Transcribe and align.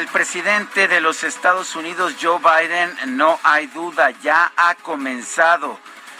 El 0.00 0.06
presidente 0.06 0.88
de 0.88 1.02
los 1.02 1.24
Estados 1.24 1.76
Unidos, 1.76 2.14
Joe 2.20 2.38
Biden, 2.38 3.18
no 3.18 3.38
hay 3.42 3.66
duda, 3.66 4.10
ya 4.22 4.50
ha 4.56 4.74
comenzado 4.76 5.78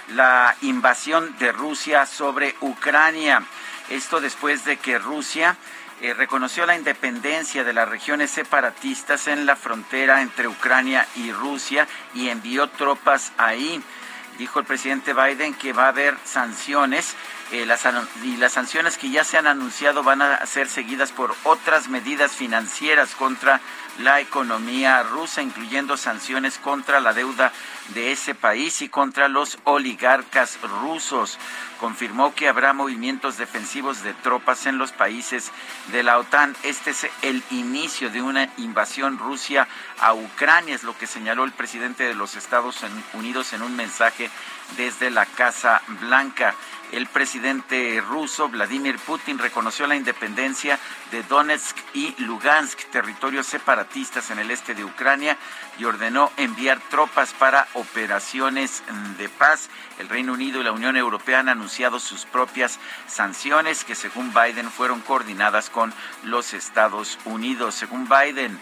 la 0.08 0.54
invasión 0.60 1.34
de 1.38 1.50
Rusia 1.50 2.04
sobre 2.04 2.54
Ucrania. 2.60 3.42
Esto 3.88 4.20
después 4.20 4.66
de 4.66 4.76
que 4.76 4.98
Rusia 4.98 5.56
eh, 6.02 6.12
reconoció 6.12 6.66
la 6.66 6.76
independencia 6.76 7.64
de 7.64 7.72
las 7.72 7.88
regiones 7.88 8.30
separatistas 8.30 9.28
en 9.28 9.46
la 9.46 9.56
frontera 9.56 10.20
entre 10.20 10.46
Ucrania 10.46 11.06
y 11.16 11.32
Rusia 11.32 11.88
y 12.12 12.28
envió 12.28 12.68
tropas 12.68 13.32
ahí. 13.38 13.82
Dijo 14.40 14.58
el 14.58 14.64
presidente 14.64 15.12
Biden 15.12 15.52
que 15.52 15.74
va 15.74 15.84
a 15.84 15.88
haber 15.88 16.16
sanciones 16.24 17.14
eh, 17.52 17.66
las, 17.66 17.86
y 18.24 18.38
las 18.38 18.54
sanciones 18.54 18.96
que 18.96 19.10
ya 19.10 19.22
se 19.22 19.36
han 19.36 19.46
anunciado 19.46 20.02
van 20.02 20.22
a 20.22 20.46
ser 20.46 20.66
seguidas 20.66 21.12
por 21.12 21.34
otras 21.44 21.88
medidas 21.88 22.32
financieras 22.32 23.14
contra 23.14 23.60
la 24.02 24.20
economía 24.20 25.02
rusa, 25.02 25.42
incluyendo 25.42 25.96
sanciones 25.96 26.58
contra 26.58 27.00
la 27.00 27.12
deuda 27.12 27.52
de 27.94 28.12
ese 28.12 28.34
país 28.34 28.82
y 28.82 28.88
contra 28.88 29.28
los 29.28 29.58
oligarcas 29.64 30.58
rusos. 30.82 31.38
Confirmó 31.78 32.34
que 32.34 32.48
habrá 32.48 32.72
movimientos 32.72 33.36
defensivos 33.36 34.02
de 34.02 34.14
tropas 34.14 34.66
en 34.66 34.78
los 34.78 34.92
países 34.92 35.50
de 35.92 36.02
la 36.02 36.18
OTAN. 36.18 36.54
Este 36.62 36.90
es 36.90 37.06
el 37.22 37.42
inicio 37.50 38.10
de 38.10 38.22
una 38.22 38.48
invasión 38.58 39.18
Rusia 39.18 39.66
a 39.98 40.14
Ucrania, 40.14 40.74
es 40.74 40.82
lo 40.82 40.96
que 40.96 41.06
señaló 41.06 41.44
el 41.44 41.52
presidente 41.52 42.04
de 42.04 42.14
los 42.14 42.36
Estados 42.36 42.78
Unidos 43.12 43.52
en 43.52 43.62
un 43.62 43.76
mensaje 43.76 44.30
desde 44.76 45.10
la 45.10 45.26
Casa 45.26 45.82
Blanca. 46.00 46.54
El 46.92 47.06
presidente 47.06 48.00
ruso 48.00 48.48
Vladimir 48.48 48.98
Putin 48.98 49.38
reconoció 49.38 49.86
la 49.86 49.94
independencia 49.94 50.78
de 51.12 51.22
Donetsk 51.22 51.76
y 51.94 52.14
Lugansk, 52.22 52.90
territorios 52.90 53.46
separatistas 53.46 54.30
en 54.32 54.40
el 54.40 54.50
este 54.50 54.74
de 54.74 54.84
Ucrania, 54.84 55.36
y 55.78 55.84
ordenó 55.84 56.32
enviar 56.36 56.80
tropas 56.90 57.32
para 57.32 57.68
operaciones 57.74 58.82
de 59.18 59.28
paz. 59.28 59.68
El 59.98 60.08
Reino 60.08 60.32
Unido 60.32 60.60
y 60.60 60.64
la 60.64 60.72
Unión 60.72 60.96
Europea 60.96 61.38
han 61.38 61.48
anunciado 61.48 62.00
sus 62.00 62.24
propias 62.24 62.80
sanciones 63.06 63.84
que 63.84 63.94
según 63.94 64.34
Biden 64.34 64.70
fueron 64.70 65.00
coordinadas 65.00 65.70
con 65.70 65.94
los 66.24 66.54
Estados 66.54 67.18
Unidos. 67.24 67.76
Según 67.76 68.08
Biden, 68.08 68.58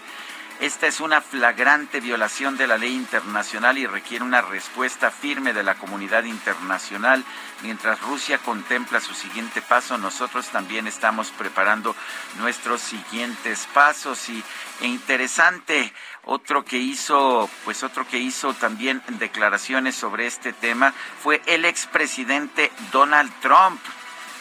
esta 0.61 0.89
es 0.89 0.99
una 0.99 1.21
flagrante 1.21 2.01
violación 2.01 2.57
de 2.57 2.67
la 2.67 2.79
ley 2.79 2.93
internacional 2.93 3.79
y 3.79 3.87
requiere 3.87 4.25
una 4.25 4.43
respuesta 4.43 5.11
firme 5.11 5.53
de 5.53 5.63
la 5.63 5.77
comunidad 5.77 6.25
internacional. 6.25 7.25
Mientras 7.63 8.01
Rusia 8.01 8.39
contempla 8.39 9.01
su 9.01 9.15
siguiente 9.15 9.63
paso, 9.63 9.99
nosotros 9.99 10.49
también 10.49 10.89
estamos 10.89 11.31
preparando 11.31 11.95
nuestros 12.39 12.81
siguientes 12.81 13.69
pasos. 13.73 14.29
Y 14.29 14.43
e 14.81 14.87
interesante, 14.87 15.93
otro 16.25 16.65
que 16.65 16.79
hizo, 16.79 17.49
pues 17.65 17.85
otro 17.85 18.07
que 18.09 18.19
hizo 18.19 18.53
también 18.55 19.01
declaraciones 19.11 19.95
sobre 19.95 20.27
este 20.27 20.53
tema 20.53 20.93
fue 21.23 21.41
el 21.47 21.65
expresidente 21.67 22.73
Donald 22.91 23.33
Trump. 23.41 23.81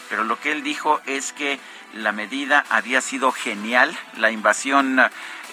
Pero 0.09 0.23
lo 0.23 0.39
que 0.39 0.51
él 0.51 0.63
dijo 0.63 0.99
es 1.05 1.31
que 1.31 1.59
la 1.93 2.11
medida 2.11 2.65
había 2.69 3.01
sido 3.01 3.31
genial, 3.31 3.97
la 4.17 4.31
invasión 4.31 4.99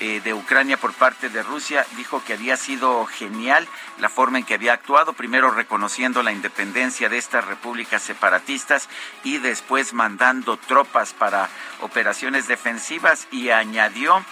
eh, 0.00 0.20
de 0.22 0.34
Ucrania 0.34 0.76
por 0.76 0.92
parte 0.92 1.28
de 1.28 1.42
Rusia, 1.42 1.86
dijo 1.96 2.22
que 2.24 2.34
había 2.34 2.56
sido 2.56 3.04
genial 3.06 3.68
la 3.98 4.08
forma 4.08 4.38
en 4.38 4.44
que 4.44 4.54
había 4.54 4.72
actuado, 4.72 5.12
primero 5.12 5.50
reconociendo 5.50 6.22
la 6.22 6.32
independencia 6.32 7.08
de 7.08 7.18
estas 7.18 7.44
repúblicas 7.44 8.02
separatistas 8.02 8.88
y 9.22 9.38
después 9.38 9.92
mandando 9.92 10.56
tropas 10.56 11.12
para 11.12 11.48
operaciones 11.80 12.48
defensivas 12.48 13.28
y 13.30 13.50
añadió 13.50 14.24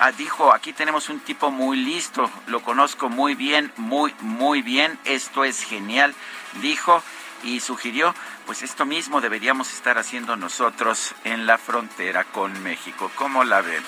Ah, 0.00 0.10
dijo, 0.10 0.52
aquí 0.52 0.72
tenemos 0.72 1.08
un 1.08 1.20
tipo 1.20 1.52
muy 1.52 1.76
listo, 1.76 2.28
lo 2.48 2.62
conozco 2.62 3.08
muy 3.08 3.36
bien, 3.36 3.72
muy, 3.76 4.12
muy 4.20 4.60
bien, 4.60 4.98
esto 5.04 5.44
es 5.44 5.62
genial, 5.62 6.14
dijo 6.60 7.00
y 7.44 7.60
sugirió, 7.60 8.12
pues 8.44 8.62
esto 8.62 8.86
mismo 8.86 9.20
deberíamos 9.20 9.72
estar 9.72 9.96
haciendo 9.96 10.34
nosotros 10.34 11.14
en 11.22 11.46
la 11.46 11.58
frontera 11.58 12.24
con 12.24 12.60
México. 12.64 13.10
¿Cómo 13.14 13.44
la 13.44 13.60
ven? 13.60 13.84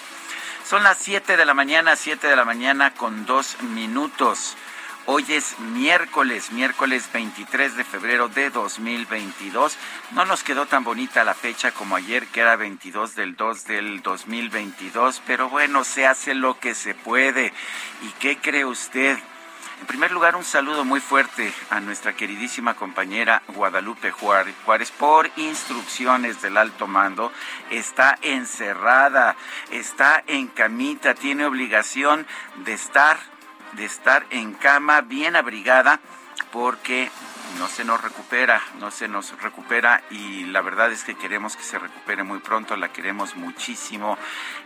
Son 0.68 0.82
las 0.82 0.98
7 0.98 1.36
de 1.36 1.46
la 1.46 1.54
mañana, 1.54 1.94
7 1.94 2.26
de 2.26 2.34
la 2.34 2.44
mañana 2.44 2.92
con 2.92 3.24
dos 3.24 3.56
minutos. 3.62 4.56
Hoy 5.04 5.24
es 5.28 5.56
miércoles, 5.60 6.50
miércoles 6.50 7.08
23 7.12 7.76
de 7.76 7.84
febrero 7.84 8.28
de 8.28 8.50
2022. 8.50 9.76
No 10.10 10.24
nos 10.24 10.42
quedó 10.42 10.66
tan 10.66 10.82
bonita 10.82 11.22
la 11.22 11.34
fecha 11.34 11.70
como 11.70 11.94
ayer, 11.94 12.26
que 12.26 12.40
era 12.40 12.56
22 12.56 13.14
del 13.14 13.36
2 13.36 13.64
del 13.66 14.02
2022, 14.02 15.22
pero 15.24 15.48
bueno, 15.48 15.84
se 15.84 16.04
hace 16.04 16.34
lo 16.34 16.58
que 16.58 16.74
se 16.74 16.94
puede. 16.94 17.52
¿Y 18.02 18.08
qué 18.18 18.38
cree 18.38 18.64
usted? 18.64 19.16
En 19.80 19.86
primer 19.86 20.10
lugar, 20.10 20.36
un 20.36 20.44
saludo 20.44 20.84
muy 20.84 21.00
fuerte 21.00 21.52
a 21.70 21.80
nuestra 21.80 22.14
queridísima 22.14 22.74
compañera 22.74 23.42
Guadalupe 23.48 24.10
Juárez, 24.10 24.90
por 24.98 25.30
instrucciones 25.36 26.40
del 26.40 26.56
alto 26.56 26.86
mando. 26.86 27.30
Está 27.70 28.18
encerrada, 28.22 29.36
está 29.70 30.24
en 30.26 30.48
camita, 30.48 31.14
tiene 31.14 31.44
obligación 31.44 32.26
de 32.64 32.72
estar, 32.72 33.18
de 33.72 33.84
estar 33.84 34.26
en 34.30 34.54
cama 34.54 35.02
bien 35.02 35.36
abrigada 35.36 36.00
porque 36.52 37.10
no 37.58 37.68
se 37.68 37.84
nos 37.84 38.02
recupera, 38.02 38.60
no 38.78 38.90
se 38.90 39.08
nos 39.08 39.40
recupera 39.40 40.02
y 40.10 40.44
la 40.44 40.60
verdad 40.60 40.92
es 40.92 41.04
que 41.04 41.16
queremos 41.16 41.56
que 41.56 41.62
se 41.62 41.78
recupere 41.78 42.22
muy 42.22 42.38
pronto, 42.40 42.76
la 42.76 42.92
queremos 42.92 43.36
muchísimo 43.36 44.18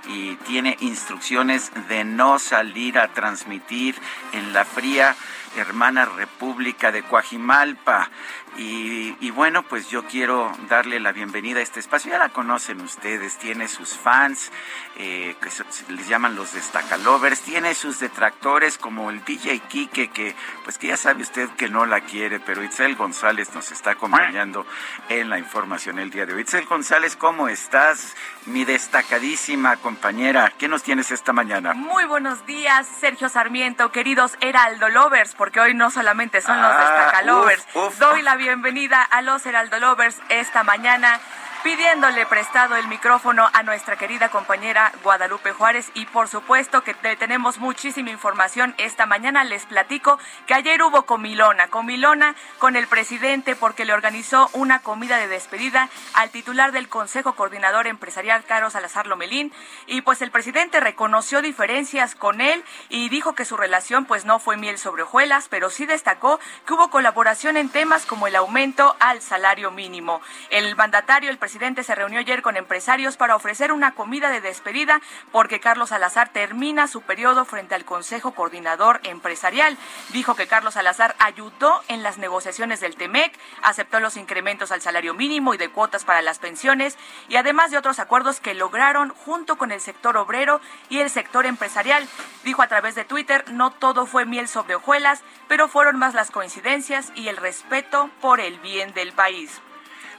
y 0.09 0.37
tiene 0.37 0.77
instrucciones 0.81 1.71
de 1.89 2.05
no 2.05 2.39
salir 2.39 2.99
a 2.99 3.09
transmitir 3.09 3.95
en 4.33 4.53
la 4.53 4.65
fría 4.65 5.15
hermana 5.57 6.05
República 6.05 6.93
de 6.93 7.03
Coajimalpa. 7.03 8.11
Y, 8.57 9.31
bueno, 9.31 9.63
pues 9.63 9.89
yo 9.89 10.05
quiero 10.05 10.53
darle 10.69 11.01
la 11.01 11.13
bienvenida 11.13 11.61
a 11.61 11.63
este 11.63 11.81
espacio. 11.81 12.11
Ya 12.11 12.19
la 12.19 12.29
conocen 12.29 12.81
ustedes, 12.83 13.39
tiene 13.39 13.69
sus 13.69 13.97
fans, 13.97 14.51
eh, 14.97 15.35
que 15.41 15.51
se, 15.51 15.65
les 15.89 16.09
llaman 16.09 16.35
los 16.37 16.53
destacalovers, 16.53 17.41
tiene 17.41 17.75
sus 17.75 18.01
detractores 18.01 18.77
como 18.77 19.09
el 19.11 19.25
DJ 19.25 19.61
Kike, 19.61 20.09
que 20.11 20.35
pues 20.65 20.77
que 20.79 20.89
ya 20.89 20.97
sabe 20.99 21.23
usted 21.23 21.49
que 21.51 21.69
no 21.69 21.87
la 21.87 22.01
quiere, 22.03 22.39
pero 22.41 22.63
Itzel 22.63 22.97
González 22.97 23.55
nos 23.55 23.71
está 23.73 23.93
acompañando 23.93 24.67
en 25.09 25.31
la 25.31 25.39
información 25.39 25.99
el 25.99 26.11
día 26.11 26.27
de 26.27 26.35
hoy. 26.35 26.43
Itzel 26.43 26.67
González, 26.67 27.17
¿cómo 27.17 27.49
estás? 27.49 28.15
Mi 28.47 28.65
destacadísima 28.65 29.77
compañera, 29.77 30.53
¿qué 30.59 30.69
nos 30.69 30.83
tienes 30.83 31.11
esta 31.13 31.33
mañana? 31.33 31.73
Muy 31.75 32.05
buenos 32.05 32.45
días, 32.47 32.87
Sergio 33.01 33.29
Sarmiento, 33.29 33.91
queridos 33.93 34.37
Heraldo 34.41 34.89
Lovers, 34.89 35.35
porque 35.35 35.61
hoy 35.61 35.73
no 35.75 35.91
solamente 35.91 36.41
son 36.43 36.61
los 36.61 36.71
Ah, 36.71 36.79
destacalovers. 36.81 37.67
uf, 37.75 37.87
uf. 37.89 37.99
Doy 37.99 38.23
la 38.23 38.37
bienvenida 38.41 39.03
a 39.03 39.21
los 39.21 39.45
Heraldo 39.45 39.79
Lovers 39.79 40.17
esta 40.31 40.65
mañana. 40.65 41.21
Pidiéndole 41.63 42.25
prestado 42.25 42.77
el 42.77 42.89
micrófono 42.89 43.51
a 43.53 43.63
nuestra 43.63 43.97
querida 43.97 44.31
compañera 44.31 44.93
Guadalupe 45.03 45.53
Juárez 45.53 45.91
y 45.93 46.07
por 46.07 46.27
supuesto 46.29 46.83
que 46.83 46.95
tenemos 46.95 47.59
muchísima 47.59 48.11
información 48.11 48.75
esta 48.79 49.05
mañana. 49.05 49.45
Les 49.45 49.67
platico 49.67 50.19
que 50.47 50.55
ayer 50.55 50.83
hubo 50.83 51.03
comilona, 51.03 51.69
comilona 51.69 52.35
con 52.59 52.77
el 52.77 52.87
presidente 52.87 53.57
porque 53.57 53.85
le 53.85 53.93
organizó 53.93 54.49
una 54.55 54.79
comida 54.79 55.19
de 55.19 55.29
despedida 55.29 55.91
al 56.15 56.31
titular 56.31 56.73
del 56.73 56.89
Consejo 56.89 57.35
Coordinador 57.35 57.87
Empresarial, 57.87 58.45
Carlos 58.45 58.73
Salazar 58.73 59.07
Lomelín, 59.07 59.53
y 59.87 60.01
pues 60.01 60.23
el 60.23 60.31
presidente 60.31 60.81
reconoció 60.81 61.43
diferencias 61.43 62.15
con 62.15 62.41
él 62.41 62.65
y 62.89 63.11
dijo 63.11 63.35
que 63.35 63.45
su 63.45 63.59
relación 63.59 64.07
pues 64.07 64.25
no 64.25 64.39
fue 64.39 64.57
miel 64.57 64.79
sobre 64.79 65.03
hojuelas, 65.03 65.49
pero 65.49 65.69
sí 65.69 65.85
destacó 65.85 66.41
que 66.67 66.73
hubo 66.73 66.89
colaboración 66.89 67.59
en 67.59 67.69
temas 67.69 68.07
como 68.07 68.27
el 68.27 68.37
aumento 68.37 68.97
al 68.99 69.21
salario 69.21 69.71
mínimo. 69.71 70.23
El 70.49 70.75
mandatario, 70.75 71.29
el 71.29 71.37
presidente 71.37 71.50
se 71.51 71.95
reunió 71.95 72.21
ayer 72.21 72.43
con 72.43 72.57
empresarios 72.57 73.17
para 73.17 73.35
ofrecer 73.35 73.73
una 73.73 73.95
comida 73.95 74.31
de 74.31 74.41
despedida 74.41 75.01
porque 75.33 75.59
Carlos 75.59 75.89
Salazar 75.89 76.29
termina 76.29 76.87
su 76.87 77.03
periodo 77.03 77.45
frente 77.45 77.75
al 77.75 77.85
Consejo 77.85 78.33
Coordinador 78.33 79.01
Empresarial. 79.03 79.77
Dijo 80.11 80.37
que 80.37 80.47
Carlos 80.47 80.75
Salazar 80.75 81.17
ayudó 81.19 81.83
en 81.89 82.03
las 82.03 82.19
negociaciones 82.19 82.81
del 82.81 82.97
TEMEC, 82.97 83.37
aceptó 83.63 83.99
los 83.99 84.17
incrementos 84.17 84.71
al 84.71 84.81
salario 84.81 85.13
mínimo 85.15 85.53
y 85.53 85.59
de 85.59 85.71
cuotas 85.71 86.05
para 86.05 86.23
las 86.23 86.39
pensiones 86.39 86.97
y 87.29 87.37
además 87.37 87.71
de 87.71 87.79
otros 87.79 87.99
acuerdos 87.99 88.41
que 88.41 88.55
lograron 88.55 89.11
junto 89.11 89.59
con 89.59 89.73
el 89.73 89.81
sector 89.81 90.17
obrero 90.17 90.61
y 90.89 90.99
el 90.99 91.11
sector 91.11 91.47
empresarial. 91.47 92.07
Dijo 92.45 92.63
a 92.63 92.69
través 92.69 92.95
de 92.95 93.05
Twitter, 93.05 93.45
no 93.51 93.71
todo 93.73 94.07
fue 94.07 94.25
miel 94.25 94.47
sobre 94.47 94.77
hojuelas, 94.77 95.23
pero 95.49 95.69
fueron 95.69 95.99
más 95.99 96.15
las 96.15 96.31
coincidencias 96.31 97.13
y 97.17 97.29
el 97.29 97.37
respeto 97.37 98.09
por 98.21 98.41
el 98.41 98.59
bien 98.61 98.95
del 98.95 99.13
país. 99.13 99.61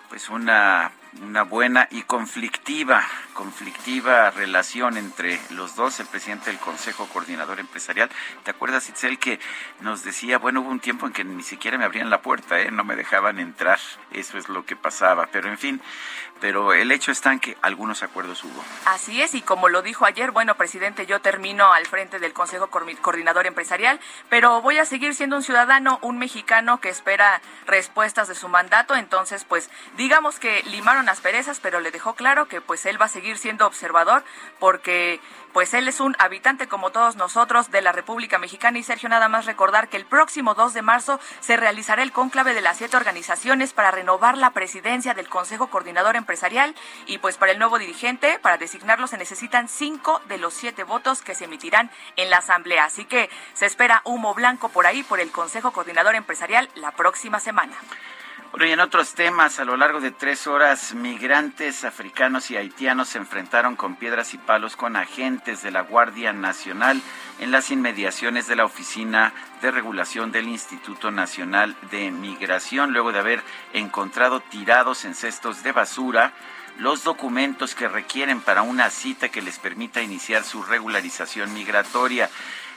Pues 0.10 0.30
una 0.30 0.92
una 1.19 1.44
buena 1.44 1.88
y 1.92 2.04
conflictiva, 2.04 3.04
conflictiva 3.34 4.31
relación 4.31 4.98
entre 4.98 5.40
los 5.50 5.75
dos, 5.75 6.00
el 6.00 6.08
presidente 6.08 6.50
del 6.50 6.60
Consejo 6.60 7.08
Coordinador 7.08 7.60
Empresarial. 7.60 8.10
¿Te 8.44 8.52
acuerdas, 8.52 8.88
Itzel, 8.88 9.19
que 9.19 9.40
nos 9.81 10.04
decía, 10.04 10.38
bueno, 10.38 10.62
hubo 10.62 10.69
un 10.69 10.80
tiempo 10.80 11.06
en 11.06 11.13
que 11.13 11.24
ni 11.24 11.44
siquiera 11.44 11.78
me 11.78 11.86
abrían 11.86 12.10
la 12.10 12.22
puerta, 12.22 12.60
¿eh? 12.60 12.72
no 12.72 12.84
me 12.84 12.96
dejaban 12.96 13.40
entrar, 13.40 13.80
eso 14.12 14.38
es 14.38 14.48
lo 14.48 14.66
que 14.66 14.75
pasaba, 14.75 15.28
pero 15.31 15.50
en 15.50 15.58
fin, 15.58 15.81
pero 16.42 16.74
el 16.74 16.92
hecho 16.92 17.12
está 17.12 17.32
en 17.32 17.40
que 17.40 17.58
algunos 17.62 18.04
acuerdos 18.04 18.44
hubo. 18.44 18.64
Así 18.86 19.22
es, 19.22 19.36
y 19.36 19.42
como 19.42 19.70
lo 19.70 19.82
dijo 19.82 20.06
ayer, 20.06 20.32
bueno, 20.32 20.56
presidente, 20.56 21.06
yo 21.06 21.22
termino 21.22 21.72
al 21.72 21.86
frente 21.86 22.20
del 22.20 22.34
Consejo 22.34 22.70
Coordinador 22.70 23.46
Empresarial, 23.46 24.00
pero 24.30 24.62
voy 24.62 24.80
a 24.80 24.86
seguir 24.86 25.16
siendo 25.16 25.38
un 25.38 25.44
ciudadano, 25.44 26.00
un 26.02 26.18
mexicano 26.18 26.82
que 26.82 26.90
espera 26.90 27.42
respuestas 27.68 28.28
de 28.28 28.36
su 28.36 28.50
mandato, 28.50 28.96
entonces, 28.96 29.46
pues, 29.46 29.70
digamos 29.96 30.40
que 30.40 30.64
limaron 30.64 31.08
asperezas, 31.08 31.60
pero 31.60 31.80
le 31.80 31.92
dejó 31.92 32.16
claro 32.16 32.48
que 32.48 32.60
pues 32.60 32.86
él 32.86 33.00
va 33.00 33.06
a 33.06 33.10
seguir 33.10 33.38
siendo 33.38 33.68
observador 33.68 34.24
porque 34.60 35.20
pues 35.53 35.74
él 35.74 35.88
es 35.88 36.00
un 36.00 36.15
habitante 36.19 36.68
como 36.68 36.92
todos 36.92 37.15
nosotros 37.15 37.71
de 37.71 37.81
la 37.81 37.92
República 37.92 38.38
Mexicana 38.38 38.77
y 38.77 38.83
Sergio 38.83 39.09
nada 39.09 39.30
más 39.30 39.45
recordar 39.45 39.89
que 39.89 39.98
el 39.98 40.06
próximo 40.06 40.53
2 40.53 40.74
de 40.74 40.81
marzo 40.81 41.19
se 41.39 41.57
realizará 41.57 42.03
el 42.03 42.12
cónclave 42.12 42.53
de 42.53 42.62
las 42.62 42.77
siete 42.77 42.98
organizaciones 42.98 43.74
para 43.74 43.92
renovar 43.92 44.38
la 44.38 44.51
presidencia 44.51 45.13
del 45.13 45.30
Consejo 45.30 45.68
Coordinador 45.68 46.15
Empresarial 46.15 46.75
y 47.06 47.18
pues 47.18 47.38
para 47.38 47.51
el 47.51 47.59
nuevo 47.59 47.80
dirigente, 47.80 48.39
para 48.39 48.57
designarlo 48.57 49.07
se 49.07 49.18
necesitan 49.18 49.68
cinco 49.68 50.21
de 50.27 50.38
los 50.38 50.53
siete 50.53 50.83
votos 50.83 51.21
que 51.21 51.36
se 51.36 51.45
emitirán 51.45 51.92
en 52.15 52.30
la 52.30 52.38
Asamblea. 52.38 52.86
Así 52.86 53.06
que 53.06 53.30
se 53.54 53.65
espera 53.65 54.01
humo 54.06 54.33
blanco 54.33 54.69
por 54.69 54.88
ahí 54.88 55.04
por 55.04 55.19
el 55.19 55.31
Consejo 55.31 55.71
Coordinador 55.71 56.15
Empresarial 56.15 56.69
la 56.75 56.92
próxima 56.92 57.39
semana. 57.39 57.75
Bueno, 58.51 58.65
y 58.65 58.71
en 58.71 58.81
otros 58.81 59.13
temas, 59.13 59.59
a 59.59 59.63
lo 59.63 59.77
largo 59.77 60.01
de 60.01 60.12
tres 60.12 60.45
horas, 60.45 60.94
migrantes 60.94 61.86
africanos 61.86 62.51
y 62.51 62.57
haitianos 62.57 63.07
se 63.07 63.18
enfrentaron 63.18 63.77
con 63.77 63.95
piedras 63.95 64.33
y 64.33 64.38
palos 64.38 64.75
con 64.75 64.98
agentes 64.98 65.63
de 65.63 65.71
la 65.71 65.83
Guardia 65.83 66.33
Nacional 66.33 67.01
en 67.39 67.51
las 67.51 67.71
inmediaciones 67.71 68.48
de 68.48 68.57
la 68.57 68.65
Oficina 68.65 69.31
de 69.62 69.71
Regulación 69.71 70.33
del 70.33 70.50
Instituto 70.50 71.12
Nacional 71.12 71.77
de 71.92 72.12
Migración, 72.12 72.92
luego 72.92 73.13
de 73.13 73.19
haber 73.19 73.42
encontrado 73.71 74.42
tirados 74.42 75.06
en 75.06 75.15
cestos 75.15 75.63
de 75.63 75.71
basura 75.71 76.33
los 76.77 77.04
documentos 77.04 77.74
que 77.74 77.88
requieren 77.88 78.42
para 78.42 78.63
una 78.63 78.89
cita 78.89 79.30
que 79.30 79.42
les 79.42 79.59
permita 79.59 80.01
iniciar 80.01 80.44
su 80.44 80.62
regularización 80.63 81.54
migratoria. 81.54 82.30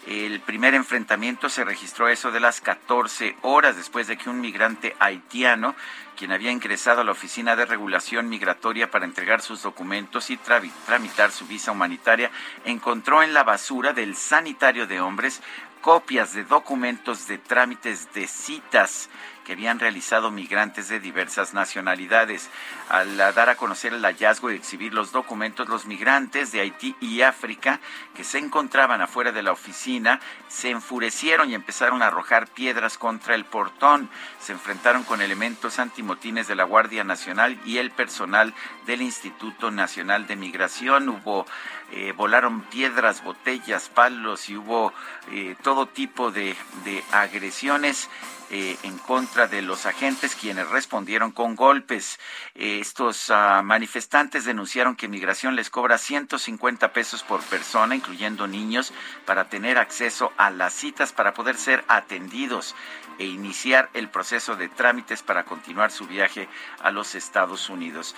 El 0.06 0.40
primer 0.40 0.74
enfrentamiento 0.74 1.48
se 1.48 1.64
registró 1.64 2.08
eso 2.08 2.30
de 2.30 2.38
las 2.38 2.60
14 2.60 3.36
horas 3.40 3.76
después 3.76 4.06
de 4.06 4.18
que 4.18 4.28
un 4.28 4.38
migrante 4.38 4.94
haitiano, 4.98 5.74
quien 6.14 6.30
había 6.30 6.50
ingresado 6.50 7.00
a 7.00 7.04
la 7.04 7.12
Oficina 7.12 7.56
de 7.56 7.64
Regulación 7.64 8.28
Migratoria 8.28 8.90
para 8.90 9.06
entregar 9.06 9.40
sus 9.40 9.62
documentos 9.62 10.28
y 10.28 10.36
tramitar 10.36 11.30
su 11.30 11.46
visa 11.46 11.72
humanitaria, 11.72 12.30
encontró 12.66 13.22
en 13.22 13.32
la 13.32 13.44
basura 13.44 13.94
del 13.94 14.14
sanitario 14.14 14.86
de 14.86 15.00
hombres 15.00 15.40
copias 15.80 16.34
de 16.34 16.44
documentos 16.44 17.26
de 17.26 17.38
trámites 17.38 18.12
de 18.12 18.26
citas 18.26 19.08
que 19.44 19.52
habían 19.52 19.78
realizado 19.78 20.30
migrantes 20.30 20.88
de 20.88 21.00
diversas 21.00 21.54
nacionalidades. 21.54 22.50
Al 22.88 23.16
dar 23.16 23.48
a 23.48 23.56
conocer 23.56 23.92
el 23.92 24.04
hallazgo 24.04 24.50
y 24.50 24.56
exhibir 24.56 24.94
los 24.94 25.12
documentos, 25.12 25.68
los 25.68 25.86
migrantes 25.86 26.52
de 26.52 26.60
Haití 26.60 26.96
y 27.00 27.22
África 27.22 27.80
que 28.14 28.24
se 28.24 28.38
encontraban 28.38 29.00
afuera 29.00 29.32
de 29.32 29.42
la 29.42 29.52
oficina 29.52 30.20
se 30.48 30.70
enfurecieron 30.70 31.50
y 31.50 31.54
empezaron 31.54 32.02
a 32.02 32.06
arrojar 32.06 32.48
piedras 32.48 32.98
contra 32.98 33.34
el 33.34 33.44
portón. 33.44 34.08
Se 34.40 34.52
enfrentaron 34.52 35.04
con 35.04 35.20
elementos 35.20 35.78
antimotines 35.78 36.48
de 36.48 36.54
la 36.54 36.64
Guardia 36.64 37.04
Nacional 37.04 37.58
y 37.64 37.78
el 37.78 37.90
personal 37.90 38.54
del 38.86 39.02
Instituto 39.02 39.70
Nacional 39.70 40.26
de 40.26 40.36
Migración. 40.36 41.08
Hubo 41.08 41.46
eh, 41.92 42.12
volaron 42.16 42.62
piedras, 42.62 43.22
botellas, 43.22 43.88
palos 43.88 44.48
y 44.48 44.56
hubo 44.56 44.92
eh, 45.30 45.54
todo 45.62 45.86
tipo 45.86 46.30
de, 46.30 46.56
de 46.84 47.04
agresiones 47.12 48.08
eh, 48.56 48.78
en 48.84 48.98
contra 48.98 49.48
de 49.48 49.62
los 49.62 49.84
agentes 49.84 50.36
quienes 50.36 50.68
respondieron 50.68 51.32
con 51.32 51.56
golpes. 51.56 52.20
Eh, 52.54 52.78
estos 52.78 53.28
ah, 53.30 53.62
manifestantes 53.64 54.44
denunciaron 54.44 54.94
que 54.94 55.08
Migración 55.08 55.56
les 55.56 55.70
cobra 55.70 55.98
150 55.98 56.92
pesos 56.92 57.24
por 57.24 57.42
persona, 57.42 57.96
incluyendo 57.96 58.46
niños, 58.46 58.92
para 59.26 59.48
tener 59.48 59.76
acceso 59.76 60.32
a 60.36 60.50
las 60.50 60.72
citas 60.72 61.12
para 61.12 61.34
poder 61.34 61.56
ser 61.56 61.84
atendidos 61.88 62.76
e 63.18 63.26
iniciar 63.26 63.90
el 63.92 64.08
proceso 64.08 64.54
de 64.54 64.68
trámites 64.68 65.22
para 65.22 65.42
continuar 65.42 65.90
su 65.90 66.06
viaje 66.06 66.48
a 66.80 66.92
los 66.92 67.16
Estados 67.16 67.68
Unidos. 67.68 68.14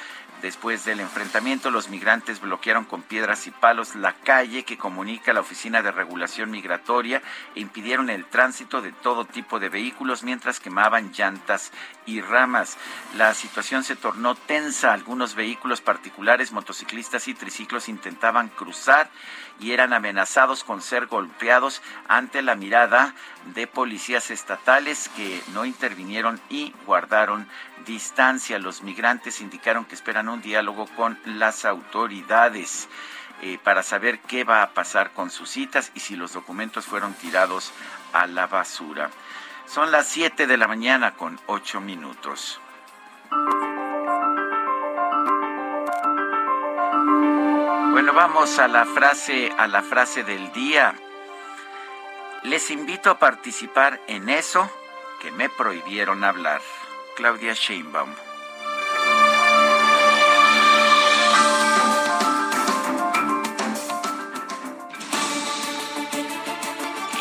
Después 0.46 0.84
del 0.84 1.00
enfrentamiento, 1.00 1.72
los 1.72 1.88
migrantes 1.88 2.40
bloquearon 2.40 2.84
con 2.84 3.02
piedras 3.02 3.48
y 3.48 3.50
palos 3.50 3.96
la 3.96 4.12
calle 4.12 4.62
que 4.62 4.78
comunica 4.78 5.32
la 5.32 5.40
Oficina 5.40 5.82
de 5.82 5.90
Regulación 5.90 6.52
Migratoria 6.52 7.20
e 7.56 7.60
impidieron 7.60 8.10
el 8.10 8.24
tránsito 8.26 8.80
de 8.80 8.92
todo 8.92 9.24
tipo 9.24 9.58
de 9.58 9.70
vehículos 9.70 10.22
mientras 10.22 10.60
quemaban 10.60 11.10
llantas 11.10 11.72
y 12.06 12.20
ramas. 12.20 12.78
La 13.16 13.34
situación 13.34 13.82
se 13.82 13.96
tornó 13.96 14.36
tensa. 14.36 14.92
Algunos 14.92 15.34
vehículos 15.34 15.80
particulares, 15.80 16.52
motociclistas 16.52 17.26
y 17.26 17.34
triciclos 17.34 17.88
intentaban 17.88 18.48
cruzar 18.48 19.10
y 19.58 19.72
eran 19.72 19.92
amenazados 19.92 20.62
con 20.62 20.80
ser 20.80 21.06
golpeados 21.06 21.82
ante 22.06 22.40
la 22.42 22.54
mirada 22.54 23.16
de 23.54 23.66
policías 23.66 24.30
estatales 24.30 25.10
que 25.16 25.42
no 25.54 25.64
intervinieron 25.64 26.40
y 26.50 26.72
guardaron 26.86 27.48
distancia. 27.86 28.58
Los 28.58 28.82
migrantes 28.82 29.40
indicaron 29.40 29.84
que 29.84 29.94
esperan 29.94 30.28
un 30.28 30.42
diálogo 30.42 30.86
con 30.96 31.18
las 31.24 31.64
autoridades. 31.64 32.88
Eh, 33.42 33.58
para 33.62 33.82
saber 33.82 34.20
qué 34.20 34.44
va 34.44 34.62
a 34.62 34.70
pasar 34.70 35.12
con 35.12 35.30
sus 35.30 35.50
citas 35.50 35.92
y 35.94 36.00
si 36.00 36.16
los 36.16 36.32
documentos 36.32 36.86
fueron 36.86 37.12
tirados 37.12 37.70
a 38.14 38.26
la 38.26 38.46
basura. 38.46 39.10
Son 39.66 39.90
las 39.90 40.06
7 40.08 40.46
de 40.46 40.56
la 40.56 40.66
mañana 40.66 41.12
con 41.12 41.38
8 41.44 41.82
minutos. 41.82 42.60
Bueno, 47.92 48.14
vamos 48.14 48.58
a 48.58 48.68
la 48.68 48.86
frase 48.86 49.52
a 49.58 49.66
la 49.66 49.82
frase 49.82 50.22
del 50.24 50.50
día. 50.52 50.94
Les 52.44 52.70
invito 52.70 53.10
a 53.10 53.18
participar 53.18 54.00
en 54.06 54.30
eso 54.30 54.70
que 55.20 55.30
me 55.30 55.50
prohibieron 55.50 56.24
hablar. 56.24 56.62
Claudia 57.16 57.54
Sheinbaum. 57.54 58.10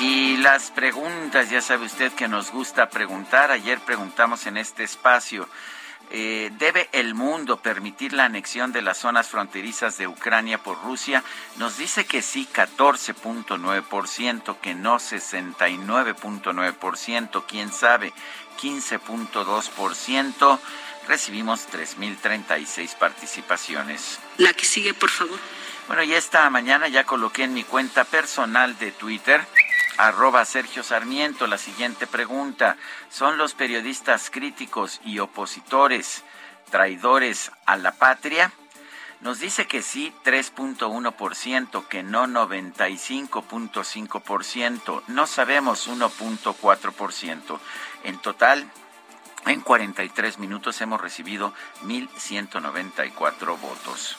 Y 0.01 0.37
las 0.37 0.69
preguntas, 0.71 1.49
ya 1.49 1.61
sabe 1.61 1.85
usted 1.85 2.11
que 2.11 2.27
nos 2.27 2.51
gusta 2.51 2.89
preguntar. 2.89 3.51
Ayer 3.51 3.79
preguntamos 3.79 4.45
en 4.47 4.57
este 4.57 4.83
espacio, 4.83 5.47
eh, 6.12 6.51
¿debe 6.57 6.89
el 6.91 7.15
mundo 7.15 7.57
permitir 7.57 8.13
la 8.13 8.25
anexión 8.25 8.71
de 8.71 8.81
las 8.81 8.97
zonas 9.00 9.27
fronterizas 9.27 9.97
de 9.97 10.07
Ucrania 10.07 10.63
por 10.63 10.81
Rusia? 10.83 11.24
Nos 11.57 11.77
dice 11.77 12.05
que 12.05 12.21
sí, 12.21 12.47
14.9%, 12.53 14.59
que 14.59 14.75
no 14.75 14.97
69.9%, 14.97 17.43
quién 17.47 17.71
sabe, 17.71 18.13
15.2%. 18.62 20.59
recibimos 21.07 21.67
3.036 21.69 22.95
participaciones. 22.95 24.19
La 24.38 24.53
que 24.53 24.65
sigue, 24.65 24.93
por 24.93 25.09
favor. 25.09 25.39
Bueno, 25.88 26.03
y 26.03 26.13
esta 26.13 26.50
mañana 26.50 26.88
ya 26.88 27.03
coloqué 27.03 27.43
en 27.43 27.53
mi 27.53 27.63
cuenta 27.63 28.05
personal 28.05 28.77
de 28.79 28.91
Twitter, 28.91 29.45
arroba 29.97 30.45
Sergio 30.45 30.83
Sarmiento, 30.83 31.47
la 31.47 31.57
siguiente 31.57 32.07
pregunta. 32.07 32.77
¿Son 33.09 33.37
los 33.37 33.53
periodistas 33.53 34.29
críticos 34.29 35.01
y 35.03 35.19
opositores 35.19 36.23
traidores 36.69 37.51
a 37.65 37.75
la 37.77 37.93
patria? 37.93 38.51
Nos 39.21 39.39
dice 39.39 39.65
que 39.65 39.81
sí 39.81 40.13
3.1%, 40.23 41.87
que 41.87 42.03
no 42.03 42.27
95.5%, 42.27 45.03
no 45.07 45.25
sabemos 45.25 45.87
1.4%. 45.87 47.59
En 48.03 48.19
total, 48.19 48.69
en 49.47 49.61
43 49.61 50.37
minutos 50.39 50.81
hemos 50.81 50.99
recibido 51.01 51.53
1.194 51.83 53.59
votos. 53.59 54.17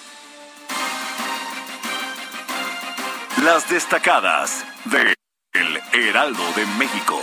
Las 3.43 3.69
destacadas 3.69 4.65
de 4.87 5.16
Heraldo 5.97 6.53
de 6.53 6.67
México. 6.79 7.19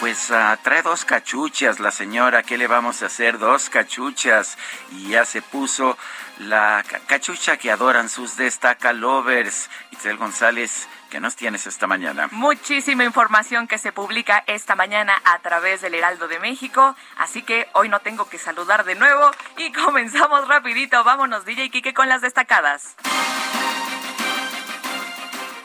Pues 0.00 0.30
uh, 0.30 0.56
trae 0.62 0.82
dos 0.82 1.04
cachuchas 1.04 1.80
la 1.80 1.90
señora, 1.90 2.42
¿qué 2.42 2.58
le 2.58 2.66
vamos 2.66 3.02
a 3.02 3.06
hacer? 3.06 3.38
Dos 3.38 3.70
cachuchas 3.70 4.58
y 4.90 5.10
ya 5.10 5.24
se 5.24 5.40
puso 5.40 5.96
la 6.38 6.84
cachucha 7.06 7.56
que 7.56 7.70
adoran 7.70 8.08
sus 8.08 8.36
destaca 8.36 8.92
lovers. 8.92 9.70
Itzel 9.92 10.18
González, 10.18 10.88
¿qué 11.08 11.20
nos 11.20 11.36
tienes 11.36 11.66
esta 11.66 11.86
mañana? 11.86 12.28
Muchísima 12.32 13.04
información 13.04 13.66
que 13.66 13.78
se 13.78 13.92
publica 13.92 14.44
esta 14.46 14.74
mañana 14.74 15.14
a 15.24 15.38
través 15.38 15.80
del 15.80 15.94
Heraldo 15.94 16.28
de 16.28 16.38
México, 16.40 16.96
así 17.16 17.42
que 17.42 17.68
hoy 17.72 17.88
no 17.88 18.00
tengo 18.00 18.28
que 18.28 18.38
saludar 18.38 18.84
de 18.84 18.96
nuevo 18.96 19.30
y 19.56 19.72
comenzamos 19.84 20.48
rapidito. 20.48 21.02
Vámonos 21.04 21.46
DJ 21.46 21.70
Kike 21.70 21.94
con 21.94 22.08
las 22.08 22.20
destacadas 22.20 22.96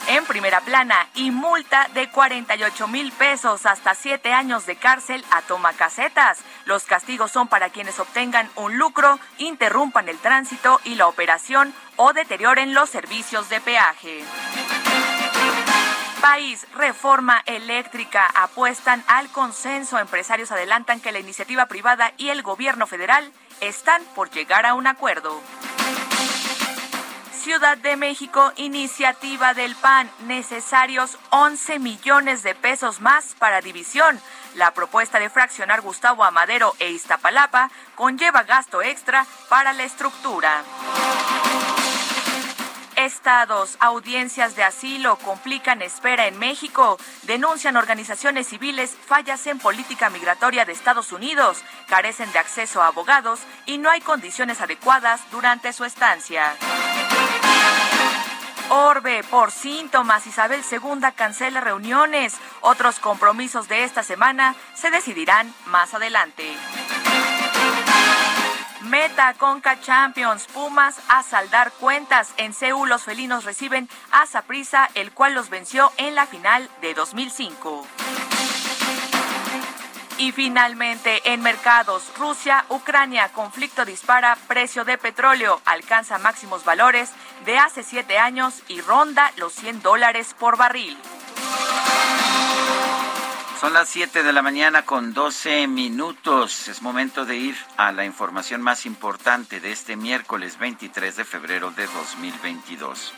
en 0.08 0.26
primera 0.26 0.62
plana 0.62 1.08
y 1.14 1.32
multa 1.32 1.88
de 1.94 2.10
48 2.10 2.88
mil 2.88 3.12
pesos 3.12 3.66
hasta 3.66 3.94
siete 3.94 4.34
años 4.34 4.66
de 4.66 4.76
cárcel 4.78 5.24
a 5.32 5.42
toma 5.42 5.74
casetas. 5.74 6.40
Los 6.66 6.86
castigos 6.86 7.32
son 7.32 7.48
para 7.48 7.70
quienes 7.70 8.00
obtengan 8.00 8.50
un 8.56 8.78
lucro, 8.78 9.20
interrumpan 9.38 10.08
el 10.10 10.18
tránsito 10.18 10.80
y 10.86 10.96
la 10.96 11.08
operación 11.08 11.74
o 11.98 12.14
deterioren 12.14 12.74
los 12.74 12.90
servicios 12.90 13.50
de 13.50 13.60
peaje. 13.60 14.24
País, 16.22 16.66
reforma 16.76 17.44
eléctrica, 17.46 18.26
apuestan 18.34 19.04
al 19.08 19.30
consenso. 19.30 20.00
Empresarios 20.00 20.52
adelantan 20.52 21.00
que 21.00 21.12
la 21.12 21.20
iniciativa 21.20 21.68
privada 21.68 22.14
y 22.18 22.30
el 22.30 22.42
gobierno 22.42 22.88
federal 22.88 23.32
están 23.62 24.04
por 24.16 24.32
llegar 24.32 24.66
a 24.66 24.74
un 24.74 24.88
acuerdo. 24.88 25.40
Ciudad 27.48 27.78
de 27.78 27.96
México, 27.96 28.52
iniciativa 28.58 29.54
del 29.54 29.74
PAN, 29.76 30.12
necesarios 30.28 31.18
11 31.30 31.80
millones 31.80 32.44
de 32.44 32.54
pesos 32.54 33.00
más 33.00 33.36
para 33.40 33.62
división. 33.62 34.20
La 34.56 34.72
propuesta 34.72 35.18
de 35.18 35.30
fraccionar 35.30 35.80
Gustavo 35.80 36.26
Amadero 36.26 36.74
e 36.80 36.92
Iztapalapa 36.92 37.72
conlleva 37.96 38.44
gasto 38.44 38.82
extra 38.82 39.26
para 39.48 39.72
la 39.72 39.86
estructura. 39.86 40.62
Estados, 43.08 43.78
audiencias 43.80 44.56
de 44.56 44.64
asilo 44.64 45.18
complican 45.18 45.82
espera 45.82 46.28
en 46.28 46.38
México. 46.38 47.00
Denuncian 47.24 47.78
organizaciones 47.78 48.48
civiles 48.48 48.96
fallas 49.08 49.48
en 49.48 49.58
política 49.58 50.10
migratoria 50.10 50.66
de 50.66 50.74
Estados 50.74 51.12
Unidos. 51.12 51.64
Carecen 51.88 52.32
de 52.34 52.40
acceso 52.40 52.82
a 52.82 52.88
abogados 52.88 53.40
y 53.66 53.78
no 53.78 53.90
hay 53.90 54.02
condiciones 54.02 54.62
adecuadas 54.62 55.22
durante 55.32 55.74
su 55.74 55.86
estancia. 55.86 56.54
Orbe, 58.70 59.24
por 59.24 59.52
síntomas, 59.52 60.28
Isabel 60.28 60.62
II 60.70 61.00
cancela 61.16 61.62
reuniones. 61.62 62.36
Otros 62.60 63.00
compromisos 63.00 63.70
de 63.70 63.86
esta 63.86 64.04
semana 64.04 64.56
se 64.76 64.92
decidirán 64.92 65.54
más 65.66 65.94
adelante. 65.94 66.56
Meta 68.90 69.34
Conca 69.34 69.82
Champions, 69.82 70.48
Pumas 70.48 71.00
a 71.10 71.22
saldar 71.22 71.72
cuentas. 71.74 72.34
En 72.38 72.54
Seúl 72.54 72.88
los 72.88 73.04
felinos 73.04 73.44
reciben 73.44 73.90
a 74.12 74.26
Saprissa, 74.26 74.90
el 74.96 75.12
cual 75.12 75.34
los 75.34 75.50
venció 75.50 75.92
en 75.98 76.16
la 76.16 76.26
final 76.26 76.70
de 76.82 76.94
2005. 76.94 77.86
Y 80.20 80.32
finalmente, 80.32 81.22
en 81.32 81.42
mercados, 81.42 82.12
Rusia, 82.18 82.66
Ucrania, 82.70 83.30
conflicto 83.30 83.84
dispara, 83.86 84.38
precio 84.48 84.86
de 84.86 84.98
petróleo 84.98 85.62
alcanza 85.66 86.18
máximos 86.18 86.64
valores 86.64 87.12
de 87.46 87.58
hace 87.60 87.84
siete 87.84 88.18
años 88.18 88.64
y 88.68 88.82
ronda 88.82 89.32
los 89.36 89.54
100 89.54 89.82
dólares 89.82 90.34
por 90.40 90.58
barril. 90.58 90.98
Son 93.60 93.74
las 93.74 93.90
7 93.90 94.22
de 94.22 94.34
la 94.34 94.44
mañana 94.44 94.84
con 94.84 95.16
12 95.16 95.66
minutos. 95.66 96.68
Es 96.68 96.84
momento 96.84 97.26
de 97.26 97.38
ir 97.38 97.58
a 97.76 97.92
la 97.92 98.06
información 98.06 98.62
más 98.62 98.86
importante 98.86 99.60
de 99.60 99.72
este 99.72 99.96
miércoles 99.96 100.60
23 100.60 101.16
de 101.16 101.26
febrero 101.26 101.72
de 101.72 101.88
2022. 101.88 103.14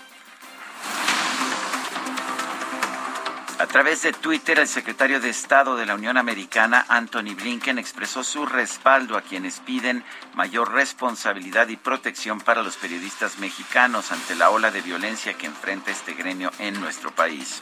A 3.60 3.68
través 3.68 4.04
de 4.04 4.14
Twitter, 4.14 4.60
el 4.60 4.70
secretario 4.70 5.20
de 5.20 5.28
Estado 5.28 5.76
de 5.76 5.86
la 5.86 5.96
Unión 5.96 6.16
Americana, 6.16 6.86
Anthony 6.88 7.36
Blinken, 7.36 7.78
expresó 7.78 8.24
su 8.24 8.46
respaldo 8.46 9.18
a 9.18 9.22
quienes 9.22 9.60
piden 9.60 10.06
mayor 10.36 10.72
responsabilidad 10.72 11.68
y 11.68 11.76
protección 11.76 12.40
para 12.40 12.64
los 12.64 12.78
periodistas 12.78 13.40
mexicanos 13.40 14.14
ante 14.14 14.36
la 14.36 14.52
ola 14.52 14.72
de 14.72 14.82
violencia 14.82 15.34
que 15.34 15.48
enfrenta 15.48 15.92
este 15.92 16.14
gremio 16.14 16.50
en 16.60 16.80
nuestro 16.80 17.12
país. 17.12 17.60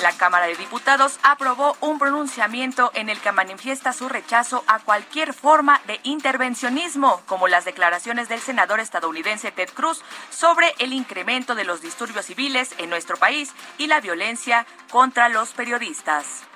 La 0.00 0.12
Cámara 0.12 0.46
de 0.46 0.56
Diputados 0.56 1.18
aprobó 1.22 1.76
un 1.80 1.98
pronunciamiento 1.98 2.90
en 2.94 3.10
el 3.10 3.20
que 3.20 3.32
manifiesta 3.32 3.92
su 3.92 4.08
rechazo 4.08 4.64
a 4.66 4.78
cualquier 4.78 5.34
forma 5.34 5.80
de 5.86 6.00
intervencionismo, 6.04 7.20
como 7.26 7.48
las 7.48 7.66
declaraciones 7.66 8.28
del 8.28 8.40
senador 8.40 8.80
estadounidense 8.80 9.52
Ted 9.52 9.68
Cruz 9.74 10.02
sobre 10.30 10.74
el 10.78 10.94
incremento 10.94 11.54
de 11.54 11.64
los 11.64 11.82
disturbios 11.82 12.26
civiles 12.26 12.74
en 12.78 12.88
nuestro 12.88 13.16
país 13.16 13.52
y 13.76 13.88
la 13.88 14.00
violencia 14.00 14.66
contra 14.90 15.28
los 15.28 15.50
periodistas. 15.50 16.49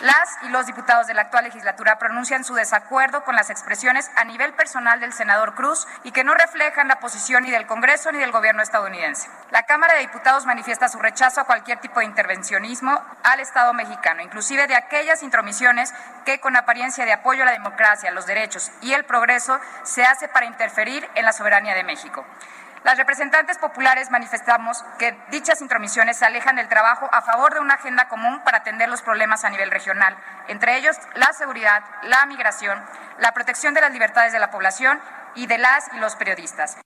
Las 0.00 0.38
y 0.42 0.48
los 0.50 0.64
diputados 0.64 1.08
de 1.08 1.14
la 1.14 1.22
actual 1.22 1.42
legislatura 1.42 1.98
pronuncian 1.98 2.44
su 2.44 2.54
desacuerdo 2.54 3.24
con 3.24 3.34
las 3.34 3.50
expresiones 3.50 4.08
a 4.14 4.22
nivel 4.22 4.52
personal 4.54 5.00
del 5.00 5.12
senador 5.12 5.56
Cruz 5.56 5.88
y 6.04 6.12
que 6.12 6.22
no 6.22 6.34
reflejan 6.34 6.86
la 6.86 7.00
posición 7.00 7.42
ni 7.42 7.50
del 7.50 7.66
Congreso 7.66 8.12
ni 8.12 8.18
del 8.18 8.30
gobierno 8.30 8.62
estadounidense. 8.62 9.28
La 9.50 9.64
Cámara 9.64 9.94
de 9.94 10.00
Diputados 10.02 10.46
manifiesta 10.46 10.88
su 10.88 11.00
rechazo 11.00 11.40
a 11.40 11.46
cualquier 11.46 11.80
tipo 11.80 11.98
de 11.98 12.06
intervencionismo 12.06 13.02
al 13.24 13.40
Estado 13.40 13.74
mexicano, 13.74 14.22
inclusive 14.22 14.68
de 14.68 14.76
aquellas 14.76 15.24
intromisiones 15.24 15.92
que 16.24 16.38
con 16.38 16.54
apariencia 16.54 17.04
de 17.04 17.12
apoyo 17.12 17.42
a 17.42 17.46
la 17.46 17.52
democracia, 17.52 18.12
los 18.12 18.26
derechos 18.26 18.70
y 18.80 18.92
el 18.92 19.04
progreso 19.04 19.58
se 19.82 20.04
hace 20.04 20.28
para 20.28 20.46
interferir 20.46 21.08
en 21.16 21.24
la 21.24 21.32
soberanía 21.32 21.74
de 21.74 21.82
México. 21.82 22.24
Las 22.84 22.96
representantes 22.96 23.58
populares 23.58 24.10
manifestamos 24.10 24.84
que 24.98 25.16
dichas 25.30 25.60
intromisiones 25.60 26.16
se 26.16 26.24
alejan 26.24 26.56
del 26.56 26.68
trabajo 26.68 27.08
a 27.12 27.22
favor 27.22 27.54
de 27.54 27.60
una 27.60 27.74
agenda 27.74 28.08
común 28.08 28.40
para 28.44 28.58
atender 28.58 28.88
los 28.88 29.02
problemas 29.02 29.44
a 29.44 29.50
nivel 29.50 29.70
regional, 29.70 30.16
entre 30.46 30.76
ellos 30.76 30.96
la 31.14 31.32
seguridad, 31.32 31.82
la 32.04 32.24
migración, 32.26 32.80
la 33.18 33.32
protección 33.32 33.74
de 33.74 33.80
las 33.80 33.92
libertades 33.92 34.32
de 34.32 34.38
la 34.38 34.50
población 34.50 35.00
y 35.34 35.46
de 35.46 35.58
las 35.58 35.92
y 35.92 35.98
los 35.98 36.14
periodistas. 36.16 36.78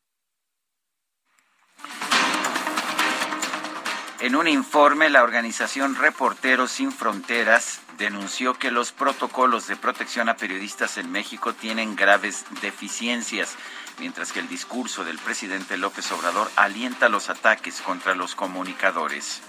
En 4.20 4.36
un 4.36 4.46
informe, 4.46 5.10
la 5.10 5.24
organización 5.24 5.96
Reporteros 5.96 6.70
Sin 6.70 6.92
Fronteras 6.92 7.80
denunció 7.98 8.54
que 8.54 8.70
los 8.70 8.92
protocolos 8.92 9.66
de 9.66 9.74
protección 9.74 10.28
a 10.28 10.36
periodistas 10.36 10.96
en 10.96 11.10
México 11.10 11.54
tienen 11.54 11.96
graves 11.96 12.44
deficiencias 12.60 13.56
mientras 13.98 14.32
que 14.32 14.40
el 14.40 14.48
discurso 14.48 15.04
del 15.04 15.18
presidente 15.18 15.76
López 15.76 16.10
Obrador 16.12 16.50
alienta 16.56 17.08
los 17.08 17.30
ataques 17.30 17.80
contra 17.80 18.14
los 18.14 18.34
comunicadores. 18.34 19.42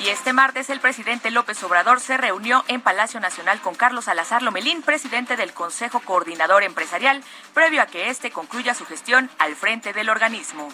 Y 0.00 0.08
este 0.10 0.32
martes 0.32 0.70
el 0.70 0.78
presidente 0.78 1.32
López 1.32 1.60
Obrador 1.64 2.00
se 2.00 2.16
reunió 2.16 2.64
en 2.68 2.80
Palacio 2.80 3.18
Nacional 3.18 3.60
con 3.60 3.74
Carlos 3.74 4.04
Salazar 4.04 4.42
Lomelín, 4.42 4.82
presidente 4.82 5.36
del 5.36 5.52
Consejo 5.52 5.98
Coordinador 6.00 6.62
Empresarial, 6.62 7.22
previo 7.52 7.82
a 7.82 7.86
que 7.86 8.08
éste 8.08 8.30
concluya 8.30 8.74
su 8.74 8.86
gestión 8.86 9.28
al 9.38 9.56
frente 9.56 9.92
del 9.92 10.08
organismo. 10.08 10.68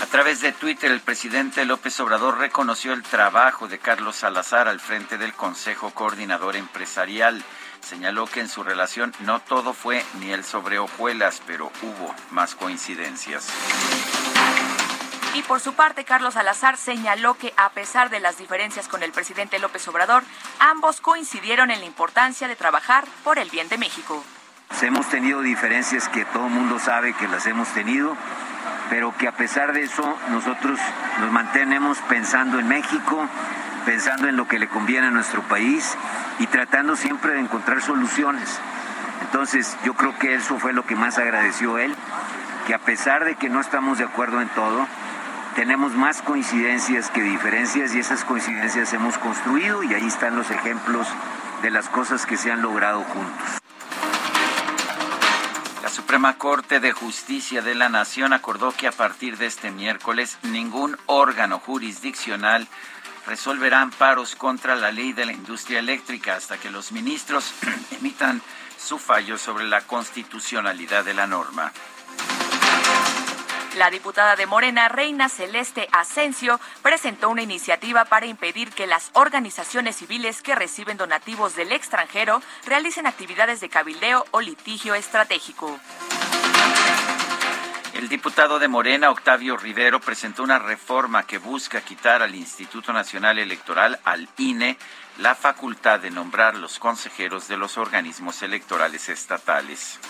A 0.00 0.06
través 0.06 0.40
de 0.40 0.52
Twitter, 0.52 0.90
el 0.90 1.00
presidente 1.00 1.64
López 1.64 1.98
Obrador 2.00 2.38
reconoció 2.38 2.92
el 2.92 3.02
trabajo 3.04 3.68
de 3.68 3.78
Carlos 3.78 4.16
Salazar 4.16 4.66
al 4.66 4.80
frente 4.80 5.16
del 5.16 5.32
Consejo 5.32 5.90
Coordinador 5.90 6.56
Empresarial 6.56 7.42
señaló 7.84 8.26
que 8.26 8.40
en 8.40 8.48
su 8.48 8.62
relación 8.62 9.12
no 9.20 9.40
todo 9.40 9.74
fue 9.74 10.04
ni 10.20 10.32
el 10.32 10.44
sobre 10.44 10.78
hojuelas, 10.78 11.42
pero 11.46 11.70
hubo 11.82 12.14
más 12.30 12.54
coincidencias. 12.54 13.48
Y 15.34 15.42
por 15.42 15.60
su 15.60 15.74
parte, 15.74 16.04
Carlos 16.04 16.34
Salazar 16.34 16.76
señaló 16.76 17.34
que 17.34 17.52
a 17.56 17.70
pesar 17.70 18.08
de 18.08 18.20
las 18.20 18.38
diferencias 18.38 18.86
con 18.86 19.02
el 19.02 19.10
presidente 19.10 19.58
López 19.58 19.86
Obrador, 19.88 20.22
ambos 20.60 21.00
coincidieron 21.00 21.70
en 21.72 21.80
la 21.80 21.86
importancia 21.86 22.46
de 22.46 22.54
trabajar 22.54 23.04
por 23.24 23.38
el 23.38 23.50
bien 23.50 23.68
de 23.68 23.76
México. 23.76 24.24
Hemos 24.80 25.08
tenido 25.08 25.40
diferencias 25.40 26.08
que 26.08 26.24
todo 26.26 26.46
el 26.46 26.52
mundo 26.52 26.78
sabe 26.78 27.14
que 27.14 27.26
las 27.26 27.46
hemos 27.46 27.68
tenido, 27.68 28.16
pero 28.90 29.16
que 29.16 29.26
a 29.26 29.32
pesar 29.32 29.72
de 29.72 29.82
eso 29.82 30.16
nosotros 30.30 30.78
nos 31.18 31.32
mantenemos 31.32 31.98
pensando 32.08 32.58
en 32.58 32.68
México, 32.68 33.26
pensando 33.84 34.28
en 34.28 34.36
lo 34.36 34.48
que 34.48 34.58
le 34.58 34.68
conviene 34.68 35.08
a 35.08 35.10
nuestro 35.10 35.42
país 35.42 35.96
y 36.38 36.46
tratando 36.46 36.96
siempre 36.96 37.34
de 37.34 37.40
encontrar 37.40 37.82
soluciones. 37.82 38.58
Entonces 39.22 39.76
yo 39.84 39.94
creo 39.94 40.18
que 40.18 40.34
eso 40.34 40.58
fue 40.58 40.72
lo 40.72 40.84
que 40.84 40.96
más 40.96 41.18
agradeció 41.18 41.78
él, 41.78 41.94
que 42.66 42.74
a 42.74 42.78
pesar 42.78 43.24
de 43.24 43.36
que 43.36 43.48
no 43.48 43.60
estamos 43.60 43.98
de 43.98 44.04
acuerdo 44.04 44.40
en 44.40 44.48
todo, 44.48 44.86
tenemos 45.54 45.92
más 45.92 46.22
coincidencias 46.22 47.10
que 47.10 47.22
diferencias 47.22 47.94
y 47.94 48.00
esas 48.00 48.24
coincidencias 48.24 48.92
hemos 48.92 49.18
construido 49.18 49.82
y 49.82 49.94
ahí 49.94 50.06
están 50.06 50.36
los 50.36 50.50
ejemplos 50.50 51.06
de 51.62 51.70
las 51.70 51.88
cosas 51.88 52.26
que 52.26 52.36
se 52.36 52.50
han 52.50 52.60
logrado 52.62 53.02
juntos. 53.02 53.60
La 55.82 55.90
Suprema 55.90 56.38
Corte 56.38 56.80
de 56.80 56.92
Justicia 56.92 57.62
de 57.62 57.74
la 57.74 57.88
Nación 57.88 58.32
acordó 58.32 58.72
que 58.72 58.88
a 58.88 58.92
partir 58.92 59.36
de 59.36 59.46
este 59.46 59.70
miércoles 59.70 60.38
ningún 60.42 60.96
órgano 61.06 61.58
jurisdiccional 61.60 62.66
resolverá 63.26 63.80
amparos 63.80 64.36
contra 64.36 64.76
la 64.76 64.90
ley 64.90 65.12
de 65.12 65.26
la 65.26 65.32
industria 65.32 65.78
eléctrica 65.78 66.36
hasta 66.36 66.58
que 66.58 66.70
los 66.70 66.92
ministros 66.92 67.52
emitan 67.90 68.42
su 68.78 68.98
fallo 68.98 69.38
sobre 69.38 69.64
la 69.64 69.80
constitucionalidad 69.82 71.04
de 71.04 71.14
la 71.14 71.26
norma. 71.26 71.72
La 73.76 73.90
diputada 73.90 74.36
de 74.36 74.46
Morena, 74.46 74.88
Reina 74.88 75.28
Celeste 75.28 75.88
Asensio, 75.90 76.60
presentó 76.82 77.28
una 77.28 77.42
iniciativa 77.42 78.04
para 78.04 78.26
impedir 78.26 78.70
que 78.70 78.86
las 78.86 79.10
organizaciones 79.14 79.96
civiles 79.96 80.42
que 80.42 80.54
reciben 80.54 80.96
donativos 80.96 81.56
del 81.56 81.72
extranjero 81.72 82.40
realicen 82.66 83.08
actividades 83.08 83.60
de 83.60 83.68
cabildeo 83.68 84.26
o 84.30 84.40
litigio 84.40 84.94
estratégico. 84.94 85.80
El 87.94 88.08
diputado 88.08 88.58
de 88.58 88.66
Morena, 88.66 89.10
Octavio 89.10 89.56
Rivero, 89.56 90.00
presentó 90.00 90.42
una 90.42 90.58
reforma 90.58 91.22
que 91.22 91.38
busca 91.38 91.80
quitar 91.80 92.22
al 92.22 92.34
Instituto 92.34 92.92
Nacional 92.92 93.38
Electoral, 93.38 94.00
al 94.04 94.28
INE, 94.36 94.76
la 95.18 95.36
facultad 95.36 96.00
de 96.00 96.10
nombrar 96.10 96.56
los 96.56 96.80
consejeros 96.80 97.46
de 97.46 97.56
los 97.56 97.78
organismos 97.78 98.42
electorales 98.42 99.08
estatales. 99.08 100.00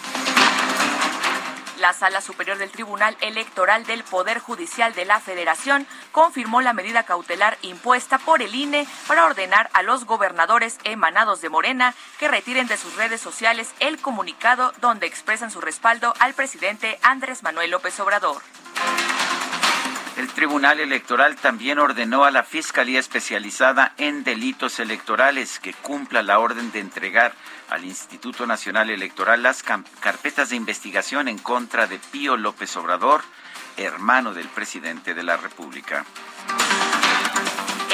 La 1.84 1.92
Sala 1.92 2.22
Superior 2.22 2.56
del 2.56 2.70
Tribunal 2.70 3.14
Electoral 3.20 3.84
del 3.84 4.04
Poder 4.04 4.38
Judicial 4.38 4.94
de 4.94 5.04
la 5.04 5.20
Federación 5.20 5.86
confirmó 6.12 6.62
la 6.62 6.72
medida 6.72 7.02
cautelar 7.02 7.58
impuesta 7.60 8.16
por 8.16 8.40
el 8.40 8.54
INE 8.54 8.86
para 9.06 9.26
ordenar 9.26 9.68
a 9.74 9.82
los 9.82 10.06
gobernadores 10.06 10.78
emanados 10.84 11.42
de 11.42 11.50
Morena 11.50 11.94
que 12.18 12.28
retiren 12.28 12.68
de 12.68 12.78
sus 12.78 12.96
redes 12.96 13.20
sociales 13.20 13.74
el 13.80 13.98
comunicado 13.98 14.72
donde 14.80 15.06
expresan 15.06 15.50
su 15.50 15.60
respaldo 15.60 16.14
al 16.20 16.32
presidente 16.32 16.98
Andrés 17.02 17.42
Manuel 17.42 17.72
López 17.72 18.00
Obrador. 18.00 18.40
El 20.16 20.28
Tribunal 20.28 20.80
Electoral 20.80 21.36
también 21.36 21.80
ordenó 21.80 22.24
a 22.24 22.30
la 22.30 22.44
Fiscalía 22.44 23.00
Especializada 23.00 23.92
en 23.98 24.22
Delitos 24.22 24.78
Electorales 24.78 25.58
que 25.58 25.74
cumpla 25.74 26.22
la 26.22 26.38
orden 26.38 26.70
de 26.70 26.78
entregar 26.78 27.34
al 27.70 27.84
Instituto 27.84 28.46
Nacional 28.46 28.90
Electoral 28.90 29.42
las 29.42 29.62
carpetas 29.62 30.50
de 30.50 30.56
investigación 30.56 31.28
en 31.28 31.38
contra 31.38 31.86
de 31.86 31.98
Pío 31.98 32.36
López 32.36 32.76
Obrador, 32.76 33.22
hermano 33.76 34.32
del 34.34 34.48
presidente 34.48 35.14
de 35.14 35.22
la 35.22 35.36
República. 35.36 36.04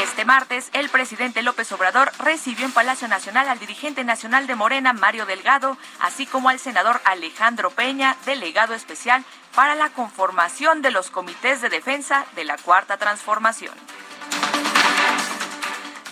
Este 0.02 0.24
martes, 0.24 0.70
el 0.72 0.88
presidente 0.88 1.42
López 1.42 1.70
Obrador 1.72 2.10
recibió 2.18 2.64
en 2.64 2.72
Palacio 2.72 3.06
Nacional 3.06 3.48
al 3.48 3.58
dirigente 3.58 4.02
nacional 4.02 4.46
de 4.46 4.54
Morena, 4.54 4.92
Mario 4.92 5.26
Delgado, 5.26 5.76
así 6.00 6.26
como 6.26 6.48
al 6.48 6.58
senador 6.58 7.00
Alejandro 7.04 7.70
Peña, 7.70 8.16
delegado 8.24 8.74
especial 8.74 9.24
para 9.54 9.74
la 9.74 9.90
conformación 9.90 10.80
de 10.80 10.90
los 10.90 11.10
comités 11.10 11.60
de 11.60 11.68
defensa 11.68 12.24
de 12.34 12.44
la 12.44 12.56
Cuarta 12.56 12.96
Transformación. 12.96 13.74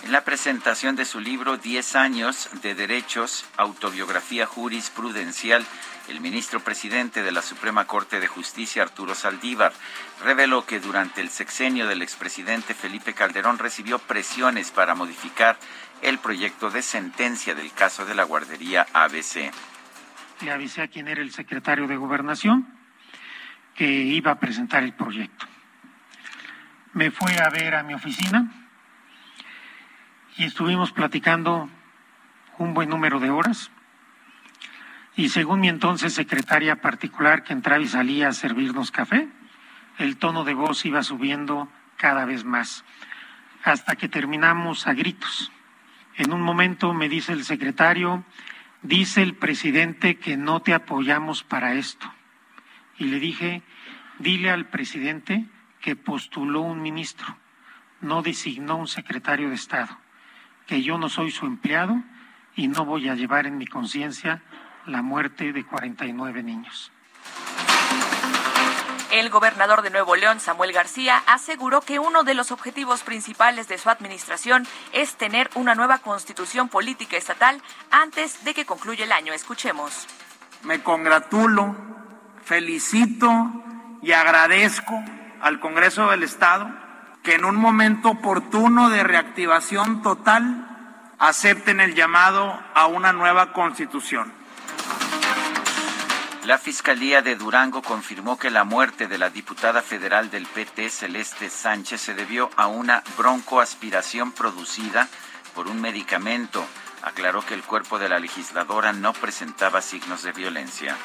En 0.09 0.13
la 0.13 0.25
presentación 0.25 0.95
de 0.95 1.05
su 1.05 1.19
libro 1.19 1.57
Diez 1.57 1.95
años 1.95 2.49
de 2.63 2.73
derechos, 2.73 3.45
autobiografía 3.57 4.47
jurisprudencial, 4.47 5.63
el 6.07 6.19
ministro 6.19 6.61
presidente 6.61 7.21
de 7.21 7.31
la 7.31 7.43
Suprema 7.43 7.85
Corte 7.85 8.19
de 8.19 8.25
Justicia, 8.25 8.81
Arturo 8.81 9.13
Saldívar, 9.13 9.71
reveló 10.23 10.65
que 10.65 10.79
durante 10.79 11.21
el 11.21 11.29
sexenio 11.29 11.85
del 11.85 12.01
expresidente 12.01 12.73
Felipe 12.73 13.13
Calderón 13.13 13.59
recibió 13.59 13.99
presiones 13.99 14.71
para 14.71 14.95
modificar 14.95 15.59
el 16.01 16.17
proyecto 16.17 16.71
de 16.71 16.81
sentencia 16.81 17.53
del 17.53 17.71
caso 17.71 18.03
de 18.03 18.15
la 18.15 18.23
guardería 18.23 18.87
ABC. 18.93 19.51
Le 20.41 20.51
avisé 20.51 20.81
a 20.81 20.87
quien 20.87 21.07
era 21.07 21.21
el 21.21 21.31
secretario 21.31 21.85
de 21.85 21.97
Gobernación 21.97 22.67
que 23.75 23.85
iba 23.87 24.31
a 24.31 24.39
presentar 24.39 24.81
el 24.81 24.93
proyecto. 24.93 25.45
Me 26.93 27.11
fue 27.11 27.37
a 27.37 27.49
ver 27.49 27.75
a 27.75 27.83
mi 27.83 27.93
oficina 27.93 28.68
y 30.39 30.45
estuvimos 30.45 30.93
platicando 30.93 31.69
un 32.59 32.73
buen 32.73 32.87
número 32.87 33.19
de 33.19 33.29
horas 33.29 33.71
y 35.17 35.27
según 35.27 35.59
mi 35.59 35.67
entonces 35.67 36.13
secretaria 36.13 36.77
particular 36.77 37.43
que 37.43 37.51
entraba 37.51 37.83
y 37.83 37.89
salía 37.89 38.29
a 38.29 38.33
servirnos 38.33 38.89
café, 38.89 39.27
el 39.97 40.15
tono 40.15 40.45
de 40.45 40.53
voz 40.53 40.85
iba 40.85 41.03
subiendo 41.03 41.67
cada 41.97 42.23
vez 42.23 42.45
más, 42.45 42.85
hasta 43.65 43.97
que 43.97 44.07
terminamos 44.07 44.87
a 44.87 44.93
gritos. 44.93 45.51
En 46.15 46.31
un 46.31 46.41
momento 46.41 46.93
me 46.93 47.09
dice 47.09 47.33
el 47.33 47.43
secretario, 47.43 48.23
dice 48.81 49.21
el 49.21 49.35
presidente 49.35 50.19
que 50.19 50.37
no 50.37 50.61
te 50.61 50.73
apoyamos 50.73 51.43
para 51.43 51.73
esto. 51.73 52.09
Y 52.97 53.05
le 53.05 53.19
dije, 53.19 53.61
dile 54.19 54.51
al 54.51 54.67
presidente 54.67 55.45
que 55.81 55.97
postuló 55.97 56.61
un 56.61 56.81
ministro, 56.81 57.35
no 57.99 58.21
designó 58.21 58.77
un 58.77 58.87
secretario 58.87 59.49
de 59.49 59.55
Estado, 59.55 59.97
que 60.69 60.83
yo 60.83 60.99
no 60.99 61.09
soy 61.09 61.31
su 61.31 61.47
empleado 61.47 61.99
y 62.55 62.67
no 62.67 62.85
voy 62.85 63.09
a 63.09 63.15
llevar 63.15 63.47
en 63.47 63.57
mi 63.57 63.65
conciencia 63.65 64.43
la 64.85 65.01
muerte 65.01 65.51
de 65.51 65.65
49 65.65 66.43
niños. 66.43 66.91
El 69.11 69.31
gobernador 69.31 69.81
de 69.81 69.89
Nuevo 69.89 70.15
León, 70.15 70.39
Samuel 70.39 70.71
García, 70.71 71.23
aseguró 71.25 71.81
que 71.81 71.97
uno 71.97 72.21
de 72.21 72.35
los 72.35 72.51
objetivos 72.51 73.01
principales 73.01 73.67
de 73.67 73.79
su 73.79 73.89
administración 73.89 74.67
es 74.93 75.15
tener 75.15 75.49
una 75.55 75.73
nueva 75.73 75.97
constitución 75.97 76.69
política 76.69 77.17
estatal 77.17 77.59
antes 77.89 78.43
de 78.45 78.53
que 78.53 78.67
concluya 78.67 79.05
el 79.05 79.11
año. 79.11 79.33
Escuchemos. 79.33 80.05
Me 80.61 80.83
congratulo, 80.83 81.75
felicito 82.43 83.27
y 84.03 84.11
agradezco 84.11 85.03
al 85.41 85.59
Congreso 85.59 86.11
del 86.11 86.21
Estado 86.21 86.69
que 87.23 87.35
en 87.35 87.45
un 87.45 87.55
momento 87.55 88.09
oportuno 88.09 88.89
de 88.89 89.03
reactivación 89.03 90.01
total 90.01 90.65
acepten 91.19 91.81
el 91.81 91.95
llamado 91.95 92.59
a 92.73 92.87
una 92.87 93.13
nueva 93.13 93.53
constitución. 93.53 94.31
La 96.45 96.57
Fiscalía 96.57 97.21
de 97.21 97.35
Durango 97.35 97.81
confirmó 97.81 98.39
que 98.39 98.49
la 98.49 98.63
muerte 98.63 99.07
de 99.07 99.17
la 99.17 99.29
diputada 99.29 99.81
federal 99.81 100.31
del 100.31 100.47
PT, 100.47 100.89
Celeste 100.89 101.49
Sánchez, 101.49 102.01
se 102.01 102.13
debió 102.15 102.49
a 102.55 102.67
una 102.67 103.03
broncoaspiración 103.17 104.31
producida 104.31 105.07
por 105.53 105.67
un 105.67 105.79
medicamento. 105.79 106.65
Aclaró 107.03 107.45
que 107.45 107.53
el 107.53 107.61
cuerpo 107.61 107.99
de 107.99 108.09
la 108.09 108.19
legisladora 108.19 108.93
no 108.93 109.13
presentaba 109.13 109.81
signos 109.81 110.23
de 110.23 110.31
violencia. 110.31 110.97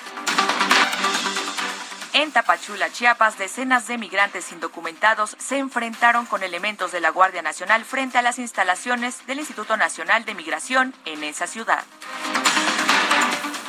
En 2.15 2.31
Tapachula, 2.31 2.93
Chiapas, 2.93 3.39
decenas 3.39 3.89
de 3.89 3.99
migrantes 3.99 4.53
indocumentados 4.53 5.35
se 5.37 5.59
enfrentaron 5.59 6.27
con 6.27 6.45
elementos 6.45 6.93
de 6.93 7.01
la 7.01 7.11
Guardia 7.11 7.43
Nacional 7.43 7.85
frente 7.85 8.19
a 8.19 8.23
las 8.23 8.39
instalaciones 8.39 9.27
del 9.27 9.41
Instituto 9.41 9.77
Nacional 9.77 10.25
de 10.25 10.37
Migración 10.37 10.95
en 11.07 11.25
esa 11.25 11.49
ciudad. 11.49 11.83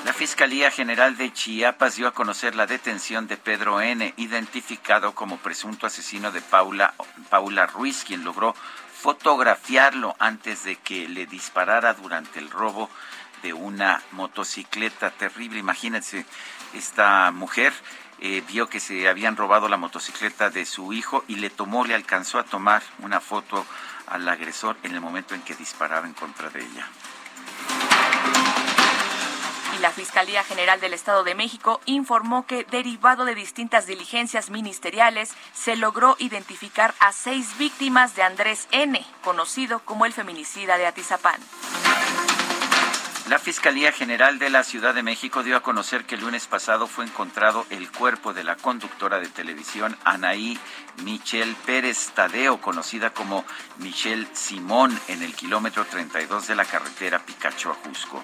La 0.04 0.14
Fiscalía 0.14 0.70
General 0.70 1.18
de 1.18 1.34
Chiapas 1.34 1.96
dio 1.96 2.08
a 2.08 2.14
conocer 2.14 2.54
la 2.54 2.68
detención 2.68 3.26
de 3.26 3.38
Pedro 3.38 3.82
N., 3.82 4.14
identificado 4.18 5.16
como 5.16 5.38
presunto 5.38 5.88
asesino 5.88 6.32
de 6.32 6.42
Paula, 6.42 6.94
Paula 7.32 7.66
Ruiz, 7.66 8.04
quien 8.06 8.24
logró 8.24 8.54
fotografiarlo 8.96 10.16
antes 10.20 10.64
de 10.66 10.76
que 10.76 11.10
le 11.10 11.26
disparara 11.26 11.96
durante 11.96 12.38
el 12.38 12.52
robo 12.52 12.92
de 13.42 13.54
una 13.54 14.04
motocicleta 14.12 15.10
terrible. 15.10 15.58
Imagínense, 15.58 16.28
esta 16.74 17.32
mujer 17.32 17.74
eh, 18.20 18.42
vio 18.48 18.68
que 18.68 18.80
se 18.80 19.08
habían 19.08 19.36
robado 19.36 19.68
la 19.68 19.78
motocicleta 19.78 20.50
de 20.50 20.66
su 20.66 20.94
hijo 20.94 21.24
y 21.28 21.36
le 21.36 21.50
tomó, 21.50 21.86
le 21.86 21.96
alcanzó 21.96 22.40
a 22.40 22.44
tomar 22.44 22.82
una 23.00 23.20
foto 23.20 23.66
al 24.08 24.28
agresor 24.28 24.78
en 24.84 24.94
el 24.94 25.02
momento 25.02 25.36
en 25.36 25.42
que 25.42 25.56
disparaba 25.56 26.08
en 26.08 26.14
contra 26.14 26.50
de 26.50 26.62
ella. 26.62 26.88
Y 29.78 29.82
la 29.82 29.92
Fiscalía 29.92 30.44
General 30.44 30.80
del 30.80 30.94
Estado 30.94 31.26
de 31.26 31.36
México 31.36 31.82
informó 31.86 32.46
que, 32.46 32.64
derivado 32.64 33.26
de 33.26 33.36
distintas 33.36 33.86
diligencias 33.86 34.50
ministeriales, 34.50 35.34
se 35.54 35.76
logró 35.76 36.16
identificar 36.20 36.94
a 37.00 37.12
seis 37.12 37.58
víctimas 37.58 38.16
de 38.16 38.24
Andrés 38.24 38.70
N., 38.72 39.06
conocido 39.22 39.80
como 39.80 40.06
el 40.06 40.14
feminicida 40.14 40.78
de 40.78 40.88
Atizapán. 40.88 41.42
La 43.30 43.40
Fiscalía 43.40 43.92
General 43.92 44.38
de 44.38 44.52
la 44.52 44.64
Ciudad 44.64 44.94
de 44.94 45.02
México 45.02 45.42
dio 45.42 45.58
a 45.58 45.64
conocer 45.64 46.06
que 46.06 46.14
el 46.14 46.22
lunes 46.22 46.46
pasado 46.46 46.86
fue 46.86 47.06
encontrado 47.06 47.66
el 47.72 47.90
cuerpo 47.92 48.34
de 48.34 48.44
la 48.44 48.56
conductora 48.56 49.20
de 49.20 49.28
televisión 49.28 49.98
Anaí 50.04 50.60
Michelle 51.04 51.56
Pérez 51.66 52.12
Tadeo, 52.14 52.62
conocida 52.62 53.10
como 53.10 53.44
Michelle 53.80 54.28
Simón, 54.34 55.00
en 55.08 55.24
el 55.24 55.34
kilómetro 55.34 55.86
32 55.86 56.46
de 56.46 56.56
la 56.56 56.66
carretera 56.66 57.26
Picacho-Ajusco. 57.26 58.24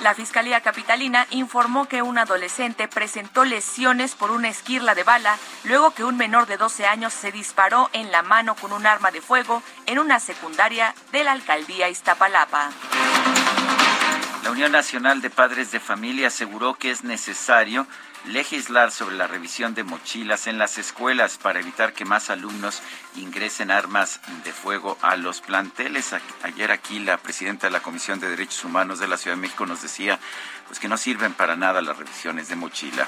La 0.00 0.14
Fiscalía 0.14 0.62
Capitalina 0.62 1.26
informó 1.28 1.86
que 1.86 2.00
un 2.00 2.16
adolescente 2.16 2.88
presentó 2.88 3.44
lesiones 3.44 4.14
por 4.14 4.30
una 4.30 4.48
esquirla 4.48 4.94
de 4.94 5.02
bala 5.02 5.36
luego 5.64 5.90
que 5.90 6.04
un 6.04 6.16
menor 6.16 6.46
de 6.46 6.56
12 6.56 6.86
años 6.86 7.12
se 7.12 7.32
disparó 7.32 7.90
en 7.92 8.10
la 8.10 8.22
mano 8.22 8.54
con 8.54 8.72
un 8.72 8.86
arma 8.86 9.10
de 9.10 9.20
fuego 9.20 9.62
en 9.84 9.98
una 9.98 10.18
secundaria 10.18 10.94
de 11.12 11.22
la 11.22 11.32
alcaldía 11.32 11.90
Iztapalapa. 11.90 12.70
La 14.42 14.50
Unión 14.50 14.72
Nacional 14.72 15.20
de 15.20 15.28
Padres 15.28 15.70
de 15.70 15.80
Familia 15.80 16.28
aseguró 16.28 16.74
que 16.74 16.90
es 16.90 17.04
necesario 17.04 17.86
legislar 18.26 18.90
sobre 18.90 19.16
la 19.16 19.26
revisión 19.26 19.74
de 19.74 19.84
mochilas 19.84 20.46
en 20.46 20.58
las 20.58 20.78
escuelas 20.78 21.38
para 21.38 21.60
evitar 21.60 21.92
que 21.92 22.04
más 22.04 22.30
alumnos 22.30 22.82
ingresen 23.16 23.70
armas 23.70 24.20
de 24.44 24.52
fuego 24.52 24.98
a 25.02 25.16
los 25.16 25.40
planteles. 25.40 26.14
Ayer 26.42 26.70
aquí 26.70 26.98
la 26.98 27.16
presidenta 27.18 27.66
de 27.66 27.72
la 27.72 27.82
Comisión 27.82 28.20
de 28.20 28.28
Derechos 28.28 28.64
Humanos 28.64 28.98
de 28.98 29.08
la 29.08 29.16
Ciudad 29.16 29.36
de 29.36 29.42
México 29.42 29.66
nos 29.66 29.82
decía 29.82 30.18
pues 30.66 30.78
que 30.78 30.88
no 30.88 30.96
sirven 30.96 31.34
para 31.34 31.56
nada 31.56 31.82
las 31.82 31.96
revisiones 31.96 32.48
de 32.48 32.56
mochila. 32.56 33.06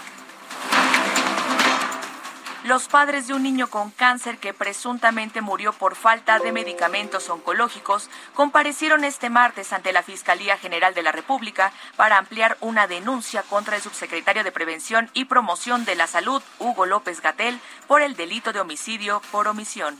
Los 2.64 2.86
padres 2.86 3.26
de 3.26 3.34
un 3.34 3.42
niño 3.42 3.66
con 3.66 3.90
cáncer 3.90 4.38
que 4.38 4.54
presuntamente 4.54 5.40
murió 5.40 5.72
por 5.72 5.96
falta 5.96 6.38
de 6.38 6.52
medicamentos 6.52 7.28
oncológicos 7.28 8.08
comparecieron 8.34 9.02
este 9.02 9.30
martes 9.30 9.72
ante 9.72 9.92
la 9.92 10.04
Fiscalía 10.04 10.56
General 10.56 10.94
de 10.94 11.02
la 11.02 11.10
República 11.10 11.72
para 11.96 12.18
ampliar 12.18 12.56
una 12.60 12.86
denuncia 12.86 13.42
contra 13.42 13.74
el 13.74 13.82
subsecretario 13.82 14.44
de 14.44 14.52
Prevención 14.52 15.10
y 15.12 15.24
Promoción 15.24 15.84
de 15.84 15.96
la 15.96 16.06
Salud, 16.06 16.40
Hugo 16.60 16.86
López 16.86 17.20
Gatel, 17.20 17.58
por 17.88 18.00
el 18.00 18.14
delito 18.14 18.52
de 18.52 18.60
homicidio 18.60 19.20
por 19.32 19.48
omisión. 19.48 19.98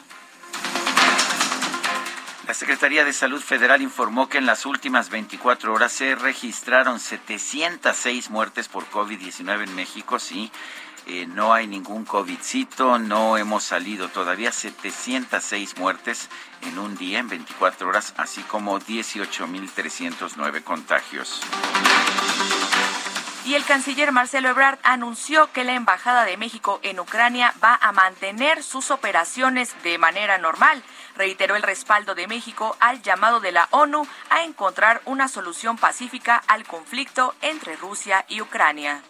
La 2.46 2.54
Secretaría 2.54 3.04
de 3.04 3.12
Salud 3.12 3.40
Federal 3.40 3.82
informó 3.82 4.28
que 4.28 4.38
en 4.38 4.46
las 4.46 4.66
últimas 4.66 5.10
24 5.10 5.72
horas 5.72 5.92
se 5.92 6.16
registraron 6.16 6.98
706 6.98 8.30
muertes 8.30 8.66
por 8.68 8.84
COVID-19 8.90 9.62
en 9.62 9.74
México, 9.76 10.18
sí, 10.18 10.50
eh, 11.06 11.26
no 11.26 11.52
hay 11.52 11.66
ningún 11.66 12.04
COVIDcito, 12.04 12.98
no 12.98 13.36
hemos 13.36 13.64
salido 13.64 14.08
todavía 14.08 14.52
706 14.52 15.76
muertes 15.78 16.28
en 16.62 16.78
un 16.78 16.96
día, 16.96 17.18
en 17.18 17.28
24 17.28 17.88
horas, 17.88 18.14
así 18.16 18.42
como 18.42 18.78
18.309 18.78 20.62
contagios. 20.62 21.40
Y 23.44 23.54
el 23.54 23.64
canciller 23.64 24.12
Marcelo 24.12 24.50
Ebrard 24.50 24.78
anunció 24.84 25.50
que 25.52 25.64
la 25.64 25.74
Embajada 25.74 26.24
de 26.24 26.36
México 26.36 26.78
en 26.84 27.00
Ucrania 27.00 27.52
va 27.62 27.76
a 27.82 27.90
mantener 27.90 28.62
sus 28.62 28.92
operaciones 28.92 29.74
de 29.82 29.98
manera 29.98 30.38
normal. 30.38 30.80
Reiteró 31.16 31.56
el 31.56 31.62
respaldo 31.62 32.14
de 32.14 32.28
México 32.28 32.76
al 32.78 33.02
llamado 33.02 33.40
de 33.40 33.50
la 33.50 33.66
ONU 33.72 34.06
a 34.30 34.44
encontrar 34.44 35.02
una 35.06 35.26
solución 35.26 35.76
pacífica 35.76 36.36
al 36.46 36.64
conflicto 36.64 37.34
entre 37.42 37.74
Rusia 37.74 38.24
y 38.28 38.40
Ucrania. 38.40 39.02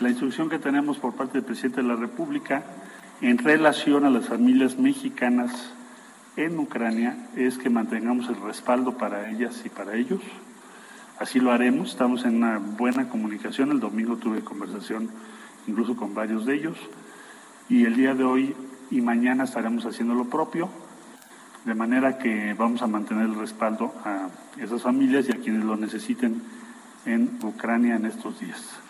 La 0.00 0.08
instrucción 0.08 0.48
que 0.48 0.58
tenemos 0.58 0.98
por 0.98 1.14
parte 1.14 1.34
del 1.34 1.44
presidente 1.44 1.82
de 1.82 1.88
la 1.88 1.96
República 1.96 2.64
en 3.20 3.38
relación 3.38 4.04
a 4.04 4.10
las 4.10 4.26
familias 4.26 4.78
mexicanas 4.78 5.72
en 6.36 6.58
Ucrania 6.58 7.28
es 7.36 7.58
que 7.58 7.70
mantengamos 7.70 8.28
el 8.28 8.40
respaldo 8.40 8.96
para 8.96 9.30
ellas 9.30 9.62
y 9.64 9.68
para 9.68 9.94
ellos. 9.94 10.20
Así 11.20 11.38
lo 11.38 11.52
haremos, 11.52 11.90
estamos 11.90 12.24
en 12.24 12.36
una 12.36 12.58
buena 12.58 13.08
comunicación. 13.08 13.70
El 13.70 13.80
domingo 13.80 14.16
tuve 14.16 14.40
conversación 14.40 15.08
incluso 15.68 15.94
con 15.94 16.14
varios 16.14 16.46
de 16.46 16.54
ellos 16.54 16.76
y 17.68 17.84
el 17.84 17.94
día 17.94 18.14
de 18.14 18.24
hoy 18.24 18.56
y 18.90 19.00
mañana 19.00 19.44
estaremos 19.44 19.86
haciendo 19.86 20.14
lo 20.14 20.24
propio, 20.24 20.68
de 21.64 21.74
manera 21.74 22.18
que 22.18 22.54
vamos 22.54 22.82
a 22.82 22.86
mantener 22.86 23.26
el 23.26 23.36
respaldo 23.36 23.94
a 24.04 24.28
esas 24.58 24.82
familias 24.82 25.28
y 25.28 25.32
a 25.32 25.36
quienes 25.36 25.64
lo 25.64 25.76
necesiten 25.76 26.42
en 27.06 27.38
Ucrania 27.42 27.96
en 27.96 28.06
estos 28.06 28.40
días. 28.40 28.81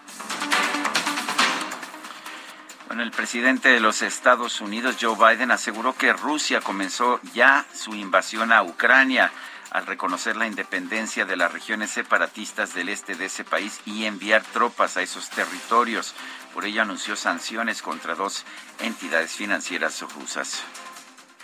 Bueno, 2.92 3.04
el 3.04 3.10
presidente 3.10 3.70
de 3.70 3.80
los 3.80 4.02
Estados 4.02 4.60
Unidos, 4.60 4.98
Joe 5.00 5.16
Biden, 5.16 5.50
aseguró 5.50 5.96
que 5.96 6.12
Rusia 6.12 6.60
comenzó 6.60 7.20
ya 7.32 7.64
su 7.72 7.94
invasión 7.94 8.52
a 8.52 8.62
Ucrania 8.62 9.32
al 9.70 9.86
reconocer 9.86 10.36
la 10.36 10.46
independencia 10.46 11.24
de 11.24 11.36
las 11.36 11.50
regiones 11.50 11.90
separatistas 11.90 12.74
del 12.74 12.90
este 12.90 13.14
de 13.14 13.24
ese 13.24 13.44
país 13.44 13.80
y 13.86 14.04
enviar 14.04 14.42
tropas 14.42 14.98
a 14.98 15.02
esos 15.02 15.30
territorios. 15.30 16.14
Por 16.52 16.66
ello 16.66 16.82
anunció 16.82 17.16
sanciones 17.16 17.80
contra 17.80 18.14
dos 18.14 18.44
entidades 18.78 19.32
financieras 19.32 20.02
rusas. 20.14 20.62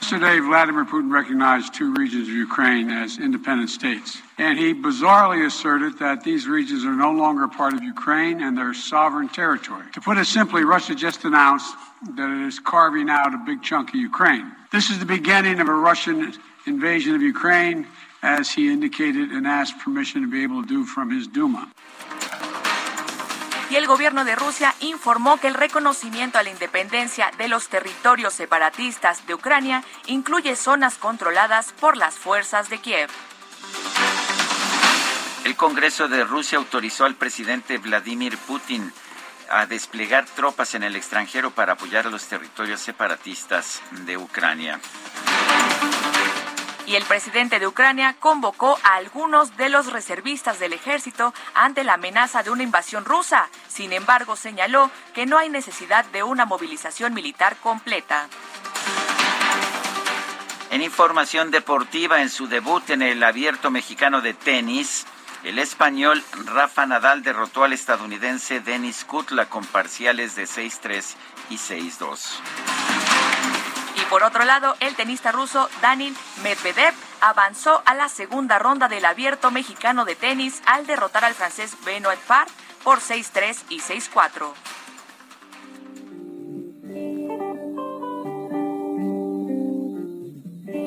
Yesterday, 0.01 0.39
Vladimir 0.39 0.85
Putin 0.85 1.13
recognized 1.13 1.75
two 1.75 1.93
regions 1.93 2.29
of 2.29 2.35
Ukraine 2.35 2.89
as 2.89 3.19
independent 3.19 3.69
states. 3.69 4.23
And 4.39 4.59
he 4.59 4.73
bizarrely 4.73 5.45
asserted 5.45 5.99
that 5.99 6.25
these 6.25 6.47
regions 6.47 6.85
are 6.85 6.95
no 6.95 7.11
longer 7.13 7.49
part 7.49 7.75
of 7.75 7.83
Ukraine 7.83 8.41
and 8.41 8.57
their 8.57 8.73
sovereign 8.75 9.29
territory. 9.29 9.85
To 9.95 10.01
put 10.01 10.17
it 10.17 10.25
simply, 10.27 10.65
Russia 10.65 10.95
just 10.95 11.25
announced 11.25 11.75
that 12.17 12.31
it 12.31 12.47
is 12.47 12.59
carving 12.59 13.11
out 13.11 13.35
a 13.35 13.39
big 13.45 13.63
chunk 13.63 13.91
of 13.91 13.97
Ukraine. 13.97 14.51
This 14.71 14.89
is 14.89 14.99
the 14.99 15.05
beginning 15.05 15.61
of 15.61 15.69
a 15.69 15.75
Russian 15.75 16.33
invasion 16.67 17.15
of 17.15 17.21
Ukraine, 17.21 17.87
as 18.23 18.51
he 18.51 18.73
indicated 18.73 19.31
and 19.31 19.47
asked 19.47 19.79
permission 19.81 20.23
to 20.23 20.31
be 20.31 20.43
able 20.43 20.63
to 20.63 20.69
do 20.69 20.85
from 20.85 21.11
his 21.11 21.27
Duma. 21.27 21.71
Y 23.71 23.77
el 23.77 23.87
gobierno 23.87 24.25
de 24.25 24.35
Rusia 24.35 24.75
informó 24.81 25.39
que 25.39 25.49
el 25.49 25.55
reconocimiento 25.55 26.39
a 26.39 26.43
la 26.43 26.51
independencia 26.51 27.31
de 27.39 27.49
los 27.49 27.69
territorios 27.69 28.35
separatistas 28.35 29.27
de 29.27 29.35
Ucrania 29.35 29.85
incluye 30.07 30.57
zonas 30.57 30.97
controladas 30.97 31.73
por 31.73 31.97
las 31.97 32.15
fuerzas 32.15 32.71
de 32.71 32.79
Kiev. 32.79 33.11
El 35.45 35.57
Congreso 35.57 36.09
de 36.09 36.25
Rusia 36.25 36.59
autorizó 36.59 37.05
al 37.05 37.15
presidente 37.15 37.79
Vladimir 37.79 38.37
Putin 38.39 38.93
a 39.51 39.67
desplegar 39.67 40.27
tropas 40.27 40.75
en 40.75 40.83
el 40.83 40.97
extranjero 40.97 41.51
para 41.51 41.73
apoyar 41.73 42.07
a 42.07 42.11
los 42.11 42.25
territorios 42.25 42.81
separatistas 42.81 43.81
de 43.91 44.17
Ucrania 44.17 44.81
y 46.89 46.97
el 46.97 47.05
presidente 47.05 47.59
de 47.59 47.67
Ucrania 47.67 48.17
convocó 48.19 48.79
a 48.83 48.95
algunos 48.95 49.57
de 49.59 49.69
los 49.69 49.93
reservistas 49.93 50.59
del 50.59 50.73
ejército 50.73 51.35
ante 51.55 51.85
la 51.85 51.95
amenaza 51.95 52.43
de 52.43 52.51
una 52.51 52.63
invasión 52.63 53.05
rusa. 53.05 53.51
Sin 53.69 53.93
embargo, 53.93 54.37
señaló 54.37 54.91
que 55.15 55.27
no 55.27 55.37
hay 55.37 55.51
necesidad 55.51 56.07
de 56.07 56.23
una 56.23 56.47
movilización 56.47 57.13
militar 57.13 57.57
completa. 57.59 58.29
En 60.71 60.81
información 60.81 61.51
deportiva, 61.51 62.23
en 62.23 62.31
su 62.31 62.49
debut 62.49 62.89
en 62.89 63.03
el 63.03 63.23
abierto 63.23 63.71
mexicano 63.71 64.23
de 64.23 64.33
tenis, 64.33 65.07
el 65.45 65.59
español 65.59 66.25
Rafa 66.47 66.87
Nadal 66.87 67.23
derrotó 67.23 67.65
al 67.65 67.75
estadounidense 67.75 68.61
Denis 68.61 69.05
Kutla 69.05 69.47
con 69.47 69.65
parciales 69.67 70.37
de 70.37 70.45
6-3 70.45 71.17
y 71.51 71.57
6-2. 71.57 72.88
Por 74.11 74.23
otro 74.23 74.45
lado, 74.45 74.75
el 74.81 74.97
tenista 74.97 75.33
ruso 75.33 75.69
Daniel 75.83 76.17
Medvedev 76.43 76.95
avanzó 77.21 77.83
a 77.85 77.95
la 77.95 78.09
segunda 78.09 78.59
ronda 78.59 78.89
del 78.89 79.05
abierto 79.05 79.51
mexicano 79.51 80.07
de 80.07 80.15
tenis 80.15 80.63
al 80.67 80.87
derrotar 80.87 81.27
al 81.27 81.35
francés 81.35 81.77
Benoit 81.85 82.19
Paire 82.21 82.51
por 82.85 83.01
6-3 83.01 83.65
y 83.69 83.81
6-4. 83.81 84.53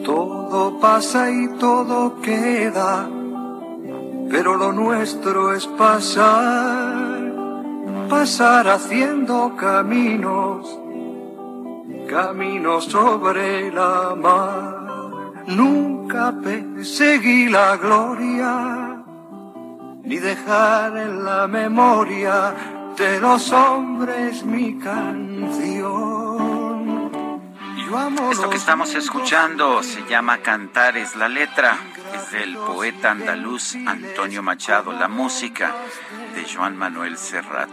Todo 0.03 0.79
pasa 0.79 1.29
y 1.29 1.47
todo 1.59 2.21
queda, 2.21 3.07
pero 4.31 4.55
lo 4.55 4.71
nuestro 4.71 5.53
es 5.53 5.67
pasar, 5.67 7.21
pasar 8.09 8.67
haciendo 8.67 9.55
caminos 9.55 10.80
camino 12.11 12.81
sobre 12.81 13.71
la 13.71 14.13
mar. 14.15 15.43
Nunca 15.47 16.33
perseguí 16.43 17.47
la 17.47 17.77
gloria, 17.77 19.01
ni 20.03 20.17
dejar 20.17 20.97
en 20.97 21.23
la 21.23 21.47
memoria 21.47 22.53
de 22.97 23.21
los 23.21 23.49
hombres 23.53 24.43
mi 24.43 24.77
canción. 24.77 26.01
Y 27.77 27.83
Esto 28.31 28.49
que 28.49 28.57
estamos 28.57 28.93
escuchando 28.93 29.81
se 29.81 30.03
llama 30.09 30.39
Cantares. 30.39 31.15
La 31.15 31.29
letra 31.29 31.77
es 32.13 32.31
del 32.31 32.57
poeta 32.57 33.11
andaluz 33.11 33.75
Antonio 33.87 34.43
Machado. 34.43 34.91
La 34.91 35.07
música 35.07 35.73
de 36.35 36.43
Joan 36.43 36.77
Manuel 36.77 37.17
Serrat. 37.17 37.71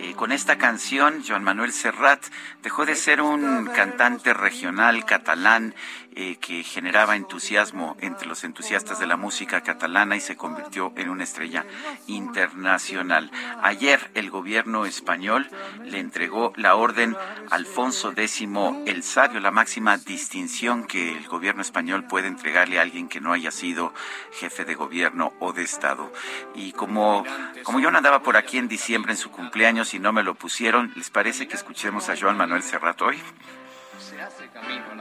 Eh, 0.00 0.14
con 0.14 0.30
esta 0.30 0.58
canción, 0.58 1.24
Joan 1.26 1.42
Manuel 1.42 1.72
Serrat 1.72 2.24
dejó 2.62 2.86
de 2.86 2.94
ser 2.94 3.20
un 3.20 3.66
cantante 3.66 4.32
regional 4.32 5.04
catalán 5.04 5.74
eh, 6.20 6.36
que 6.40 6.64
generaba 6.64 7.14
entusiasmo 7.14 7.96
entre 8.00 8.26
los 8.26 8.42
entusiastas 8.42 8.98
de 8.98 9.06
la 9.06 9.16
música 9.16 9.60
catalana 9.60 10.16
y 10.16 10.20
se 10.20 10.36
convirtió 10.36 10.92
en 10.96 11.10
una 11.10 11.22
estrella 11.22 11.64
internacional. 12.08 13.30
Ayer 13.62 14.10
el 14.14 14.28
gobierno 14.28 14.84
español 14.84 15.48
le 15.84 16.00
entregó 16.00 16.52
la 16.56 16.74
orden 16.74 17.16
Alfonso 17.52 18.10
X 18.16 18.48
el 18.86 19.04
Sabio, 19.04 19.38
la 19.38 19.52
máxima 19.52 19.96
distinción 19.96 20.88
que 20.88 21.16
el 21.16 21.28
gobierno 21.28 21.62
español 21.62 22.08
puede 22.08 22.26
entregarle 22.26 22.80
a 22.80 22.82
alguien 22.82 23.08
que 23.08 23.20
no 23.20 23.32
haya 23.32 23.52
sido 23.52 23.94
jefe 24.32 24.64
de 24.64 24.74
gobierno 24.74 25.34
o 25.38 25.52
de 25.52 25.62
Estado. 25.62 26.12
Y 26.52 26.72
como, 26.72 27.24
como 27.62 27.78
yo 27.78 27.90
andaba 27.90 28.24
por 28.24 28.36
aquí 28.36 28.58
en 28.58 28.66
diciembre 28.66 29.12
en 29.12 29.18
su 29.18 29.30
cumpleaños 29.30 29.94
y 29.94 30.00
no 30.00 30.12
me 30.12 30.24
lo 30.24 30.34
pusieron, 30.34 30.90
¿les 30.96 31.10
parece 31.10 31.46
que 31.46 31.54
escuchemos 31.54 32.08
a 32.08 32.16
Joan 32.16 32.36
Manuel 32.36 32.64
Serrat 32.64 33.00
hoy? 33.02 33.22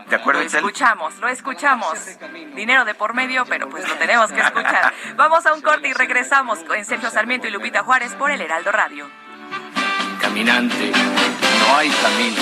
¿De 0.09 0.15
acuerdo, 0.15 0.41
Lo 0.41 0.47
escuchamos, 0.47 1.17
lo 1.17 1.27
escuchamos. 1.27 1.97
Dinero 2.55 2.85
de 2.85 2.93
por 2.93 3.13
medio, 3.13 3.45
pero 3.45 3.69
pues 3.69 3.87
lo 3.87 3.95
tenemos 3.95 4.31
que 4.31 4.39
escuchar. 4.39 4.93
Vamos 5.15 5.45
a 5.45 5.53
un 5.53 5.61
corte 5.61 5.89
y 5.89 5.93
regresamos 5.93 6.59
con 6.59 6.83
Sergio 6.85 7.09
Sarmiento 7.09 7.47
y 7.47 7.51
Lupita 7.51 7.83
Juárez 7.83 8.13
por 8.15 8.31
el 8.31 8.41
Heraldo 8.41 8.71
Radio. 8.71 9.09
Caminante, 10.21 10.91
no 10.91 11.77
hay 11.77 11.89
camino 11.89 12.41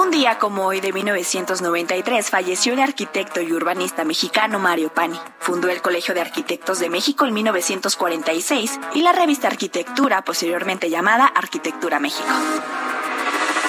Un 0.00 0.10
día 0.10 0.38
como 0.38 0.64
hoy 0.64 0.80
de 0.80 0.94
1993 0.94 2.30
falleció 2.30 2.72
el 2.72 2.80
arquitecto 2.80 3.42
y 3.42 3.52
urbanista 3.52 4.02
mexicano 4.02 4.58
Mario 4.58 4.88
Pani. 4.94 5.20
Fundó 5.40 5.68
el 5.68 5.82
Colegio 5.82 6.14
de 6.14 6.22
Arquitectos 6.22 6.78
de 6.78 6.88
México 6.88 7.26
en 7.26 7.34
1946 7.34 8.80
y 8.94 9.02
la 9.02 9.12
revista 9.12 9.48
Arquitectura, 9.48 10.24
posteriormente 10.24 10.88
llamada 10.88 11.26
Arquitectura 11.26 12.00
México. 12.00 12.30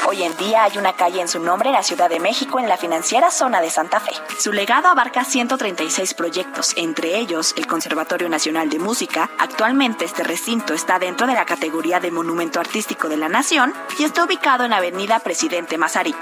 Hoy 0.08 0.24
en 0.24 0.36
día 0.38 0.64
hay 0.64 0.78
una 0.78 0.94
calle 0.94 1.22
en 1.22 1.28
su 1.28 1.40
nombre 1.40 1.70
en 1.70 1.76
la 1.76 1.84
Ciudad 1.84 2.10
de 2.10 2.20
México, 2.20 2.60
en 2.60 2.68
la 2.68 2.78
financiera 2.78 3.30
zona 3.30 3.62
de 3.62 3.70
Santa 3.70 4.00
Fe. 4.00 4.12
Su 4.40 4.52
legado 4.52 4.88
abarca 4.88 5.24
136 5.24 6.16
proyectos, 6.16 6.74
entre 6.76 7.18
ellos 7.18 7.54
el 7.56 7.68
Conservatorio 7.68 8.28
Nacional 8.28 8.70
de 8.70 8.80
Música. 8.80 9.30
Actualmente 9.38 10.06
este 10.06 10.24
recinto 10.24 10.74
está 10.74 10.98
dentro 10.98 11.28
de 11.28 11.34
la 11.34 11.46
categoría 11.46 12.00
de 12.00 12.10
Monumento 12.10 12.60
Artístico 12.60 13.10
de 13.10 13.18
la 13.18 13.30
Nación 13.30 13.74
y 14.00 14.04
está 14.04 14.26
ubicado 14.26 14.64
en 14.64 14.74
Avenida 14.74 15.20
Presidente 15.20 15.78
Mazarik. 15.78 16.18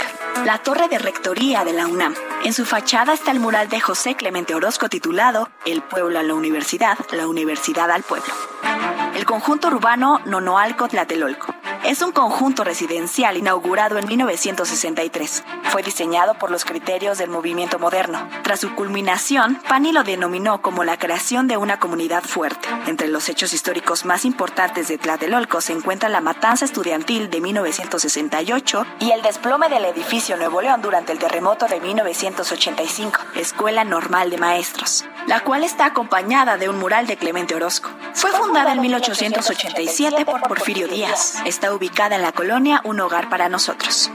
La 0.45 0.57
torre 0.57 0.89
de 0.89 0.99
rectoría 0.99 1.63
de 1.63 1.73
la 1.73 1.87
UNAM. 1.87 2.15
En 2.43 2.53
su 2.53 2.65
fachada 2.65 3.13
está 3.13 3.31
el 3.31 3.39
mural 3.39 3.69
de 3.69 3.79
José 3.79 4.15
Clemente 4.15 4.55
Orozco 4.55 4.89
titulado 4.89 5.49
El 5.65 5.81
pueblo 5.81 6.19
a 6.19 6.23
la 6.23 6.33
universidad, 6.33 6.97
la 7.11 7.27
universidad 7.27 7.89
al 7.91 8.03
pueblo. 8.03 8.33
El 9.19 9.25
conjunto 9.25 9.67
urbano 9.67 10.21
Nonoalco 10.23 10.88
Tlatelolco. 10.88 11.53
Es 11.84 12.01
un 12.01 12.13
conjunto 12.13 12.63
residencial 12.63 13.36
inaugurado 13.36 13.97
en 13.97 14.08
1963. 14.08 15.43
Fue 15.63 15.84
diseñado 15.84 16.36
por 16.36 16.51
los 16.51 16.63
criterios 16.63 17.17
del 17.17 17.29
movimiento 17.29 17.79
moderno. 17.79 18.29
Tras 18.43 18.62
su 18.62 18.73
culminación, 18.75 19.60
Pani 19.67 19.91
lo 19.91 20.03
denominó 20.03 20.62
como 20.62 20.86
la 20.86 20.97
creación 20.97 21.49
de 21.49 21.58
una 21.58 21.79
comunidad 21.79 22.23
fuerte. 22.23 22.69
Entre 22.88 23.10
los 23.10 23.27
hechos 23.27 23.53
históricos 23.53 24.05
más 24.05 24.23
importantes 24.23 24.88
de 24.88 24.97
Tlatelolco 24.97 25.60
se 25.60 25.73
encuentra 25.73 26.08
la 26.08 26.21
matanza 26.21 26.63
estudiantil 26.63 27.29
de 27.29 27.41
1968 27.41 28.86
y 29.01 29.12
el 29.12 29.21
desplome 29.21 29.67
del 29.67 29.84
edificio 29.84 30.38
Nuevo 30.38 30.62
León 30.62 30.82
durante 30.82 31.12
el 31.12 31.19
terremoto 31.19 31.65
de 31.67 31.82
1985, 31.82 33.19
Escuela 33.36 33.84
Normal 33.84 34.29
de 34.29 34.38
Maestros, 34.38 35.05
la 35.27 35.41
cual 35.41 35.65
está 35.65 35.88
acompañada 35.88 36.55
de 36.55 36.69
un 36.69 36.79
mural 36.79 37.05
de 37.05 37.17
Clemente 37.17 37.55
Orozco. 37.55 37.89
Fue 38.13 38.32
fundada 38.32 38.73
en 38.73 38.82
1887 39.10 40.24
por 40.24 40.41
Porfirio 40.43 40.88
Díaz. 40.88 41.41
Está 41.45 41.74
ubicada 41.74 42.15
en 42.15 42.22
la 42.22 42.32
colonia 42.32 42.82
Un 42.84 43.00
Hogar 43.00 43.28
para 43.28 43.50
Nosotros. 43.50 44.12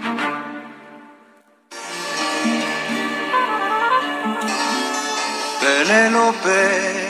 Penélope, 5.60 7.08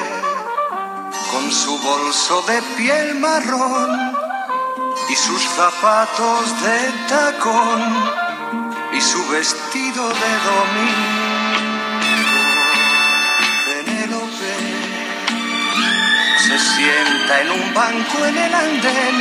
con 1.31 1.53
su 1.53 1.79
bolso 1.79 2.43
de 2.49 2.63
piel 2.79 3.17
marrón 3.17 4.15
y 5.11 5.15
sus 5.15 5.43
zapatos 5.43 6.63
de 6.63 6.93
tacón 7.09 7.83
y 8.95 9.01
su 9.01 9.29
vestido 9.29 10.09
de 10.09 10.33
domingo. 10.49 11.14
Se 16.39 16.59
sienta 16.59 17.41
en 17.43 17.51
un 17.51 17.75
banco 17.75 18.25
en 18.27 18.37
el 18.37 18.55
andén 18.55 19.17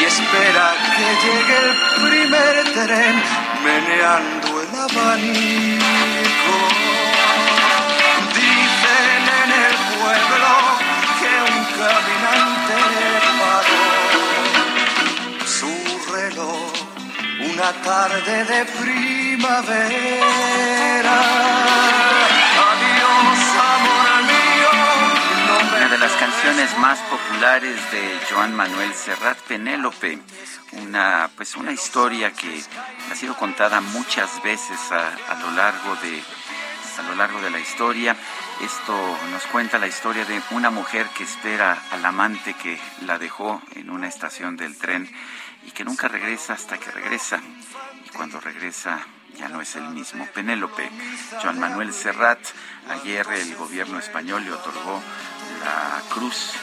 y 0.00 0.04
espera 0.04 0.74
que 0.96 1.06
llegue 1.22 1.56
el 1.64 1.72
primer 2.02 2.54
tren 2.74 3.16
meneando 3.64 4.48
el 4.62 4.68
abanico. 4.74 6.56
Dicen 8.34 9.22
en 9.42 9.50
el 9.66 9.74
pueblo 9.98 10.52
que 11.20 11.32
un 11.52 11.58
caminante 11.80 12.78
paró 13.40 13.86
su 15.46 15.72
reloj 16.12 16.72
una 17.40 17.70
tarde 17.82 18.36
de 18.44 18.60
primavera. 18.80 19.58
Las 26.00 26.12
canciones 26.12 26.78
más 26.78 26.98
populares 27.00 27.76
de 27.90 28.20
Joan 28.30 28.54
Manuel 28.54 28.92
Serrat, 28.94 29.38
Penélope, 29.38 30.18
una 30.72 31.28
pues 31.36 31.56
una 31.56 31.72
historia 31.72 32.32
que 32.32 32.62
ha 33.10 33.14
sido 33.16 33.36
contada 33.36 33.80
muchas 33.80 34.42
veces 34.42 34.78
a, 34.92 35.08
a 35.08 35.40
lo 35.40 35.50
largo 35.52 35.96
de 35.96 36.22
a 36.98 37.02
lo 37.02 37.14
largo 37.14 37.40
de 37.40 37.50
la 37.50 37.58
historia. 37.58 38.16
Esto 38.60 39.18
nos 39.32 39.42
cuenta 39.46 39.78
la 39.78 39.86
historia 39.86 40.24
de 40.24 40.40
una 40.50 40.70
mujer 40.70 41.06
que 41.16 41.24
espera 41.24 41.80
al 41.90 42.04
amante 42.04 42.54
que 42.54 42.78
la 43.06 43.18
dejó 43.18 43.60
en 43.74 43.90
una 43.90 44.08
estación 44.08 44.56
del 44.56 44.76
tren 44.76 45.10
y 45.66 45.70
que 45.72 45.84
nunca 45.84 46.08
regresa 46.08 46.52
hasta 46.52 46.78
que 46.78 46.90
regresa. 46.90 47.40
Y 48.04 48.08
cuando 48.10 48.40
regresa 48.40 49.00
ya 49.38 49.48
no 49.48 49.60
es 49.60 49.76
el 49.76 49.88
mismo. 49.90 50.26
Penélope, 50.34 50.90
Joan 51.42 51.58
Manuel 51.58 51.92
Serrat, 51.92 52.40
ayer 52.90 53.26
el 53.32 53.54
gobierno 53.56 53.98
español 53.98 54.44
le 54.44 54.52
otorgó 54.52 55.00
la 55.64 56.02
cruz 56.10 56.54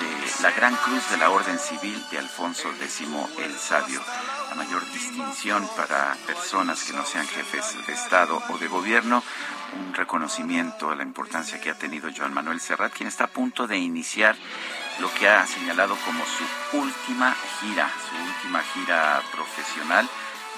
de 0.00 0.42
la 0.42 0.50
Gran 0.52 0.74
Cruz 0.76 1.10
de 1.10 1.16
la 1.18 1.30
Orden 1.30 1.58
Civil 1.58 2.02
de 2.10 2.18
Alfonso 2.18 2.70
X 2.80 3.02
el 3.38 3.58
Sabio, 3.58 4.00
la 4.48 4.54
mayor 4.54 4.84
distinción 4.92 5.68
para 5.76 6.16
personas 6.26 6.84
que 6.84 6.92
no 6.92 7.04
sean 7.04 7.26
jefes 7.26 7.76
de 7.86 7.92
Estado 7.92 8.42
o 8.48 8.58
de 8.58 8.68
gobierno, 8.68 9.22
un 9.78 9.94
reconocimiento 9.94 10.90
a 10.90 10.96
la 10.96 11.02
importancia 11.02 11.60
que 11.60 11.70
ha 11.70 11.74
tenido 11.74 12.10
Joan 12.16 12.32
Manuel 12.32 12.60
Serrat, 12.60 12.92
quien 12.92 13.08
está 13.08 13.24
a 13.24 13.28
punto 13.28 13.66
de 13.66 13.78
iniciar 13.78 14.36
lo 15.00 15.12
que 15.14 15.28
ha 15.28 15.46
señalado 15.46 15.96
como 16.04 16.24
su 16.24 16.76
última 16.78 17.34
gira, 17.60 17.90
su 18.08 18.14
última 18.14 18.62
gira 18.62 19.22
profesional. 19.32 20.08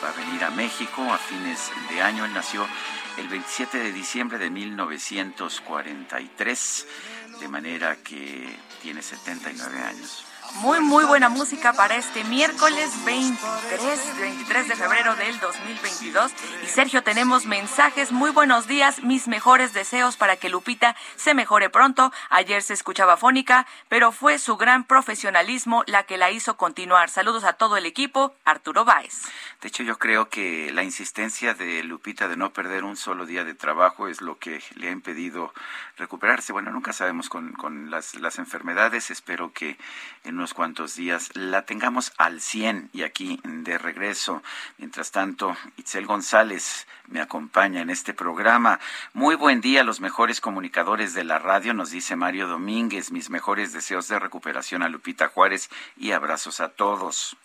Va 0.04 0.10
a 0.10 0.12
venir 0.12 0.44
a 0.44 0.50
México 0.50 1.02
a 1.10 1.16
fines 1.16 1.72
de 1.88 2.02
año. 2.02 2.26
Él 2.26 2.34
nació 2.34 2.68
el 3.16 3.26
27 3.26 3.78
de 3.78 3.90
diciembre 3.90 4.36
de 4.36 4.50
1943, 4.50 6.86
de 7.40 7.48
manera 7.48 7.96
que 7.96 8.54
tiene 8.82 9.00
79 9.00 9.80
años. 9.80 10.26
Muy, 10.52 10.80
muy 10.80 11.04
buena 11.04 11.28
música 11.28 11.72
para 11.72 11.96
este 11.96 12.22
miércoles 12.24 12.92
23, 13.04 14.20
23 14.20 14.68
de 14.68 14.76
febrero 14.76 15.16
del 15.16 15.38
2022. 15.40 16.32
Y 16.62 16.66
Sergio, 16.66 17.02
tenemos 17.02 17.44
mensajes. 17.44 18.12
Muy 18.12 18.30
buenos 18.30 18.66
días, 18.66 19.02
mis 19.02 19.26
mejores 19.26 19.72
deseos 19.72 20.16
para 20.16 20.36
que 20.36 20.48
Lupita 20.48 20.96
se 21.16 21.34
mejore 21.34 21.70
pronto. 21.70 22.12
Ayer 22.30 22.62
se 22.62 22.72
escuchaba 22.72 23.16
fónica, 23.16 23.66
pero 23.88 24.12
fue 24.12 24.38
su 24.38 24.56
gran 24.56 24.84
profesionalismo 24.84 25.82
la 25.86 26.04
que 26.04 26.18
la 26.18 26.30
hizo 26.30 26.56
continuar. 26.56 27.10
Saludos 27.10 27.44
a 27.44 27.54
todo 27.54 27.76
el 27.76 27.84
equipo. 27.84 28.34
Arturo 28.44 28.84
Báez. 28.84 29.22
De 29.60 29.68
hecho, 29.68 29.82
yo 29.82 29.98
creo 29.98 30.28
que 30.28 30.70
la 30.72 30.82
insistencia 30.82 31.54
de 31.54 31.82
Lupita 31.82 32.28
de 32.28 32.36
no 32.36 32.52
perder 32.52 32.84
un 32.84 32.96
solo 32.96 33.26
día 33.26 33.44
de 33.44 33.54
trabajo 33.54 34.08
es 34.08 34.20
lo 34.20 34.38
que 34.38 34.62
le 34.76 34.88
ha 34.88 34.92
impedido 34.92 35.52
recuperarse. 35.96 36.52
Bueno, 36.52 36.70
nunca 36.70 36.92
sabemos 36.92 37.28
con, 37.28 37.52
con 37.52 37.90
las, 37.90 38.14
las 38.14 38.38
enfermedades. 38.38 39.10
Espero 39.10 39.52
que 39.52 39.78
unos 40.34 40.52
cuantos 40.52 40.96
días 40.96 41.30
la 41.34 41.64
tengamos 41.64 42.12
al 42.18 42.40
100 42.40 42.90
y 42.92 43.02
aquí 43.02 43.40
de 43.44 43.78
regreso. 43.78 44.42
Mientras 44.78 45.10
tanto, 45.10 45.56
Itzel 45.76 46.06
González 46.06 46.86
me 47.06 47.20
acompaña 47.20 47.80
en 47.80 47.90
este 47.90 48.14
programa. 48.14 48.80
Muy 49.12 49.36
buen 49.36 49.60
día 49.60 49.84
los 49.84 50.00
mejores 50.00 50.40
comunicadores 50.40 51.14
de 51.14 51.24
la 51.24 51.38
radio, 51.38 51.72
nos 51.72 51.90
dice 51.90 52.16
Mario 52.16 52.48
Domínguez. 52.48 53.12
Mis 53.12 53.30
mejores 53.30 53.72
deseos 53.72 54.08
de 54.08 54.18
recuperación 54.18 54.82
a 54.82 54.88
Lupita 54.88 55.28
Juárez 55.28 55.70
y 55.96 56.10
abrazos 56.10 56.60
a 56.60 56.68
todos. 56.70 57.36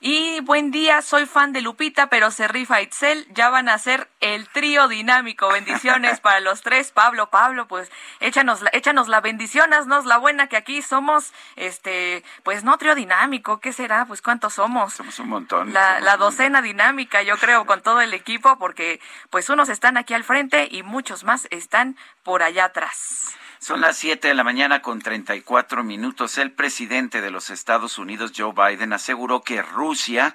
Y 0.00 0.40
buen 0.40 0.70
día, 0.70 1.00
soy 1.00 1.24
fan 1.24 1.52
de 1.52 1.62
Lupita, 1.62 2.08
pero 2.08 2.30
se 2.30 2.46
rifa 2.48 2.82
Itzel. 2.82 3.26
Ya 3.32 3.48
van 3.48 3.68
a 3.68 3.78
ser 3.78 4.10
el 4.20 4.46
trío 4.48 4.88
dinámico. 4.88 5.48
Bendiciones 5.48 6.20
para 6.20 6.40
los 6.40 6.60
tres. 6.60 6.92
Pablo, 6.92 7.30
Pablo, 7.30 7.66
pues 7.66 7.90
échanos, 8.20 8.60
échanos 8.72 9.08
la 9.08 9.22
bendición, 9.22 9.72
haznos 9.72 10.04
la 10.04 10.18
buena 10.18 10.48
que 10.48 10.56
aquí 10.58 10.82
somos, 10.82 11.32
este, 11.56 12.22
pues 12.42 12.62
no 12.62 12.76
trío 12.76 12.94
dinámico. 12.94 13.58
¿Qué 13.60 13.72
será? 13.72 14.04
Pues 14.04 14.20
cuántos 14.20 14.54
somos. 14.54 14.92
Somos 14.92 15.18
un 15.18 15.30
montón. 15.30 15.72
La, 15.72 16.00
la 16.00 16.18
docena 16.18 16.60
dinámica, 16.60 17.22
yo 17.22 17.38
creo, 17.38 17.64
con 17.64 17.80
todo 17.80 18.02
el 18.02 18.12
equipo, 18.12 18.58
porque 18.58 19.00
pues 19.30 19.48
unos 19.48 19.70
están 19.70 19.96
aquí 19.96 20.12
al 20.12 20.24
frente 20.24 20.68
y 20.70 20.82
muchos 20.82 21.24
más 21.24 21.48
están 21.50 21.96
por 22.26 22.42
allá 22.42 22.64
atrás. 22.64 23.36
Son 23.60 23.80
las 23.80 23.96
7 23.98 24.26
de 24.26 24.34
la 24.34 24.42
mañana 24.42 24.82
con 24.82 25.00
34 25.00 25.84
minutos. 25.84 26.38
El 26.38 26.50
presidente 26.50 27.20
de 27.20 27.30
los 27.30 27.50
Estados 27.50 27.98
Unidos, 27.98 28.32
Joe 28.36 28.52
Biden, 28.52 28.92
aseguró 28.92 29.42
que 29.42 29.62
Rusia 29.62 30.34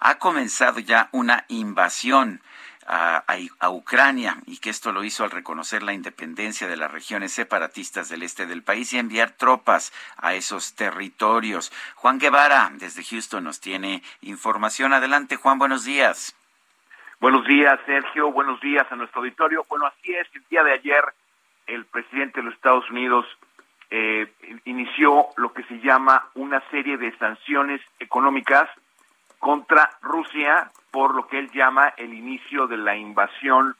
ha 0.00 0.14
comenzado 0.18 0.80
ya 0.80 1.10
una 1.12 1.44
invasión 1.48 2.40
a, 2.86 3.24
a, 3.58 3.70
Ucrania 3.70 4.38
y 4.46 4.56
que 4.56 4.70
esto 4.70 4.90
lo 4.90 5.04
hizo 5.04 5.22
al 5.22 5.30
reconocer 5.30 5.82
la 5.82 5.92
independencia 5.92 6.66
de 6.66 6.78
las 6.78 6.90
regiones 6.90 7.32
separatistas 7.32 8.08
del 8.08 8.22
este 8.22 8.46
del 8.46 8.62
país 8.62 8.90
y 8.94 8.98
enviar 8.98 9.32
tropas 9.32 9.92
a 10.16 10.32
esos 10.32 10.72
territorios. 10.72 11.70
Juan 11.96 12.18
Guevara, 12.18 12.72
desde 12.76 13.04
Houston, 13.04 13.44
nos 13.44 13.60
tiene 13.60 14.02
información. 14.22 14.94
Adelante, 14.94 15.36
Juan, 15.36 15.58
buenos 15.58 15.84
días. 15.84 16.37
Buenos 17.20 17.44
días, 17.46 17.80
Sergio. 17.84 18.30
Buenos 18.30 18.60
días 18.60 18.86
a 18.92 18.94
nuestro 18.94 19.20
auditorio. 19.22 19.64
Bueno, 19.68 19.86
así 19.86 20.14
es, 20.14 20.28
el 20.34 20.44
día 20.48 20.62
de 20.62 20.72
ayer 20.72 21.02
el 21.66 21.84
presidente 21.84 22.38
de 22.38 22.44
los 22.44 22.54
Estados 22.54 22.88
Unidos 22.90 23.26
eh, 23.90 24.32
inició 24.66 25.26
lo 25.36 25.52
que 25.52 25.64
se 25.64 25.80
llama 25.80 26.28
una 26.34 26.62
serie 26.70 26.96
de 26.96 27.10
sanciones 27.18 27.80
económicas 27.98 28.68
contra 29.40 29.90
Rusia 30.00 30.70
por 30.92 31.12
lo 31.16 31.26
que 31.26 31.40
él 31.40 31.50
llama 31.50 31.92
el 31.96 32.14
inicio 32.14 32.68
de 32.68 32.76
la 32.76 32.96
invasión 32.96 33.74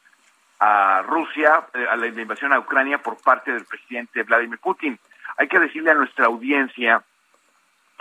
a 0.58 1.02
Rusia, 1.02 1.64
eh, 1.74 1.86
a 1.88 1.94
la 1.94 2.08
invasión 2.08 2.52
a 2.52 2.58
Ucrania 2.58 2.98
por 2.98 3.22
parte 3.22 3.52
del 3.52 3.64
presidente 3.66 4.24
Vladimir 4.24 4.58
Putin. 4.58 4.98
Hay 5.36 5.46
que 5.46 5.60
decirle 5.60 5.92
a 5.92 5.94
nuestra 5.94 6.26
audiencia 6.26 7.04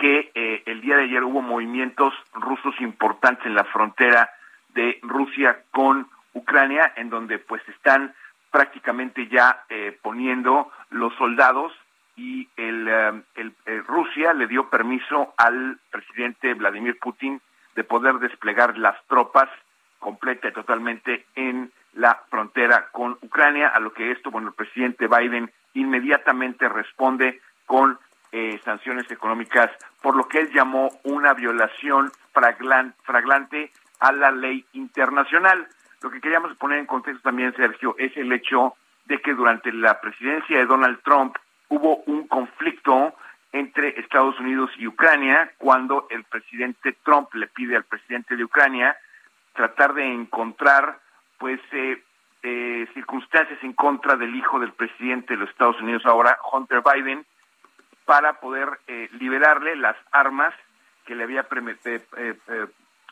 que 0.00 0.32
eh, 0.34 0.64
el 0.66 0.80
día 0.80 0.96
de 0.96 1.04
ayer 1.04 1.22
hubo 1.22 1.42
movimientos 1.42 2.12
rusos 2.32 2.74
importantes 2.80 3.46
en 3.46 3.54
la 3.54 3.64
frontera 3.64 4.28
de 4.74 4.98
Rusia 5.02 5.62
con 5.70 6.08
Ucrania, 6.34 6.92
en 6.96 7.10
donde 7.10 7.38
pues 7.38 7.62
están 7.68 8.14
prácticamente 8.50 9.28
ya 9.28 9.64
eh, 9.68 9.98
poniendo 10.02 10.70
los 10.90 11.14
soldados 11.16 11.72
y 12.16 12.48
el, 12.56 12.88
eh, 12.88 13.22
eh, 13.36 13.82
Rusia 13.86 14.32
le 14.32 14.46
dio 14.46 14.68
permiso 14.68 15.34
al 15.36 15.78
presidente 15.90 16.54
Vladimir 16.54 16.98
Putin 16.98 17.40
de 17.76 17.84
poder 17.84 18.18
desplegar 18.18 18.76
las 18.78 18.96
tropas 19.06 19.48
completa 19.98 20.48
y 20.48 20.52
totalmente 20.52 21.26
en 21.34 21.70
la 21.94 22.20
frontera 22.28 22.88
con 22.92 23.18
Ucrania, 23.22 23.68
a 23.68 23.80
lo 23.80 23.92
que 23.92 24.10
esto, 24.10 24.30
bueno, 24.30 24.48
el 24.48 24.54
presidente 24.54 25.06
Biden 25.06 25.50
inmediatamente 25.74 26.68
responde 26.68 27.40
con 27.66 27.98
sanciones 28.62 29.10
económicas 29.10 29.70
por 30.02 30.14
lo 30.14 30.28
que 30.28 30.40
él 30.40 30.52
llamó 30.52 30.90
una 31.04 31.32
violación 31.32 32.12
fraglante 32.32 33.72
a 34.00 34.12
la 34.12 34.30
ley 34.30 34.64
internacional. 34.72 35.66
Lo 36.00 36.10
que 36.10 36.20
queríamos 36.20 36.56
poner 36.56 36.78
en 36.78 36.86
contexto 36.86 37.22
también, 37.22 37.54
Sergio, 37.56 37.94
es 37.98 38.16
el 38.16 38.32
hecho 38.32 38.74
de 39.06 39.20
que 39.20 39.34
durante 39.34 39.72
la 39.72 40.00
presidencia 40.00 40.58
de 40.58 40.66
Donald 40.66 41.00
Trump 41.02 41.36
hubo 41.68 41.96
un 42.06 42.28
conflicto 42.28 43.14
entre 43.52 43.98
Estados 44.00 44.38
Unidos 44.38 44.70
y 44.76 44.86
Ucrania 44.86 45.50
cuando 45.58 46.06
el 46.10 46.24
presidente 46.24 46.96
Trump 47.02 47.32
le 47.34 47.46
pide 47.48 47.76
al 47.76 47.84
presidente 47.84 48.36
de 48.36 48.44
Ucrania 48.44 48.96
tratar 49.54 49.94
de 49.94 50.04
encontrar 50.04 51.00
pues 51.38 51.60
eh, 51.72 52.02
eh, 52.42 52.86
circunstancias 52.94 53.58
en 53.62 53.72
contra 53.72 54.16
del 54.16 54.34
hijo 54.36 54.60
del 54.60 54.72
presidente 54.72 55.34
de 55.34 55.40
los 55.40 55.50
Estados 55.50 55.80
Unidos 55.80 56.04
ahora, 56.04 56.38
Hunter 56.52 56.82
Biden, 56.82 57.24
para 58.04 58.34
poder 58.34 58.68
eh, 58.86 59.08
liberarle 59.18 59.76
las 59.76 59.96
armas 60.12 60.54
que 61.06 61.14
le 61.14 61.24
había 61.24 61.44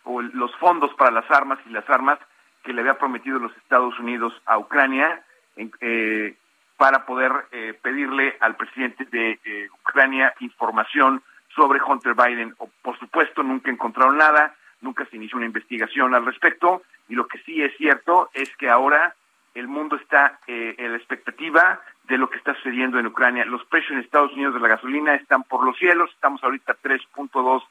o 0.07 0.23
los 0.23 0.55
fondos 0.57 0.95
para 0.95 1.11
las 1.11 1.31
armas 1.31 1.59
y 1.67 1.71
las 1.71 1.89
armas 1.91 2.19
que 2.63 2.73
le 2.73 2.81
había 2.81 2.99
prometido 2.99 3.39
los 3.39 3.57
Estados 3.59 3.99
Unidos 3.99 4.33
a 4.47 4.59
Ucrania 4.59 5.23
eh, 5.57 6.37
para 6.77 7.07
poder 7.07 7.33
eh, 7.53 7.79
pedirle 7.83 8.37
al 8.41 8.57
presidente 8.57 9.05
de 9.07 9.39
eh, 9.45 9.69
Ucrania 9.83 10.35
información 10.41 11.23
sobre 11.55 11.81
Hunter 11.83 12.15
Biden. 12.15 12.55
O, 12.59 12.69
por 12.83 12.99
supuesto, 12.99 13.43
nunca 13.43 13.71
encontraron 13.71 14.19
nada, 14.19 14.55
nunca 14.81 15.07
se 15.07 15.17
inició 15.17 15.39
una 15.39 15.47
investigación 15.47 16.15
al 16.15 16.25
respecto, 16.25 16.83
y 17.09 17.15
lo 17.15 17.27
que 17.27 17.39
sí 17.39 17.63
es 17.63 17.77
cierto 17.77 18.31
es 18.33 18.55
que 18.57 18.69
ahora 18.69 19.15
el 19.55 19.69
mundo 19.69 19.97
está 19.97 20.39
en 20.47 20.91
la 20.91 20.99
expectativa 20.99 21.81
de 22.05 22.19
lo 22.19 22.29
que 22.29 22.37
está 22.37 22.55
sucediendo 22.57 22.99
en 22.99 23.07
Ucrania. 23.07 23.47
Los 23.47 23.65
precios 23.65 23.93
en 23.93 24.01
Estados 24.01 24.33
Unidos 24.35 24.53
de 24.53 24.61
la 24.61 24.69
gasolina 24.69 25.15
están 25.15 25.45
por 25.45 25.65
los 25.65 25.79
cielos, 25.79 26.11
estamos 26.11 26.45
ahorita 26.45 26.77
3.2 26.83 27.63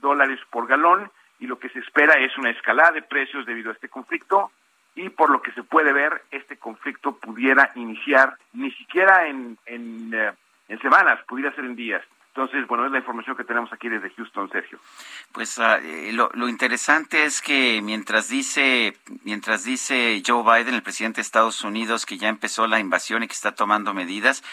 dólares 0.00 0.40
por 0.50 0.66
galón, 0.66 1.10
y 1.38 1.46
lo 1.46 1.58
que 1.58 1.70
se 1.70 1.78
espera 1.78 2.14
es 2.14 2.36
una 2.38 2.50
escalada 2.50 2.92
de 2.92 3.02
precios 3.02 3.46
debido 3.46 3.70
a 3.70 3.74
este 3.74 3.88
conflicto 3.88 4.50
y 4.94 5.08
por 5.08 5.30
lo 5.30 5.40
que 5.40 5.52
se 5.52 5.62
puede 5.62 5.92
ver, 5.92 6.22
este 6.30 6.56
conflicto 6.56 7.16
pudiera 7.16 7.72
iniciar 7.74 8.36
ni 8.52 8.70
siquiera 8.72 9.26
en, 9.28 9.56
en, 9.66 10.12
eh, 10.12 10.32
en 10.68 10.80
semanas, 10.80 11.20
pudiera 11.26 11.54
ser 11.54 11.64
en 11.64 11.76
días. 11.76 12.02
Entonces, 12.34 12.64
bueno, 12.68 12.86
es 12.86 12.92
la 12.92 12.98
información 12.98 13.36
que 13.36 13.42
tenemos 13.42 13.72
aquí 13.72 13.88
desde 13.88 14.08
Houston, 14.10 14.48
Sergio. 14.50 14.78
Pues 15.32 15.58
uh, 15.58 16.12
lo, 16.12 16.30
lo, 16.34 16.48
interesante 16.48 17.24
es 17.24 17.42
que 17.42 17.80
mientras 17.82 18.28
dice, 18.28 18.96
mientras 19.24 19.64
dice 19.64 20.22
Joe 20.24 20.44
Biden, 20.44 20.74
el 20.74 20.82
presidente 20.82 21.16
de 21.16 21.22
Estados 21.22 21.64
Unidos, 21.64 22.06
que 22.06 22.18
ya 22.18 22.28
empezó 22.28 22.68
la 22.68 22.78
invasión 22.78 23.24
y 23.24 23.26
que 23.26 23.32
está 23.32 23.56
tomando 23.56 23.94
medidas, 23.94 24.44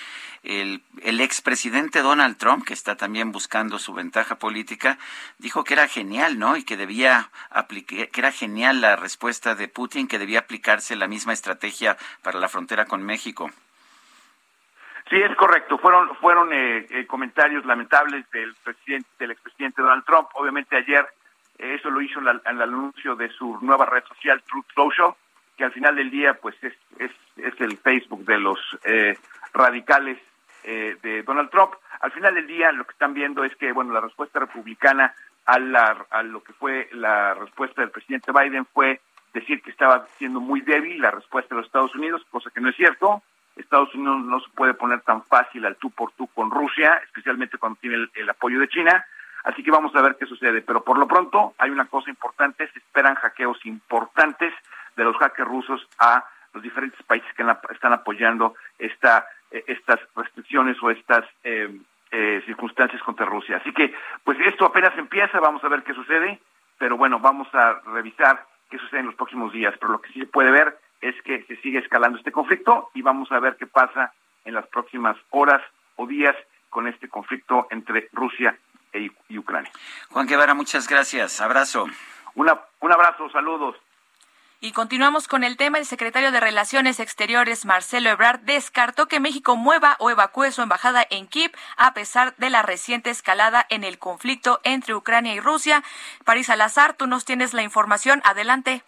el, 0.42 0.82
el 1.04 1.22
expresidente 1.22 2.02
Donald 2.02 2.38
Trump, 2.38 2.66
que 2.66 2.74
está 2.74 2.96
también 2.96 3.32
buscando 3.32 3.78
su 3.78 3.94
ventaja 3.94 4.40
política, 4.40 4.98
dijo 5.38 5.64
que 5.64 5.76
era 5.76 5.88
genial, 5.88 6.40
¿no? 6.40 6.58
Y 6.58 6.64
que 6.64 6.78
debía 6.78 7.30
aplicar, 7.52 8.10
que 8.10 8.20
era 8.20 8.32
genial 8.32 8.82
la 8.82 8.96
respuesta 8.96 9.54
de 9.54 9.68
Putin, 9.68 10.08
que 10.08 10.18
debía 10.18 10.40
aplicarse 10.40 10.96
la 10.96 11.08
misma 11.08 11.34
estrategia 11.34 11.96
para 12.24 12.40
la 12.40 12.50
frontera 12.50 12.86
con 12.86 13.04
México. 13.04 13.52
Sí, 15.10 15.16
es 15.16 15.36
correcto. 15.38 15.78
Fueron 15.78 16.14
fueron 16.18 16.52
eh, 16.52 16.86
eh, 16.90 17.06
comentarios 17.08 17.66
lamentables 17.66 18.30
del 18.32 18.54
presidente 18.56 19.08
del 19.20 19.32
expresidente 19.32 19.82
Donald 19.82 20.04
Trump. 20.04 20.28
Obviamente 20.34 20.76
ayer 20.76 21.06
eh, 21.58 21.76
eso 21.76 21.90
lo 21.90 22.02
hizo 22.02 22.20
en, 22.20 22.26
la, 22.26 22.32
en, 22.32 22.56
el 22.56 22.62
anuncio 22.62 23.16
de 23.16 23.30
su 23.30 23.58
nueva 23.62 23.86
red 23.86 24.04
social 24.04 24.44
Truth 24.44 24.66
Social, 24.76 25.14
que 25.56 25.64
al 25.64 25.72
final 25.72 25.96
del 25.96 26.12
día 26.12 26.34
pues 26.34 26.62
es 26.62 26.74
es, 27.00 27.12
es 27.38 27.62
el 27.62 27.78
Facebook 27.78 28.26
de 28.26 28.38
los 28.38 28.60
eh, 28.84 29.18
radicales 29.54 30.18
de 30.64 31.24
Donald 31.24 31.50
Trump. 31.50 31.72
Al 32.02 32.12
final 32.12 32.36
del 32.36 32.46
día 32.46 32.74
lo 32.74 32.84
que 32.84 32.92
están 32.92 33.14
viendo 33.14 33.46
es 33.46 33.56
que 33.56 33.72
bueno 33.72 33.94
la 33.94 34.02
respuesta 34.02 34.38
republicana 34.38 35.16
a, 35.46 35.60
la, 35.60 36.06
a 36.10 36.24
lo 36.24 36.44
que 36.44 36.52
fue 36.52 36.90
la 36.92 37.36
respuesta 37.36 37.82
del 37.82 37.92
presidente 37.92 38.34
Biden 38.34 38.66
fue 38.66 39.00
decir 39.34 39.62
que 39.62 39.72
estaba 39.72 40.06
siendo 40.18 40.42
muy 40.42 40.60
débil 40.60 41.02
la 41.02 41.12
respuesta 41.12 41.56
de 41.56 41.62
los 41.62 41.68
Estados 41.68 41.96
Unidos, 41.96 42.26
cosa 42.30 42.50
que 42.50 42.60
no 42.60 42.68
es 42.68 42.76
cierto 42.76 43.24
Estados 43.58 43.94
Unidos 43.96 44.22
no 44.22 44.40
se 44.40 44.50
puede 44.50 44.74
poner 44.74 45.02
tan 45.02 45.24
fácil 45.24 45.66
al 45.66 45.76
tú 45.76 45.90
por 45.92 46.12
tú 46.14 46.28
con 46.28 46.52
Rusia, 46.52 47.02
especialmente 47.04 47.58
cuando 47.58 47.80
tiene 47.80 48.08
el, 48.14 48.30
apoyo 48.30 48.60
de 48.60 48.68
China. 48.68 49.06
Así 49.44 49.64
que 49.64 49.72
vamos 49.72 49.96
a 49.96 50.02
ver 50.02 50.16
qué 50.20 50.26
sucede. 50.26 50.62
Pero 50.62 50.84
por 50.84 50.98
lo 50.98 51.08
pronto 51.08 51.54
hay 51.58 51.70
una 51.70 51.86
cosa 51.86 52.10
importante, 52.10 52.68
se 52.72 52.80
esperan 52.80 53.16
hackeos 53.16 53.66
importantes 53.66 54.54
de 54.96 55.04
los 55.04 55.16
hackers 55.18 55.48
rusos 55.48 55.88
a 56.00 56.26
los 56.54 56.64
diferentes 56.64 57.02
países 57.04 57.30
que 57.36 57.46
están 57.72 57.94
apoyando 57.94 58.56
esta, 58.80 59.28
eh, 59.52 59.64
estas 59.68 60.00
restricciones 60.16 60.82
o 60.82 60.90
estas 60.90 61.26
eh, 61.44 61.80
eh, 62.12 62.42
circunstancias 62.46 63.02
contra 63.04 63.26
Rusia. 63.26 63.58
Así 63.58 63.72
que, 63.74 63.94
pues 64.24 64.38
esto 64.40 64.66
apenas 64.66 64.98
empieza, 64.98 65.40
vamos 65.40 65.64
a 65.64 65.70
ver 65.70 65.84
qué 65.84 65.94
sucede, 65.94 66.40
pero 66.78 66.98
bueno, 66.98 67.20
vamos 67.20 67.48
a 67.54 67.82
revisar 67.94 68.46
qué 68.70 68.78
sucede 68.78 69.02
en 69.02 69.08
los 69.08 69.16
próximos 69.16 69.52
días. 69.54 69.74
Pero 69.80 69.92
lo 69.92 70.02
que 70.02 70.12
sí 70.12 70.20
se 70.20 70.26
puede 70.26 70.52
ver 70.52 70.78
es 71.02 71.16
que 71.24 71.44
se 71.44 71.58
sigue 71.58 71.80
escalando 71.80 72.18
este 72.18 72.32
conflicto 72.32 72.90
y 72.94 73.02
vamos 73.02 73.32
a 73.32 73.40
ver 73.40 73.58
qué 73.58 73.68
pasa 73.68 74.14
en 74.46 74.54
las 74.54 74.68
próximas 74.68 75.18
horas 75.30 75.62
o 75.96 76.08
días 76.08 76.36
con 76.70 76.88
este 76.88 77.08
conflicto 77.10 77.68
entre 77.72 78.10
Rusia 78.12 78.58
e, 78.94 79.10
y 79.30 79.38
Ucrania. 79.38 79.72
Juan 80.10 80.28
Guevara, 80.28 80.54
muchas 80.54 80.88
gracias. 80.88 81.42
Abrazo. 81.42 81.88
Una, 82.36 82.60
un 82.82 82.92
abrazo, 82.92 83.30
saludos. 83.30 83.76
Y 84.60 84.72
continuamos 84.72 85.28
con 85.28 85.44
el 85.44 85.56
tema. 85.56 85.78
El 85.78 85.86
secretario 85.86 86.32
de 86.32 86.40
Relaciones 86.40 87.00
Exteriores, 87.00 87.66
Marcelo 87.66 88.10
Ebrard, 88.10 88.40
descartó 88.40 89.08
que 89.08 89.20
México 89.20 89.56
mueva 89.56 89.96
o 90.00 90.10
evacúe 90.10 90.52
su 90.52 90.64
embajada 90.64 91.06
en 91.12 91.28
Kiev 91.28 91.52
a 91.78 91.94
pesar 91.94 92.36
de 92.38 92.50
la 92.50 92.64
reciente 92.64 93.12
escalada 93.12 93.68
en 93.70 93.84
el 93.84 94.00
conflicto 94.00 94.60
entre 94.64 94.96
Ucrania 94.96 95.36
y 95.36 95.40
Rusia. 95.40 95.84
París 96.26 96.48
Salazar, 96.48 96.96
tú 96.96 97.06
nos 97.06 97.24
tienes 97.24 97.54
la 97.54 97.62
información. 97.62 98.22
Adelante. 98.26 98.82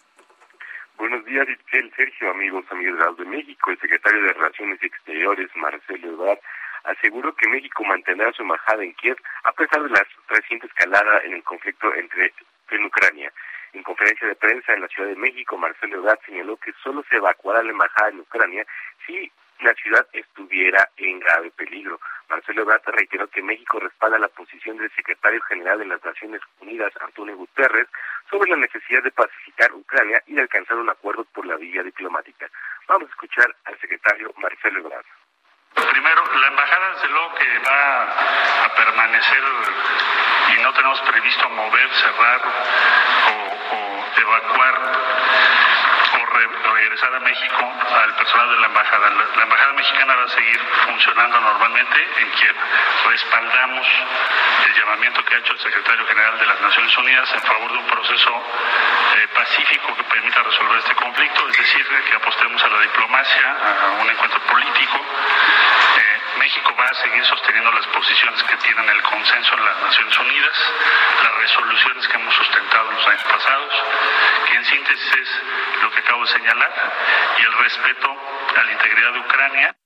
Buenos 1.00 1.24
días, 1.24 1.48
Itzel, 1.48 1.90
Sergio, 1.96 2.30
amigos, 2.30 2.66
amigos 2.68 3.16
de 3.16 3.24
México. 3.24 3.70
El 3.70 3.80
secretario 3.80 4.22
de 4.22 4.34
Relaciones 4.34 4.82
Exteriores, 4.82 5.48
Marcelo 5.56 6.10
Ebrard, 6.10 6.40
aseguró 6.84 7.34
que 7.34 7.48
México 7.48 7.82
mantendrá 7.84 8.30
su 8.32 8.42
embajada 8.42 8.84
en 8.84 8.92
Kiev 8.92 9.16
a 9.44 9.52
pesar 9.52 9.82
de 9.82 9.88
la 9.88 10.06
reciente 10.28 10.66
escalada 10.66 11.20
en 11.24 11.32
el 11.32 11.42
conflicto 11.42 11.94
entre 11.94 12.34
en 12.72 12.84
Ucrania. 12.84 13.32
En 13.72 13.82
conferencia 13.82 14.28
de 14.28 14.34
prensa 14.34 14.74
en 14.74 14.82
la 14.82 14.88
Ciudad 14.88 15.08
de 15.08 15.16
México, 15.16 15.56
Marcelo 15.56 16.00
Ebrard 16.00 16.20
señaló 16.26 16.58
que 16.58 16.74
solo 16.82 17.02
se 17.08 17.16
evacuará 17.16 17.62
la 17.62 17.70
embajada 17.70 18.10
en 18.10 18.20
Ucrania 18.20 18.66
si 19.06 19.32
la 19.62 19.74
ciudad 19.74 20.06
estuviera 20.12 20.88
en 20.96 21.20
grave 21.20 21.50
peligro. 21.50 22.00
Marcelo 22.28 22.62
Ebrard 22.62 22.82
reiteró 22.86 23.28
que 23.28 23.42
México 23.42 23.80
respalda 23.80 24.18
la 24.18 24.28
posición 24.28 24.76
del 24.78 24.90
secretario 24.92 25.40
general 25.42 25.78
de 25.78 25.86
las 25.86 26.04
Naciones 26.04 26.40
Unidas, 26.60 26.92
Antonio 27.00 27.36
Guterres, 27.36 27.88
sobre 28.30 28.50
la 28.50 28.56
necesidad 28.56 29.02
de 29.02 29.10
pacificar 29.10 29.72
Ucrania 29.72 30.22
y 30.26 30.38
alcanzar 30.38 30.76
un 30.76 30.88
acuerdo 30.88 31.24
por 31.32 31.44
la 31.46 31.56
vía 31.56 31.82
diplomática. 31.82 32.48
Vamos 32.86 33.08
a 33.08 33.12
escuchar 33.12 33.54
al 33.64 33.78
secretario 33.80 34.32
Marcelo 34.36 34.80
Ebrard. 34.80 35.04
Primero, 35.74 36.24
la 36.40 36.46
embajada 36.48 36.94
desde 36.94 37.08
luego 37.08 37.34
que 37.34 37.58
va 37.58 38.64
a 38.64 38.74
permanecer 38.74 39.42
y 40.56 40.62
no 40.62 40.72
tenemos 40.74 41.00
previsto 41.02 41.48
mover, 41.50 41.88
cerrar 41.90 42.40
o 43.32 44.20
evacuar 44.20 45.59
regresar 46.46 47.14
a 47.14 47.20
México 47.20 47.72
al 48.02 48.14
personal 48.14 48.50
de 48.50 48.58
la 48.58 48.66
embajada. 48.66 49.10
La, 49.10 49.42
embajada 49.42 49.72
mexicana 49.72 50.14
va 50.16 50.24
a 50.24 50.28
seguir 50.28 50.60
funcionando 50.86 51.40
normalmente 51.40 52.08
en 52.18 52.30
Kiev. 52.32 52.56
Respaldamos 53.08 53.86
el 54.66 54.74
llamamiento 54.74 55.24
que 55.24 55.34
ha 55.34 55.38
hecho 55.38 55.52
el 55.52 55.60
secretario 55.60 56.06
general 56.06 56.38
de 56.38 56.46
las 56.46 56.60
Naciones 56.60 56.96
Unidas 56.96 57.32
en 57.34 57.42
favor 57.42 57.72
de 57.72 57.78
un 57.78 57.86
proceso 57.86 58.44
eh, 59.16 59.28
pacífico 59.34 59.94
que 59.96 60.04
permita 60.04 60.42
resolver 60.42 60.78
este 60.78 60.94
conflicto, 60.94 61.48
es 61.48 61.56
decir, 61.56 61.86
que 62.08 62.16
apostemos 62.16 62.62
a 62.62 62.68
la 62.68 62.80
diplomacia, 62.80 63.56
a 63.82 64.02
un 64.02 64.10
encuentro 64.10 64.40
político. 64.40 64.98
Eh, 64.98 66.20
México 66.38 66.74
va 66.78 66.86
a 66.86 66.94
seguir 66.94 67.24
sosteniendo 67.26 67.70
las 67.72 67.86
posiciones 67.88 68.42
que 68.44 68.56
tienen 68.56 68.88
el 68.88 69.02
consenso 69.02 69.54
en 69.54 69.64
las 69.64 69.82
Naciones 69.82 70.18
Unidas, 70.18 70.72
las 71.22 71.34
resoluciones 71.34 72.08
que 72.08 72.16
hemos 72.16 72.34
sustentado 72.34 72.90
en 72.90 72.96
los 72.96 73.06
años 73.06 73.24
pasados, 73.24 73.74
que 74.46 74.56
en 74.56 74.64
síntesis 74.64 75.12
es 75.12 75.42
lo 75.82 75.90
que 75.90 75.98
acabo 76.00 76.24
de 76.24 76.29
señalar, 76.30 76.70
y 77.38 77.42
el 77.42 77.58
respeto 77.64 78.16
a 78.56 78.64
la 78.64 78.72
integridad 78.72 79.12
de 79.12 79.18
Ucrania. 79.20 79.76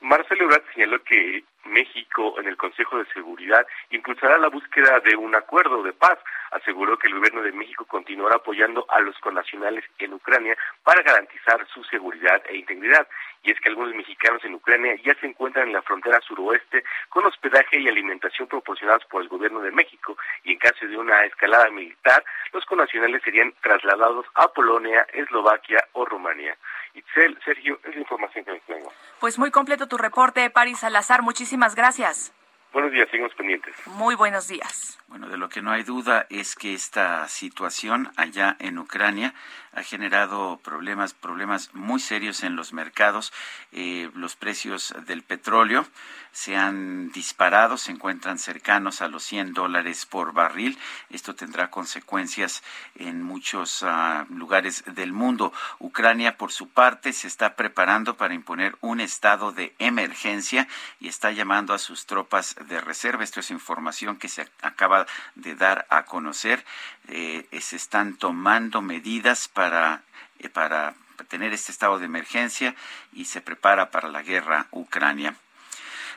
Marcelo 0.00 0.44
Ebrard 0.44 0.64
señaló 0.74 1.02
que 1.04 1.44
México 1.64 2.34
en 2.38 2.46
el 2.46 2.56
Consejo 2.56 2.98
de 2.98 3.12
Seguridad 3.12 3.66
impulsará 3.90 4.38
la 4.38 4.48
búsqueda 4.48 5.00
de 5.00 5.16
un 5.16 5.34
acuerdo 5.34 5.82
de 5.82 5.92
paz. 5.92 6.18
Aseguró 6.50 6.98
que 6.98 7.06
el 7.06 7.14
gobierno 7.14 7.42
de 7.42 7.52
México 7.52 7.84
continuará 7.84 8.36
apoyando 8.36 8.84
a 8.88 9.00
los 9.00 9.16
connacionales 9.18 9.84
en 9.98 10.14
Ucrania 10.14 10.56
para 10.82 11.02
garantizar 11.02 11.66
su 11.72 11.84
seguridad 11.84 12.42
e 12.48 12.56
integridad. 12.56 13.06
Y 13.42 13.52
es 13.52 13.60
que 13.60 13.68
algunos 13.68 13.94
mexicanos 13.94 14.44
en 14.44 14.54
Ucrania 14.54 14.96
ya 15.04 15.14
se 15.14 15.26
encuentran 15.26 15.68
en 15.68 15.74
la 15.74 15.82
frontera 15.82 16.20
suroeste 16.20 16.84
con 17.08 17.24
hospedaje 17.24 17.78
y 17.78 17.88
alimentación 17.88 18.48
proporcionados 18.48 19.04
por 19.06 19.22
el 19.22 19.28
gobierno 19.28 19.60
de 19.60 19.70
México 19.70 20.16
y 20.44 20.52
en 20.52 20.58
caso 20.58 20.86
de 20.86 20.96
una 20.96 21.24
escalada 21.24 21.70
militar, 21.70 22.24
los 22.52 22.64
connacionales 22.66 23.22
serían 23.22 23.54
trasladados 23.62 24.26
a 24.34 24.48
Polonia, 24.48 25.06
Eslovaquia 25.12 25.84
o 25.92 26.04
Rumania. 26.04 26.56
Itzel, 26.92 27.38
Sergio, 27.44 27.78
es 27.84 27.94
la 27.94 28.00
información 28.00 28.44
que 28.44 28.52
les 28.52 28.62
tengo. 28.62 28.92
Pues 29.20 29.38
muy 29.38 29.50
completo 29.52 29.86
tu 29.86 29.96
reporte, 29.96 30.50
Paris 30.50 30.80
Salazar. 30.80 31.22
Muchísimas 31.22 31.49
gracias. 31.74 32.32
Buenos 32.72 32.92
días, 32.92 33.08
seguimos 33.10 33.34
pendientes. 33.34 33.74
Muy 33.86 34.14
buenos 34.14 34.46
días. 34.46 34.96
Bueno, 35.08 35.28
de 35.28 35.36
lo 35.36 35.48
que 35.48 35.60
no 35.60 35.72
hay 35.72 35.82
duda 35.82 36.26
es 36.30 36.54
que 36.54 36.72
esta 36.72 37.26
situación 37.26 38.12
allá 38.16 38.56
en 38.60 38.78
Ucrania 38.78 39.34
ha 39.72 39.82
generado 39.82 40.60
problemas, 40.62 41.12
problemas 41.12 41.74
muy 41.74 41.98
serios 41.98 42.44
en 42.44 42.54
los 42.54 42.72
mercados. 42.72 43.32
Eh, 43.72 44.08
los 44.14 44.36
precios 44.36 44.94
del 45.06 45.24
petróleo 45.24 45.84
se 46.32 46.56
han 46.56 47.10
disparado, 47.10 47.76
se 47.76 47.92
encuentran 47.92 48.38
cercanos 48.38 49.02
a 49.02 49.08
los 49.08 49.24
100 49.24 49.52
dólares 49.52 50.06
por 50.06 50.32
barril. 50.32 50.78
Esto 51.10 51.34
tendrá 51.34 51.70
consecuencias 51.70 52.62
en 52.94 53.22
muchos 53.22 53.82
ah, 53.82 54.26
lugares 54.28 54.84
del 54.86 55.12
mundo. 55.12 55.52
Ucrania, 55.78 56.36
por 56.36 56.52
su 56.52 56.68
parte, 56.68 57.12
se 57.12 57.26
está 57.26 57.56
preparando 57.56 58.16
para 58.16 58.34
imponer 58.34 58.76
un 58.80 59.00
estado 59.00 59.52
de 59.52 59.74
emergencia 59.78 60.68
y 61.00 61.08
está 61.08 61.30
llamando 61.32 61.74
a 61.74 61.78
sus 61.78 62.06
tropas 62.06 62.56
de 62.68 62.80
reserva. 62.80 63.24
Esto 63.24 63.40
es 63.40 63.50
información 63.50 64.16
que 64.16 64.28
se 64.28 64.48
acaba 64.62 65.06
de 65.34 65.54
dar 65.54 65.86
a 65.90 66.04
conocer. 66.04 66.64
Eh, 67.08 67.46
se 67.60 67.76
están 67.76 68.16
tomando 68.16 68.82
medidas 68.82 69.48
para, 69.48 70.02
eh, 70.38 70.48
para 70.48 70.94
tener 71.28 71.52
este 71.52 71.72
estado 71.72 71.98
de 71.98 72.06
emergencia 72.06 72.74
y 73.12 73.26
se 73.26 73.40
prepara 73.40 73.90
para 73.90 74.08
la 74.08 74.22
guerra 74.22 74.66
Ucrania. 74.70 75.34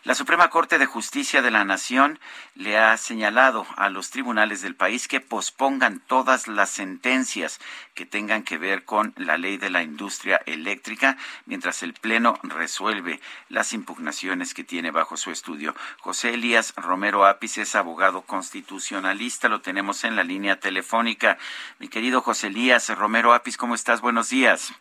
La 0.06 0.16
Suprema 0.16 0.50
Corte 0.50 0.80
de 0.80 0.86
Justicia 0.86 1.42
de 1.42 1.50
la 1.50 1.64
Nación 1.64 2.20
le 2.56 2.78
ha 2.78 2.98
señalado 2.98 3.66
a 3.78 3.88
los 3.88 4.10
tribunales 4.10 4.62
del 4.62 4.76
país 4.76 5.08
que 5.08 5.22
pospongan 5.22 6.02
todas 6.02 6.50
las 6.50 6.72
sentencias 6.72 7.62
que 7.94 8.06
tengan 8.06 8.44
que 8.44 8.58
ver 8.58 8.84
con 8.84 9.14
la 9.16 9.38
ley 9.38 9.56
de 9.56 9.70
la 9.70 9.82
industria 9.82 10.42
eléctrica 10.46 11.16
mientras 11.46 11.84
el 11.84 11.94
Pleno 11.94 12.38
resuelve 12.44 13.22
las 13.48 13.72
impugnaciones 13.72 14.54
que 14.54 14.66
tiene 14.66 14.92
bajo 14.92 15.16
su 15.16 15.32
estudio. 15.32 15.74
José 16.02 16.34
Elías 16.34 16.74
Romero 16.76 17.26
Apis 17.26 17.58
es 17.58 17.74
abogado 17.74 18.24
constitucionalista, 18.24 19.48
lo 19.48 19.62
tenemos 19.62 20.04
en 20.04 20.18
la 20.18 20.26
línea 20.26 20.60
telefónica. 20.60 21.38
Mi 21.80 21.88
querido 21.88 22.20
José 22.20 22.48
Elías 22.48 22.90
Romero 22.90 23.34
Apis, 23.34 23.56
¿cómo 23.56 23.74
estás? 23.74 24.02
Buenos 24.02 24.28
días. 24.28 24.74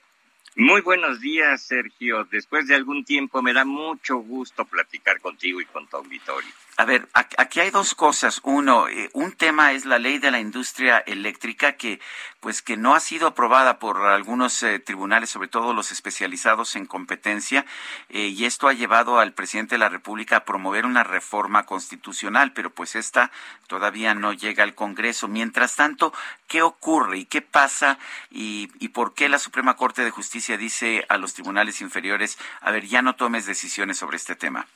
Muy 0.54 0.82
buenos 0.82 1.20
días, 1.20 1.62
Sergio. 1.62 2.24
Después 2.30 2.66
de 2.66 2.74
algún 2.74 3.04
tiempo 3.04 3.40
me 3.40 3.54
da 3.54 3.64
mucho 3.64 4.18
gusto 4.18 4.66
platicar 4.66 5.18
contigo 5.20 5.62
y 5.62 5.64
con 5.64 5.86
tu 5.86 5.96
auditorio. 5.96 6.50
A 6.78 6.86
ver, 6.86 7.06
aquí 7.12 7.60
hay 7.60 7.70
dos 7.70 7.94
cosas. 7.94 8.40
Uno, 8.44 8.88
eh, 8.88 9.10
un 9.12 9.32
tema 9.32 9.72
es 9.72 9.84
la 9.84 9.98
ley 9.98 10.18
de 10.18 10.30
la 10.30 10.40
industria 10.40 10.98
eléctrica 10.98 11.72
que, 11.74 12.00
pues, 12.40 12.62
que 12.62 12.78
no 12.78 12.94
ha 12.94 13.00
sido 13.00 13.26
aprobada 13.26 13.78
por 13.78 14.00
algunos 14.06 14.62
eh, 14.62 14.78
tribunales, 14.78 15.28
sobre 15.28 15.48
todo 15.48 15.74
los 15.74 15.92
especializados 15.92 16.74
en 16.74 16.86
competencia, 16.86 17.66
eh, 18.08 18.28
y 18.28 18.46
esto 18.46 18.68
ha 18.68 18.72
llevado 18.72 19.18
al 19.18 19.34
presidente 19.34 19.74
de 19.74 19.80
la 19.80 19.90
República 19.90 20.38
a 20.38 20.44
promover 20.46 20.86
una 20.86 21.04
reforma 21.04 21.66
constitucional, 21.66 22.54
pero 22.54 22.70
pues 22.70 22.96
esta 22.96 23.30
todavía 23.66 24.14
no 24.14 24.32
llega 24.32 24.64
al 24.64 24.74
Congreso. 24.74 25.28
Mientras 25.28 25.76
tanto, 25.76 26.14
¿qué 26.48 26.62
ocurre 26.62 27.18
y 27.18 27.26
qué 27.26 27.42
pasa 27.42 27.98
y, 28.30 28.70
y 28.80 28.88
por 28.88 29.12
qué 29.12 29.28
la 29.28 29.38
Suprema 29.38 29.76
Corte 29.76 30.04
de 30.04 30.10
Justicia 30.10 30.56
dice 30.56 31.04
a 31.10 31.18
los 31.18 31.34
tribunales 31.34 31.82
inferiores, 31.82 32.38
a 32.62 32.70
ver, 32.70 32.86
ya 32.86 33.02
no 33.02 33.14
tomes 33.14 33.44
decisiones 33.44 33.98
sobre 33.98 34.16
este 34.16 34.36
tema? 34.36 34.66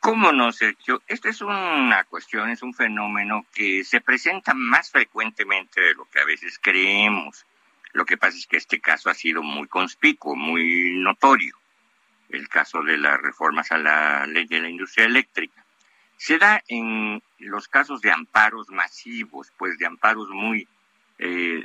¿Cómo 0.00 0.32
no, 0.32 0.52
Sergio? 0.52 1.02
Esta 1.06 1.30
es 1.30 1.40
una 1.40 2.04
cuestión, 2.04 2.50
es 2.50 2.62
un 2.62 2.74
fenómeno 2.74 3.46
que 3.54 3.84
se 3.84 4.02
presenta 4.02 4.52
más 4.52 4.90
frecuentemente 4.90 5.80
de 5.80 5.94
lo 5.94 6.04
que 6.04 6.20
a 6.20 6.26
veces 6.26 6.58
creemos. 6.60 7.46
Lo 7.94 8.04
que 8.04 8.18
pasa 8.18 8.36
es 8.36 8.46
que 8.46 8.58
este 8.58 8.80
caso 8.80 9.08
ha 9.08 9.14
sido 9.14 9.42
muy 9.42 9.68
conspicuo, 9.68 10.36
muy 10.36 10.92
notorio, 10.96 11.56
el 12.28 12.48
caso 12.48 12.82
de 12.82 12.98
las 12.98 13.18
reformas 13.18 13.72
a 13.72 13.78
la 13.78 14.26
ley 14.26 14.46
de 14.46 14.60
la 14.60 14.68
industria 14.68 15.06
eléctrica. 15.06 15.64
Se 16.18 16.36
da 16.36 16.62
en 16.68 17.22
los 17.38 17.66
casos 17.66 18.02
de 18.02 18.12
amparos 18.12 18.68
masivos, 18.68 19.52
pues 19.56 19.78
de 19.78 19.86
amparos 19.86 20.28
muy 20.28 20.68
eh, 21.18 21.64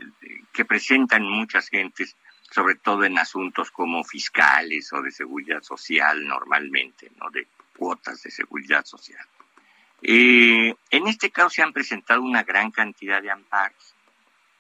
que 0.53 0.63
presentan 0.63 1.23
muchas 1.23 1.67
gentes, 1.67 2.15
sobre 2.51 2.75
todo 2.75 3.03
en 3.03 3.19
asuntos 3.19 3.69
como 3.69 4.05
fiscales 4.05 4.93
o 4.93 5.01
de 5.01 5.11
seguridad 5.11 5.61
social 5.61 6.25
normalmente, 6.25 7.11
¿no? 7.19 7.29
De 7.31 7.47
cuotas 7.78 8.21
de 8.23 8.32
seguridad 8.32 8.84
social. 8.86 9.25
Eh, 10.01 10.75
en 10.91 11.07
este 11.07 11.32
caso 11.32 11.49
se 11.49 11.63
han 11.63 11.73
presentado 11.73 12.21
una 12.21 12.43
gran 12.43 12.71
cantidad 12.71 13.21
de 13.21 13.32
amparos 13.32 13.95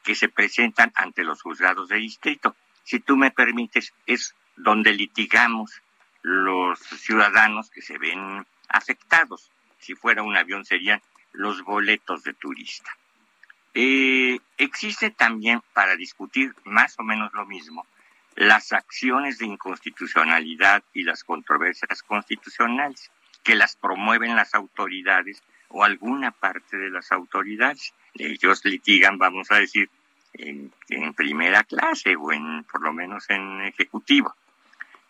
que 0.03 0.15
se 0.15 0.29
presentan 0.29 0.91
ante 0.95 1.23
los 1.23 1.41
juzgados 1.41 1.89
de 1.89 1.97
distrito. 1.97 2.55
Si 2.83 2.99
tú 2.99 3.17
me 3.17 3.31
permites, 3.31 3.93
es 4.05 4.33
donde 4.55 4.93
litigamos 4.93 5.81
los 6.21 6.79
ciudadanos 6.79 7.69
que 7.69 7.81
se 7.81 7.97
ven 7.97 8.45
afectados. 8.69 9.51
Si 9.79 9.95
fuera 9.95 10.23
un 10.23 10.35
avión 10.35 10.65
serían 10.65 11.01
los 11.33 11.61
boletos 11.63 12.23
de 12.23 12.33
turista. 12.33 12.95
Eh, 13.73 14.39
existe 14.57 15.11
también, 15.11 15.61
para 15.73 15.95
discutir 15.95 16.55
más 16.63 16.97
o 16.97 17.03
menos 17.03 17.31
lo 17.33 17.45
mismo, 17.45 17.85
las 18.37 18.71
acciones 18.71 19.39
de 19.39 19.47
inconstitucionalidad 19.47 20.83
y 20.93 21.03
las 21.03 21.23
controversias 21.23 22.03
constitucionales, 22.03 23.11
que 23.43 23.55
las 23.55 23.75
promueven 23.75 24.35
las 24.35 24.53
autoridades 24.53 25.41
o 25.69 25.83
alguna 25.83 26.29
parte 26.29 26.77
de 26.77 26.91
las 26.91 27.11
autoridades. 27.11 27.93
Ellos 28.13 28.63
litigan, 28.63 29.17
vamos 29.17 29.51
a 29.51 29.55
decir, 29.55 29.89
en, 30.33 30.71
primera 31.15 31.63
clase 31.63 32.15
o 32.15 32.31
en 32.31 32.63
por 32.65 32.83
lo 32.83 32.93
menos 32.93 33.27
en 33.29 33.61
ejecutivo. 33.61 34.35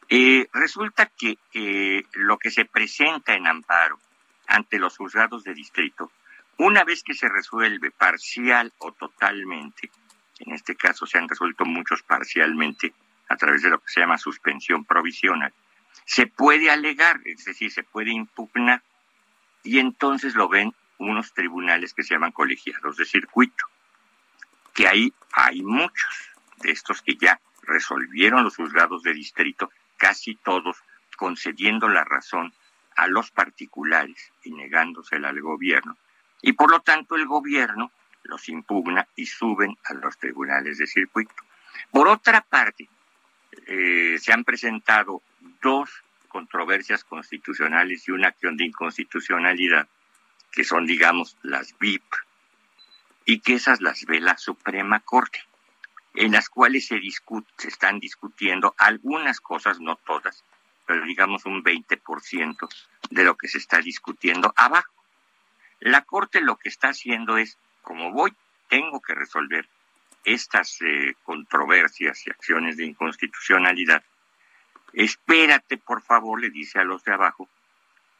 Eh, 0.08 0.48
resulta 0.54 1.08
que 1.08 1.38
eh, 1.54 2.06
lo 2.14 2.38
que 2.38 2.50
se 2.50 2.64
presenta 2.64 3.34
en 3.34 3.46
amparo 3.46 4.00
ante 4.48 4.80
los 4.80 4.96
juzgados 4.96 5.44
de 5.44 5.54
distrito, 5.54 6.14
una 6.60 6.86
vez 6.86 7.04
que 7.04 7.14
se 7.14 7.28
resuelve 7.28 7.92
parcial 7.92 8.72
o 8.78 8.94
totalmente, 8.94 9.92
en 10.40 10.54
este 10.54 10.78
caso 10.78 11.06
se 11.06 11.18
han 11.18 11.28
resuelto 11.28 11.66
muchos 11.66 12.04
parcialmente 12.04 12.94
a 13.30 13.36
través 13.36 13.62
de 13.62 13.70
lo 13.70 13.80
que 13.80 13.90
se 13.90 14.00
llama 14.00 14.18
suspensión 14.18 14.86
provisional, 14.86 15.54
se 16.06 16.28
puede 16.28 16.70
alegar, 16.70 17.20
es 17.26 17.46
decir, 17.46 17.72
se 17.72 17.84
puede 17.84 18.12
impugnar, 18.12 18.82
y 19.64 19.80
entonces 19.80 20.36
lo 20.36 20.48
ven 20.48 20.74
unos 20.98 21.34
tribunales 21.34 21.94
que 21.94 22.04
se 22.04 22.14
llaman 22.14 22.32
colegiados 22.32 22.98
de 22.98 23.06
circuito, 23.06 23.66
que 24.74 24.88
ahí 24.88 25.14
hay 25.34 25.62
muchos 25.62 26.32
de 26.58 26.72
estos 26.72 27.02
que 27.02 27.16
ya 27.16 27.40
resolvieron 27.64 28.44
los 28.44 28.56
juzgados 28.56 29.04
de 29.04 29.14
distrito, 29.14 29.70
casi 29.98 30.36
todos 30.36 30.78
concediendo 31.18 31.90
la 31.90 32.04
razón 32.04 32.54
a 32.96 33.08
los 33.08 33.32
particulares 33.32 34.32
y 34.44 34.52
negándosela 34.52 35.30
al 35.30 35.42
gobierno. 35.42 35.98
Y 36.42 36.54
por 36.54 36.72
lo 36.72 36.80
tanto 36.82 37.16
el 37.16 37.26
gobierno 37.26 37.92
los 38.24 38.48
impugna 38.50 39.08
y 39.16 39.26
suben 39.26 39.78
a 39.86 39.94
los 39.94 40.18
tribunales 40.18 40.78
de 40.78 40.88
circuito. 40.88 41.34
Por 41.92 42.08
otra 42.08 42.42
parte, 42.42 42.90
eh, 43.66 44.18
se 44.20 44.34
han 44.34 44.44
presentado 44.44 45.22
dos 45.62 45.90
controversias 46.28 47.04
constitucionales 47.04 48.08
y 48.08 48.12
una 48.12 48.28
acción 48.28 48.58
de 48.58 48.66
inconstitucionalidad, 48.66 49.88
que 50.52 50.64
son, 50.64 50.86
digamos, 50.86 51.38
las 51.42 51.78
VIP, 51.80 52.04
y 53.26 53.40
que 53.40 53.56
esas 53.56 53.82
las 53.82 54.06
ve 54.06 54.20
la 54.20 54.38
Suprema 54.38 55.00
Corte, 55.00 55.40
en 56.14 56.32
las 56.32 56.50
cuales 56.50 56.88
se, 56.88 57.00
se 57.58 57.68
están 57.68 58.00
discutiendo 58.00 58.74
algunas 58.78 59.40
cosas, 59.40 59.80
no 59.80 59.96
todas, 59.96 60.44
pero 60.86 61.04
digamos 61.06 61.46
un 61.46 61.64
20% 61.64 62.68
de 63.10 63.24
lo 63.24 63.36
que 63.36 63.48
se 63.48 63.58
está 63.58 63.80
discutiendo 63.80 64.54
abajo. 64.56 64.94
La 65.80 66.04
Corte 66.04 66.42
lo 66.42 66.56
que 66.58 66.70
está 66.70 66.90
haciendo 66.90 67.38
es, 67.38 67.58
como 67.82 68.12
voy, 68.12 68.34
tengo 68.70 69.02
que 69.02 69.14
resolver 69.14 69.68
estas 70.28 70.82
eh, 70.82 71.16
controversias 71.24 72.28
y 72.28 72.30
acciones 72.30 72.76
de 72.76 72.86
inconstitucionalidad, 72.86 74.04
espérate, 74.92 75.78
por 75.78 76.02
favor, 76.02 76.42
le 76.42 76.50
dice 76.50 76.80
a 76.80 76.84
los 76.84 77.04
de 77.06 77.14
abajo, 77.14 77.48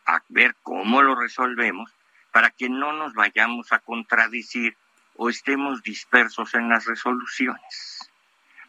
a 0.06 0.24
ver 0.30 0.56
cómo 0.64 1.02
lo 1.02 1.16
resolvemos 1.16 1.92
para 2.32 2.50
que 2.52 2.70
no 2.70 2.94
nos 2.94 3.14
vayamos 3.14 3.74
a 3.74 3.80
contradecir 3.80 4.78
o 5.18 5.30
estemos 5.30 5.84
dispersos 5.84 6.54
en 6.54 6.70
las 6.70 6.86
resoluciones. 6.86 8.10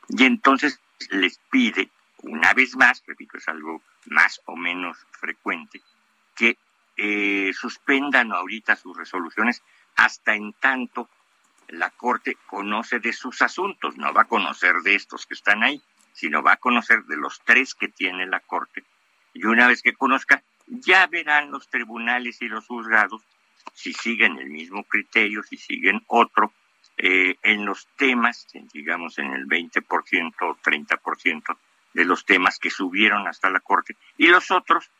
Y 0.09 0.24
entonces 0.24 0.80
les 1.11 1.39
pide, 1.51 1.91
una 2.22 2.53
vez 2.55 2.74
más, 2.74 3.05
repito, 3.07 3.39
es 3.39 3.47
algo 3.47 3.82
más 4.07 4.41
o 4.47 4.57
menos 4.57 4.99
frecuente, 5.12 5.80
que 6.34 6.59
eh, 6.97 7.53
suspendan 7.55 8.32
ahorita 8.32 8.74
sus 8.74 8.97
resoluciones 8.97 9.62
hasta 9.95 10.34
en 10.34 10.55
tanto 10.55 11.09
la 11.69 11.91
Corte 11.91 12.37
conoce 12.47 12.99
de 12.99 13.12
sus 13.12 13.43
asuntos, 13.43 13.97
no 13.97 14.12
va 14.12 14.23
a 14.23 14.29
conocer 14.29 14.77
de 14.83 14.95
estos 14.95 15.27
que 15.27 15.35
están 15.35 15.62
ahí, 15.62 15.83
sino 16.12 16.43
va 16.43 16.53
a 16.53 16.57
conocer 16.57 17.05
de 17.05 17.16
los 17.16 17.41
tres 17.45 17.75
que 17.75 17.89
tiene 17.89 18.27
la 18.27 18.41
Corte. 18.41 18.85
Y 19.35 19.45
una 19.45 19.69
vez 19.69 19.83
que 19.83 19.95
conozca, 19.95 20.43
ya 20.66 21.07
verán 21.07 21.51
los 21.51 21.69
tribunales 21.69 22.41
y 22.43 22.49
los 22.49 22.66
juzgados 22.66 23.23
si 23.75 23.93
siguen 23.93 24.39
el 24.39 24.51
mismo 24.51 24.83
criterio, 24.85 25.43
si 25.43 25.57
siguen 25.57 26.03
otro, 26.09 26.53
eh, 26.97 27.37
en 27.43 27.64
los 27.64 27.87
temas, 27.97 28.49
digamos 28.73 29.19
en 29.19 29.33
el 29.33 29.47
20% 29.47 30.35
o 30.41 30.57
30% 30.57 31.59
de 31.95 32.05
los 32.05 32.25
temas 32.25 32.59
que 32.59 32.71
subieron 32.71 33.29
hasta 33.29 33.51
la 33.51 33.61
Corte, 33.61 33.97
y 34.16 34.27
los 34.27 34.51
otros, 34.51 34.91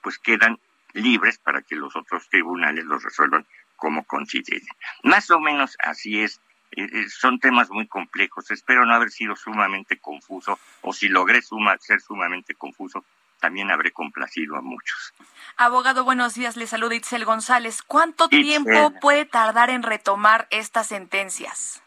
pues 0.00 0.18
quedan 0.18 0.58
libres 0.92 1.38
para 1.38 1.62
que 1.62 1.74
los 1.74 1.96
otros 1.96 2.28
tribunales 2.28 2.84
los 2.84 3.02
resuelvan 3.02 3.46
como 3.78 4.04
consideren. 4.04 4.68
Más 5.04 5.30
o 5.30 5.40
menos 5.40 5.76
así 5.78 6.20
es. 6.20 6.42
Eh, 6.72 6.84
eh, 6.84 7.08
son 7.08 7.38
temas 7.38 7.70
muy 7.70 7.86
complejos. 7.86 8.50
Espero 8.50 8.84
no 8.84 8.92
haber 8.92 9.10
sido 9.10 9.34
sumamente 9.36 9.98
confuso 9.98 10.58
o 10.82 10.92
si 10.92 11.08
logré 11.08 11.40
ser 11.40 12.00
sumamente 12.02 12.54
confuso, 12.54 13.06
también 13.40 13.70
habré 13.70 13.90
complacido 13.92 14.56
a 14.56 14.60
muchos. 14.60 15.14
Abogado, 15.56 16.04
buenos 16.04 16.34
días. 16.34 16.56
Le 16.56 16.66
saluda 16.66 16.94
Itzel 16.94 17.24
González. 17.24 17.82
¿Cuánto 17.82 18.28
tiempo 18.28 18.92
puede 19.00 19.24
tardar 19.24 19.70
en 19.70 19.82
retomar 19.82 20.46
estas 20.50 20.88
sentencias? 20.88 21.82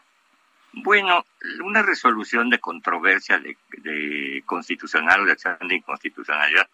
Bueno, 0.72 1.24
una 1.64 1.82
resolución 1.82 2.48
de 2.48 2.58
controversia 2.58 3.38
de, 3.38 4.42
constitucional 4.46 5.20
o 5.20 5.24
de 5.26 5.32
acción 5.32 5.58
de 5.68 5.76
inconstitucionalidad, 5.76 6.68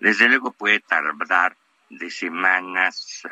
desde 0.00 0.28
luego 0.28 0.52
puede 0.52 0.80
tardar 0.80 1.56
de 1.98 2.10
semanas, 2.10 3.22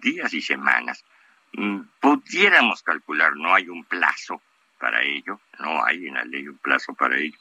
días 0.00 0.32
y 0.34 0.42
semanas. 0.42 1.04
Mm, 1.52 1.80
pudiéramos 2.00 2.82
calcular, 2.82 3.34
no 3.36 3.54
hay 3.54 3.68
un 3.68 3.84
plazo 3.84 4.40
para 4.78 5.02
ello, 5.02 5.40
no 5.58 5.84
hay 5.84 6.06
en 6.06 6.14
la 6.14 6.24
ley 6.24 6.48
un 6.48 6.58
plazo 6.58 6.94
para 6.94 7.16
ello, 7.16 7.38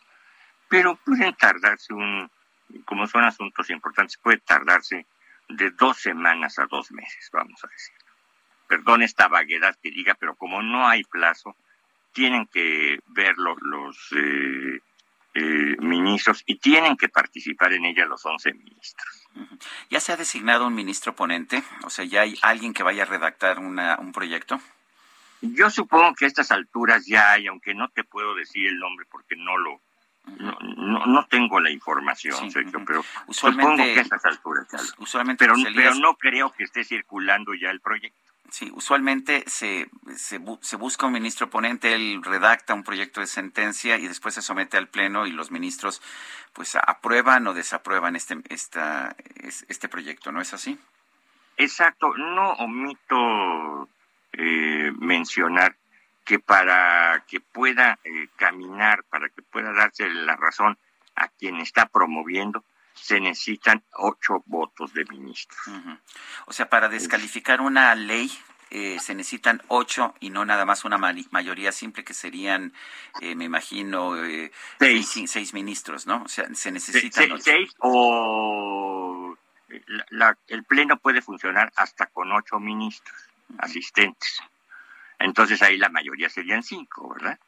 pero 0.68 0.96
pueden 0.96 1.34
tardarse 1.36 1.94
un, 1.94 2.30
como 2.86 3.08
son 3.08 3.24
asuntos 3.24 3.70
importantes, 3.70 4.18
puede 4.18 4.38
tardarse 4.40 5.06
de 5.48 5.72
dos 5.72 5.98
semanas 5.98 6.60
a 6.60 6.66
dos 6.66 6.92
meses, 6.92 7.30
vamos 7.32 7.64
a 7.64 7.68
decir. 7.68 7.96
Perdón 8.68 9.02
esta 9.02 9.28
vaguedad 9.28 9.76
que 9.82 9.90
diga, 9.90 10.14
pero 10.14 10.36
como 10.36 10.62
no 10.62 10.88
hay 10.88 11.04
plazo, 11.04 11.56
tienen 12.12 12.46
que 12.48 13.00
verlo 13.08 13.56
los 13.62 13.98
eh, 14.16 14.82
eh, 15.40 15.78
ministros 15.80 16.44
y 16.46 16.56
tienen 16.56 16.98
que 16.98 17.10
participar 17.10 17.74
en 17.74 17.86
ella 17.86 18.06
los 18.06 18.26
once 18.26 18.54
ministros. 18.54 19.28
¿Ya 19.90 20.00
se 20.00 20.12
ha 20.12 20.18
designado 20.18 20.68
un 20.68 20.76
ministro 20.76 21.16
ponente? 21.16 21.64
O 21.84 21.90
sea, 21.90 22.04
¿ya 22.06 22.22
hay 22.22 22.38
alguien 22.42 22.74
que 22.74 22.84
vaya 22.84 23.04
a 23.04 23.06
redactar 23.06 23.60
un 23.60 24.12
proyecto? 24.12 24.60
Yo 25.42 25.70
supongo 25.70 26.14
que 26.16 26.26
a 26.26 26.28
estas 26.28 26.52
alturas 26.52 27.06
ya 27.06 27.32
hay, 27.32 27.48
aunque 27.48 27.74
no 27.74 27.88
te 27.90 28.04
puedo 28.04 28.36
decir 28.36 28.68
el 28.68 28.78
nombre 28.78 29.06
porque 29.10 29.38
no 29.38 29.58
lo, 29.58 29.82
no, 30.38 31.06
no, 31.06 31.26
tengo 31.28 31.60
la 31.60 31.72
información, 31.72 32.52
pero 32.86 33.04
supongo 33.30 33.78
que 33.78 34.00
a 34.00 34.02
estas 34.02 34.26
alturas. 34.26 34.68
Usualmente 34.98 35.46
pero, 35.46 35.56
pero 35.74 35.96
no 35.96 36.16
creo 36.16 36.52
que 36.52 36.66
esté 36.66 36.84
circulando 36.84 37.54
ya 37.54 37.70
el 37.70 37.80
proyecto. 37.80 38.18
Sí, 38.52 38.72
usualmente 38.74 39.44
se, 39.48 39.90
se, 40.16 40.42
se, 40.62 40.76
busca 40.76 41.06
un 41.06 41.14
ministro 41.14 41.50
ponente, 41.50 41.94
él 41.94 42.22
redacta 42.24 42.74
un 42.74 42.84
proyecto 42.84 43.22
de 43.22 43.28
sentencia 43.28 43.98
y 43.98 44.08
después 44.08 44.34
se 44.34 44.42
somete 44.42 44.78
al 44.78 44.88
Pleno 44.88 45.28
y 45.28 45.32
los 45.32 45.52
ministros 45.52 46.02
pues 46.54 46.76
aprueban 46.76 47.46
o 47.48 47.54
desaprueban 47.54 48.16
este, 48.16 48.38
esta, 48.50 49.16
este 49.68 49.88
proyecto, 49.88 50.32
¿no 50.32 50.42
es 50.42 50.54
así? 50.54 50.80
Exacto, 51.58 52.14
no 52.18 52.54
omito 52.54 53.88
eh, 54.34 54.92
mencionar 54.98 55.76
que 56.26 56.40
para 56.40 57.24
que 57.28 57.40
pueda 57.40 58.00
eh, 58.04 58.30
caminar, 58.36 59.04
para 59.10 59.30
que 59.30 59.42
pueda 59.42 59.74
darse 59.74 60.08
la 60.10 60.36
razón 60.36 60.78
a 61.16 61.28
quien 61.28 61.58
está 61.58 61.86
promoviendo, 61.88 62.64
se 63.02 63.20
necesitan 63.20 63.84
ocho 63.94 64.44
votos 64.46 64.94
de 64.94 65.06
ministros. 65.06 65.60
O 66.46 66.54
sea, 66.54 66.70
para 66.70 66.90
descalificar 66.90 67.62
una 67.62 67.96
ley 67.96 68.32
eh, 68.72 69.00
se 69.00 69.16
necesitan 69.16 69.64
ocho 69.68 70.14
y 70.20 70.30
no 70.30 70.46
nada 70.46 70.64
más 70.64 70.86
una 70.86 71.00
mayoría 71.00 71.72
simple 71.72 72.04
que 72.04 72.14
serían, 72.14 72.72
eh, 73.20 73.34
me 73.36 73.46
imagino, 73.46 74.24
eh, 74.24 74.52
seis. 74.80 75.54
ministros, 75.56 76.06
¿no? 76.06 76.22
O 76.24 76.28
sea, 76.28 76.46
se 76.54 76.72
necesitan 76.72 77.42
seis, 77.42 77.74
o 77.80 79.36
el 80.48 80.64
pleno 80.66 80.98
puede 80.98 81.24
funcionar 81.24 81.72
hasta 81.76 82.08
con 82.08 82.32
ocho 82.32 82.60
ministros 82.60 83.18
asistentes. 83.58 84.40
Entonces 85.18 85.62
ahí 85.64 85.78
la 85.78 85.90
mayoría 85.90 86.30
serían 86.30 86.62
cinco, 86.62 87.10
¿verdad? 87.16 87.40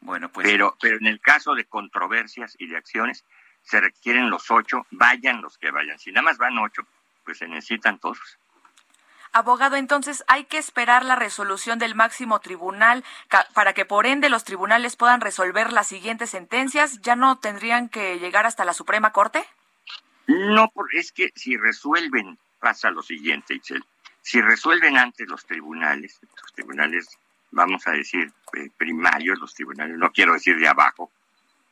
Bueno, 0.00 0.30
pues. 0.30 0.46
Pero, 0.46 0.76
pero 0.80 0.98
en 0.98 1.06
el 1.06 1.20
caso 1.20 1.54
de 1.54 1.64
controversias 1.64 2.54
y 2.58 2.66
de 2.66 2.76
acciones, 2.76 3.24
se 3.68 3.80
requieren 3.80 4.30
los 4.30 4.50
ocho, 4.50 4.86
vayan 4.90 5.42
los 5.42 5.58
que 5.58 5.70
vayan. 5.70 5.98
Si 5.98 6.10
nada 6.10 6.22
más 6.22 6.38
van 6.38 6.58
ocho, 6.58 6.82
pues 7.24 7.38
se 7.38 7.46
necesitan 7.46 7.98
todos. 7.98 8.18
Abogado, 9.32 9.76
entonces 9.76 10.24
hay 10.26 10.44
que 10.44 10.56
esperar 10.56 11.04
la 11.04 11.14
resolución 11.14 11.78
del 11.78 11.94
máximo 11.94 12.40
tribunal 12.40 13.04
para 13.52 13.74
que 13.74 13.84
por 13.84 14.06
ende 14.06 14.30
los 14.30 14.44
tribunales 14.44 14.96
puedan 14.96 15.20
resolver 15.20 15.70
las 15.70 15.86
siguientes 15.86 16.30
sentencias. 16.30 17.02
¿Ya 17.02 17.14
no 17.14 17.38
tendrían 17.38 17.90
que 17.90 18.18
llegar 18.18 18.46
hasta 18.46 18.64
la 18.64 18.72
Suprema 18.72 19.12
Corte? 19.12 19.44
No, 20.26 20.72
es 20.92 21.12
que 21.12 21.30
si 21.34 21.58
resuelven, 21.58 22.38
pasa 22.58 22.90
lo 22.90 23.02
siguiente, 23.02 23.54
Itzel. 23.54 23.84
Si 24.22 24.40
resuelven 24.40 24.96
antes 24.96 25.28
los 25.28 25.44
tribunales, 25.44 26.18
los 26.22 26.52
tribunales, 26.54 27.18
vamos 27.50 27.86
a 27.86 27.92
decir, 27.92 28.32
eh, 28.54 28.70
primarios, 28.78 29.38
los 29.38 29.52
tribunales, 29.52 29.98
no 29.98 30.10
quiero 30.10 30.32
decir 30.32 30.58
de 30.58 30.68
abajo, 30.68 31.10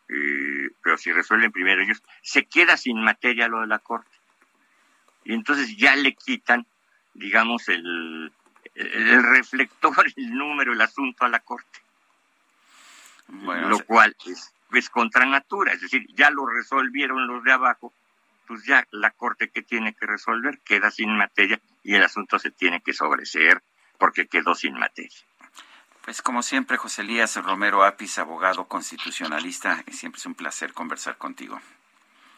eh, 0.09 0.56
pero 0.97 1.03
si 1.03 1.13
resuelven 1.13 1.53
primero 1.53 1.83
ellos, 1.83 2.03
se 2.23 2.47
queda 2.47 2.77
sin 2.77 3.03
materia 3.03 3.49
lo 3.49 3.61
de 3.61 3.67
la 3.67 3.79
Corte. 3.79 4.11
Y 5.25 5.35
entonces 5.35 5.77
ya 5.77 5.95
le 5.95 6.15
quitan, 6.15 6.67
digamos, 7.13 7.69
el, 7.69 8.33
el 8.75 9.23
reflector, 9.23 10.07
el 10.17 10.35
número, 10.35 10.73
el 10.73 10.81
asunto 10.81 11.25
a 11.25 11.29
la 11.29 11.41
Corte. 11.41 11.81
lo 13.29 13.79
cual 13.81 14.17
es, 14.27 14.55
es 14.73 14.89
contra 14.89 15.27
natura, 15.27 15.73
es 15.73 15.83
decir, 15.83 16.07
ya 16.15 16.31
lo 16.31 16.47
resolvieron 16.47 17.27
los 17.27 17.45
de 17.45 17.53
abajo, 17.53 17.93
pues 18.47 18.65
ya 18.65 18.87
la 18.91 19.11
Corte 19.11 19.49
que 19.49 19.63
tiene 19.63 19.93
que 19.93 20.07
resolver 20.07 20.61
queda 20.61 20.91
sin 20.91 21.15
materia 21.15 21.61
y 21.83 21.95
el 21.95 22.05
asunto 22.05 22.39
se 22.39 22.53
tiene 22.53 22.81
que 22.81 22.95
sobreseer 22.95 23.63
porque 23.99 24.29
quedó 24.29 24.55
sin 24.55 24.75
materia. 24.75 25.19
Pues 26.07 26.23
como 26.23 26.45
siempre, 26.45 26.77
José 26.77 27.03
Elías 27.03 27.35
Romero 27.35 27.83
Apis, 27.83 28.17
abogado 28.19 28.69
constitucionalista, 28.69 29.83
siempre 29.91 30.21
es 30.21 30.27
un 30.27 30.37
placer 30.37 30.73
conversar 30.73 31.19
contigo. 31.19 31.61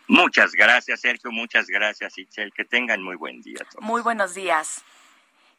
Muchas 0.07 0.53
gracias, 0.53 1.03
Sergio. 1.03 1.31
Muchas 1.31 1.67
gracias, 1.67 2.17
Itzel. 2.17 2.51
Que 2.55 2.65
tengan 2.65 3.03
muy 3.03 3.17
buen 3.17 3.43
día. 3.43 3.59
Muy 3.81 4.01
buenos 4.01 4.35
días. 4.35 4.83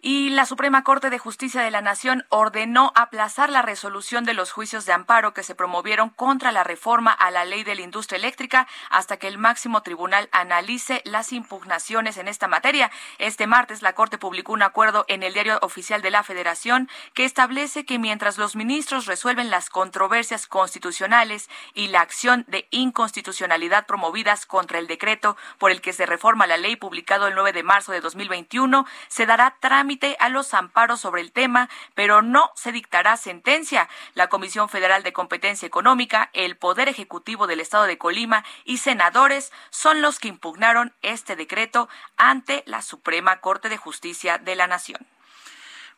Y 0.01 0.29
la 0.29 0.45
Suprema 0.45 0.85
Corte 0.85 1.09
de 1.09 1.19
Justicia 1.19 1.61
de 1.61 1.71
la 1.71 1.81
Nación 1.81 2.25
ordenó 2.29 2.93
aplazar 2.95 3.49
la 3.49 3.61
resolución 3.61 4.23
de 4.23 4.33
los 4.33 4.53
juicios 4.53 4.85
de 4.85 4.93
amparo 4.93 5.33
que 5.33 5.43
se 5.43 5.55
promovieron 5.55 6.09
contra 6.09 6.53
la 6.53 6.63
reforma 6.63 7.11
a 7.11 7.31
la 7.31 7.43
ley 7.43 7.65
de 7.65 7.75
la 7.75 7.81
industria 7.81 8.17
eléctrica 8.17 8.65
hasta 8.89 9.17
que 9.17 9.27
el 9.27 9.37
máximo 9.37 9.83
tribunal 9.83 10.29
analice 10.31 11.01
las 11.03 11.33
impugnaciones 11.33 12.15
en 12.15 12.29
esta 12.29 12.47
materia. 12.47 12.91
Este 13.17 13.45
martes 13.45 13.81
la 13.81 13.91
Corte 13.91 14.17
publicó 14.17 14.53
un 14.53 14.61
acuerdo 14.61 15.03
en 15.09 15.21
el 15.21 15.33
Diario 15.33 15.59
Oficial 15.63 16.01
de 16.01 16.11
la 16.11 16.23
Federación 16.23 16.87
que 17.13 17.25
establece 17.25 17.83
que 17.85 17.99
mientras 17.99 18.37
los 18.37 18.55
ministros 18.55 19.05
resuelven 19.05 19.49
las 19.49 19.69
controversias 19.69 20.47
constitucionales 20.47 21.49
y 21.73 21.89
la 21.89 21.99
acción 21.99 22.45
de 22.47 22.69
inconstitucionalidad 22.71 23.85
promovidas 23.85 24.45
contra 24.45 24.79
el 24.79 24.87
decreto 24.87 25.35
por 25.57 25.71
el 25.71 25.81
que 25.81 25.91
se 25.91 26.05
reforma 26.05 26.47
la 26.47 26.55
ley 26.55 26.77
publicado 26.77 27.27
el 27.27 27.35
9 27.35 27.51
de 27.51 27.63
marzo 27.63 27.91
de 27.91 27.99
2021, 27.99 28.85
se 29.09 29.25
dará 29.25 29.57
trámite 29.59 29.88
a 30.19 30.29
los 30.29 30.53
amparos 30.53 31.01
sobre 31.01 31.21
el 31.21 31.31
tema, 31.31 31.67
pero 31.95 32.21
no 32.21 32.51
se 32.55 32.71
dictará 32.71 33.17
sentencia. 33.17 33.89
La 34.13 34.27
Comisión 34.27 34.69
Federal 34.69 35.01
de 35.01 35.13
Competencia 35.13 35.65
Económica, 35.65 36.29
el 36.33 36.57
Poder 36.57 36.89
Ejecutivo 36.89 37.47
del 37.47 37.59
Estado 37.59 37.85
de 37.85 37.97
Colima 37.97 38.43
y 38.65 38.77
senadores 38.77 39.51
son 39.71 40.01
los 40.01 40.19
que 40.19 40.27
impugnaron 40.27 40.93
este 41.01 41.35
decreto 41.35 41.89
ante 42.17 42.63
la 42.67 42.83
Suprema 42.83 43.39
Corte 43.39 43.67
de 43.67 43.77
Justicia 43.77 44.37
de 44.37 44.55
la 44.55 44.67
Nación. 44.67 45.07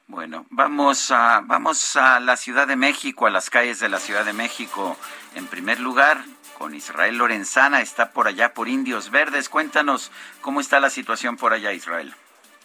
Bueno, 0.07 0.45
vamos 0.49 1.11
a, 1.11 1.41
vamos 1.43 1.95
a 1.97 2.21
la 2.21 2.37
Ciudad 2.37 2.67
de 2.67 2.77
México, 2.77 3.27
a 3.27 3.29
las 3.29 3.49
calles 3.49 3.79
de 3.79 3.89
la 3.89 3.99
Ciudad 3.99 4.23
de 4.23 4.33
México. 4.33 4.97
En 5.35 5.47
primer 5.47 5.81
lugar, 5.81 6.23
con 6.57 6.73
Israel 6.75 7.17
Lorenzana, 7.17 7.81
está 7.81 8.11
por 8.11 8.27
allá 8.27 8.53
por 8.53 8.69
Indios 8.69 9.09
Verdes. 9.09 9.49
Cuéntanos 9.49 10.11
cómo 10.41 10.61
está 10.61 10.79
la 10.79 10.89
situación 10.89 11.35
por 11.35 11.51
allá, 11.53 11.73
Israel. 11.73 12.13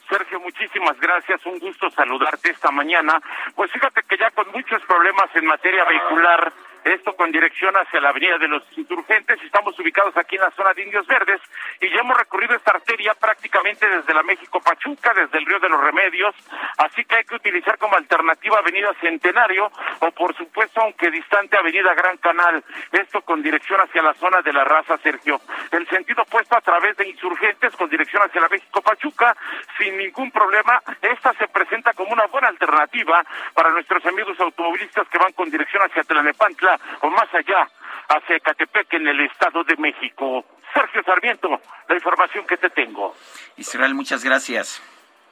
Sergio, 0.08 0.40
muchísimas 0.40 0.98
gracias. 1.00 1.44
Un 1.46 1.58
gusto 1.58 1.90
saludarte 1.90 2.50
esta 2.50 2.70
mañana. 2.70 3.20
Pues 3.54 3.70
fíjate 3.72 4.02
que 4.08 4.16
ya 4.16 4.30
con 4.30 4.50
muchos 4.52 4.82
problemas 4.84 5.34
en 5.34 5.46
materia 5.46 5.84
vehicular 5.84 6.52
esto 6.86 7.16
con 7.16 7.32
dirección 7.32 7.74
hacia 7.76 8.00
la 8.00 8.10
Avenida 8.10 8.38
de 8.38 8.46
los 8.46 8.62
Insurgentes. 8.76 9.42
Estamos 9.42 9.78
ubicados 9.78 10.16
aquí 10.16 10.36
en 10.36 10.42
la 10.42 10.50
zona 10.52 10.72
de 10.72 10.82
Indios 10.82 11.06
Verdes 11.06 11.40
y 11.80 11.88
ya 11.90 12.00
hemos 12.00 12.16
recorrido 12.16 12.54
esta 12.54 12.72
arteria 12.72 13.14
prácticamente 13.14 13.88
desde 13.88 14.14
la 14.14 14.22
México 14.22 14.60
Pachuca, 14.60 15.12
desde 15.12 15.38
el 15.38 15.46
Río 15.46 15.58
de 15.58 15.68
los 15.68 15.80
Remedios, 15.80 16.34
así 16.78 17.04
que 17.04 17.16
hay 17.16 17.24
que 17.24 17.34
utilizar 17.34 17.76
como 17.78 17.96
alternativa 17.96 18.58
Avenida 18.58 18.94
Centenario 19.00 19.70
o 20.00 20.10
por 20.12 20.34
supuesto, 20.36 20.80
aunque 20.80 21.10
distante, 21.10 21.56
Avenida 21.56 21.92
Gran 21.94 22.18
Canal. 22.18 22.62
Esto 22.92 23.20
con 23.22 23.42
dirección 23.42 23.80
hacia 23.80 24.02
la 24.02 24.14
zona 24.14 24.40
de 24.42 24.52
la 24.52 24.64
raza, 24.64 24.96
Sergio. 24.98 25.40
El 25.72 25.88
sentido 25.88 26.22
opuesto 26.22 26.56
a 26.56 26.60
través 26.60 26.96
de 26.96 27.08
Insurgentes 27.08 27.74
con 27.76 27.90
dirección 27.90 28.22
hacia 28.22 28.40
la 28.40 28.48
México 28.48 28.80
Pachuca, 28.80 29.36
sin 29.76 29.96
ningún 29.96 30.30
problema. 30.30 30.80
Esta 31.02 31.32
se 31.34 31.48
presenta 31.48 31.92
como 31.94 32.12
una 32.12 32.26
buena 32.26 32.48
alternativa 32.48 33.24
para 33.54 33.70
nuestros 33.70 34.04
amigos 34.06 34.38
automovilistas 34.38 35.08
que 35.08 35.18
van 35.18 35.32
con 35.32 35.50
dirección 35.50 35.82
hacia 35.82 36.04
Tlanepantla 36.04 36.75
o 37.00 37.10
más 37.10 37.32
allá, 37.34 37.68
hacia 38.08 38.36
Ecatepec 38.36 38.92
en 38.94 39.08
el 39.08 39.20
Estado 39.20 39.64
de 39.64 39.76
México. 39.76 40.44
Sergio 40.72 41.02
Sarmiento, 41.04 41.60
la 41.88 41.94
información 41.94 42.46
que 42.46 42.56
te 42.56 42.70
tengo. 42.70 43.14
Israel, 43.56 43.94
muchas 43.94 44.24
gracias. 44.24 44.82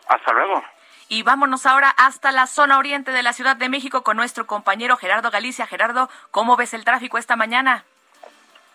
Hasta 0.09 0.33
luego. 0.33 0.65
Y 1.09 1.23
vámonos 1.23 1.67
ahora 1.67 1.91
hasta 1.91 2.33
la 2.33 2.47
zona 2.47 2.79
oriente 2.79 3.11
de 3.11 3.23
la 3.23 3.33
Ciudad 3.33 3.57
de 3.57 3.69
México 3.69 4.03
con 4.03 4.17
nuestro 4.17 4.47
compañero 4.47 4.97
Gerardo 4.97 5.31
Galicia. 5.31 5.67
Gerardo, 5.67 6.09
¿cómo 6.31 6.57
ves 6.57 6.73
el 6.73 6.85
tráfico 6.85 7.19
esta 7.19 7.37
mañana? 7.37 7.85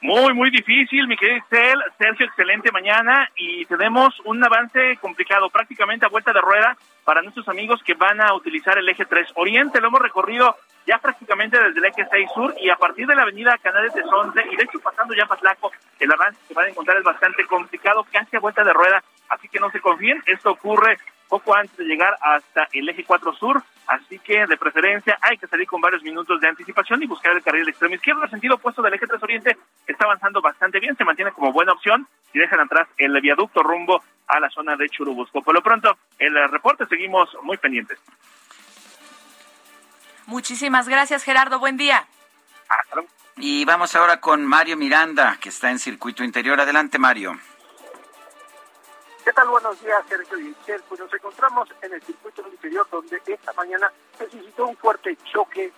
Muy, 0.02 0.34
muy 0.34 0.50
difícil, 0.50 1.08
mi 1.08 1.18
querido 1.18 1.44
Sergio, 1.98 2.26
excelente 2.26 2.72
mañana 2.72 3.30
y 3.36 3.66
tenemos 3.66 4.18
un 4.24 4.42
avance 4.42 4.98
complicado, 5.02 5.50
prácticamente 5.50 6.06
a 6.06 6.10
vuelta 6.10 6.32
de 6.32 6.40
rueda 6.40 6.78
para 7.04 7.22
nuestros 7.22 7.50
amigos 7.50 7.84
que 7.84 7.96
van 7.96 8.22
a 8.22 8.34
utilizar 8.34 8.78
el 8.78 8.88
eje 8.88 9.04
3 9.04 9.34
Oriente. 9.36 9.82
Lo 9.82 9.90
hemos 9.90 10.02
recorrido 10.02 10.56
ya 10.88 11.00
prácticamente 11.00 11.62
desde 11.62 11.80
el 11.80 11.86
eje 11.86 12.08
6 12.10 12.30
Sur 12.34 12.56
y 12.62 12.70
a 12.70 12.78
partir 12.78 13.08
de 13.08 13.16
la 13.16 13.24
avenida 13.24 13.58
Canales 13.58 13.94
de 13.94 14.04
Sonce 14.04 14.42
y 14.50 14.56
de 14.56 14.64
hecho 14.64 14.80
pasando 14.80 15.14
ya 15.14 15.26
Patlaco, 15.26 15.70
el 16.00 16.12
avance 16.14 16.40
que 16.48 16.54
van 16.54 16.68
a 16.68 16.70
encontrar 16.70 16.98
es 16.98 17.04
bastante 17.04 17.46
complicado, 17.46 18.06
casi 18.10 18.38
a 18.38 18.40
vuelta 18.40 18.64
de 18.64 18.72
rueda, 18.72 19.04
así 19.28 19.50
que 19.50 19.60
no 19.60 19.70
se 19.70 19.82
confíen, 19.82 20.24
esto 20.28 20.52
ocurre 20.52 20.98
poco 21.30 21.56
antes 21.56 21.78
de 21.78 21.86
llegar 21.86 22.18
hasta 22.22 22.68
el 22.74 22.90
eje 22.90 23.04
4 23.06 23.34
sur, 23.36 23.64
así 23.88 24.20
que 24.20 24.46
de 24.48 24.58
preferencia 24.58 25.18
hay 25.22 25.38
que 25.38 25.48
salir 25.48 25.68
con 25.68 25.80
varios 25.80 26.04
minutos 26.04 26.42
de 26.42 26.50
anticipación 26.50 27.02
y 27.04 27.08
buscar 27.08 27.34
el 27.34 27.44
carril 27.44 27.70
extremo 27.70 27.96
izquierdo. 27.96 28.24
El 28.24 28.30
sentido 28.32 28.56
opuesto 28.56 28.82
del 28.82 28.96
eje 28.96 29.08
3 29.08 29.22
oriente 29.22 29.58
está 29.88 30.06
avanzando 30.06 30.42
bastante 30.42 30.80
bien, 30.80 30.98
se 30.98 31.06
mantiene 31.06 31.32
como 31.32 31.54
buena 31.54 31.72
opción 31.72 32.08
y 32.34 32.40
dejan 32.40 32.60
atrás 32.60 32.88
el 32.98 33.20
viaducto 33.22 33.62
rumbo 33.62 34.04
a 34.28 34.40
la 34.40 34.50
zona 34.50 34.76
de 34.76 34.90
Churubusco. 34.90 35.42
Por 35.42 35.54
lo 35.54 35.62
pronto, 35.62 35.98
el 36.18 36.34
reporte 36.50 36.86
seguimos 36.88 37.30
muy 37.44 37.58
pendientes. 37.58 38.00
Muchísimas 40.26 40.88
gracias, 40.88 41.24
Gerardo. 41.24 41.60
Buen 41.60 41.78
día. 41.78 42.06
Y 43.38 43.66
vamos 43.66 43.96
ahora 43.96 44.20
con 44.20 44.46
Mario 44.46 44.78
Miranda, 44.78 45.38
que 45.40 45.50
está 45.50 45.72
en 45.72 45.80
circuito 45.80 46.24
interior. 46.24 46.60
Adelante, 46.60 47.00
Mario. 47.00 47.40
¿Qué 49.30 49.34
tal? 49.34 49.50
Buenos 49.50 49.80
días, 49.84 50.04
Sergio 50.10 50.40
y 50.40 50.56
Pues 50.88 51.00
nos 51.00 51.14
encontramos 51.14 51.70
en 51.84 51.94
el 51.94 52.02
circuito 52.02 52.42
interior 52.48 52.88
donde 52.90 53.22
esta 53.28 53.54
mañana 53.54 53.94
se 54.18 54.28
suscitó 54.28 54.66
un 54.66 54.76
fuerte 54.76 55.16
choque 55.32 55.72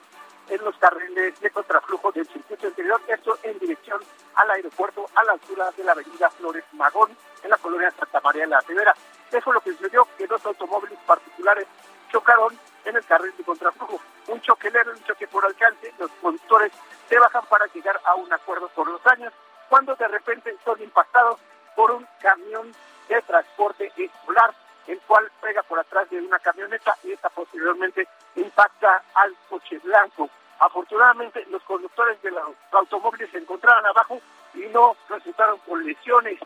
en 0.47 0.64
los 0.64 0.74
carriles 0.78 1.38
de 1.38 1.49
contraflujo 1.49 2.14
del 2.14 2.26
circuito 2.30 2.70
interior, 2.70 3.02
esto 3.10 3.38
en 3.43 3.60
dirección 3.60 3.99
al 4.36 4.52
aeropuerto 4.52 5.06
a 5.16 5.26
la 5.26 5.34
altura 5.34 5.70
de 5.76 5.84
la 5.84 5.91
avenida 5.91 6.30
Flores 6.30 6.64
Magón, 6.72 7.10
en 7.43 7.49
la 7.49 7.58
colonia 7.58 7.91
Santa 7.91 8.22
María 8.22 8.43
de 8.43 8.52
la 8.52 8.62
Rivera. 8.62 8.95
Eso 9.30 9.41
fue 9.41 9.54
lo 9.54 9.60
que 9.60 9.74
sucedió, 9.74 10.08
que 10.18 10.28
dos 10.28 10.45
automóviles 10.45 10.97
particulares 11.06 11.68
chocaron 12.10 12.58
en 12.86 12.95
el 12.95 13.04
carril 13.04 13.34
de 13.38 13.43
contraflujo. 13.43 13.99
Un 14.30 14.39
choque 14.39 14.72
leve, 14.72 14.93
un 14.93 15.04
choque 15.04 15.28
por 15.28 15.43
alcance, 15.45 15.93
los 15.99 16.10
conductores 16.22 16.72
se 17.10 17.20
bajan 17.20 17.45
para 17.47 17.66
llegar 17.66 17.99
a 18.06 18.16
un 18.16 18.32
acuerdo 18.32 18.70
por 18.70 18.89
los 18.89 19.06
años, 19.08 19.34
cuando 19.68 19.93
de 19.97 20.08
repente 20.08 20.56
son 20.64 20.82
impactados 20.82 21.38
por 21.76 21.91
un 21.91 22.08
camión 22.22 22.74
de 23.16 23.22
transporte 23.24 23.91
escolar, 23.97 24.53
el 24.88 24.99
cual 25.01 25.30
pega 25.41 25.62
por 25.64 25.80
atrás 25.80 26.09
de 26.09 26.20
una 26.20 26.39
camioneta 26.39 26.95
y 27.03 27.12
esta 27.12 27.30
posteriormente 27.30 28.07
impacta 28.36 29.03
al 29.16 29.36
coche 29.49 29.78
blanco. 29.80 30.30
Afortunadamente, 30.59 31.45
los 31.49 31.62
conductores 31.64 32.22
de 32.22 32.32
los 32.32 32.43
automóviles 32.72 33.30
se 33.32 33.39
encontraban 33.39 33.86
abajo 33.86 34.20
y 34.53 34.59
no 34.68 34.95
resultaron 35.09 35.57
con 35.59 35.84
lesiones. 35.86 36.39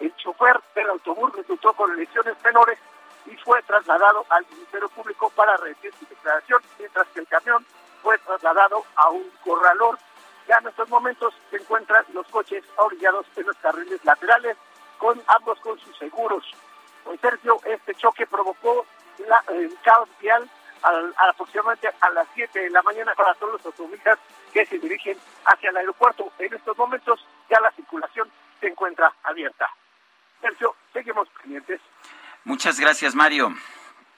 El 0.00 0.14
chofer 0.16 0.60
del 0.74 0.90
autobús 0.90 1.32
resultó 1.36 1.72
con 1.74 1.96
lesiones 1.96 2.34
menores 2.42 2.78
y 3.26 3.36
fue 3.36 3.62
trasladado 3.62 4.24
al 4.30 4.44
Ministerio 4.50 4.88
Público 4.88 5.30
para 5.30 5.56
recibir 5.58 5.92
su 5.98 6.06
declaración, 6.06 6.62
mientras 6.78 7.06
que 7.08 7.20
el 7.20 7.26
camión 7.28 7.64
fue 8.02 8.18
trasladado 8.18 8.84
a 8.96 9.10
un 9.10 9.30
corralor. 9.44 9.98
Ya 10.48 10.56
en 10.56 10.68
estos 10.68 10.88
momentos 10.88 11.34
se 11.50 11.56
encuentran 11.56 12.04
los 12.12 12.26
coches 12.28 12.64
orillados 12.76 13.26
en 13.36 13.46
los 13.46 13.56
carriles 13.56 14.02
laterales 14.04 14.56
con 14.98 15.20
ambos 15.26 15.58
con 15.60 15.78
sus 15.78 15.96
seguros. 15.96 16.44
Pues 17.04 17.20
Sergio, 17.20 17.60
este 17.64 17.94
choque 17.94 18.26
provocó 18.26 18.86
la, 19.26 19.42
el 19.54 19.76
caos 19.82 20.08
vial 20.20 20.48
aproximadamente 21.30 21.90
a 22.00 22.10
las 22.10 22.28
7 22.34 22.58
de 22.58 22.70
la 22.70 22.82
mañana 22.82 23.12
para 23.14 23.34
todos 23.34 23.54
los 23.54 23.66
automovilistas 23.66 24.18
que 24.52 24.64
se 24.66 24.78
dirigen 24.78 25.16
hacia 25.44 25.70
el 25.70 25.76
aeropuerto. 25.76 26.32
En 26.38 26.54
estos 26.54 26.76
momentos 26.76 27.24
ya 27.50 27.60
la 27.60 27.70
circulación 27.72 28.30
se 28.60 28.68
encuentra 28.68 29.12
abierta. 29.24 29.68
Sergio, 30.40 30.74
seguimos 30.92 31.28
pendientes. 31.42 31.80
Muchas 32.44 32.78
gracias, 32.78 33.14
Mario. 33.14 33.52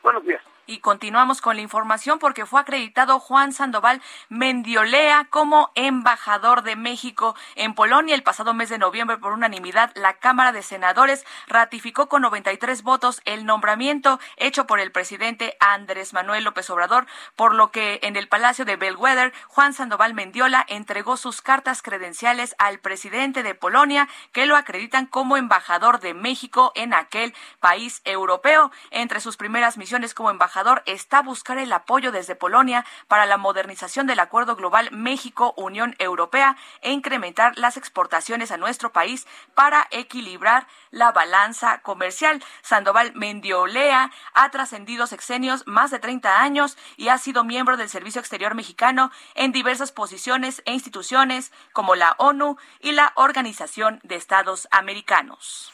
Buenos 0.02 0.24
días. 0.24 0.42
Y 0.70 0.78
continuamos 0.78 1.40
con 1.40 1.56
la 1.56 1.62
información 1.62 2.20
porque 2.20 2.46
fue 2.46 2.60
acreditado 2.60 3.18
Juan 3.18 3.52
Sandoval 3.52 4.00
Mendiolea 4.28 5.26
como 5.28 5.72
embajador 5.74 6.62
de 6.62 6.76
México 6.76 7.34
en 7.56 7.74
Polonia 7.74 8.14
el 8.14 8.22
pasado 8.22 8.54
mes 8.54 8.68
de 8.68 8.78
noviembre 8.78 9.18
por 9.18 9.32
unanimidad. 9.32 9.90
La 9.96 10.18
Cámara 10.18 10.52
de 10.52 10.62
Senadores 10.62 11.26
ratificó 11.48 12.08
con 12.08 12.22
93 12.22 12.84
votos 12.84 13.20
el 13.24 13.46
nombramiento 13.46 14.20
hecho 14.36 14.68
por 14.68 14.78
el 14.78 14.92
presidente 14.92 15.56
Andrés 15.58 16.12
Manuel 16.12 16.44
López 16.44 16.70
Obrador, 16.70 17.08
por 17.34 17.56
lo 17.56 17.72
que 17.72 17.98
en 18.04 18.14
el 18.14 18.28
Palacio 18.28 18.64
de 18.64 18.76
Belweder, 18.76 19.32
Juan 19.48 19.72
Sandoval 19.72 20.14
Mendiola 20.14 20.64
entregó 20.68 21.16
sus 21.16 21.42
cartas 21.42 21.82
credenciales 21.82 22.54
al 22.58 22.78
presidente 22.78 23.42
de 23.42 23.56
Polonia, 23.56 24.08
que 24.30 24.46
lo 24.46 24.54
acreditan 24.54 25.06
como 25.06 25.36
embajador 25.36 25.98
de 25.98 26.14
México 26.14 26.70
en 26.76 26.94
aquel 26.94 27.34
país 27.58 28.02
europeo. 28.04 28.70
Entre 28.92 29.18
sus 29.18 29.36
primeras 29.36 29.76
misiones 29.76 30.14
como 30.14 30.30
embajador 30.30 30.59
está 30.86 31.22
buscar 31.22 31.58
el 31.58 31.72
apoyo 31.72 32.12
desde 32.12 32.34
Polonia 32.34 32.84
para 33.08 33.26
la 33.26 33.36
modernización 33.36 34.06
del 34.06 34.20
Acuerdo 34.20 34.56
Global 34.56 34.90
México-Unión 34.92 35.96
Europea 35.98 36.56
e 36.82 36.92
incrementar 36.92 37.56
las 37.58 37.76
exportaciones 37.76 38.50
a 38.50 38.56
nuestro 38.56 38.92
país 38.92 39.26
para 39.54 39.86
equilibrar 39.90 40.66
la 40.90 41.12
balanza 41.12 41.80
comercial. 41.82 42.42
Sandoval 42.62 43.12
Mendiolea 43.14 44.10
ha 44.34 44.50
trascendido 44.50 45.06
sexenios 45.06 45.66
más 45.66 45.90
de 45.90 45.98
30 45.98 46.42
años 46.42 46.76
y 46.96 47.08
ha 47.08 47.18
sido 47.18 47.44
miembro 47.44 47.76
del 47.76 47.88
Servicio 47.88 48.20
Exterior 48.20 48.54
Mexicano 48.54 49.10
en 49.34 49.52
diversas 49.52 49.92
posiciones 49.92 50.62
e 50.66 50.72
instituciones 50.72 51.52
como 51.72 51.94
la 51.94 52.14
ONU 52.18 52.56
y 52.80 52.92
la 52.92 53.12
Organización 53.16 54.00
de 54.02 54.16
Estados 54.16 54.68
Americanos. 54.70 55.72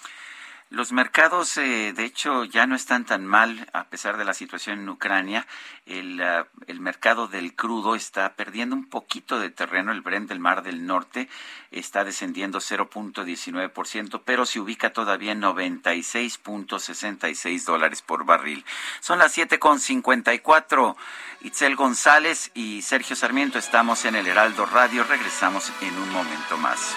Los 0.68 0.90
mercados, 0.90 1.58
eh, 1.58 1.92
de 1.92 2.04
hecho, 2.04 2.42
ya 2.42 2.66
no 2.66 2.74
están 2.74 3.04
tan 3.04 3.24
mal 3.24 3.68
a 3.72 3.84
pesar 3.84 4.16
de 4.16 4.24
la 4.24 4.34
situación 4.34 4.80
en 4.80 4.88
Ucrania. 4.88 5.46
El, 5.86 6.20
ah, 6.20 6.48
el, 6.66 6.80
mercado 6.80 7.28
del 7.28 7.54
crudo 7.54 7.94
está 7.94 8.34
perdiendo 8.34 8.74
un 8.74 8.88
poquito 8.88 9.38
de 9.38 9.50
terreno. 9.50 9.92
El 9.92 10.00
Brent 10.00 10.28
del 10.28 10.40
Mar 10.40 10.64
del 10.64 10.84
Norte 10.84 11.28
está 11.70 12.02
descendiendo 12.02 12.58
0.19%, 12.58 14.22
pero 14.24 14.44
se 14.44 14.58
ubica 14.58 14.92
todavía 14.92 15.30
en 15.30 15.42
96.66 15.42 17.64
dólares 17.64 18.02
por 18.02 18.24
barril. 18.24 18.64
Son 18.98 19.20
las 19.20 19.38
7.54. 19.38 20.96
Itzel 21.42 21.76
González 21.76 22.50
y 22.54 22.82
Sergio 22.82 23.14
Sarmiento 23.14 23.60
estamos 23.60 24.04
en 24.04 24.16
el 24.16 24.26
Heraldo 24.26 24.66
Radio. 24.66 25.04
Regresamos 25.04 25.70
en 25.80 25.96
un 25.96 26.10
momento 26.10 26.58
más. 26.58 26.96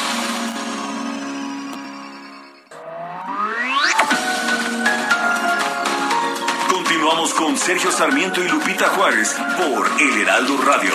Continuamos 7.11 7.33
con 7.33 7.57
Sergio 7.57 7.91
Sarmiento 7.91 8.41
y 8.41 8.47
Lupita 8.47 8.87
Juárez 8.87 9.35
por 9.57 9.85
El 10.01 10.21
Heraldo 10.21 10.57
Radio. 10.61 10.93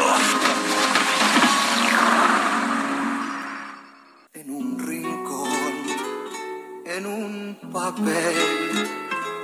En 4.33 4.51
un 4.51 4.79
rincón, 4.79 5.51
en 6.87 7.05
un 7.07 7.59
papel 7.71 8.89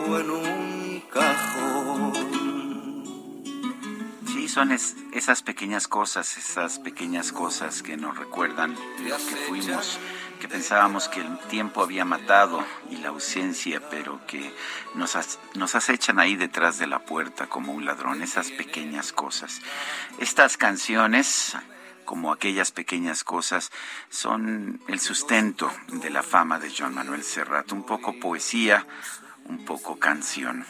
o 0.08 0.18
en 0.18 0.30
un 0.30 1.02
cajón. 1.12 2.12
Sí, 4.32 4.48
son 4.48 4.72
es- 4.72 4.96
esas 5.12 5.42
pequeñas 5.42 5.86
cosas, 5.88 6.38
esas 6.38 6.78
pequeñas 6.78 7.32
cosas 7.32 7.82
que 7.82 7.98
nos 7.98 8.16
recuerdan 8.16 8.74
lo 9.06 9.16
que 9.18 9.36
fuimos, 9.46 9.98
que 10.42 10.48
pensábamos 10.48 11.08
que 11.08 11.20
el 11.20 11.38
tiempo 11.48 11.82
había 11.82 12.04
matado 12.04 12.66
y 12.90 12.96
la 12.96 13.10
ausencia, 13.10 13.80
pero 13.88 14.26
que 14.26 14.52
nos 14.96 15.74
acechan 15.76 16.18
ahí 16.18 16.34
detrás 16.34 16.80
de 16.80 16.88
la 16.88 16.98
puerta 17.04 17.46
como 17.46 17.72
un 17.72 17.84
ladrón, 17.84 18.22
esas 18.22 18.50
pequeñas 18.50 19.12
cosas. 19.12 19.60
Estas 20.18 20.56
canciones, 20.56 21.56
como 22.04 22.32
aquellas 22.32 22.72
pequeñas 22.72 23.22
cosas, 23.22 23.70
son 24.10 24.82
el 24.88 24.98
sustento 24.98 25.70
de 25.92 26.10
la 26.10 26.24
fama 26.24 26.58
de 26.58 26.74
Joan 26.76 26.96
Manuel 26.96 27.22
Serrat, 27.22 27.70
un 27.70 27.86
poco 27.86 28.18
poesía, 28.18 28.84
un 29.44 29.64
poco 29.64 30.00
canción. 30.00 30.66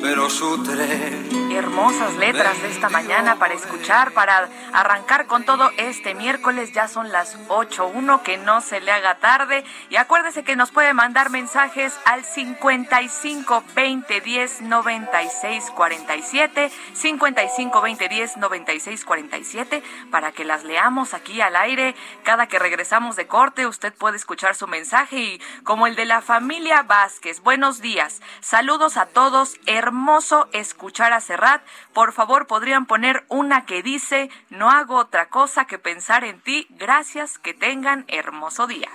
Pero 0.00 0.30
su 0.30 0.62
tren 0.62 1.28
Hermosas 1.50 2.14
letras 2.16 2.60
de 2.62 2.68
esta 2.68 2.88
mañana 2.88 3.36
para 3.36 3.54
escuchar, 3.54 4.12
para 4.12 4.48
arrancar 4.72 5.26
con 5.26 5.44
todo 5.44 5.70
este 5.76 6.14
miércoles. 6.14 6.72
Ya 6.72 6.86
son 6.88 7.10
las 7.10 7.36
8.1, 7.48 8.22
que 8.22 8.36
no 8.36 8.60
se 8.60 8.80
le 8.80 8.92
haga 8.92 9.16
tarde. 9.16 9.64
Y 9.90 9.96
acuérdese 9.96 10.44
que 10.44 10.56
nos 10.56 10.70
puede 10.70 10.92
mandar 10.92 11.30
mensajes 11.30 11.98
al 12.04 12.24
55 12.24 13.64
20 13.74 14.20
10 14.20 14.60
96 14.62 15.70
47, 15.74 16.70
55 16.92 17.80
20 17.80 18.08
10 18.08 18.36
96 18.36 19.04
47, 19.04 19.82
para 20.10 20.30
que 20.30 20.44
las 20.44 20.64
leamos 20.64 21.14
aquí 21.14 21.40
al 21.40 21.56
aire. 21.56 21.96
Cada 22.22 22.46
que 22.46 22.58
regresamos 22.58 23.16
de 23.16 23.26
corte, 23.26 23.66
usted 23.66 23.92
puede 23.94 24.16
escuchar 24.16 24.54
su 24.54 24.68
mensaje 24.68 25.18
y 25.18 25.42
como 25.64 25.86
el 25.86 25.96
de 25.96 26.04
la 26.04 26.20
familia 26.20 26.82
Vázquez. 26.82 27.40
Buenos 27.40 27.80
días. 27.80 28.20
Saludos 28.40 28.96
a 28.96 29.06
todos. 29.06 29.56
Hermoso 29.88 30.50
escuchar 30.52 31.14
a 31.14 31.20
Serrat. 31.22 31.62
Por 31.94 32.12
favor, 32.12 32.46
podrían 32.46 32.84
poner 32.84 33.24
una 33.28 33.64
que 33.64 33.82
dice, 33.82 34.28
no 34.50 34.68
hago 34.68 34.96
otra 34.96 35.30
cosa 35.30 35.64
que 35.64 35.78
pensar 35.78 36.24
en 36.24 36.42
ti. 36.42 36.66
Gracias, 36.68 37.38
que 37.38 37.54
tengan 37.54 38.04
hermoso 38.06 38.66
día. 38.66 38.90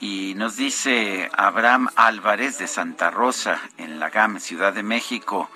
Y 0.00 0.34
nos 0.34 0.56
dice 0.56 1.30
Abraham 1.36 1.90
Álvarez 1.94 2.58
de 2.58 2.66
Santa 2.66 3.12
Rosa, 3.12 3.60
en 3.78 4.00
la 4.00 4.10
Ciudad 4.40 4.72
de 4.72 4.82
México. 4.82 5.48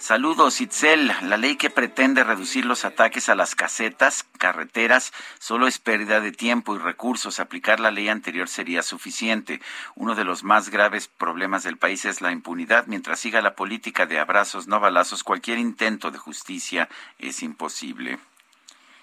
Saludos, 0.00 0.62
Itzel. 0.62 1.12
La 1.24 1.36
ley 1.36 1.56
que 1.56 1.68
pretende 1.68 2.24
reducir 2.24 2.64
los 2.64 2.86
ataques 2.86 3.28
a 3.28 3.34
las 3.34 3.54
casetas, 3.54 4.24
carreteras, 4.38 5.12
solo 5.38 5.66
es 5.66 5.78
pérdida 5.78 6.22
de 6.22 6.32
tiempo 6.32 6.74
y 6.74 6.78
recursos. 6.78 7.38
Aplicar 7.38 7.80
la 7.80 7.90
ley 7.90 8.08
anterior 8.08 8.48
sería 8.48 8.82
suficiente. 8.82 9.60
Uno 9.94 10.14
de 10.14 10.24
los 10.24 10.42
más 10.42 10.70
graves 10.70 11.06
problemas 11.06 11.64
del 11.64 11.76
país 11.76 12.06
es 12.06 12.22
la 12.22 12.32
impunidad. 12.32 12.86
Mientras 12.86 13.20
siga 13.20 13.42
la 13.42 13.54
política 13.54 14.06
de 14.06 14.18
abrazos, 14.18 14.68
no 14.68 14.80
balazos, 14.80 15.22
cualquier 15.22 15.58
intento 15.58 16.10
de 16.10 16.16
justicia 16.16 16.88
es 17.18 17.42
imposible. 17.42 18.18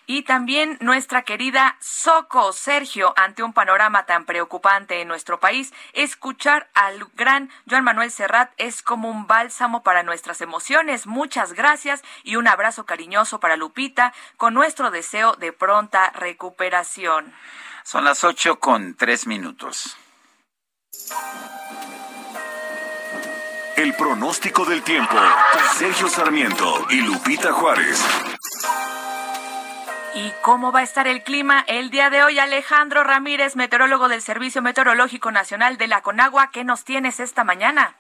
Y 0.10 0.22
también 0.22 0.78
nuestra 0.80 1.24
querida 1.24 1.76
Soco 1.82 2.54
Sergio, 2.54 3.14
ante 3.18 3.44
un 3.44 3.52
panorama 3.52 4.06
tan 4.06 4.26
preocupante 4.26 5.02
en 5.02 5.10
nuestro 5.10 5.42
país, 5.42 5.74
escuchar 5.92 6.70
al 6.74 7.06
gran 7.16 7.52
Joan 7.70 7.84
Manuel 7.84 8.10
Serrat 8.10 8.50
es 8.56 8.82
como 8.82 9.10
un 9.10 9.28
bálsamo 9.28 9.84
para 9.84 10.04
nuestras 10.04 10.40
emociones. 10.40 11.08
Muchas 11.08 11.52
gracias 11.52 12.04
y 12.24 12.38
un 12.38 12.48
abrazo 12.48 12.86
cariñoso 12.86 13.42
para 13.42 13.58
Lupita 13.58 14.14
con 14.38 14.54
nuestro 14.54 14.92
deseo 14.92 15.36
de 15.36 15.52
pronta 15.52 16.10
recuperación. 16.12 17.34
Son 17.84 18.06
las 18.06 18.24
ocho 18.24 18.60
con 18.60 18.96
tres 18.96 19.28
minutos. 19.28 19.98
El 23.76 23.94
pronóstico 23.96 24.64
del 24.64 24.84
tiempo. 24.84 25.18
Sergio 25.76 26.08
Sarmiento 26.08 26.86
y 26.92 27.02
Lupita 27.02 27.52
Juárez. 27.52 28.02
¿Y 30.16 30.32
cómo 30.42 30.72
va 30.72 30.80
a 30.80 30.84
estar 30.84 31.08
el 31.08 31.24
clima 31.24 31.64
el 31.68 31.90
día 31.90 32.10
de 32.10 32.24
hoy? 32.24 32.40
Alejandro 32.40 33.04
Ramírez, 33.04 33.56
meteorólogo 33.56 34.08
del 34.08 34.22
Servicio 34.22 34.62
Meteorológico 34.62 35.32
Nacional 35.32 35.78
de 35.78 35.88
la 35.88 36.02
Conagua, 36.02 36.50
¿qué 36.52 36.64
nos 36.64 36.84
tienes 36.86 37.20
esta 37.20 37.44
mañana? 37.44 37.96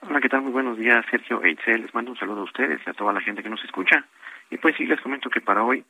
Hola, 0.00 0.20
¿qué 0.20 0.28
tal? 0.28 0.42
Muy 0.42 0.52
buenos 0.52 0.78
días, 0.78 1.04
Sergio 1.10 1.42
Eitzel. 1.44 1.82
Les 1.82 1.94
mando 1.94 2.10
un 2.12 2.18
saludo 2.18 2.40
a 2.40 2.44
ustedes 2.44 2.80
y 2.86 2.90
a 2.90 2.94
toda 2.94 3.12
la 3.12 3.20
gente 3.20 3.42
que 3.42 3.48
nos 3.48 3.62
escucha. 3.64 4.04
Y 4.50 4.58
pues 4.58 4.76
sí, 4.76 4.86
les 4.86 5.00
comento 5.00 5.30
que 5.30 5.40
para 5.40 5.62
hoy 5.62 5.84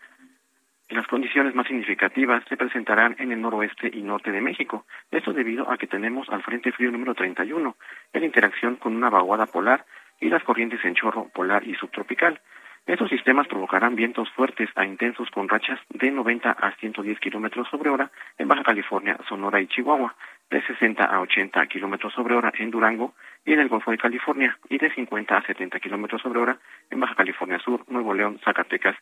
las 0.89 1.07
condiciones 1.07 1.55
más 1.55 1.67
significativas 1.67 2.45
se 2.49 2.57
presentarán 2.57 3.17
en 3.19 3.33
el 3.33 3.41
noroeste 3.41 3.91
y 3.93 4.03
norte 4.03 4.31
de 4.31 4.41
México. 4.41 4.85
Esto 5.11 5.33
debido 5.33 5.71
a 5.71 5.79
que 5.79 5.87
tenemos 5.87 6.29
al 6.29 6.43
Frente 6.43 6.73
Frío 6.73 6.91
número 6.91 7.15
31 7.15 7.77
en 8.13 8.25
interacción 8.25 8.77
con 8.77 8.95
una 8.95 9.09
vaguada 9.09 9.47
polar 9.47 9.87
y 10.21 10.29
las 10.29 10.45
corrientes 10.45 10.85
en 10.85 10.95
chorro 10.95 11.29
polar 11.35 11.67
y 11.67 11.75
subtropical. 11.75 12.41
Estos 12.85 13.11
sistemas 13.11 13.47
provocarán 13.47 13.95
vientos 13.95 14.28
fuertes 14.30 14.68
a 14.74 14.85
intensos 14.85 15.30
con 15.30 15.49
rachas 15.49 15.78
de 15.91 16.11
90 16.11 16.51
a 16.51 16.72
110 16.72 17.20
kilómetros 17.20 17.68
sobre 17.68 17.91
hora 17.91 18.11
en 18.39 18.49
Baja 18.49 18.64
California, 18.64 19.16
Sonora 19.28 19.61
y 19.61 19.68
Chihuahua, 19.68 20.16
de 20.51 20.61
60 20.66 21.05
a 21.05 21.20
80 21.20 21.64
kilómetros 21.68 22.12
sobre 22.12 22.35
hora 22.35 22.53
en 22.59 22.72
Durango 22.72 23.14
y 23.45 23.53
en 23.53 23.61
el 23.61 23.68
Golfo 23.68 23.93
de 23.93 23.99
California, 23.99 24.59
y 24.68 24.78
de 24.78 24.93
50 24.93 25.37
a 25.37 25.47
70 25.47 25.78
kilómetros 25.78 26.22
sobre 26.22 26.41
hora 26.41 26.59
en 26.91 26.99
Baja 26.99 27.14
California 27.14 27.61
Sur, 27.61 27.85
Nuevo 27.89 28.14
León, 28.14 28.41
Zacatecas 28.45 28.97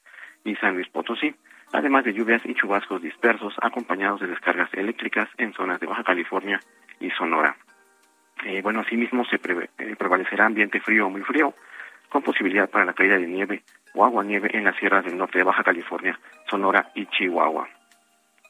y 0.45 0.55
San 0.57 0.75
Luis 0.75 0.89
Potosí, 0.89 1.35
además 1.73 2.05
de 2.05 2.13
lluvias 2.13 2.43
y 2.45 2.55
chubascos 2.55 3.01
dispersos 3.01 3.55
acompañados 3.63 4.21
de 4.21 4.27
descargas 4.27 4.73
eléctricas 4.75 5.29
en 5.39 5.55
zonas 5.55 5.81
de 5.81 5.87
Baja 5.87 6.05
California 6.05 6.61
y 7.01 7.11
Sonora. 7.13 7.57
Eh, 8.45 8.61
bueno, 8.63 8.81
asimismo 8.81 9.25
se 9.25 9.37
eh, 9.37 9.97
prevalecerá 9.97 10.47
ambiente 10.47 10.81
frío 10.81 11.07
o 11.07 11.11
muy 11.11 11.23
frío, 11.23 11.55
con 12.11 12.23
posibilidad 12.23 12.69
para 12.69 12.85
la 12.85 12.93
caída 12.93 13.17
de 13.17 13.27
nieve 13.27 13.63
o 13.95 14.05
agua 14.05 14.23
nieve 14.23 14.51
en 14.53 14.65
las 14.65 14.77
sierras 14.77 15.05
del 15.05 15.17
norte 15.17 15.39
de 15.39 15.45
Baja 15.45 15.65
California, 15.65 16.19
Sonora 16.49 16.91
y 16.95 17.07
Chihuahua. 17.07 17.69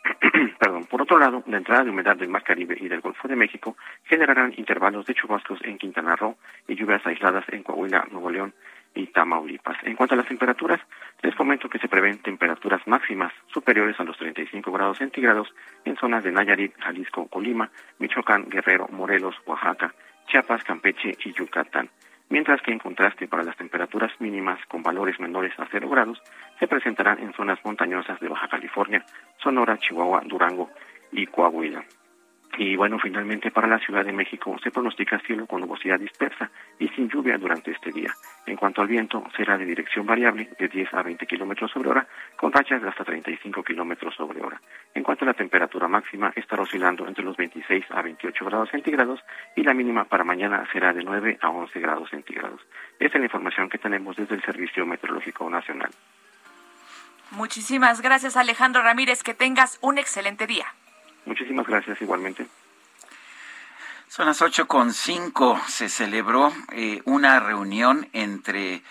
Perdón. 0.59 0.87
Por 0.87 1.03
otro 1.03 1.19
lado, 1.19 1.43
la 1.47 1.59
entrada 1.59 1.85
de 1.85 1.91
humedad 1.91 2.17
del 2.17 2.29
Mar 2.29 2.43
Caribe 2.43 2.77
y 2.81 2.89
del 2.89 3.01
Golfo 3.01 3.29
de 3.29 3.37
México 3.37 3.77
generarán 4.05 4.55
intervalos 4.57 5.07
de 5.07 5.15
chubascos 5.15 5.61
en 5.63 5.79
Quintana 5.79 6.17
Roo 6.17 6.37
y 6.67 6.75
lluvias 6.75 7.07
aisladas 7.07 7.45
en 7.51 7.63
Coahuila, 7.63 8.09
Nuevo 8.11 8.31
León 8.31 8.55
y 8.95 9.07
Tamaulipas. 9.09 9.77
En 9.85 9.95
cuanto 9.95 10.15
a 10.15 10.19
las 10.19 10.27
temperaturas, 10.27 10.81
les 11.23 11.35
comento 11.35 11.69
que 11.69 11.79
se 11.79 11.89
prevén 11.89 12.19
temperaturas 12.19 12.81
máximas 12.87 13.33
superiores 13.53 14.01
a 14.01 14.05
los 14.05 14.17
35 14.17 14.73
grados 14.73 14.99
centígrados 14.99 15.55
en 15.85 15.97
zonas 15.97 16.25
de 16.25 16.33
Nayarit, 16.33 16.75
Jalisco, 16.81 17.29
Colima, 17.29 17.71
Michoacán, 17.99 18.49
Guerrero, 18.49 18.89
Morelos, 18.91 19.37
Oaxaca, 19.47 19.95
Chiapas, 20.27 20.65
Campeche 20.65 21.17
y 21.25 21.33
Yucatán 21.33 21.91
mientras 22.31 22.62
que 22.62 22.72
en 22.72 22.78
contraste 22.78 23.28
para 23.28 23.45
las 23.45 23.57
temperaturas 23.57 24.12
mínimas 24.20 24.59
con 24.66 24.83
valores 24.83 25.20
menores 25.20 25.53
a 25.59 25.68
0 25.70 25.89
grados 25.91 26.22
se 26.59 26.66
presentarán 26.66 27.18
en 27.18 27.35
zonas 27.35 27.59
montañosas 27.64 28.18
de 28.20 28.28
Baja 28.28 28.49
California, 28.49 29.05
Sonora, 29.43 29.76
Chihuahua, 29.76 30.22
Durango 30.24 30.70
y 31.12 31.26
Coahuila. 31.26 31.85
Y 32.59 32.77
bueno, 32.77 32.99
finalmente 32.99 33.51
para 33.51 33.69
la 33.69 33.79
Ciudad 33.79 34.05
de 34.05 34.13
México 34.13 34.57
se 34.63 34.71
pronostica 34.71 35.19
cielo 35.21 35.47
con 35.47 35.61
nubosidad 35.61 35.99
dispersa 35.99 36.51
y 36.79 36.89
sin 36.89 37.09
lluvia 37.09 37.39
durante 37.39 37.71
este 37.71 37.91
día. 37.93 38.13
En 38.47 38.57
cuanto 38.57 38.83
al 38.83 38.89
viento, 38.89 39.25
será 39.37 39.57
de 39.57 39.65
dirección 39.65 40.05
variable 40.05 40.51
de 40.59 40.69
10 40.69 40.93
a 40.95 41.03
20 41.03 41.27
kilómetros 41.27 41.71
sobre 41.71 41.91
hora, 41.91 42.07
con 42.37 42.53
rachas 42.53 42.83
de 42.83 42.89
hasta 42.89 43.05
35 43.05 43.63
kilómetros 43.63 44.15
sobre 44.15 44.43
hora. 44.43 44.61
En 44.95 45.03
cuanto 45.03 45.25
a 45.25 45.29
la 45.29 45.35
temperatura 45.35 45.89
máxima, 45.89 46.33
estará 46.35 46.63
oscilando 46.63 47.07
entre 47.07 47.25
los 47.25 47.37
26 47.37 47.85
a 47.91 48.03
28 48.03 48.45
grados 48.45 48.71
centígrados 48.71 49.21
y 49.57 49.63
la 49.63 49.73
mínima 49.73 50.05
para 50.05 50.25
mañana 50.25 50.67
será 50.73 50.93
de 50.93 51.05
9 51.05 51.39
a 51.41 51.49
11 51.49 51.81
grados 51.81 52.11
centígrados. 52.11 52.61
Esta 52.99 53.17
es 53.17 53.21
la 53.21 53.27
información 53.27 53.69
que 53.69 53.79
tenemos 53.79 54.17
desde 54.17 54.35
el 54.35 54.43
Servicio 54.43 54.85
Meteorológico 54.85 55.49
Nacional. 55.49 55.91
Muchísimas 57.31 58.01
gracias, 58.01 58.37
Alejandro 58.37 58.83
Ramírez. 58.83 59.23
Que 59.23 59.35
tengas 59.35 59.79
un 59.83 59.99
excelente 59.99 60.47
día. 60.47 60.67
Muchísimas 61.25 61.66
gracias 61.66 62.01
igualmente. 62.03 62.47
Son 64.09 64.27
las 64.27 64.43
ocho 64.43 64.66
con 64.66 64.93
cinco. 64.93 65.61
Se 65.68 65.89
celebró 65.89 66.53
eh, 66.73 67.01
una 67.05 67.39
reunión 67.39 68.09
entre 68.12 68.83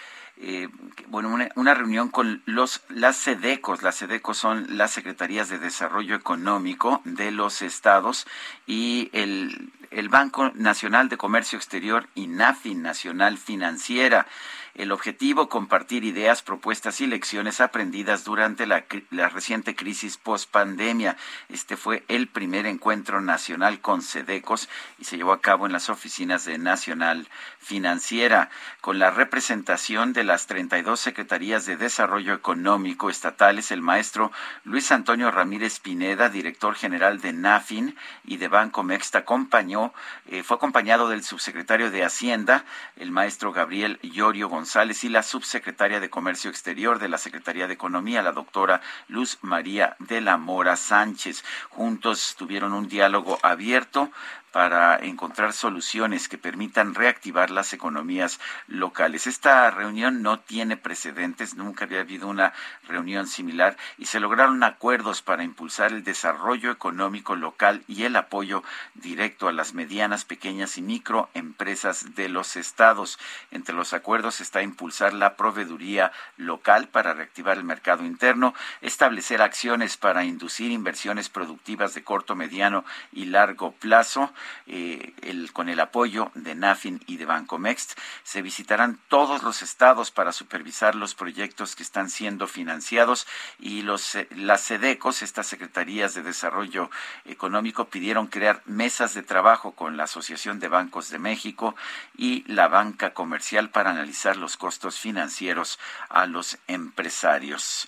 eh, 0.42 0.70
bueno, 1.08 1.38
una, 1.56 1.74
reunión 1.74 2.08
con 2.08 2.42
los 2.46 2.82
las 2.88 3.18
SEDECOS. 3.18 3.84
Las 3.84 3.96
SEDECOS 3.96 4.38
son 4.38 4.78
las 4.78 4.92
Secretarías 4.92 5.50
de 5.50 5.60
Desarrollo 5.60 6.16
Económico 6.16 7.02
de 7.04 7.32
los 7.32 7.62
estados 7.62 8.26
y 8.66 9.10
el, 9.12 9.74
el 9.92 10.08
Banco 10.08 10.52
Nacional 10.56 11.10
de 11.10 11.18
Comercio 11.18 11.58
Exterior 11.58 12.08
y 12.16 12.28
NAFI 12.28 12.76
Nacional 12.76 13.38
Financiera. 13.38 14.28
El 14.76 14.92
objetivo, 14.92 15.50
compartir 15.50 16.04
ideas, 16.04 16.42
propuestas 16.42 17.02
y 17.02 17.08
lecciones 17.08 17.60
aprendidas 17.60 18.24
durante 18.24 18.66
la, 18.66 18.86
reciente 19.30 19.76
crisis 19.76 20.18
post-pandemia. 20.18 21.18
Este 21.50 21.76
fue 21.76 22.04
el 22.08 22.28
primer 22.28 22.66
encuentro 22.66 23.20
nacional 23.20 23.82
con 23.82 24.02
SEDECOS 24.02 24.70
y 25.00 25.06
se 25.06 25.18
llevó 25.18 25.34
a 25.34 25.42
cabo 25.42 25.66
en 25.66 25.74
las 25.74 25.90
oficinas 25.90 26.46
de 26.46 26.58
Nacional 26.58 27.28
Financiera, 27.60 28.50
con 28.82 29.00
la 29.00 29.12
representación 29.12 30.14
de 30.14 30.24
las 30.24 30.48
32 30.48 31.00
Secretarías 31.00 31.66
de 31.66 31.76
Desarrollo 31.76 32.34
Económico 32.34 33.10
estatales, 33.10 33.72
el 33.72 33.82
maestro 33.82 34.32
Luis 34.64 34.92
Antonio 34.92 35.32
Ramírez 35.32 35.80
Pineda, 35.80 36.30
director 36.30 36.76
general 36.76 37.22
de 37.22 37.34
NAFIN 37.34 37.96
y 38.24 38.38
de 38.38 38.48
Banco 38.48 38.84
Mexta, 38.84 39.20
acompañó, 39.20 39.94
eh, 40.28 40.44
fue 40.44 40.58
acompañado 40.58 41.10
del 41.10 41.24
subsecretario 41.24 41.92
de 41.92 42.04
Hacienda, 42.04 42.66
el 42.96 43.12
maestro 43.12 43.52
Gabriel 43.52 44.00
Llorio 44.02 44.48
González 44.48 44.59
González 44.60 45.06
y 45.06 45.10
la 45.10 45.24
subsecretaria 45.24 46.02
de 46.02 46.10
Comercio 46.10 46.50
Exterior 46.50 47.00
de 47.00 47.08
la 47.08 47.18
Secretaría 47.18 47.66
de 47.66 47.76
Economía, 47.76 48.22
la 48.22 48.34
doctora 48.34 48.82
Luz 49.08 49.38
María 49.42 49.96
de 50.00 50.20
la 50.20 50.36
Mora 50.36 50.76
Sánchez. 50.76 51.46
Juntos 51.70 52.36
tuvieron 52.38 52.74
un 52.74 52.90
diálogo 52.90 53.40
abierto 53.42 54.12
para 54.52 54.98
encontrar 54.98 55.54
soluciones 55.54 56.30
que 56.30 56.38
permitan 56.38 56.96
reactivar 56.96 57.50
las 57.50 57.74
economías 57.74 58.40
locales. 58.68 59.28
Esta 59.28 59.70
reunión 59.72 60.22
no 60.22 60.40
tiene 60.40 60.78
precedentes, 60.78 61.56
nunca 61.56 61.86
había 61.86 62.02
habido 62.02 62.28
una 62.28 62.54
reunión 62.88 63.28
similar 63.28 63.76
y 63.98 64.06
se 64.06 64.20
lograron 64.20 64.64
acuerdos 64.64 65.22
para 65.22 65.44
impulsar 65.44 65.92
el 65.92 66.04
desarrollo 66.04 66.72
económico 66.72 67.36
local 67.36 67.84
y 67.88 68.04
el 68.04 68.16
apoyo 68.16 68.64
directo 68.94 69.48
a 69.48 69.54
las 69.54 69.74
medianas, 69.74 70.26
pequeñas 70.26 70.78
y 70.78 70.82
microempresas 70.82 72.16
de 72.16 72.30
los 72.30 72.56
estados. 72.56 73.20
Entre 73.52 73.76
los 73.76 73.94
acuerdos 73.94 74.42
está 74.42 74.60
impulsar 74.62 75.14
la 75.14 75.36
proveeduría 75.36 76.12
local 76.38 76.88
para 76.88 77.14
reactivar 77.14 77.58
el 77.58 77.64
mercado 77.64 78.06
interno, 78.06 78.54
establecer 78.82 79.42
acciones 79.42 79.98
para 79.98 80.24
inducir 80.24 80.72
inversiones 80.72 81.30
productivas 81.30 81.94
de 81.94 82.04
corto, 82.04 82.36
mediano 82.36 82.86
y 83.12 83.26
largo 83.26 83.72
plazo, 83.74 84.32
eh, 84.68 85.14
con 85.54 85.70
el 85.70 85.80
apoyo 85.80 86.32
de 86.36 86.56
NAFIN 86.56 87.02
y 87.08 87.18
de 87.18 87.26
Bancomext. 87.26 87.98
Se 88.24 88.42
visitarán 88.42 89.00
todos 89.08 89.44
los 89.44 89.62
estados 89.62 90.12
para 90.12 90.32
supervisar 90.32 90.96
los 90.96 91.16
proyectos 91.16 91.76
que 91.76 91.84
están 91.84 92.10
siendo 92.10 92.48
financiados 92.48 93.28
y 93.60 93.82
los, 93.82 94.16
eh, 94.16 94.28
las 94.36 94.62
SEDECOS, 94.62 95.22
estas 95.22 95.48
Secretarías 95.48 96.14
de 96.14 96.24
Desarrollo 96.24 96.90
Económico, 97.26 97.90
pidieron 97.90 98.28
crear 98.28 98.62
mesas 98.66 99.14
de 99.14 99.24
trabajo 99.24 99.72
con 99.74 99.98
la 99.98 100.04
Asociación 100.04 100.60
de 100.60 100.68
Bancos 100.68 101.10
de 101.10 101.20
México 101.20 101.76
y 102.18 102.44
la 102.52 102.68
banca 102.68 103.14
comercial 103.14 103.70
para 103.70 103.92
analizar 103.92 104.38
los 104.38 104.58
costos 104.58 105.00
financieros 105.00 105.80
a 106.10 106.26
los 106.26 106.58
empresarios. 106.68 107.88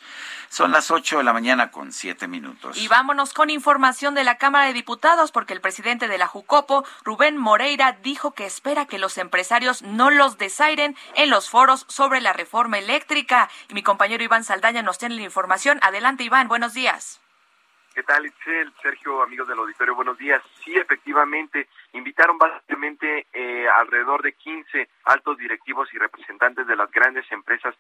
Son 0.50 0.72
las 0.72 0.92
8 0.92 1.20
de 1.20 1.24
la 1.24 1.34
mañana 1.34 1.72
con 1.72 1.94
7 1.94 2.28
minutos. 2.28 2.78
Y 2.78 2.88
vámonos 2.88 3.34
con 3.34 3.50
información 3.50 4.14
de 4.14 4.24
la 4.24 4.38
Cámara 4.38 4.66
de 4.66 4.74
Diputados, 4.74 5.32
porque 5.32 5.54
el 5.54 5.62
presidente 5.62 6.08
de 6.08 6.18
la 6.18 6.28
Jucopo, 6.42 6.84
Rubén 7.04 7.38
Moreira, 7.38 8.00
dijo 8.02 8.34
que 8.34 8.48
espera 8.48 8.88
que 8.88 8.98
los 8.98 9.20
empresarios 9.20 9.84
no 9.84 10.10
los 10.10 10.40
desairen 10.40 10.96
en 11.16 11.30
los 11.30 11.52
foros 11.52 11.86
sobre 11.88 12.20
la 12.20 12.34
reforma 12.34 12.80
eléctrica. 12.80 13.48
Y 13.70 13.76
mi 13.76 13.84
compañero 13.84 14.24
Iván 14.24 14.44
Saldaña 14.44 14.82
nos 14.82 14.98
tiene 14.98 15.16
la 15.16 15.22
información. 15.22 15.78
Adelante, 15.84 16.24
Iván, 16.24 16.48
buenos 16.48 16.74
días. 16.74 17.22
¿Qué 17.94 18.02
tal, 18.02 18.26
Itzel? 18.26 18.74
Sergio, 18.82 19.22
amigos 19.22 19.48
del 19.50 19.60
auditorio, 19.60 19.94
buenos 19.94 20.18
días. 20.18 20.42
Sí, 20.64 20.76
efectivamente, 20.76 21.68
invitaron 21.94 22.40
básicamente 22.40 23.28
eh, 23.34 23.68
alrededor 23.68 24.24
de 24.24 24.34
15 24.34 24.90
altos 25.04 25.38
directivos 25.38 25.94
y 25.94 26.00
representantes 26.00 26.66
de 26.66 26.76
las 26.76 26.90
grandes 26.90 27.32
empresas 27.32 27.76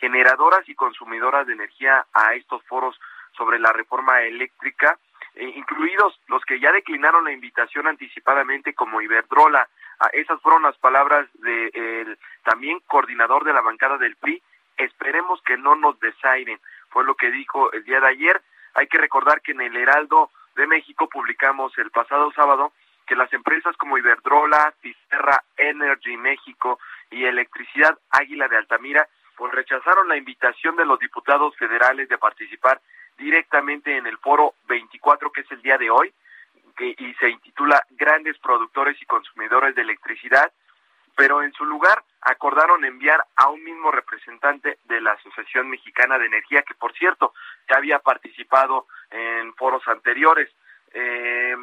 generadoras 0.00 0.66
y 0.70 0.74
consumidoras 0.74 1.46
de 1.46 1.52
energía 1.52 2.06
a 2.14 2.32
estos 2.32 2.62
foros 2.64 2.98
sobre 3.36 3.58
la 3.58 3.72
reforma 3.74 4.22
eléctrica, 4.22 4.98
eh, 5.36 5.52
incluidos 5.54 6.18
los 6.28 6.44
que 6.44 6.58
ya 6.58 6.72
declinaron 6.72 7.24
la 7.24 7.32
invitación 7.32 7.86
anticipadamente 7.86 8.74
como 8.74 9.00
Iberdrola. 9.00 9.68
Ah, 10.00 10.10
esas 10.12 10.40
fueron 10.42 10.62
las 10.62 10.76
palabras 10.78 11.28
del 11.34 12.18
también 12.42 12.80
coordinador 12.86 13.44
de 13.44 13.52
la 13.52 13.60
bancada 13.60 13.98
del 13.98 14.16
PRI. 14.16 14.42
Esperemos 14.76 15.40
que 15.42 15.56
no 15.56 15.74
nos 15.74 15.98
desairen, 16.00 16.60
fue 16.90 17.04
lo 17.04 17.14
que 17.14 17.30
dijo 17.30 17.72
el 17.72 17.84
día 17.84 18.00
de 18.00 18.08
ayer 18.08 18.42
hay 18.76 18.86
que 18.88 18.98
recordar 18.98 19.40
que 19.40 19.52
en 19.52 19.62
el 19.62 19.74
Heraldo 19.74 20.30
de 20.54 20.66
México 20.66 21.08
publicamos 21.08 21.76
el 21.78 21.90
pasado 21.90 22.30
sábado 22.32 22.72
que 23.06 23.16
las 23.16 23.32
empresas 23.32 23.74
como 23.76 23.96
Iberdrola, 23.96 24.74
Fisterra 24.80 25.42
Energy 25.56 26.16
México 26.16 26.78
y 27.10 27.24
Electricidad 27.24 27.98
Águila 28.10 28.48
de 28.48 28.58
Altamira 28.58 29.08
pues 29.36 29.52
rechazaron 29.52 30.08
la 30.08 30.16
invitación 30.16 30.76
de 30.76 30.84
los 30.84 30.98
diputados 30.98 31.56
federales 31.56 32.08
de 32.08 32.18
participar 32.18 32.80
directamente 33.16 33.96
en 33.96 34.06
el 34.06 34.18
foro 34.18 34.54
24 34.68 35.30
que 35.32 35.42
es 35.42 35.52
el 35.52 35.62
día 35.62 35.78
de 35.78 35.90
hoy 35.90 36.12
que, 36.76 36.94
y 36.98 37.14
se 37.14 37.30
intitula 37.30 37.82
Grandes 37.90 38.38
productores 38.38 39.00
y 39.00 39.06
consumidores 39.06 39.74
de 39.74 39.82
electricidad 39.82 40.52
pero 41.16 41.42
en 41.42 41.52
su 41.54 41.64
lugar 41.64 42.02
acordaron 42.20 42.84
enviar 42.84 43.24
a 43.36 43.48
un 43.48 43.64
mismo 43.64 43.90
representante 43.90 44.78
de 44.84 45.00
la 45.00 45.12
Asociación 45.12 45.70
Mexicana 45.70 46.18
de 46.18 46.26
Energía, 46.26 46.62
que 46.62 46.74
por 46.74 46.92
cierto 46.92 47.32
ya 47.70 47.78
había 47.78 48.00
participado 48.00 48.86
en 49.10 49.54
foros 49.54 49.82
anteriores. 49.88 50.50
Eh, 50.92 51.56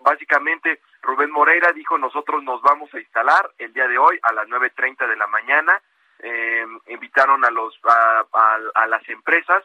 básicamente, 0.00 0.82
Rubén 1.00 1.30
Moreira 1.30 1.72
dijo, 1.72 1.96
nosotros 1.96 2.42
nos 2.42 2.60
vamos 2.60 2.92
a 2.92 3.00
instalar 3.00 3.50
el 3.56 3.72
día 3.72 3.88
de 3.88 3.96
hoy 3.96 4.20
a 4.22 4.34
las 4.34 4.46
9.30 4.48 5.08
de 5.08 5.16
la 5.16 5.28
mañana 5.28 5.80
eh, 6.20 6.64
invitaron 6.88 7.44
a 7.44 7.50
los 7.50 7.78
a, 7.84 8.86
las 8.86 9.08
empresas 9.08 9.62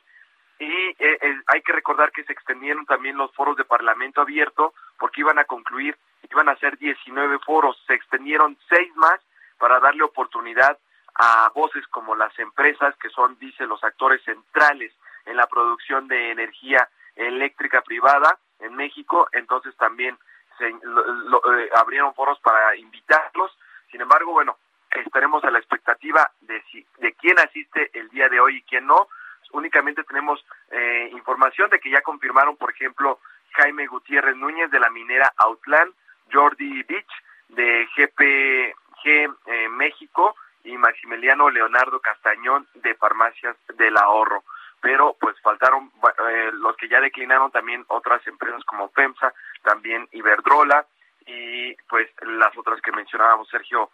y 0.60 0.95
eh, 0.99 1.41
hay 1.47 1.62
que 1.62 1.72
recordar 1.72 2.12
que 2.12 2.24
se 2.26 2.34
extendieron 2.34 2.86
también 2.86 3.18
los 3.18 3.34
foros 3.34 3.55
de 3.55 3.64
Parlamento 3.64 4.22
abierto 4.22 4.74
porque 4.97 5.22
iban 5.22 5.39
a 5.39 5.45
concluir, 5.45 5.97
iban 6.30 6.49
a 6.49 6.57
ser 6.57 6.78
19 6.78 7.39
foros, 7.39 7.82
se 7.88 7.93
extendieron 7.93 8.57
seis 8.68 8.93
más 8.95 9.20
para 9.57 9.80
darle 9.80 10.03
oportunidad 10.03 10.78
a 11.16 11.51
voces 11.55 11.86
como 11.88 12.16
las 12.16 12.38
empresas 12.39 12.95
que 12.97 13.10
son, 13.10 13.38
dice, 13.39 13.66
los 13.66 13.84
actores 13.84 14.22
centrales 14.24 14.93
en 15.26 15.38
la 15.38 15.47
producción 15.47 16.07
de 16.07 16.32
energía 16.32 16.88
eléctrica 17.16 17.82
privada 17.82 18.38
en 18.60 18.76
México, 18.76 19.28
entonces 19.32 19.76
también 19.78 20.18
se 20.57 20.68
eh, 20.68 21.70
abrieron 21.76 22.14
foros 22.14 22.39
para 22.39 22.76
invitarlos. 22.76 23.57
Sin 23.91 24.01
embargo, 24.01 24.34
bueno, 24.34 24.57
estaremos 24.91 25.43
a 25.43 25.51
la 25.51 25.60
expectativa 25.60 26.30
de 26.41 26.62
si, 26.72 26.86
de 26.99 27.14
quién 27.14 27.39
asiste 27.39 27.89
el 27.93 28.10
día 28.10 28.30
de 28.30 28.39
hoy 28.39 28.57
y 28.57 28.62
quién 28.64 28.88
no. 28.88 29.07
Únicamente 29.52 30.04
tenemos 30.04 30.43
eh, 30.72 31.10
información 31.12 31.70
de 31.70 31.80
que 31.80 31.89
ya 31.89 32.02
confirmaron, 32.02 32.56
por 32.58 32.72
ejemplo, 32.72 33.20
Jaime 33.52 33.88
Gutiérrez 33.88 34.36
Núñez 34.36 34.70
de 34.72 34.80
la 34.80 34.89
minera 34.89 35.34
Outland, 35.38 35.93
Jordi 36.32 36.84
Beach 36.84 37.12
de 37.50 37.88
GPG 37.95 39.36
eh, 39.47 39.70
México 39.70 40.36
y 40.64 40.78
Maximiliano 40.78 41.50
Leonardo 41.50 42.00
Castañón 42.00 42.68
de 42.76 42.93
Farmacias 42.95 43.56
del 43.76 43.97
Ahorro 43.97 44.43
pero 44.82 45.16
pues 45.20 45.39
faltaron 45.41 45.91
eh, 46.30 46.52
los 46.54 46.76
que 46.78 46.88
ya 46.88 47.02
declinaron 47.02 47.52
también 47.52 47.84
otras 47.88 48.26
empresas 48.28 48.64
como 48.64 48.89
FEMSA, 48.89 49.34
también 49.64 50.08
Iberdrola 50.12 50.86
y 51.26 51.76
pues 51.88 52.10
las 52.22 52.58
otras 52.58 52.82
que 52.82 52.91
mencionábamos, 52.91 53.47
Sergio. 53.50 53.89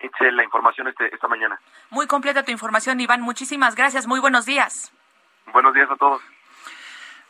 Eh, 0.00 0.32
la 0.32 0.44
información 0.44 0.88
este, 0.88 1.14
esta 1.14 1.28
mañana. 1.28 1.58
Muy 1.90 2.06
completa 2.06 2.42
tu 2.42 2.52
información, 2.52 3.00
Iván. 3.00 3.22
Muchísimas 3.22 3.74
gracias. 3.74 4.06
Muy 4.06 4.20
buenos 4.20 4.44
días. 4.46 4.92
Buenos 5.52 5.74
días 5.74 5.90
a 5.90 5.96
todos. 5.96 6.22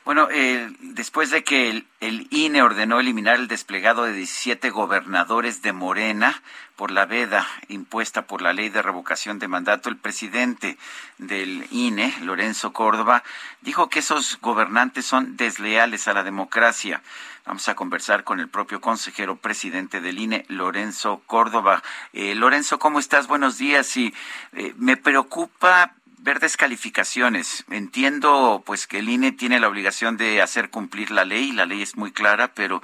Bueno, 0.06 0.28
eh, 0.30 0.70
después 0.82 1.30
de 1.32 1.42
que 1.42 1.68
el, 1.68 1.84
el, 1.98 2.28
INE 2.30 2.62
ordenó 2.62 3.00
eliminar 3.00 3.40
el 3.40 3.48
desplegado 3.48 4.04
de 4.04 4.12
17 4.12 4.70
gobernadores 4.70 5.62
de 5.62 5.72
Morena 5.72 6.40
por 6.76 6.92
la 6.92 7.06
veda 7.06 7.44
impuesta 7.66 8.22
por 8.22 8.40
la 8.40 8.52
ley 8.52 8.68
de 8.68 8.82
revocación 8.82 9.40
de 9.40 9.48
mandato, 9.48 9.88
el 9.88 9.96
presidente 9.96 10.78
del 11.18 11.66
INE, 11.72 12.14
Lorenzo 12.22 12.72
Córdoba, 12.72 13.24
dijo 13.62 13.88
que 13.88 13.98
esos 13.98 14.38
gobernantes 14.40 15.06
son 15.06 15.36
desleales 15.36 16.06
a 16.06 16.14
la 16.14 16.22
democracia. 16.22 17.02
Vamos 17.44 17.68
a 17.68 17.74
conversar 17.74 18.22
con 18.22 18.38
el 18.38 18.48
propio 18.48 18.80
consejero 18.80 19.34
presidente 19.34 20.00
del 20.00 20.20
INE, 20.20 20.44
Lorenzo 20.46 21.20
Córdoba. 21.26 21.82
Eh, 22.12 22.36
Lorenzo, 22.36 22.78
¿cómo 22.78 23.00
estás? 23.00 23.26
Buenos 23.26 23.58
días. 23.58 23.96
Y 23.96 24.14
eh, 24.52 24.72
me 24.76 24.96
preocupa 24.96 25.94
ver 26.26 26.40
descalificaciones. 26.40 27.64
Entiendo 27.70 28.62
pues 28.66 28.88
que 28.88 28.98
el 28.98 29.08
INE 29.08 29.30
tiene 29.30 29.60
la 29.60 29.68
obligación 29.68 30.16
de 30.16 30.42
hacer 30.42 30.70
cumplir 30.70 31.12
la 31.12 31.24
ley, 31.24 31.52
la 31.52 31.66
ley 31.66 31.82
es 31.82 31.96
muy 31.96 32.12
clara, 32.12 32.48
pero 32.52 32.82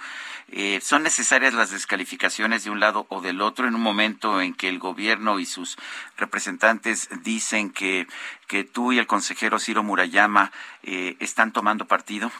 eh, 0.49 0.78
son 0.80 1.03
necesarias 1.03 1.53
las 1.53 1.72
descalificaciones 1.72 2.62
de 2.62 2.70
un 2.70 2.78
lado 2.78 3.05
o 3.09 3.20
del 3.20 3.43
otro 3.43 3.66
en 3.66 3.74
un 3.74 3.82
momento 3.82 4.40
en 4.40 4.55
que 4.55 4.68
el 4.68 4.78
gobierno 4.78 5.40
y 5.40 5.45
sus 5.45 5.76
representantes 6.16 7.09
dicen 7.24 7.72
que, 7.72 8.07
que 8.47 8.62
tú 8.62 8.93
y 8.93 9.01
el 9.01 9.09
consejero 9.09 9.59
Ciro 9.59 9.82
Murayama 9.82 10.53
eh, 10.84 11.16
están 11.18 11.53
tomando 11.53 11.84
partido. 11.84 12.30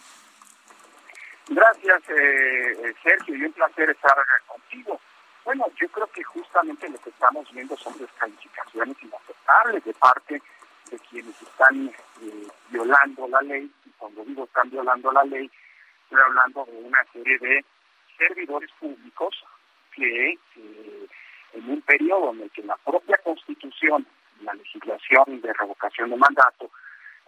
Gracias, 1.49 2.03
eh, 2.11 2.95
Sergio, 3.03 3.35
y 3.35 3.45
un 3.45 3.53
placer 3.53 3.91
estar 3.91 4.15
contigo. 4.47 5.01
Bueno, 5.45 5.67
yo 5.81 5.89
creo 5.89 6.07
que 6.07 6.23
justamente 6.23 6.89
lo 6.89 6.99
que 6.99 7.11
estamos 7.11 7.53
viendo 7.53 7.77
son 7.77 7.99
descalificaciones 7.99 8.97
inaceptables 9.03 9.85
de 9.85 9.95
parte 9.95 10.41
de 10.91 10.99
quienes 11.11 11.41
están 11.41 11.89
eh, 12.23 12.49
violando 12.71 13.29
la 13.29 13.41
ley, 13.43 13.71
y 13.87 13.91
cuando 13.99 14.25
digo 14.25 14.45
están 14.45 14.71
violando 14.71 15.13
la 15.13 15.25
ley, 15.25 15.51
estoy 16.05 16.21
hablando 16.27 16.65
de 16.67 16.79
una 16.83 17.05
serie 17.13 17.39
de 17.39 17.65
servidores 18.19 18.71
públicos 18.79 19.45
que 19.95 20.33
eh, 20.33 21.07
en 21.55 21.71
un 21.71 21.81
periodo 21.83 22.33
en 22.33 22.43
el 22.43 22.51
que 22.51 22.63
la 22.63 22.77
propia 22.77 23.19
Constitución, 23.25 24.07
la 24.43 24.55
legislación 24.55 25.41
de 25.41 25.53
revocación 25.53 26.11
de 26.11 26.17
mandato, 26.17 26.71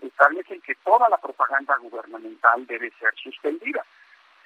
establecen 0.02 0.60
que 0.62 0.74
toda 0.76 1.08
la 1.08 1.18
propaganda 1.18 1.76
gubernamental 1.78 2.66
debe 2.66 2.90
ser 2.98 3.14
suspendida. 3.16 3.84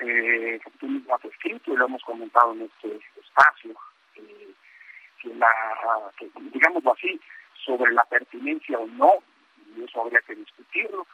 Eh, 0.01 0.61
tú 0.79 0.87
mismo 0.87 1.15
has 1.15 1.25
escrito 1.25 1.73
y 1.73 1.77
lo 1.77 1.87
hemos 1.87 2.03
comentado 2.05 2.53
en 2.53 2.63
este 2.63 3.01
espacio, 3.21 3.75
eh, 4.15 4.53
que 5.21 5.35
la, 5.35 5.49
que, 6.17 6.31
digámoslo 6.53 6.93
así, 6.93 7.21
sobre 7.69 7.93
la 7.93 8.05
pertinencia 8.05 8.79
o 8.79 8.87
no, 8.87 9.13
y 9.77 9.85
eso 9.85 10.01
habría 10.01 10.21
que 10.23 10.35
discutirlo, 10.35 11.07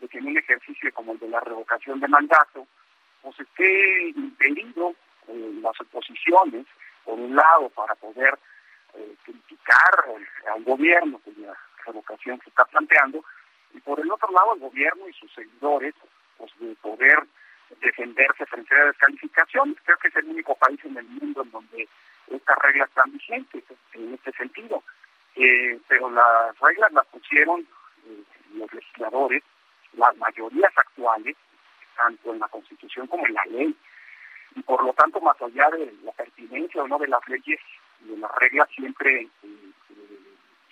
de 0.00 0.06
que 0.06 0.18
en 0.18 0.26
un 0.26 0.36
ejercicio 0.36 0.92
como 0.92 1.12
el 1.12 1.18
de 1.18 1.28
la 1.30 1.40
revocación 1.40 1.98
de 1.98 2.08
mandato, 2.08 2.66
pues 3.22 3.40
esté 3.40 4.10
impedido 4.10 4.94
eh, 5.28 5.50
las 5.62 5.80
oposiciones, 5.80 6.66
por 7.06 7.18
un 7.18 7.34
lado, 7.34 7.70
para 7.70 7.94
poder 7.94 8.38
eh, 8.94 9.14
criticar 9.24 10.04
al 10.52 10.62
gobierno 10.64 11.20
la 11.38 11.56
revocación 11.86 12.38
que 12.40 12.50
está 12.50 12.66
planteando, 12.66 13.24
y 13.72 13.80
por 13.80 13.98
el 13.98 14.10
otro 14.10 14.30
lado, 14.30 14.54
el 14.54 14.60
gobierno 14.60 15.08
y 15.08 15.12
sus 15.14 15.32
seguidores, 15.32 15.94
pues 16.36 16.52
de 16.58 16.74
poder 16.76 17.24
defenderse 17.80 18.44
frente 18.44 18.74
a 18.74 18.78
la 18.78 18.84
descalificación. 18.86 19.74
Creo 19.84 19.96
que 19.98 20.08
es 20.08 20.16
el 20.16 20.26
único 20.26 20.54
país 20.56 20.78
en 20.84 20.98
el 20.98 21.06
mundo 21.06 21.42
en 21.42 21.50
donde 21.50 21.88
estas 22.30 22.58
reglas 22.58 22.88
están 22.90 23.10
vigentes 23.10 23.64
en 23.94 24.14
este 24.14 24.32
sentido. 24.32 24.82
Eh, 25.36 25.80
pero 25.88 26.10
las 26.10 26.58
reglas 26.60 26.92
las 26.92 27.06
pusieron 27.06 27.66
eh, 28.06 28.22
los 28.54 28.72
legisladores, 28.72 29.42
las 29.94 30.16
mayorías 30.16 30.72
actuales, 30.76 31.36
tanto 31.96 32.32
en 32.32 32.38
la 32.38 32.48
Constitución 32.48 33.06
como 33.08 33.26
en 33.26 33.34
la 33.34 33.44
ley. 33.46 33.76
Y 34.54 34.62
por 34.62 34.84
lo 34.84 34.92
tanto, 34.92 35.20
más 35.20 35.40
allá 35.42 35.68
de 35.70 35.92
la 36.04 36.12
pertinencia 36.12 36.82
o 36.82 36.88
no 36.88 36.98
de 36.98 37.08
las 37.08 37.26
leyes 37.28 37.60
de 38.00 38.16
las 38.16 38.30
reglas, 38.36 38.68
siempre 38.70 39.22
eh, 39.42 39.72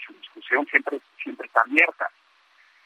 su 0.04 0.12
discusión 0.12 0.64
siempre, 0.66 1.00
siempre 1.20 1.46
está 1.46 1.62
abierta. 1.62 2.08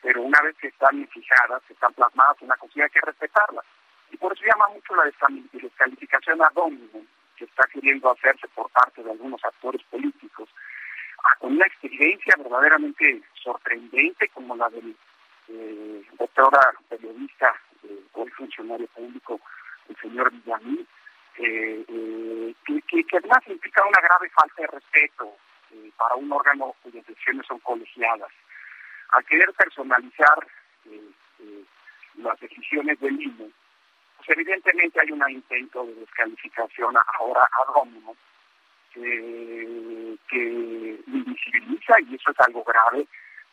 Pero 0.01 0.23
una 0.23 0.41
vez 0.43 0.57
que 0.57 0.69
están 0.69 1.07
fijadas, 1.09 1.63
que 1.67 1.75
están 1.75 1.93
plasmadas, 1.93 2.41
una 2.41 2.57
cosa 2.57 2.85
hay 2.85 2.91
que 2.91 3.01
respetarlas. 3.01 3.65
Y 4.11 4.17
por 4.17 4.33
eso 4.33 4.45
llama 4.45 4.69
mucho 4.69 4.95
la 4.95 5.05
descalificación 5.05 6.41
a 6.43 6.51
domino 6.55 7.03
que 7.37 7.45
está 7.45 7.67
queriendo 7.67 8.11
hacerse 8.11 8.49
por 8.49 8.71
parte 8.71 9.03
de 9.03 9.11
algunos 9.11 9.45
actores 9.45 9.83
políticos 9.91 10.49
con 11.39 11.53
una 11.53 11.67
experiencia 11.67 12.35
verdaderamente 12.37 13.23
sorprendente 13.43 14.29
como 14.29 14.57
la 14.57 14.69
del 14.71 14.97
eh, 15.49 16.03
doctora 16.19 16.73
periodista, 16.89 17.55
eh, 17.85 18.01
hoy 18.13 18.31
funcionario 18.31 18.87
público, 18.89 19.41
el 19.89 19.97
señor 19.97 20.33
Villamil, 20.33 20.87
eh, 21.39 21.85
eh, 21.89 22.55
que, 22.65 23.17
además 23.19 23.43
implica 23.47 23.83
una 23.87 24.01
grave 24.01 24.31
falta 24.31 24.63
de 24.63 24.67
respeto 24.69 25.37
para 25.97 26.15
un 26.15 26.33
órgano 26.33 26.75
cuyas 26.83 27.07
decisiones 27.07 27.47
son 27.47 27.59
colegiadas. 27.61 28.31
Al 29.11 29.25
querer 29.25 29.53
personalizar 29.53 30.47
las 32.17 32.41
decisiones 32.41 32.99
del 33.01 33.21
INE, 33.21 33.51
pues 34.17 34.29
evidentemente 34.31 35.01
hay 35.01 35.13
un 35.13 35.23
intento 35.31 35.85
de 35.85 35.95
descalificación 35.95 36.95
ahora 37.19 37.47
que 38.97 40.99
invisibiliza, 41.07 42.01
y 42.01 42.15
eso 42.15 42.31
es 42.31 42.41
algo 42.41 42.65
grave, 42.65 43.07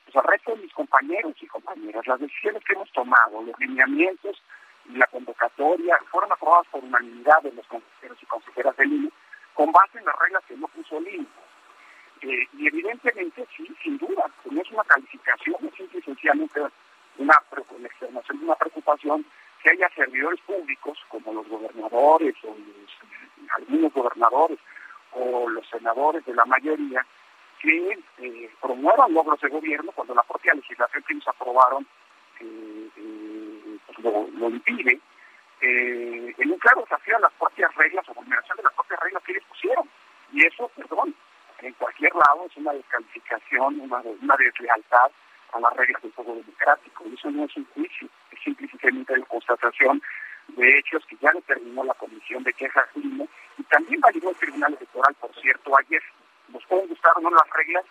pues 0.06 0.16
al 0.16 0.24
resto 0.24 0.56
de 0.56 0.64
mis 0.64 0.74
compañeros 0.74 1.34
y 1.42 1.48
compañeras, 1.48 2.08
las 2.08 2.20
decisiones 2.20 2.64
que 2.64 2.74
hemos 2.74 2.92
tomado, 2.92 3.42
los 3.42 3.60
lineamientos 3.60 4.42
y 4.90 4.98
la 4.98 5.08
convocatoria 5.08 5.98
fueron 6.12 6.32
aprobadas 6.32 6.68
por 6.68 6.84
unanimidad 6.84 7.42
de 7.42 7.54
los 7.54 7.66
consejeros 7.68 8.18
y 8.22 8.26
consejeras 8.26 8.76
del 8.78 8.94
INE 8.94 9.10
con 9.54 9.72
base 9.72 10.00
en 10.00 10.06
las 10.06 10.20
reglas 10.20 10.44
que 10.48 10.58
no 10.58 10.68
puso 10.68 10.98
el 10.98 11.08
INE. 11.08 11.28
Eh, 12.22 12.48
y 12.58 12.68
evidentemente, 12.68 13.46
sí, 13.56 13.68
sin 13.84 13.98
duda, 13.98 14.30
no 14.50 14.62
es 14.62 14.72
una 14.72 14.84
calificación, 14.84 15.56
es 15.78 16.06
sencillamente 16.06 16.62
una, 17.18 17.38
una 18.42 18.56
preocupación 18.56 19.26
que 19.62 19.72
haya 19.72 19.90
servidores 19.96 20.40
públicos 20.42 20.98
como 21.10 21.34
los 21.34 21.48
gobernadores 21.48 22.36
o 22.44 22.56
algunos 23.58 23.94
gobernadores 23.94 24.60
o 25.16 25.50
los 25.50 25.68
senadores 25.70 26.26
de 26.26 26.34
la 26.34 26.46
mayoría 26.46 27.06
que 27.62 27.98
eh, 28.20 28.52
promuevan 28.62 29.14
logros 29.14 29.40
de 29.40 29.50
gobierno 29.50 29.92
cuando 29.94 30.14
la 30.14 30.24
propia 30.24 30.54
legislación 30.54 31.04
que 31.04 31.14
ellos 31.14 31.28
aprobaron 31.28 31.88
eh, 32.40 32.90
eh, 32.98 33.78
pues 33.86 34.00
lo, 34.00 34.50
impide, 34.50 35.00
en 35.62 36.52
un 36.52 36.60
claro 36.60 36.82
desafío 36.82 37.16
a 37.16 37.22
las 37.22 37.32
propias 37.34 37.74
reglas 37.76 38.08
o 38.10 38.14
vulneración 38.14 38.58
de 38.58 38.64
las 38.64 38.74
propias 38.74 39.00
reglas 39.00 39.24
que 39.24 39.32
ellos 39.32 39.46
pusieron. 39.48 39.90
Y 40.34 40.46
eso, 40.46 40.70
perdón, 40.76 41.16
en 41.60 41.74
cualquier 41.76 42.14
lado 42.14 42.46
es 42.50 42.58
una 42.58 42.74
descalificación, 42.74 43.80
una, 43.80 44.02
una 44.22 44.36
deslealtad 44.36 45.12
a 45.54 45.60
las 45.62 45.74
reglas 45.78 46.02
del 46.02 46.12
juego 46.12 46.36
democrático. 46.36 47.06
Y 47.08 47.14
eso 47.14 47.32
no 47.32 47.46
es 47.46 47.56
un 47.56 47.66
juicio, 47.74 48.10
es 48.32 48.40
simplemente 48.42 49.18
la 49.18 49.26
constatación 49.26 50.02
de 50.48 50.78
hechos 50.78 51.06
que 51.06 51.18
ya 51.18 51.32
determinó 51.32 51.84
la 51.84 51.94
Comisión 51.96 52.44
de 52.44 52.54
Quejas 52.54 52.88
INE 52.96 53.28
y 53.58 53.64
también 53.64 54.02
validó 54.02 54.30
el 54.30 54.36
Tribunal 54.36 54.74
Electoral, 54.74 55.14
por 55.16 55.34
cierto, 55.42 55.78
ayer. 55.78 56.02
Nos 56.50 56.64
pueden 56.66 56.88
gustar 56.88 57.14
o 57.18 57.22
no 57.22 57.30
las 57.32 57.50
reglas, 57.52 57.86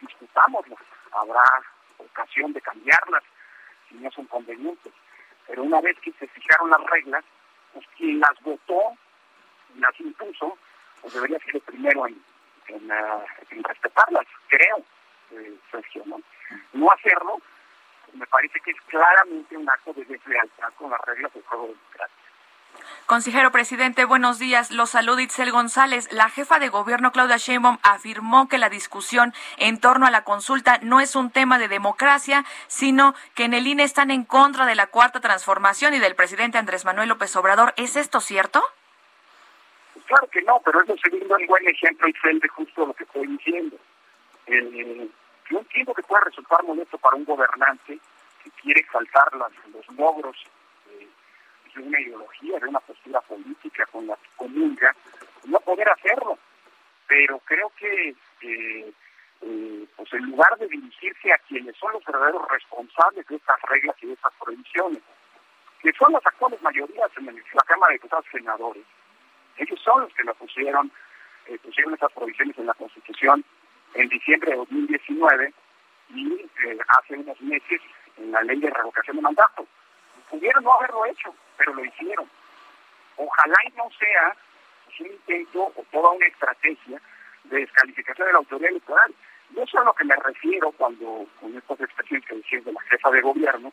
discutámoslas. 0.00 0.80
Habrá 1.12 1.44
ocasión 1.98 2.52
de 2.52 2.60
cambiarlas 2.60 3.22
si 3.88 3.96
no 3.96 4.10
son 4.10 4.26
convenientes. 4.26 4.92
Pero 5.46 5.62
una 5.62 5.80
vez 5.80 5.98
que 6.00 6.12
se 6.12 6.26
fijaron 6.28 6.70
las 6.70 6.82
reglas, 6.84 7.24
pues 7.72 7.86
quien 7.96 8.20
las 8.20 8.40
votó, 8.42 8.96
las 9.76 9.98
impuso, 10.00 10.56
pues 11.00 11.14
debería 11.14 11.38
ser 11.40 11.56
el 11.56 11.62
primero 11.62 12.06
en, 12.06 12.92
ah, 12.92 13.24
respetarlas, 13.62 14.26
creo, 14.48 14.78
eh, 15.32 15.54
Sergio. 15.70 16.02
¿no? 16.06 16.20
no 16.72 16.90
hacerlo, 16.92 17.40
me 18.14 18.26
parece 18.26 18.60
que 18.60 18.70
es 18.70 18.80
claramente 18.88 19.56
un 19.56 19.68
acto 19.68 19.92
de 19.92 20.04
deslealtad 20.04 20.72
con 20.76 20.90
las 20.90 21.00
reglas 21.02 21.32
del 21.34 21.42
juego 21.44 21.68
democrático. 21.68 22.20
Consejero 23.06 23.50
presidente, 23.50 24.04
buenos 24.04 24.38
días. 24.38 24.70
Los 24.70 24.90
saluda 24.90 25.22
Itzel 25.22 25.50
González. 25.50 26.12
La 26.12 26.28
jefa 26.28 26.58
de 26.60 26.68
gobierno, 26.68 27.10
Claudia 27.10 27.38
Sheinbaum, 27.38 27.78
afirmó 27.82 28.48
que 28.48 28.56
la 28.56 28.68
discusión 28.68 29.34
en 29.58 29.80
torno 29.80 30.06
a 30.06 30.10
la 30.10 30.22
consulta 30.22 30.78
no 30.82 31.00
es 31.00 31.16
un 31.16 31.30
tema 31.30 31.58
de 31.58 31.66
democracia, 31.66 32.44
sino 32.68 33.14
que 33.34 33.44
en 33.44 33.54
el 33.54 33.66
INE 33.66 33.82
están 33.82 34.10
en 34.12 34.24
contra 34.24 34.64
de 34.64 34.76
la 34.76 34.86
cuarta 34.86 35.20
transformación 35.20 35.94
y 35.94 35.98
del 35.98 36.14
presidente 36.14 36.58
Andrés 36.58 36.84
Manuel 36.84 37.08
López 37.08 37.34
Obrador. 37.34 37.74
¿Es 37.76 37.96
esto 37.96 38.20
cierto? 38.20 38.62
Pues 39.94 40.06
claro 40.06 40.28
que 40.28 40.42
no, 40.42 40.60
pero 40.64 40.82
eso 40.82 40.94
sería 41.02 41.36
un 41.36 41.46
buen 41.46 41.68
ejemplo, 41.68 42.08
Itzel, 42.08 42.38
de 42.38 42.48
justo 42.48 42.86
lo 42.86 42.94
que 42.94 43.04
estoy 43.04 43.26
diciendo. 43.26 43.76
Eh, 44.46 45.08
yo 45.50 45.58
entiendo 45.58 45.92
que 45.92 46.02
puede 46.02 46.24
resultar 46.24 46.62
molesto 46.64 46.96
para 46.98 47.16
un 47.16 47.24
gobernante 47.24 47.98
que 48.42 48.50
quiere 48.62 48.80
exaltar 48.80 49.34
las, 49.36 49.52
los 49.74 49.86
logros 49.96 50.36
de 51.74 51.82
una 51.82 52.00
ideología, 52.00 52.58
de 52.58 52.68
una 52.68 52.80
postura 52.80 53.20
política 53.22 53.86
con 53.86 54.06
la 54.06 54.16
que 54.16 54.28
comulga, 54.36 54.94
no 55.44 55.60
poder 55.60 55.88
hacerlo. 55.88 56.38
Pero 57.06 57.38
creo 57.40 57.70
que 57.76 58.14
eh, 58.42 58.92
eh, 59.42 59.86
pues 59.96 60.12
en 60.12 60.30
lugar 60.30 60.56
de 60.58 60.68
dirigirse 60.68 61.32
a 61.32 61.38
quienes 61.38 61.76
son 61.76 61.92
los 61.92 62.04
verdaderos 62.04 62.46
responsables 62.48 63.26
de 63.26 63.36
estas 63.36 63.60
reglas 63.62 63.96
y 64.02 64.06
de 64.06 64.12
estas 64.14 64.32
prohibiciones, 64.34 65.02
que 65.80 65.92
son 65.92 66.12
las 66.12 66.26
actuales 66.26 66.60
mayorías 66.62 67.10
en 67.16 67.26
la 67.26 67.62
Cámara 67.62 67.90
de 67.90 67.94
Diputados 67.94 68.26
y 68.28 68.38
Senadores, 68.38 68.84
ellos 69.56 69.80
son 69.80 70.02
los 70.02 70.14
que 70.14 70.24
lo 70.24 70.34
pusieron, 70.34 70.90
eh, 71.46 71.58
pusieron 71.58 71.94
estas 71.94 72.12
prohibiciones 72.12 72.56
en 72.58 72.66
la 72.66 72.74
Constitución 72.74 73.44
en 73.94 74.08
diciembre 74.08 74.50
de 74.52 74.56
2019 74.56 75.52
y 76.14 76.32
eh, 76.34 76.78
hace 76.88 77.14
unos 77.16 77.40
meses 77.40 77.80
en 78.16 78.32
la 78.32 78.42
ley 78.42 78.58
de 78.58 78.70
revocación 78.70 79.16
de 79.16 79.22
mandato. 79.22 79.66
Pudieron 80.28 80.64
no 80.64 80.72
haberlo 80.74 81.06
hecho, 81.06 81.34
pero 81.56 81.74
lo 81.74 81.84
hicieron. 81.84 82.28
Ojalá 83.16 83.56
y 83.68 83.76
no 83.76 83.88
sea 83.98 84.36
un 85.00 85.06
intento 85.06 85.72
o 85.74 85.84
toda 85.90 86.10
una 86.10 86.26
estrategia 86.26 87.00
de 87.44 87.58
descalificación 87.58 88.26
de 88.26 88.32
la 88.32 88.38
autoridad 88.38 88.70
electoral. 88.70 89.14
No 89.50 89.66
sé 89.66 89.78
a 89.78 89.84
lo 89.84 89.92
que 89.94 90.04
me 90.04 90.16
refiero 90.16 90.70
cuando, 90.72 91.26
con 91.40 91.56
estas 91.56 91.80
expresiones 91.80 92.26
que 92.26 92.36
decía 92.36 92.60
de 92.60 92.72
la 92.72 92.80
jefa 92.82 93.10
de 93.10 93.20
gobierno, 93.20 93.72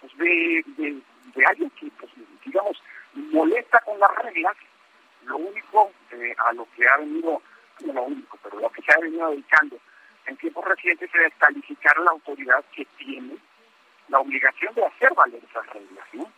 pues 0.00 0.16
de, 0.18 0.64
de, 0.76 1.00
de 1.34 1.46
alguien 1.46 1.70
que, 1.70 1.90
pues, 1.98 2.12
digamos, 2.44 2.80
molesta 3.14 3.80
con 3.80 3.98
las 3.98 4.14
reglas, 4.16 4.56
lo 5.24 5.38
único 5.38 5.92
eh, 6.12 6.34
a 6.38 6.52
lo 6.52 6.68
que 6.76 6.88
ha 6.88 6.98
venido, 6.98 7.42
lo 7.86 8.02
único, 8.02 8.38
pero 8.42 8.60
lo 8.60 8.70
que 8.70 8.82
se 8.82 8.92
ha 8.92 8.98
venido 8.98 9.30
dedicando 9.30 9.78
en 10.26 10.36
tiempos 10.36 10.64
recientes 10.64 11.10
es 11.14 11.20
descalificar 11.20 11.96
a 11.98 12.02
la 12.02 12.10
autoridad 12.10 12.64
que 12.74 12.84
tiene 12.96 13.36
la 14.08 14.20
obligación 14.20 14.74
de 14.74 14.84
hacer 14.84 15.12
valer 15.14 15.42
esas 15.48 15.66
reglas, 15.66 16.06
¿no? 16.12 16.32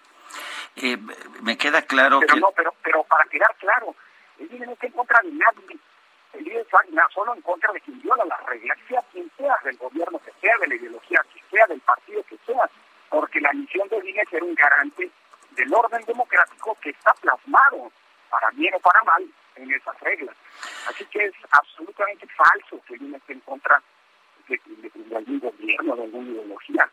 Eh, 0.76 0.96
me 1.42 1.56
queda 1.56 1.82
claro 1.82 2.20
pero 2.20 2.34
que... 2.34 2.40
No, 2.40 2.50
pero, 2.54 2.74
pero 2.82 3.02
para 3.04 3.24
quedar 3.24 3.54
claro, 3.58 3.94
el 4.38 4.52
INE 4.52 4.66
no 4.66 4.72
está 4.72 4.86
en 4.86 4.92
contra 4.92 5.20
de 5.22 5.32
nadie. 5.32 5.78
El 6.32 6.46
INE 6.46 6.60
está 6.60 6.78
solo 7.12 7.34
en 7.34 7.42
contra 7.42 7.72
de 7.72 7.80
quien 7.80 8.00
viola 8.00 8.24
las 8.24 8.42
reglas, 8.46 8.78
sea 8.88 9.02
quien 9.12 9.30
sea, 9.36 9.56
del 9.64 9.76
gobierno 9.76 10.18
que 10.20 10.32
sea, 10.40 10.56
de 10.58 10.68
la 10.68 10.74
ideología 10.74 11.20
que 11.32 11.40
sea, 11.50 11.66
del 11.66 11.80
partido 11.80 12.22
que 12.24 12.38
sea, 12.46 12.70
porque 13.08 13.40
la 13.40 13.52
misión 13.52 13.88
del 13.88 14.08
INE 14.08 14.22
es 14.22 14.28
ser 14.28 14.42
un 14.42 14.54
garante 14.54 15.10
del 15.50 15.74
orden 15.74 16.04
democrático 16.04 16.76
que 16.80 16.90
está 16.90 17.12
plasmado, 17.20 17.90
para 18.30 18.50
bien 18.50 18.74
o 18.74 18.80
para 18.80 19.02
mal, 19.02 19.26
en 19.62 19.72
esas 19.72 19.98
reglas. 20.00 20.36
Así 20.88 21.04
que 21.06 21.24
es 21.26 21.34
absolutamente 21.50 22.26
falso 22.28 22.80
que 22.86 22.96
INE 22.96 23.16
esté 23.16 23.34
en 23.34 23.40
contra 23.40 23.82
de, 24.48 24.60
de, 24.66 24.90
de 24.94 25.16
algún 25.16 25.40
gobierno, 25.40 25.96
de 25.96 26.02
alguna 26.04 26.30
ideología 26.30 26.90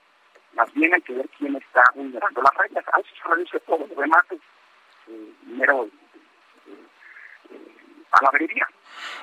más 0.57 0.73
bien 0.73 0.91
hay 0.93 1.01
que 1.01 1.13
ver 1.13 1.29
quién 1.37 1.55
está 1.55 1.83
vulnerando 1.93 2.41
las 2.41 2.53
reglas. 2.55 2.83
A 2.91 2.99
eso 2.99 3.09
se 3.15 3.29
reduce 3.29 3.59
todo, 3.61 3.85
lo 3.87 4.01
demás 4.01 4.25
es 4.31 4.39
eh, 5.07 5.33
mero 5.45 5.85
eh, 5.85 5.89
eh, 7.51 7.57
palabrería. 8.09 8.67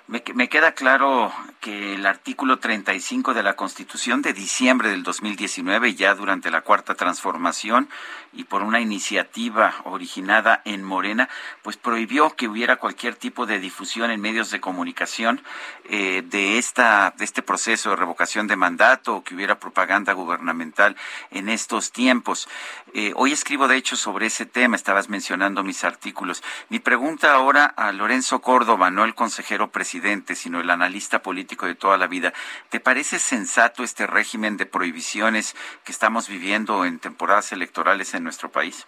Me, 0.07 0.49
queda 0.49 0.73
claro 0.73 1.33
que 1.61 1.95
el 1.95 2.05
artículo 2.05 2.59
35 2.59 3.33
de 3.33 3.43
la 3.43 3.57
Constitución 3.57 4.21
de 4.21 4.35
diciembre 4.35 4.91
del 4.91 5.03
2019, 5.03 5.95
ya 5.95 6.15
durante 6.15 6.51
la 6.51 6.61
cuarta 6.61 6.95
transformación 6.95 7.89
y 8.33 8.45
por 8.45 8.63
una 8.63 8.81
iniciativa 8.81 9.75
originada 9.85 10.61
en 10.65 10.85
Morena, 10.85 11.29
pues 11.63 11.77
prohibió 11.77 12.37
que 12.37 12.49
hubiera 12.49 12.77
cualquier 12.77 13.15
tipo 13.15 13.47
de 13.47 13.61
difusión 13.61 14.11
en 14.11 14.21
medios 14.21 14.51
de 14.51 14.61
comunicación 14.61 15.41
eh, 15.89 16.23
de 16.25 16.59
esta 16.59 17.15
de 17.17 17.25
este 17.25 17.43
proceso 17.43 17.91
de 17.91 17.97
revocación 17.97 18.47
de 18.47 18.57
mandato 18.57 19.17
o 19.17 19.25
que 19.25 19.35
hubiera 19.35 19.59
propaganda 19.59 20.13
gubernamental 20.13 20.97
en 21.31 21.49
estos 21.49 21.93
tiempos. 21.93 22.49
Eh, 22.93 23.13
hoy 23.17 23.33
escribo 23.33 23.69
de 23.69 23.77
hecho 23.77 23.97
sobre 23.97 24.27
ese 24.27 24.47
tema, 24.47 24.77
estabas 24.77 25.09
mencionando 25.09 25.65
mis 25.65 25.85
artículos. 25.85 26.43
Mi 26.69 26.79
pregunta 26.79 27.33
ahora 27.35 27.65
a 27.65 27.93
Lorenzo 27.93 28.41
Córdoba, 28.41 28.91
no 28.91 29.05
el 29.05 29.15
consejero 29.15 29.64
presidente, 29.71 30.35
sino 30.35 30.61
el 30.61 30.71
analista 30.71 31.23
político 31.23 31.67
de 31.67 31.75
toda 31.75 31.97
la 31.97 32.07
vida. 32.07 32.33
¿Te 32.71 32.81
parece 32.81 33.19
sensato 33.19 33.83
este 33.83 34.07
régimen 34.07 34.57
de 34.57 34.67
prohibiciones 34.67 35.57
que 35.85 35.93
estamos 35.93 36.29
viviendo 36.29 36.85
en 36.85 36.99
temporadas 36.99 37.53
electorales 37.53 38.15
en 38.15 38.25
nuestro 38.25 38.51
país? 38.51 38.87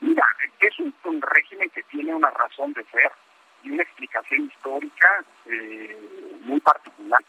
Mira, 0.00 0.24
es 0.60 0.78
un, 0.78 0.94
un 1.04 1.22
régimen 1.22 1.70
que 1.70 1.82
tiene 1.84 2.14
una 2.14 2.30
razón 2.30 2.72
de 2.72 2.84
ser 2.84 3.10
y 3.62 3.70
una 3.70 3.82
explicación 3.82 4.46
histórica 4.46 5.24
eh, 5.46 6.40
muy 6.42 6.60
particular. 6.60 7.20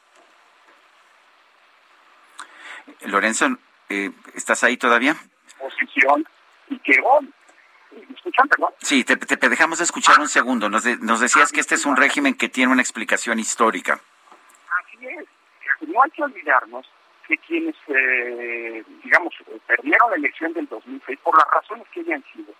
Lorenzo, 3.05 3.57
eh, 3.89 4.11
¿estás 4.33 4.63
ahí 4.63 4.77
todavía? 4.77 5.15
Posición 5.57 6.25
y 6.69 6.79
que 6.79 6.99
hoy 7.03 7.29
¿Me 7.91 8.15
escuchan, 8.15 8.47
perdón? 8.47 8.73
Sí, 8.81 9.03
te, 9.03 9.17
te, 9.17 9.49
dejamos 9.49 9.79
de 9.79 9.83
escuchar 9.83 10.19
un 10.19 10.27
segundo. 10.27 10.69
Nos, 10.69 10.83
de, 10.83 10.97
nos 10.97 11.19
decías 11.19 11.51
que 11.51 11.59
este 11.59 11.75
es 11.75 11.85
un 11.85 11.97
régimen 11.97 12.35
que 12.35 12.49
tiene 12.49 12.71
una 12.71 12.81
explicación 12.81 13.39
histórica. 13.39 13.99
Así 14.79 15.07
es. 15.07 15.25
No 15.87 16.01
hay 16.03 16.11
que 16.11 16.23
olvidarnos 16.23 16.89
que 17.27 17.37
quienes, 17.37 17.75
eh, 17.87 18.83
digamos, 19.03 19.33
perdieron 19.67 20.09
la 20.11 20.15
elección 20.17 20.53
del 20.53 20.67
2006, 20.67 21.19
por 21.23 21.37
las 21.37 21.47
razones 21.49 21.87
que 21.93 22.01
hayan 22.01 22.23
sido, 22.33 22.53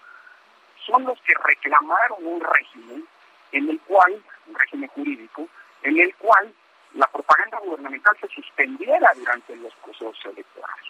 son 0.85 1.03
los 1.05 1.19
que 1.21 1.33
reclamaron 1.45 2.25
un 2.25 2.41
régimen 2.41 3.05
en 3.51 3.69
el 3.69 3.79
cual, 3.81 4.21
un 4.47 4.55
régimen 4.55 4.89
jurídico, 4.89 5.47
en 5.83 5.99
el 5.99 6.15
cual 6.15 6.53
la 6.93 7.07
propaganda 7.07 7.59
gubernamental 7.59 8.17
se 8.19 8.27
suspendiera 8.29 9.11
durante 9.15 9.55
los 9.57 9.73
procesos 9.75 10.25
electorales. 10.25 10.85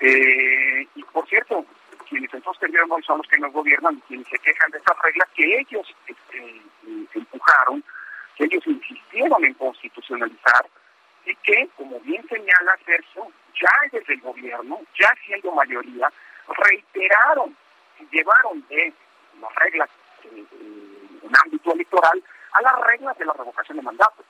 Eh, 0.00 0.88
y 0.94 1.02
por 1.04 1.28
cierto, 1.28 1.64
quienes 2.08 2.32
entonces 2.32 2.60
perdieron 2.60 2.90
hoy 2.92 3.02
son 3.02 3.18
los 3.18 3.26
que 3.28 3.38
nos 3.38 3.52
gobiernan 3.52 3.96
y 3.96 4.00
quienes 4.02 4.28
se 4.28 4.38
quejan 4.38 4.70
de 4.70 4.78
estas 4.78 4.98
reglas 5.02 5.28
que 5.34 5.58
ellos 5.58 5.94
este, 6.06 6.62
empujaron, 7.14 7.84
que 8.36 8.44
ellos 8.44 8.66
insistieron 8.66 9.44
en 9.44 9.54
constitucionalizar 9.54 10.66
y 11.26 11.34
que, 11.36 11.68
como 11.76 12.00
bien 12.00 12.26
señala 12.28 12.78
Sergio, 12.84 13.26
ya 13.60 13.70
desde 13.92 14.14
el 14.14 14.20
gobierno, 14.20 14.80
ya 14.98 15.10
siendo 15.24 15.52
mayoría, 15.52 16.10
reiteraron 16.48 17.56
y 17.98 18.16
llevaron 18.16 18.64
de 18.68 18.92
las 19.40 19.54
reglas 19.56 19.90
eh, 20.24 20.44
en 21.22 21.30
ámbito 21.44 21.72
electoral 21.72 22.22
a 22.52 22.62
las 22.62 22.80
reglas 22.86 23.18
de 23.18 23.24
la 23.24 23.32
revocación 23.32 23.76
de 23.76 23.82
mandato. 23.82 24.24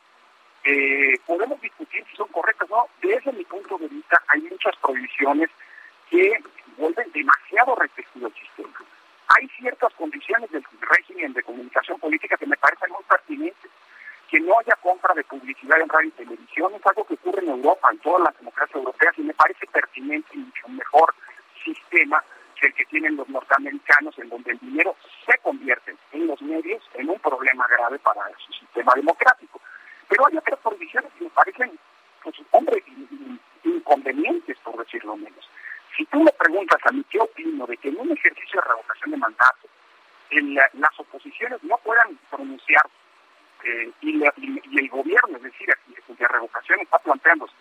Eh, 0.64 1.18
podemos 1.26 1.60
discutir 1.60 2.04
si 2.10 2.16
son 2.16 2.28
correctas 2.28 2.68
o 2.70 2.76
no. 2.76 2.88
Desde 3.00 3.32
mi 3.32 3.44
punto 3.44 3.78
de 3.78 3.88
vista, 3.88 4.22
hay 4.28 4.42
muchas 4.42 4.76
prohibiciones 4.76 5.48
que 6.10 6.42
vuelven 6.76 7.10
demasiado 7.12 7.76
restrictivo 7.76 8.26
el 8.26 8.34
sistema. 8.34 8.74
Hay 9.28 9.48
ciertas 9.58 9.94
condiciones 9.94 10.50
del 10.50 10.64
régimen 10.80 11.32
de 11.32 11.42
comunicación 11.42 11.98
política 12.00 12.36
que 12.36 12.46
me 12.46 12.56
parecen 12.56 12.90
muy 12.90 13.04
pertinentes. 13.04 13.70
Que 14.28 14.40
no 14.40 14.58
haya 14.58 14.76
compra 14.82 15.14
de 15.14 15.24
publicidad 15.24 15.80
en 15.80 15.88
radio 15.88 16.08
y 16.08 16.12
televisión 16.12 16.72
es 16.74 16.86
algo 16.86 17.04
que 17.04 17.14
ocurre 17.14 17.42
en 17.42 17.50
Europa, 17.50 17.88
en 17.90 17.98
todas 17.98 18.22
las 18.22 18.38
democracias 18.38 18.76
europeas, 18.76 19.14
y 19.18 19.22
me 19.22 19.34
parece 19.34 19.66
pertinente 19.66 20.28
y 20.34 20.38
mucho 20.38 20.68
mejor 20.68 21.14
sistema 21.64 22.22
que 22.58 22.66
el 22.66 22.74
que 22.74 22.84
tienen 22.86 23.16
los 23.16 23.28
norteamericanos, 23.28 24.18
en 24.18 24.28
donde 24.28 24.52
el 24.52 24.58
dinero 24.58 24.94
se 25.26 25.36
convierte 25.38 25.96
en 26.12 26.26
los 26.26 26.40
medios 26.42 26.82
en 26.94 27.08
un 27.08 27.18
problema 27.18 27.66
grave 27.68 27.98
para 27.98 28.22
su 28.38 28.52
sistema 28.52 28.92
democrático. 28.94 29.60
Pero 30.08 30.26
hay 30.26 30.36
otras 30.36 30.58
prohibiciones 30.60 31.10
que 31.18 31.24
me 31.24 31.30
parecen, 31.30 31.78
pues, 32.22 32.36
hombre, 32.50 32.82
inconvenientes, 33.64 34.58
por 34.58 34.76
decirlo 34.76 35.16
menos. 35.16 35.48
Si 36.00 36.06
tú 36.06 36.22
me 36.22 36.32
preguntas 36.32 36.80
a 36.86 36.92
mí 36.92 37.04
qué 37.10 37.20
opino 37.20 37.66
de 37.66 37.76
que 37.76 37.90
en 37.90 38.00
un 38.00 38.10
ejercicio 38.10 38.58
de 38.58 38.68
revocación 38.68 39.10
de 39.10 39.16
mandato 39.18 39.68
las 40.72 40.98
oposiciones 40.98 41.62
no 41.62 41.76
puedan 41.76 42.18
pronunciar 42.30 42.86
eh, 43.64 43.90
y, 44.00 44.24
el 44.24 44.88
gobierno, 44.88 45.36
es 45.36 45.42
decir, 45.42 45.68
de 46.08 46.28
revocación 46.28 46.80
está 46.80 46.98
planteándose, 47.00 47.52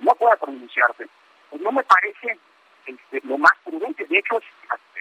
no 0.00 0.14
pueda 0.16 0.36
pronunciarse, 0.36 1.08
pues 1.48 1.62
no 1.62 1.72
me 1.72 1.82
parece 1.82 2.38
este, 2.84 3.26
lo 3.26 3.38
más 3.38 3.52
prudente. 3.64 4.04
De 4.04 4.18
hecho, 4.18 4.38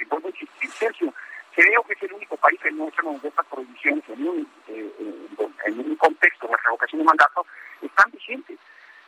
vuelvo 0.09 0.29
a 0.29 0.31
insistir, 0.31 0.71
Sergio, 0.71 1.13
creo 1.55 1.83
que 1.83 1.91
es 1.91 2.03
el 2.03 2.13
único 2.13 2.37
país 2.37 2.57
que 2.61 2.71
no 2.71 2.87
hecho 2.87 3.01
de 3.21 3.27
estas 3.27 3.45
prohibiciones 3.47 4.03
en 4.07 4.27
un, 4.29 4.51
eh, 4.69 5.27
en 5.65 5.79
un 5.79 5.95
contexto 5.97 6.47
de 6.47 6.55
revocación 6.63 6.99
de 6.99 7.05
mandato 7.05 7.45
están 7.81 8.09
vigentes. 8.11 8.57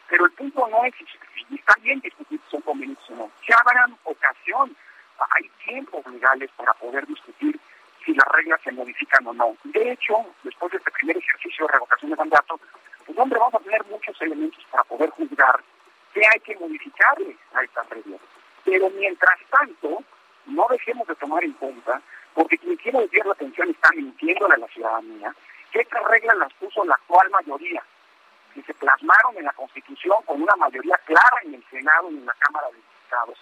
Pero 0.10 0.26
el 0.26 0.32
punto 0.32 0.68
no 0.68 0.84
es 0.86 0.94
si 0.96 1.56
están 1.56 1.82
bien 1.82 2.00
discutir 2.00 2.40
si 2.44 2.52
son 2.52 2.62
convenientes 2.62 3.10
o 3.12 3.16
no. 3.16 3.32
Ya 3.48 3.56
habrán 3.58 3.96
ocasión, 4.04 4.76
hay 5.20 5.50
tiempos 5.66 6.06
legales 6.08 6.50
para 6.58 6.74
poder 6.74 7.06
discutir 7.06 7.60
si 8.04 8.14
las 8.14 8.28
reglas 8.30 8.60
se 8.64 8.72
modifican 8.72 9.28
o 9.28 9.34
no. 9.34 9.56
De 9.66 9.92
hecho, 9.92 10.16
después 10.44 10.72
de 10.72 10.78
este 10.80 10.92
primer 10.92 11.18
ejercicio 11.18 11.68
de 11.68 11.74
revocación 11.74 12.12
de 12.12 12.18
mandato, 12.18 12.60
pues 13.06 13.18
hombre, 13.18 13.40
vamos 13.40 13.56
a 13.56 13.64
tener 13.64 13.86
muchos 13.86 14.20
elementos 14.22 14.64
para 14.72 14.84
poder 14.86 15.10
juzgar 15.12 15.60
qué 16.14 16.22
hay 16.34 16.40
que 16.40 16.56
modificarle 16.58 17.36
a 17.54 17.64
estas 17.64 17.90
reglas. 17.90 18.20
Pero 18.66 18.90
mientras 18.92 19.40
tanto, 19.52 20.04
no 20.48 20.66
dejemos 20.70 21.08
de 21.08 21.16
tomar 21.16 21.44
en 21.44 21.54
cuenta, 21.54 22.02
porque 22.34 22.58
quien 22.58 22.76
quiere 22.78 23.02
desviar 23.02 23.28
la 23.28 23.34
atención 23.34 23.70
está 23.70 23.90
mintiéndole 23.96 24.56
a 24.56 24.58
la 24.58 24.68
ciudadanía, 24.68 25.36
que 25.72 25.82
estas 25.82 26.04
reglas 26.06 26.38
las 26.38 26.54
puso 26.54 26.84
la 26.86 26.96
actual 26.96 27.30
mayoría, 27.30 27.84
que 28.54 28.62
se 28.64 28.74
plasmaron 28.74 29.38
en 29.38 29.46
la 29.46 29.54
Constitución 29.54 30.18
con 30.26 30.42
una 30.42 30.56
mayoría 30.58 30.98
clara 31.06 31.38
en 31.44 31.56
el 31.56 31.64
Senado 31.70 32.12
y 32.12 32.18
en 32.18 32.26
la 32.26 32.34
Cámara 32.40 32.68
de 32.68 32.76
Diputados, 32.76 33.38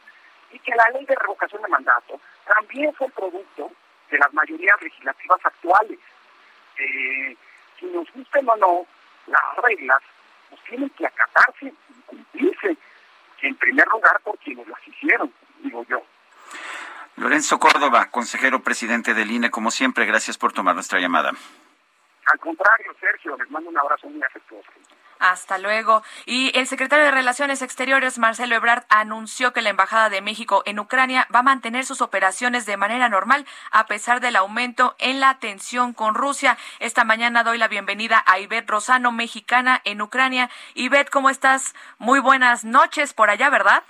y 0.52 0.60
que 0.60 0.76
la 0.76 0.90
ley 0.90 1.06
de 1.06 1.16
revocación 1.16 1.62
de 1.62 1.68
mandato 1.68 2.20
también 2.46 2.94
fue 2.94 3.10
producto 3.10 3.72
de 4.10 4.18
las 4.18 4.34
mayorías 4.34 4.82
legislativas 4.82 5.40
actuales. 5.44 6.00
Eh, 6.78 7.36
si 7.80 7.86
nos 7.88 8.12
gusten 8.14 8.48
o 8.50 8.56
no, 8.56 8.86
las 9.28 9.56
reglas 9.64 10.02
pues, 10.50 10.62
tienen 10.64 10.90
que 10.92 11.06
acatarse 11.06 11.66
y 11.68 12.02
cumplirse, 12.06 12.78
en 13.42 13.56
primer 13.56 13.88
lugar 13.88 14.20
por 14.22 14.38
quienes 14.40 14.68
las 14.68 14.88
hicieron, 14.88 15.32
digo 15.60 15.86
yo. 15.90 16.02
Lorenzo 17.18 17.60
Córdoba, 17.60 18.10
consejero 18.12 18.62
presidente 18.62 19.14
del 19.14 19.32
INE, 19.32 19.52
como 19.52 19.72
siempre, 19.72 20.06
gracias 20.06 20.38
por 20.38 20.54
tomar 20.54 20.76
nuestra 20.76 21.00
llamada. 21.00 21.32
Al 22.26 22.40
contrario, 22.40 22.94
Sergio, 23.00 23.38
les 23.38 23.50
mando 23.50 23.70
un 23.70 23.78
abrazo 23.78 24.08
muy 24.08 24.22
afectuoso. 24.22 24.70
Hasta 25.20 25.58
luego. 25.58 26.04
Y 26.26 26.58
el 26.58 26.68
secretario 26.68 27.06
de 27.06 27.12
Relaciones 27.12 27.62
Exteriores, 27.62 28.18
Marcelo 28.18 28.56
Ebrard, 28.56 28.86
anunció 28.90 29.54
que 29.54 29.62
la 29.62 29.70
Embajada 29.70 30.10
de 30.10 30.22
México 30.22 30.64
en 30.66 30.80
Ucrania 30.80 31.28
va 31.34 31.40
a 31.40 31.44
mantener 31.44 31.86
sus 31.86 32.02
operaciones 32.02 32.66
de 32.66 32.78
manera 32.78 33.10
normal 33.10 33.46
a 33.72 33.86
pesar 33.86 34.22
del 34.22 34.36
aumento 34.36 34.96
en 35.00 35.20
la 35.20 35.40
tensión 35.40 35.94
con 35.94 36.16
Rusia. 36.16 36.58
Esta 36.80 37.04
mañana 37.04 37.44
doy 37.44 37.58
la 37.58 37.68
bienvenida 37.68 38.24
a 38.26 38.40
Ivette 38.40 38.70
Rosano, 38.70 39.12
mexicana 39.12 39.82
en 39.84 40.02
Ucrania. 40.02 40.50
Ivette, 40.74 41.10
¿cómo 41.10 41.30
estás? 41.30 41.74
Muy 41.98 42.20
buenas 42.20 42.64
noches 42.64 43.14
por 43.14 43.30
allá, 43.30 43.50
¿verdad? 43.50 43.84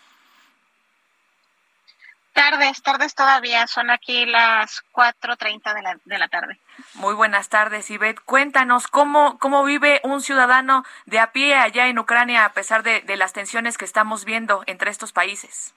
Tardes, 2.37 2.83
tardes 2.83 3.15
todavía, 3.15 3.65
son 3.65 3.89
aquí 3.89 4.27
las 4.27 4.83
4.30 4.91 5.73
de 5.73 5.81
la, 5.81 5.97
de 6.05 6.19
la 6.19 6.27
tarde. 6.27 6.59
Muy 6.93 7.15
buenas 7.15 7.49
tardes, 7.49 7.89
Ivette. 7.89 8.19
Cuéntanos 8.19 8.87
cómo, 8.87 9.39
cómo 9.39 9.63
vive 9.63 10.01
un 10.03 10.21
ciudadano 10.21 10.85
de 11.07 11.17
a 11.17 11.31
pie 11.31 11.55
allá 11.55 11.87
en 11.87 11.97
Ucrania 11.97 12.45
a 12.45 12.53
pesar 12.53 12.83
de, 12.83 13.01
las 13.17 13.33
tensiones 13.33 13.79
que 13.79 13.85
estamos 13.85 14.23
viendo 14.23 14.61
entre 14.67 14.91
estos 14.91 15.13
países. 15.13 15.73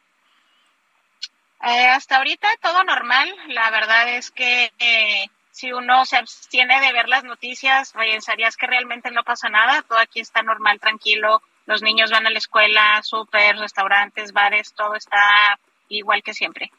Eh, 1.63 1.89
hasta 1.89 2.19
ahorita 2.19 2.47
todo 2.61 2.85
normal. 2.85 3.35
La 3.49 3.71
verdad 3.71 4.11
es 4.11 4.31
que 4.31 4.71
eh, 4.79 5.31
si 5.53 5.73
uno 5.73 6.05
se 6.05 6.19
abstiene 6.19 6.79
de 6.83 6.93
ver 6.93 7.09
las 7.09 7.25
noticias, 7.25 7.95
pensarías 7.95 8.59
que 8.59 8.67
realmente 8.67 9.11
no 9.11 9.25
pasa 9.25 9.49
nada. 9.49 9.81
Todo 9.81 9.99
aquí 9.99 10.21
está 10.21 10.43
normal, 10.43 10.79
tranquilo. 10.79 11.41
Los 11.65 11.81
niños 11.81 12.11
van 12.11 12.27
a 12.27 12.31
la 12.31 12.39
escuela, 12.39 13.01
súper, 13.03 13.57
restaurantes, 13.57 14.35
bares, 14.35 14.75
todo 14.75 14.95
está 14.95 15.59
igual 15.91 16.23
que 16.23 16.35
siempre. 16.35 16.71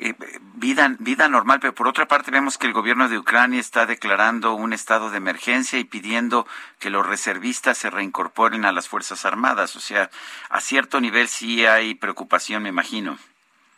Eh, 0.00 0.14
vida, 0.54 0.94
vida 1.00 1.28
normal, 1.28 1.58
pero 1.60 1.74
por 1.74 1.88
otra 1.88 2.06
parte 2.06 2.30
vemos 2.30 2.56
que 2.56 2.66
el 2.68 2.72
gobierno 2.72 3.08
de 3.08 3.18
Ucrania 3.18 3.58
está 3.58 3.84
declarando 3.84 4.54
un 4.54 4.72
estado 4.72 5.10
de 5.10 5.16
emergencia 5.16 5.78
y 5.78 5.84
pidiendo 5.84 6.46
que 6.78 6.90
los 6.90 7.04
reservistas 7.04 7.78
se 7.78 7.90
reincorporen 7.90 8.64
a 8.64 8.72
las 8.72 8.88
Fuerzas 8.88 9.24
Armadas. 9.24 9.74
O 9.74 9.80
sea, 9.80 10.08
a 10.50 10.60
cierto 10.60 11.00
nivel 11.00 11.26
sí 11.26 11.66
hay 11.66 11.94
preocupación, 11.94 12.62
me 12.62 12.68
imagino. 12.68 13.18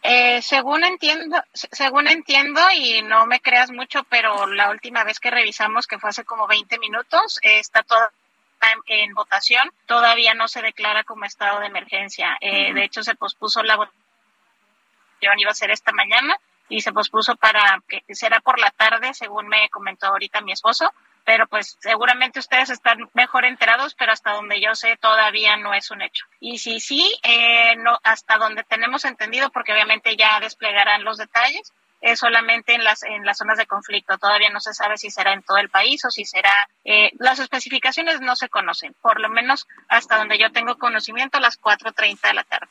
Eh, 0.03 0.41
según 0.43 0.85
entiendo, 0.85 1.43
según 1.53 2.09
entiendo 2.09 2.61
y 2.75 3.03
no 3.03 3.27
me 3.27 3.41
creas 3.41 3.71
mucho, 3.71 4.05
pero 4.05 4.47
la 4.47 4.71
última 4.71 5.05
vez 5.05 5.21
que 5.21 5.31
revisamos, 5.31 5.87
que 5.87 5.99
fue 5.99 6.11
hace 6.11 6.25
como 6.25 6.47
20 6.47 6.79
minutos, 6.79 7.39
está 7.43 7.83
todo 7.83 8.09
en, 8.87 9.15
votación. 9.15 9.71
Todavía 9.87 10.35
no 10.35 10.49
se 10.49 10.63
declara 10.63 11.05
como 11.05 11.25
estado 11.25 11.61
de 11.61 11.67
emergencia. 11.67 12.37
Eh, 12.41 12.75
de 12.75 12.85
hecho, 12.85 13.03
se 13.03 13.15
pospuso 13.15 13.63
la 13.63 13.77
votación 13.77 14.10
iba 15.39 15.51
a 15.51 15.55
ser 15.55 15.71
esta 15.71 15.93
mañana 15.93 16.37
y 16.69 16.81
se 16.81 16.93
pospuso 16.93 17.37
para 17.37 17.83
que 17.89 18.03
será 18.15 18.41
por 18.41 18.59
la 18.59 18.71
tarde, 18.71 19.13
según 19.13 19.49
me 19.49 19.69
comentó 19.71 20.07
ahorita 20.07 20.41
mi 20.41 20.53
esposo. 20.53 20.91
Pero 21.25 21.47
pues 21.47 21.77
seguramente 21.81 22.39
ustedes 22.39 22.71
están 22.71 22.99
mejor 23.13 23.45
enterados, 23.45 23.95
pero 23.95 24.13
hasta 24.13 24.33
donde 24.33 24.61
yo 24.61 24.75
sé 24.75 24.97
todavía 24.97 25.57
no 25.59 25.75
es 25.75 25.91
un 25.91 26.01
hecho. 26.01 26.25
Y 26.41 26.59
si 26.59 26.81
sí, 26.81 27.15
eh, 27.23 27.77
no, 27.77 27.99
hasta 28.03 28.39
donde 28.39 28.65
tenemos 28.65 29.05
entendido, 29.05 29.51
porque 29.51 29.73
obviamente 29.73 30.17
ya 30.17 30.41
desplegarán 30.41 31.05
los 31.05 31.19
detalles, 31.19 31.73
es 32.01 32.19
solamente 32.19 32.75
en 32.75 32.85
las 32.85 33.03
en 33.03 33.25
las 33.27 33.39
zonas 33.39 33.59
de 33.59 33.67
conflicto. 33.67 34.17
Todavía 34.17 34.51
no 34.51 34.61
se 34.61 34.73
sabe 34.73 34.97
si 34.97 35.11
será 35.11 35.35
en 35.35 35.43
todo 35.43 35.59
el 35.59 35.69
país 35.69 36.05
o 36.05 36.11
si 36.11 36.25
será. 36.25 36.55
Eh, 36.85 37.11
las 37.19 37.39
especificaciones 37.39 38.21
no 38.21 38.37
se 38.37 38.49
conocen, 38.49 38.95
por 39.03 39.21
lo 39.21 39.29
menos 39.29 39.67
hasta 39.89 40.17
donde 40.17 40.39
yo 40.39 40.51
tengo 40.53 40.79
conocimiento, 40.79 41.39
a 41.39 41.43
las 41.43 41.59
4:30 41.59 42.29
de 42.29 42.35
la 42.35 42.45
tarde. 42.45 42.69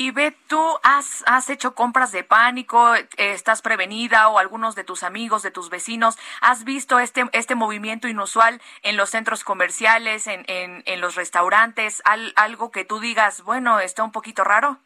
Y 0.00 0.12
ve, 0.12 0.30
tú 0.48 0.78
has, 0.82 1.22
has 1.26 1.50
hecho 1.50 1.74
compras 1.74 2.10
de 2.10 2.24
pánico, 2.24 2.94
eh, 2.94 3.06
estás 3.18 3.60
prevenida 3.60 4.28
o 4.28 4.38
algunos 4.38 4.74
de 4.74 4.82
tus 4.82 5.02
amigos, 5.02 5.42
de 5.42 5.50
tus 5.50 5.68
vecinos, 5.68 6.16
has 6.40 6.64
visto 6.64 6.98
este, 6.98 7.28
este 7.32 7.54
movimiento 7.54 8.08
inusual 8.08 8.62
en 8.80 8.96
los 8.96 9.10
centros 9.10 9.44
comerciales, 9.44 10.26
en, 10.26 10.46
en, 10.48 10.82
en 10.86 11.02
los 11.02 11.16
restaurantes, 11.16 12.02
algo 12.36 12.70
que 12.70 12.86
tú 12.86 12.98
digas, 12.98 13.42
bueno, 13.42 13.78
está 13.78 14.02
un 14.02 14.10
poquito 14.10 14.42
raro. 14.42 14.78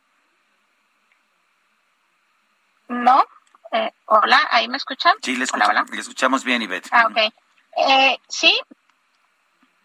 No, 2.88 3.24
eh, 3.70 3.92
hola, 4.06 4.40
¿ahí 4.50 4.66
me 4.66 4.78
escuchan? 4.78 5.14
Sí, 5.22 5.36
le, 5.36 5.44
escuchamos 5.44 6.42
bien, 6.42 6.60
Ivette. 6.60 6.88
Ah, 6.90 7.06
ok. 7.06 7.32
Eh, 7.76 8.18
sí, 8.26 8.60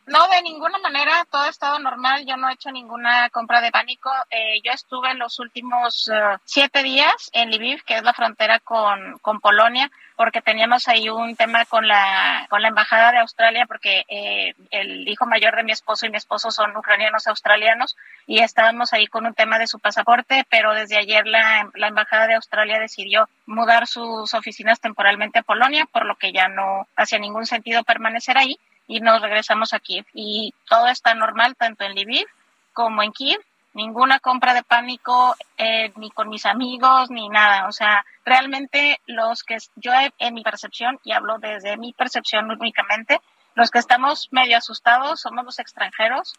no, 0.09 0.27
de 0.27 0.41
ninguna 0.41 0.77
manera, 0.79 1.25
todo 1.29 1.43
ha 1.43 1.49
estado 1.49 1.79
normal. 1.79 2.25
Yo 2.25 2.35
no 2.35 2.49
he 2.49 2.53
hecho 2.53 2.71
ninguna 2.71 3.29
compra 3.29 3.61
de 3.61 3.71
pánico. 3.71 4.09
Eh, 4.29 4.59
yo 4.63 4.71
estuve 4.71 5.11
en 5.11 5.19
los 5.19 5.39
últimos 5.39 6.09
eh, 6.11 6.37
siete 6.45 6.83
días 6.83 7.29
en 7.33 7.51
Lviv, 7.51 7.83
que 7.83 7.95
es 7.95 8.03
la 8.03 8.13
frontera 8.13 8.59
con, 8.59 9.19
con 9.19 9.39
Polonia, 9.39 9.91
porque 10.15 10.41
teníamos 10.41 10.87
ahí 10.87 11.09
un 11.09 11.35
tema 11.35 11.63
con 11.65 11.87
la, 11.87 12.47
con 12.49 12.61
la 12.61 12.69
embajada 12.69 13.11
de 13.11 13.19
Australia, 13.19 13.65
porque 13.67 14.03
eh, 14.09 14.53
el 14.71 15.07
hijo 15.07 15.25
mayor 15.25 15.55
de 15.55 15.63
mi 15.63 15.71
esposo 15.71 16.05
y 16.05 16.09
mi 16.09 16.17
esposo 16.17 16.49
son 16.51 16.75
ucranianos 16.75 17.27
australianos 17.27 17.95
y 18.27 18.39
estábamos 18.39 18.91
ahí 18.93 19.07
con 19.07 19.25
un 19.25 19.33
tema 19.33 19.59
de 19.59 19.67
su 19.67 19.79
pasaporte, 19.79 20.45
pero 20.49 20.73
desde 20.73 20.97
ayer 20.97 21.25
la, 21.27 21.69
la 21.75 21.87
embajada 21.87 22.27
de 22.27 22.33
Australia 22.33 22.79
decidió 22.79 23.29
mudar 23.45 23.87
sus 23.87 24.33
oficinas 24.33 24.79
temporalmente 24.79 25.39
a 25.39 25.43
Polonia, 25.43 25.85
por 25.85 26.05
lo 26.05 26.15
que 26.15 26.31
ya 26.31 26.47
no 26.47 26.87
hacía 26.95 27.19
ningún 27.19 27.45
sentido 27.45 27.83
permanecer 27.83 28.37
ahí 28.37 28.59
y 28.89 28.99
nos 29.01 29.21
regresamos 29.21 29.73
a 29.73 29.79
Kiev. 29.79 30.05
Y 30.13 30.53
todo 30.67 30.87
está 30.87 31.13
normal 31.13 31.55
tanto 31.55 31.85
en 31.85 31.93
Lviv 31.93 32.25
como 32.73 33.03
en 33.03 33.13
Kiev. 33.13 33.39
Ninguna 33.73 34.19
compra 34.19 34.55
de 34.55 34.63
pánico 34.63 35.35
eh, 35.59 35.93
ni 35.95 36.09
con 36.09 36.27
mis 36.27 36.47
amigos 36.47 37.11
ni 37.11 37.29
nada. 37.29 37.67
O 37.67 37.71
sea, 37.71 38.03
realmente 38.25 38.99
los 39.05 39.43
que 39.43 39.57
yo 39.75 39.91
en 40.17 40.33
mi 40.33 40.41
percepción, 40.41 40.99
y 41.03 41.11
hablo 41.11 41.37
desde 41.37 41.77
mi 41.77 41.93
percepción 41.93 42.49
únicamente, 42.49 43.21
los 43.53 43.69
que 43.69 43.77
estamos 43.77 44.29
medio 44.31 44.57
asustados 44.57 45.21
somos 45.21 45.45
los 45.45 45.59
extranjeros. 45.59 46.33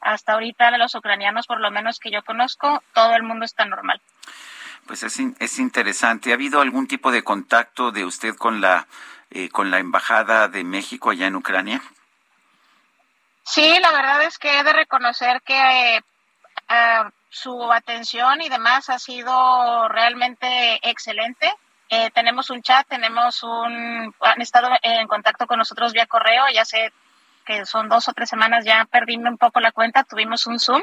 Hasta 0.00 0.34
ahorita 0.34 0.70
de 0.70 0.78
los 0.78 0.94
ucranianos, 0.94 1.48
por 1.48 1.60
lo 1.60 1.72
menos 1.72 1.98
que 1.98 2.12
yo 2.12 2.22
conozco, 2.22 2.80
todo 2.94 3.16
el 3.16 3.24
mundo 3.24 3.44
está 3.44 3.64
normal. 3.64 4.00
Pues 4.86 5.02
es, 5.02 5.18
es 5.40 5.58
interesante. 5.58 6.30
¿Ha 6.30 6.34
habido 6.34 6.60
algún 6.60 6.86
tipo 6.86 7.10
de 7.10 7.24
contacto 7.24 7.90
de 7.90 8.04
usted 8.04 8.36
con 8.36 8.60
la 8.60 8.86
eh, 9.30 9.48
con 9.48 9.70
la 9.70 9.78
Embajada 9.78 10.48
de 10.48 10.64
México 10.64 11.10
allá 11.10 11.26
en 11.26 11.36
Ucrania? 11.36 11.82
Sí, 13.42 13.78
la 13.80 13.92
verdad 13.92 14.22
es 14.22 14.38
que 14.38 14.58
he 14.58 14.64
de 14.64 14.72
reconocer 14.72 15.42
que 15.42 15.96
eh, 15.96 17.02
su 17.30 17.72
atención 17.72 18.40
y 18.40 18.48
demás 18.48 18.90
ha 18.90 18.98
sido 18.98 19.88
realmente 19.88 20.78
excelente. 20.82 21.52
Eh, 21.90 22.10
tenemos 22.10 22.50
un 22.50 22.62
chat, 22.62 22.86
tenemos 22.86 23.42
un, 23.42 24.14
han 24.20 24.40
estado 24.40 24.68
en 24.82 25.08
contacto 25.08 25.46
con 25.46 25.58
nosotros 25.58 25.92
vía 25.92 26.06
correo, 26.06 26.44
ya 26.52 26.64
sé 26.64 26.92
que 27.46 27.64
son 27.64 27.88
dos 27.88 28.08
o 28.08 28.12
tres 28.12 28.28
semanas 28.28 28.66
ya 28.66 28.84
perdiendo 28.84 29.30
un 29.30 29.38
poco 29.38 29.60
la 29.60 29.72
cuenta, 29.72 30.04
tuvimos 30.04 30.46
un 30.46 30.58
Zoom 30.58 30.82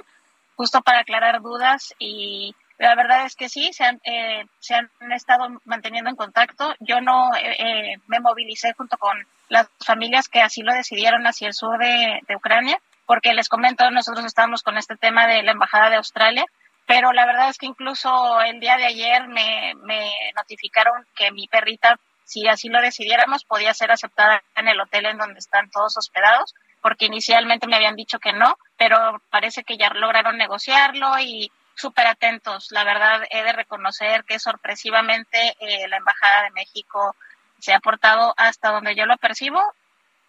justo 0.55 0.81
para 0.81 0.99
aclarar 0.99 1.41
dudas 1.41 1.93
y 1.99 2.55
la 2.77 2.95
verdad 2.95 3.26
es 3.26 3.35
que 3.35 3.47
sí, 3.47 3.72
se 3.72 3.85
han, 3.85 4.02
eh, 4.03 4.45
se 4.60 4.76
han 4.76 4.89
estado 5.11 5.47
manteniendo 5.64 6.10
en 6.10 6.15
contacto. 6.15 6.76
Yo 6.80 6.99
no 6.99 7.34
eh, 7.35 7.56
eh, 7.60 7.97
me 8.07 8.19
movilicé 8.19 8.73
junto 8.73 8.97
con 8.97 9.18
las 9.47 9.69
familias 9.80 10.27
que 10.27 10.41
así 10.41 10.61
lo 10.61 10.73
decidieron 10.73 11.26
hacia 11.26 11.47
el 11.47 11.53
sur 11.53 11.77
de, 11.77 12.22
Ucrania, 12.35 12.80
porque 13.06 13.34
les 13.34 13.47
comento, 13.47 13.89
nosotros 13.91 14.26
estábamos 14.26 14.64
con 14.64 14.77
este 14.77 14.97
tema 14.97 15.27
de 15.27 15.43
la 15.43 15.52
Embajada 15.52 15.89
de 15.89 15.97
Australia 15.97 16.45
pero 16.88 17.14
la 17.14 17.26
verdad 17.26 17.49
es 17.49 17.57
que 17.57 17.65
incluso 17.65 18.39
el 18.41 18.60
día 18.60 18.77
de 18.77 18.85
ayer 18.85 19.27
me, 19.27 19.73
me 19.84 20.11
notificaron 20.35 21.03
que 21.15 21.31
mi 21.31 21.47
perrita, 21.47 21.99
si 22.26 22.47
así 22.47 22.69
lo 22.69 22.80
decidiéramos, 22.80 23.43
podía 23.43 23.73
ser 23.73 23.91
aceptada 23.91 24.43
en 24.56 24.68
el 24.68 24.80
hotel 24.80 25.07
en 25.07 25.18
donde 25.18 25.39
están 25.39 25.72
todos 25.72 25.97
hospedados, 25.97 26.53
porque 26.81 27.06
inicialmente 27.06 27.65
me 27.65 27.76
habían 27.76 27.95
dicho 27.95 28.19
que 28.19 28.34
no, 28.34 28.60
pero 28.77 29.19
parece 29.31 29.64
que 29.64 29.77
ya 29.77 29.89
lograron 29.89 30.38
negociarlo 30.38 31.18
y 31.18 31.52
súper 31.76 32.07
atentos. 32.07 32.72
La 32.72 32.84
verdad, 32.84 33.23
he 33.30 33.43
de 33.43 33.53
reconocer 33.53 34.23
que 34.23 34.39
sorpresivamente 34.39 35.56
eh, 35.60 35.88
la 35.88 35.97
Embajada 35.97 36.43
de 36.43 36.52
México 36.52 37.15
se 37.60 37.73
ha 37.73 37.80
portado 37.80 38.34
hasta 38.38 38.72
donde 38.72 38.95
yo 38.95 39.06
lo 39.06 39.18
percibo 39.18 39.61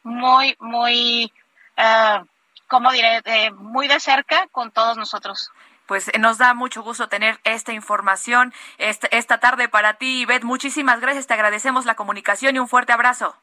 muy, 0.02 0.56
muy, 0.60 1.32
uh, 1.77 2.24
¿cómo 2.68 2.93
diré?, 2.93 3.51
muy 3.52 3.89
de 3.89 4.01
cerca 4.01 4.47
con 4.52 4.70
todos 4.70 4.97
nosotros. 4.97 5.51
Pues 5.86 6.09
eh, 6.09 6.18
nos 6.18 6.39
da 6.39 6.55
mucho 6.55 6.82
gusto 6.82 7.09
tener 7.09 7.39
esta 7.44 7.73
información 7.73 8.52
esta, 8.78 9.09
esta 9.09 9.39
tarde 9.39 9.68
para 9.68 9.94
ti, 9.94 10.24
Beth. 10.24 10.44
Muchísimas 10.44 11.01
gracias, 11.01 11.27
te 11.27 11.35
agradecemos 11.35 11.85
la 11.86 11.94
comunicación 11.94 12.56
y 12.56 12.59
un 12.59 12.68
fuerte 12.68 12.93
abrazo. 12.93 13.36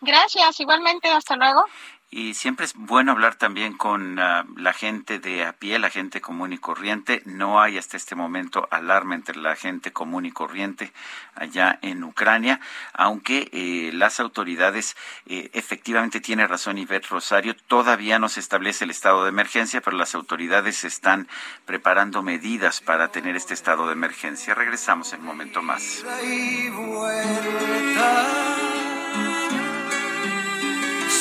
Gracias, 0.00 0.60
igualmente, 0.60 1.08
hasta 1.08 1.36
luego. 1.36 1.64
Y 2.16 2.34
siempre 2.34 2.64
es 2.64 2.74
bueno 2.74 3.10
hablar 3.10 3.34
también 3.34 3.76
con 3.76 4.20
uh, 4.20 4.44
la 4.56 4.72
gente 4.72 5.18
de 5.18 5.44
a 5.44 5.52
pie, 5.52 5.80
la 5.80 5.90
gente 5.90 6.20
común 6.20 6.52
y 6.52 6.58
corriente. 6.58 7.22
No 7.24 7.60
hay 7.60 7.76
hasta 7.76 7.96
este 7.96 8.14
momento 8.14 8.68
alarma 8.70 9.16
entre 9.16 9.36
la 9.36 9.56
gente 9.56 9.92
común 9.92 10.24
y 10.24 10.30
corriente 10.30 10.92
allá 11.34 11.76
en 11.82 12.04
Ucrania, 12.04 12.60
aunque 12.92 13.48
eh, 13.50 13.90
las 13.92 14.20
autoridades 14.20 14.96
eh, 15.26 15.50
efectivamente 15.54 16.20
tiene 16.20 16.46
razón 16.46 16.78
Ivette 16.78 17.08
Rosario, 17.08 17.56
todavía 17.56 18.20
no 18.20 18.28
se 18.28 18.38
establece 18.38 18.84
el 18.84 18.92
estado 18.92 19.24
de 19.24 19.30
emergencia, 19.30 19.80
pero 19.80 19.96
las 19.96 20.14
autoridades 20.14 20.84
están 20.84 21.26
preparando 21.66 22.22
medidas 22.22 22.80
para 22.80 23.08
tener 23.08 23.34
este 23.34 23.54
estado 23.54 23.88
de 23.88 23.94
emergencia. 23.94 24.54
Regresamos 24.54 25.12
en 25.14 25.20
un 25.22 25.26
momento 25.26 25.62
más 25.62 26.04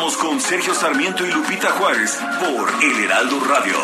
Continuamos 0.00 0.16
con 0.16 0.40
Sergio 0.40 0.72
Sarmiento 0.72 1.26
y 1.26 1.30
Lupita 1.30 1.72
Juárez 1.72 2.18
por 2.40 2.70
El 2.82 3.04
Heraldo 3.04 3.38
Radio. 3.40 3.74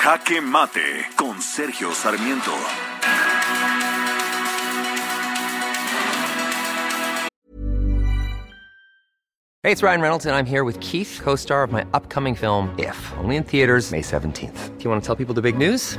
Jaque 0.00 0.40
Mate 0.40 1.06
con 1.16 1.42
Sergio 1.42 1.92
Sarmiento. 1.92 2.52
Hey, 9.64 9.72
it's 9.72 9.82
Ryan 9.82 10.00
Reynolds, 10.00 10.26
and 10.26 10.36
I'm 10.36 10.46
here 10.46 10.62
with 10.62 10.78
Keith, 10.78 11.18
co 11.20 11.34
star 11.34 11.64
of 11.64 11.72
my 11.72 11.84
upcoming 11.92 12.36
film, 12.36 12.72
If, 12.78 12.96
only 13.18 13.34
in 13.34 13.42
theaters, 13.42 13.90
May 13.90 14.02
17th. 14.02 14.78
Do 14.78 14.84
you 14.84 14.88
want 14.88 15.02
to 15.02 15.06
tell 15.06 15.16
people 15.16 15.34
the 15.34 15.42
big 15.42 15.58
news? 15.58 15.98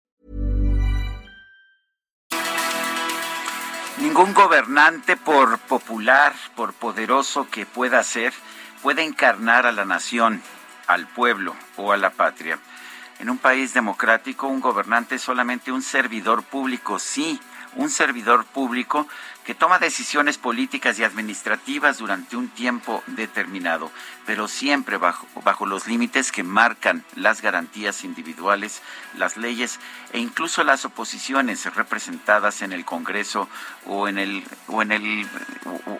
Ningún 4.11 4.33
gobernante, 4.33 5.15
por 5.15 5.57
popular, 5.57 6.33
por 6.57 6.73
poderoso 6.73 7.47
que 7.49 7.65
pueda 7.65 8.03
ser, 8.03 8.33
puede 8.81 9.03
encarnar 9.03 9.65
a 9.65 9.71
la 9.71 9.85
nación, 9.85 10.41
al 10.85 11.07
pueblo 11.07 11.55
o 11.77 11.93
a 11.93 11.97
la 11.97 12.09
patria. 12.09 12.59
En 13.19 13.29
un 13.29 13.37
país 13.37 13.73
democrático, 13.73 14.47
un 14.47 14.59
gobernante 14.59 15.15
es 15.15 15.21
solamente 15.21 15.71
un 15.71 15.81
servidor 15.81 16.43
público, 16.43 16.99
sí, 16.99 17.39
un 17.77 17.89
servidor 17.89 18.43
público 18.43 19.07
que 19.45 19.55
toma 19.55 19.79
decisiones 19.79 20.37
políticas 20.37 20.99
y 20.99 21.03
administrativas 21.03 21.97
durante 21.97 22.37
un 22.37 22.49
tiempo 22.49 23.03
determinado, 23.07 23.91
pero 24.25 24.47
siempre 24.47 24.97
bajo, 24.97 25.27
bajo 25.43 25.65
los 25.65 25.87
límites 25.87 26.31
que 26.31 26.43
marcan 26.43 27.03
las 27.15 27.41
garantías 27.41 28.03
individuales, 28.03 28.81
las 29.17 29.37
leyes 29.37 29.79
e 30.13 30.19
incluso 30.19 30.63
las 30.63 30.85
oposiciones 30.85 31.65
representadas 31.73 32.61
en 32.61 32.71
el 32.71 32.85
Congreso 32.85 33.49
o 33.85 34.07
en 34.07 34.17
el 34.17 34.43
o 34.67 34.81
en 34.81 34.91
el 34.91 35.27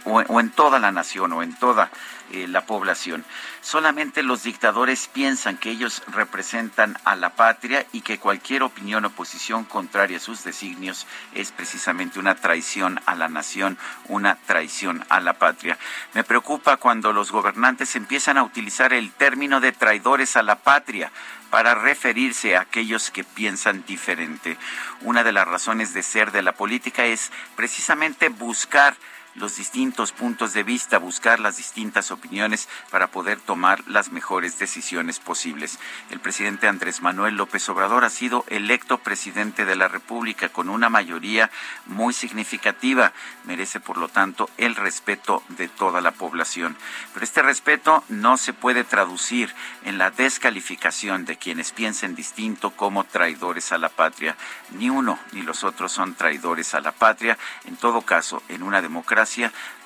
o, 0.06 0.22
o 0.28 0.40
en 0.40 0.50
toda 0.52 0.80
la 0.80 0.92
nación 0.92 1.34
o 1.34 1.44
en 1.44 1.56
toda 1.56 1.90
eh, 2.32 2.48
la 2.48 2.66
población. 2.66 3.26
Solamente 3.62 4.24
los 4.24 4.44
dictadores 4.44 5.08
piensan 5.08 5.58
que 5.58 5.70
ellos 5.70 6.02
representan 6.08 6.98
a 7.04 7.16
la 7.16 7.32
patria 7.32 7.86
y 7.92 8.02
que 8.02 8.20
cualquier 8.20 8.64
opinión 8.64 9.06
o 9.06 9.10
posición 9.10 9.66
contraria 9.66 10.18
a 10.18 10.22
sus 10.22 10.44
designios 10.44 11.08
es 11.34 11.52
precisamente 11.52 12.20
una 12.20 12.36
traición 12.36 13.00
a 13.06 13.16
la 13.16 13.28
nación, 13.28 13.78
una 14.08 14.36
traición 14.46 15.06
a 15.10 15.20
la 15.20 15.34
patria. 15.34 15.78
Me 16.14 16.24
preocupa 16.24 16.78
cuando 16.78 17.14
los 17.14 17.32
gobernantes 17.32 17.96
empiezan 17.96 18.38
a 18.38 18.44
utilizar 18.44 18.94
el 18.94 19.12
término 19.12 19.60
de 19.60 19.72
traidores 19.72 20.36
a 20.36 20.44
la 20.44 20.56
patria 20.56 21.12
para 21.50 21.76
referirse 21.76 22.56
a 22.56 22.62
aquellos 22.62 23.12
que 23.12 23.24
piensan 23.24 23.84
diferente. 23.86 24.58
Una 25.02 25.24
de 25.24 25.34
las 25.34 25.48
razones 25.48 25.94
de 25.94 26.02
ser 26.02 26.32
de 26.32 26.42
la 26.42 26.54
política 26.54 27.06
es 27.06 27.32
precisamente 27.56 28.30
buscar 28.30 28.96
los 29.36 29.56
distintos 29.56 30.12
puntos 30.12 30.54
de 30.54 30.64
vista, 30.64 30.98
buscar 30.98 31.40
las 31.40 31.58
distintas 31.58 32.12
opiniones 32.12 32.68
para 32.90 33.08
poder 33.08 33.40
tomar 33.40 33.84
las 33.88 34.12
mejores 34.12 34.60
decisiones 34.60 35.20
posibles. 35.20 35.80
El 36.10 36.20
presidente 36.20 36.68
Andrés 36.68 37.02
Manuel 37.02 37.36
López 37.36 37.68
Obrador 37.70 38.04
ha 38.04 38.10
sido 38.10 38.44
electo 38.48 38.98
presidente 38.98 39.66
de 39.66 39.76
la 39.76 39.88
República 39.88 40.50
con 40.50 40.70
una 40.70 40.90
mayoría 40.90 41.50
muy 41.86 42.14
significativa. 42.14 43.14
Merece, 43.46 43.80
por 43.80 43.98
lo 43.98 44.10
tanto, 44.10 44.50
el 44.58 44.76
respeto 44.76 45.44
de 45.50 45.68
toda 45.68 46.02
la 46.02 46.12
población. 46.12 46.76
Pero 47.14 47.24
este 47.24 47.42
respeto 47.42 48.04
no 48.10 48.38
se 48.38 48.54
puede 48.54 48.84
traducir 48.84 49.54
en 49.86 49.98
la 49.98 50.12
descalificación 50.12 51.26
de 51.26 51.38
quienes 51.38 51.72
piensen 51.72 52.16
distinto 52.16 52.72
como 52.72 53.06
traidores 53.06 53.72
a 53.72 53.78
la 53.78 53.90
patria. 53.90 54.36
Ni 54.72 54.90
uno 54.90 55.18
ni 55.32 55.42
los 55.42 55.64
otros 55.64 55.92
son 55.92 56.16
traidores 56.16 56.74
a 56.74 56.82
la 56.82 56.92
patria. 56.92 57.38
En 57.66 57.78
todo 57.78 58.02
caso, 58.02 58.44
en 58.50 58.64
una 58.64 58.82
democracia, 58.82 59.21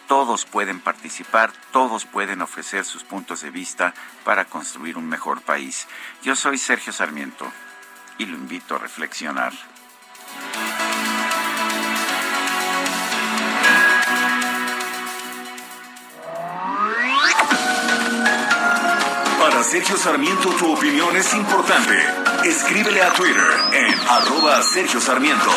todos 0.07 0.45
pueden 0.45 0.80
participar, 0.80 1.52
todos 1.72 2.06
pueden 2.06 2.41
ofrecer 2.41 2.86
sus 2.86 3.03
puntos 3.03 3.41
de 3.41 3.49
vista 3.49 3.94
para 4.24 4.45
construir 4.45 4.98
un 4.98 5.07
mejor 5.07 5.41
país. 5.41 5.88
Yo 6.24 6.36
soy 6.36 6.57
Sergio 6.57 6.94
Sarmiento 6.94 7.52
y 8.18 8.26
lo 8.26 8.36
invito 8.36 8.76
a 8.76 8.80
reflexionar. 8.80 9.53
Para 19.40 19.64
Sergio 19.64 19.98
Sarmiento 19.98 20.49
tu 20.52 20.72
opinión 20.72 21.16
es 21.18 21.34
importante. 21.34 21.98
Escríbele 22.45 23.02
a 23.02 23.12
Twitter 23.14 23.44
en 23.74 23.99
arroba 24.07 24.62
Sergio 24.62 25.02
Sarmiento. 25.02 25.52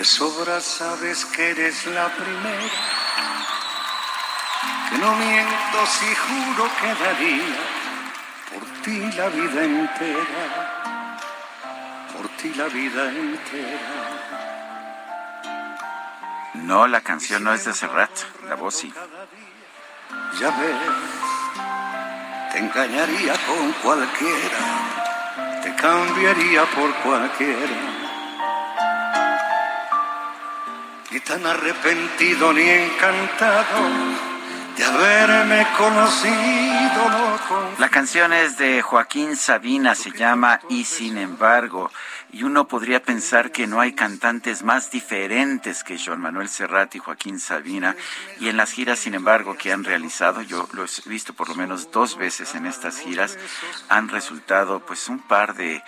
De 0.00 0.06
sobra 0.06 0.62
sabes 0.62 1.26
que 1.26 1.50
eres 1.50 1.84
la 1.84 2.08
primera, 2.08 2.70
que 4.88 4.96
no 4.96 5.14
miento 5.14 5.86
si 5.86 6.14
juro 6.14 6.70
que 6.80 7.04
daría 7.04 7.60
por 8.48 8.62
ti 8.82 8.98
la 9.18 9.28
vida 9.28 9.62
entera, 9.62 10.42
por 12.14 12.28
ti 12.38 12.54
la 12.54 12.64
vida 12.68 13.10
entera. 13.10 13.92
No, 16.54 16.86
la 16.86 17.02
canción 17.02 17.44
no 17.44 17.52
es 17.52 17.66
de 17.66 17.74
Serrat, 17.74 18.22
la 18.48 18.54
voz 18.54 18.76
sí. 18.76 18.90
Ya 20.40 20.50
ves, 20.50 20.76
te 22.52 22.58
engañaría 22.58 23.34
con 23.46 23.70
cualquiera 23.82 24.80
te 25.62 25.74
cambiaría 25.74 26.64
por 26.64 26.90
cualquiera. 27.02 27.99
Ni 31.10 31.20
tan 31.20 31.44
arrepentido 31.44 32.52
ni 32.52 32.62
encantado 32.62 33.88
de 34.76 34.84
haberme 34.84 35.66
conocido. 35.76 37.10
No 37.10 37.78
La 37.78 37.88
canción 37.88 38.32
es 38.32 38.56
de 38.58 38.80
Joaquín 38.80 39.34
Sabina, 39.36 39.94
se 39.94 40.12
llama 40.12 40.60
Y 40.68 40.84
sin 40.84 41.18
embargo 41.18 41.90
y 42.32 42.44
uno 42.44 42.68
podría 42.68 43.02
pensar 43.02 43.50
que 43.50 43.66
no 43.66 43.80
hay 43.80 43.92
cantantes 43.92 44.62
más 44.62 44.90
diferentes 44.90 45.82
que 45.82 45.98
Joan 45.98 46.20
Manuel 46.20 46.48
Serrat 46.48 46.94
y 46.94 46.98
Joaquín 46.98 47.40
Sabina 47.40 47.96
y 48.38 48.48
en 48.48 48.56
las 48.56 48.70
giras 48.70 49.00
sin 49.00 49.14
embargo 49.14 49.56
que 49.56 49.72
han 49.72 49.84
realizado 49.84 50.42
yo 50.42 50.68
lo 50.72 50.84
he 50.84 51.08
visto 51.08 51.34
por 51.34 51.48
lo 51.48 51.54
menos 51.56 51.90
dos 51.90 52.16
veces 52.16 52.54
en 52.54 52.66
estas 52.66 52.98
giras 53.00 53.36
han 53.88 54.08
resultado 54.08 54.80
pues 54.80 55.08
un 55.08 55.18
par 55.18 55.54
de 55.54 55.82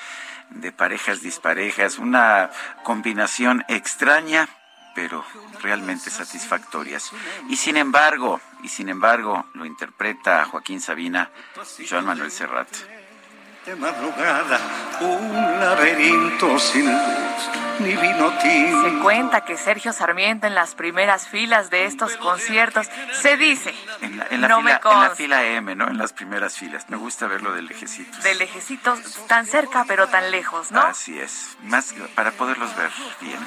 de 0.51 0.73
parejas 0.73 1.23
disparejas 1.23 1.99
una 1.99 2.51
combinación 2.82 3.65
extraña 3.69 4.49
pero 4.94 5.24
realmente 5.60 6.10
satisfactorias. 6.10 7.10
Y 7.48 7.56
sin 7.56 7.77
embargo, 7.77 8.40
y 8.62 8.69
sin 8.69 8.89
embargo, 8.89 9.47
lo 9.55 9.64
interpreta 9.64 10.44
Joaquín 10.44 10.81
Sabina, 10.81 11.31
Joan 11.89 12.06
Manuel 12.06 12.31
Serrat 12.31 12.69
de 13.66 13.77
madrugada, 13.77 14.59
un 15.01 15.60
laberinto 15.60 16.59
sin 16.59 16.85
luz, 16.85 17.51
ni 17.78 17.94
vino 17.94 18.32
tinto. 18.39 18.90
Se 18.90 18.98
cuenta 18.98 19.43
que 19.43 19.56
Sergio 19.56 19.93
Sarmiento 19.93 20.48
en 20.48 20.56
las 20.56 20.74
primeras 20.74 21.28
filas 21.28 21.70
de 21.70 21.85
estos 21.85 22.16
conciertos 22.16 22.89
se 23.12 23.36
dice. 23.36 23.73
En 24.01 24.19
la, 24.19 24.27
en 24.31 24.40
la, 24.40 24.48
no 24.48 24.59
fila, 24.59 24.81
me 24.82 24.90
en 24.90 25.01
la 25.01 25.10
fila 25.10 25.47
M, 25.47 25.74
¿no? 25.77 25.89
En 25.89 25.98
las 25.98 26.12
primeras 26.12 26.56
filas. 26.56 26.90
Me 26.90 26.97
gusta 26.97 27.28
verlo 27.28 27.52
del 27.52 27.66
lejecitos. 27.66 28.20
De 28.24 28.35
lejecitos, 28.35 28.98
tan 29.28 29.47
cerca 29.47 29.85
pero 29.86 30.09
tan 30.09 30.32
lejos, 30.32 30.73
¿no? 30.73 30.81
Así 30.81 31.19
es. 31.19 31.56
Más 31.62 31.94
para 32.16 32.32
poderlos 32.32 32.74
ver 32.77 32.90
bien. 33.20 33.39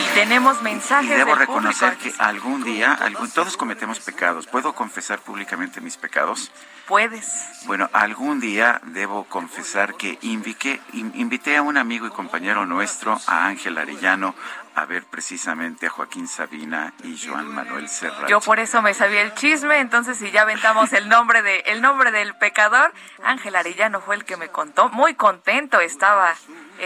Y 0.00 0.14
tenemos 0.14 0.62
mensajes. 0.62 1.10
Y 1.10 1.14
debo 1.14 1.30
del 1.30 1.38
reconocer 1.40 1.94
público. 1.94 2.16
que 2.16 2.22
algún 2.22 2.64
día, 2.64 2.92
algún, 2.94 3.30
todos 3.30 3.56
cometemos 3.56 4.00
pecados. 4.00 4.46
¿Puedo 4.46 4.74
confesar 4.74 5.20
públicamente 5.20 5.80
mis 5.80 5.96
pecados? 5.96 6.50
Puedes. 6.86 7.26
Bueno, 7.66 7.88
algún 7.92 8.40
día 8.40 8.80
debo 8.84 9.24
confesar 9.24 9.94
que 9.94 10.18
invité, 10.22 10.80
in- 10.92 11.12
invité 11.14 11.56
a 11.56 11.62
un 11.62 11.76
amigo 11.76 12.06
y 12.06 12.10
compañero 12.10 12.66
nuestro, 12.66 13.20
a 13.28 13.46
Ángel 13.46 13.78
Arellano, 13.78 14.34
a 14.74 14.84
ver 14.86 15.04
precisamente 15.04 15.86
a 15.86 15.90
Joaquín 15.90 16.26
Sabina 16.26 16.92
y 17.04 17.16
Joan 17.24 17.48
Manuel 17.54 17.88
Serrat. 17.88 18.28
Yo 18.28 18.40
por 18.40 18.58
eso 18.58 18.82
me 18.82 18.94
sabía 18.94 19.22
el 19.22 19.34
chisme, 19.34 19.78
entonces 19.78 20.18
si 20.18 20.30
ya 20.32 20.42
aventamos 20.42 20.92
el 20.92 21.08
nombre 21.08 21.42
de 21.42 21.60
el 21.66 21.80
nombre 21.82 22.10
del 22.10 22.34
pecador, 22.34 22.92
Ángel 23.22 23.54
Arellano 23.54 24.00
fue 24.00 24.16
el 24.16 24.24
que 24.24 24.36
me 24.36 24.48
contó. 24.48 24.88
Muy 24.88 25.14
contento 25.14 25.78
estaba 25.80 26.34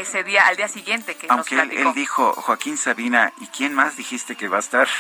ese 0.01 0.24
día, 0.24 0.47
al 0.47 0.56
día 0.56 0.68
siguiente 0.68 1.16
que 1.16 1.27
nos 1.27 1.36
Aunque 1.36 1.55
él, 1.55 1.68
platicó. 1.68 1.89
él 1.89 1.94
dijo, 1.94 2.32
Joaquín 2.35 2.77
Sabina, 2.77 3.32
¿y 3.40 3.47
quién 3.48 3.74
más 3.74 3.97
dijiste 3.97 4.36
que 4.36 4.48
va 4.48 4.59
a 4.59 4.60
estar? 4.60 4.89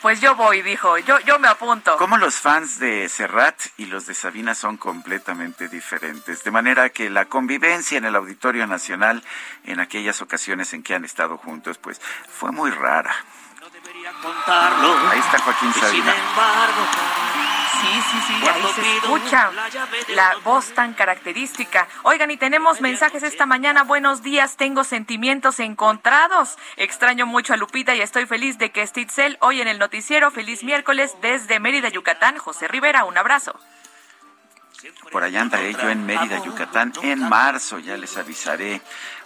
Pues 0.00 0.20
yo 0.20 0.36
voy, 0.36 0.62
dijo, 0.62 0.96
yo 0.98 1.18
yo 1.26 1.40
me 1.40 1.48
apunto. 1.48 1.96
Como 1.96 2.18
los 2.18 2.36
fans 2.36 2.78
de 2.78 3.08
Serrat 3.08 3.60
y 3.78 3.86
los 3.86 4.06
de 4.06 4.14
Sabina 4.14 4.54
son 4.54 4.76
completamente 4.76 5.68
diferentes, 5.68 6.44
de 6.44 6.50
manera 6.52 6.90
que 6.90 7.10
la 7.10 7.24
convivencia 7.24 7.98
en 7.98 8.04
el 8.04 8.14
Auditorio 8.14 8.68
Nacional 8.68 9.24
en 9.64 9.80
aquellas 9.80 10.22
ocasiones 10.22 10.72
en 10.72 10.84
que 10.84 10.94
han 10.94 11.04
estado 11.04 11.36
juntos, 11.36 11.78
pues 11.78 12.00
fue 12.28 12.52
muy 12.52 12.70
rara. 12.70 13.12
contarlo. 14.22 14.96
Ahí 15.10 15.18
está 15.18 15.40
Joaquín 15.40 15.70
Y 15.70 15.72
sin 15.72 15.82
Sabina. 15.82 16.14
embargo, 16.14 16.86
Sí, 17.80 18.02
sí, 18.10 18.18
sí, 18.26 18.48
ahí 18.48 18.62
se 18.74 18.96
escucha 18.96 19.50
la 20.08 20.36
voz 20.44 20.72
tan 20.74 20.94
característica. 20.94 21.86
Oigan, 22.02 22.30
y 22.30 22.36
tenemos 22.36 22.80
mensajes 22.80 23.22
esta 23.22 23.46
mañana. 23.46 23.84
Buenos 23.84 24.22
días, 24.22 24.56
tengo 24.56 24.84
sentimientos 24.84 25.60
encontrados. 25.60 26.56
Extraño 26.76 27.26
mucho 27.26 27.54
a 27.54 27.56
Lupita 27.56 27.94
y 27.94 28.00
estoy 28.00 28.26
feliz 28.26 28.58
de 28.58 28.70
que 28.70 28.82
esté 28.82 29.02
Itzel 29.02 29.38
hoy 29.40 29.60
en 29.60 29.68
el 29.68 29.78
noticiero. 29.78 30.30
Feliz 30.30 30.64
miércoles 30.64 31.14
desde 31.22 31.60
Mérida, 31.60 31.88
Yucatán. 31.88 32.38
José 32.38 32.68
Rivera, 32.68 33.04
un 33.04 33.16
abrazo. 33.16 33.58
Por 35.10 35.24
allá 35.24 35.40
andaré 35.40 35.72
yo 35.72 35.88
en 35.88 36.06
Mérida, 36.06 36.42
Yucatán, 36.44 36.92
en 37.02 37.28
marzo, 37.28 37.78
ya 37.78 37.96
les 37.96 38.16
avisaré. 38.16 38.80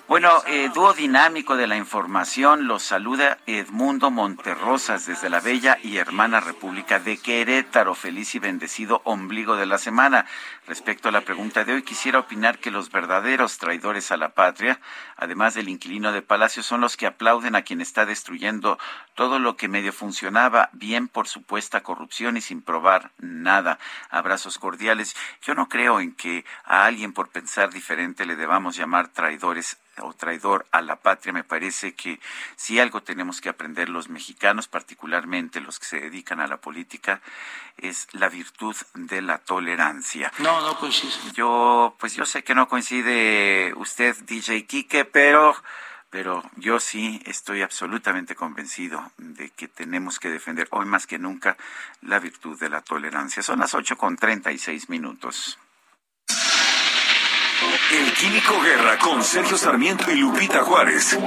Bueno, 0.08 0.42
eh, 0.46 0.68
dúo 0.74 0.92
dinámico 0.92 1.56
de 1.56 1.68
la 1.68 1.76
información, 1.76 2.66
los 2.66 2.82
saluda 2.82 3.38
Edmundo 3.46 4.10
Monterrosas 4.10 5.06
desde 5.06 5.30
la 5.30 5.40
bella 5.40 5.78
y 5.80 5.96
hermana 5.96 6.40
República 6.40 6.98
de 6.98 7.18
Querétaro. 7.18 7.94
Feliz 7.94 8.34
y 8.34 8.40
bendecido 8.40 9.00
ombligo 9.04 9.54
de 9.54 9.66
la 9.66 9.78
semana. 9.78 10.26
Respecto 10.68 11.08
a 11.08 11.12
la 11.12 11.22
pregunta 11.22 11.64
de 11.64 11.72
hoy, 11.72 11.82
quisiera 11.82 12.20
opinar 12.20 12.58
que 12.60 12.70
los 12.70 12.92
verdaderos 12.92 13.58
traidores 13.58 14.12
a 14.12 14.16
la 14.16 14.28
patria, 14.28 14.80
además 15.16 15.54
del 15.54 15.68
inquilino 15.68 16.12
de 16.12 16.22
Palacio, 16.22 16.62
son 16.62 16.80
los 16.80 16.96
que 16.96 17.06
aplauden 17.06 17.56
a 17.56 17.62
quien 17.62 17.80
está 17.80 18.06
destruyendo 18.06 18.78
todo 19.14 19.40
lo 19.40 19.56
que 19.56 19.66
medio 19.66 19.92
funcionaba 19.92 20.70
bien 20.72 21.08
por 21.08 21.26
supuesta 21.26 21.82
corrupción 21.82 22.36
y 22.36 22.40
sin 22.40 22.62
probar 22.62 23.10
nada. 23.18 23.80
Abrazos 24.08 24.58
cordiales. 24.58 25.16
Yo 25.42 25.56
no 25.56 25.68
creo 25.68 25.98
en 25.98 26.14
que 26.14 26.44
a 26.64 26.86
alguien 26.86 27.12
por 27.12 27.30
pensar 27.30 27.70
diferente 27.70 28.24
le 28.24 28.36
debamos 28.36 28.76
llamar 28.76 29.08
traidores 29.08 29.78
o 29.98 30.14
traidor 30.14 30.66
a 30.70 30.80
la 30.80 30.96
patria. 30.96 31.32
Me 31.32 31.44
parece 31.44 31.94
que 31.94 32.20
si 32.56 32.78
algo 32.78 33.02
tenemos 33.02 33.40
que 33.40 33.48
aprender 33.48 33.88
los 33.88 34.08
mexicanos, 34.08 34.68
particularmente 34.68 35.60
los 35.60 35.78
que 35.78 35.86
se 35.86 36.00
dedican 36.00 36.40
a 36.40 36.46
la 36.46 36.58
política, 36.58 37.20
es 37.76 38.08
la 38.12 38.28
virtud 38.28 38.76
de 38.94 39.22
la 39.22 39.38
tolerancia. 39.38 40.32
No 40.60 40.78
coincide. 40.78 41.12
Yo, 41.34 41.94
pues 41.98 42.14
yo 42.14 42.24
sé 42.24 42.44
que 42.44 42.54
no 42.54 42.68
coincide 42.68 43.72
usted, 43.76 44.16
DJ 44.24 44.66
Quique, 44.66 45.04
pero, 45.04 45.56
pero 46.10 46.42
yo 46.56 46.80
sí 46.80 47.22
estoy 47.26 47.62
absolutamente 47.62 48.34
convencido 48.34 49.10
de 49.18 49.50
que 49.50 49.68
tenemos 49.68 50.18
que 50.18 50.28
defender 50.28 50.68
hoy 50.70 50.86
más 50.86 51.06
que 51.06 51.18
nunca 51.18 51.56
la 52.02 52.18
virtud 52.18 52.58
de 52.58 52.68
la 52.68 52.82
tolerancia. 52.82 53.42
Son 53.42 53.60
las 53.60 53.74
ocho 53.74 53.96
con 53.96 54.16
treinta 54.16 54.52
y 54.52 54.58
seis 54.58 54.88
minutos. 54.88 55.58
El 57.92 58.12
Químico 58.14 58.60
Guerra 58.62 58.98
con 58.98 59.22
Sergio 59.22 59.56
Sarmiento 59.56 60.10
y 60.10 60.16
Lupita 60.16 60.64
Juárez. 60.64 61.18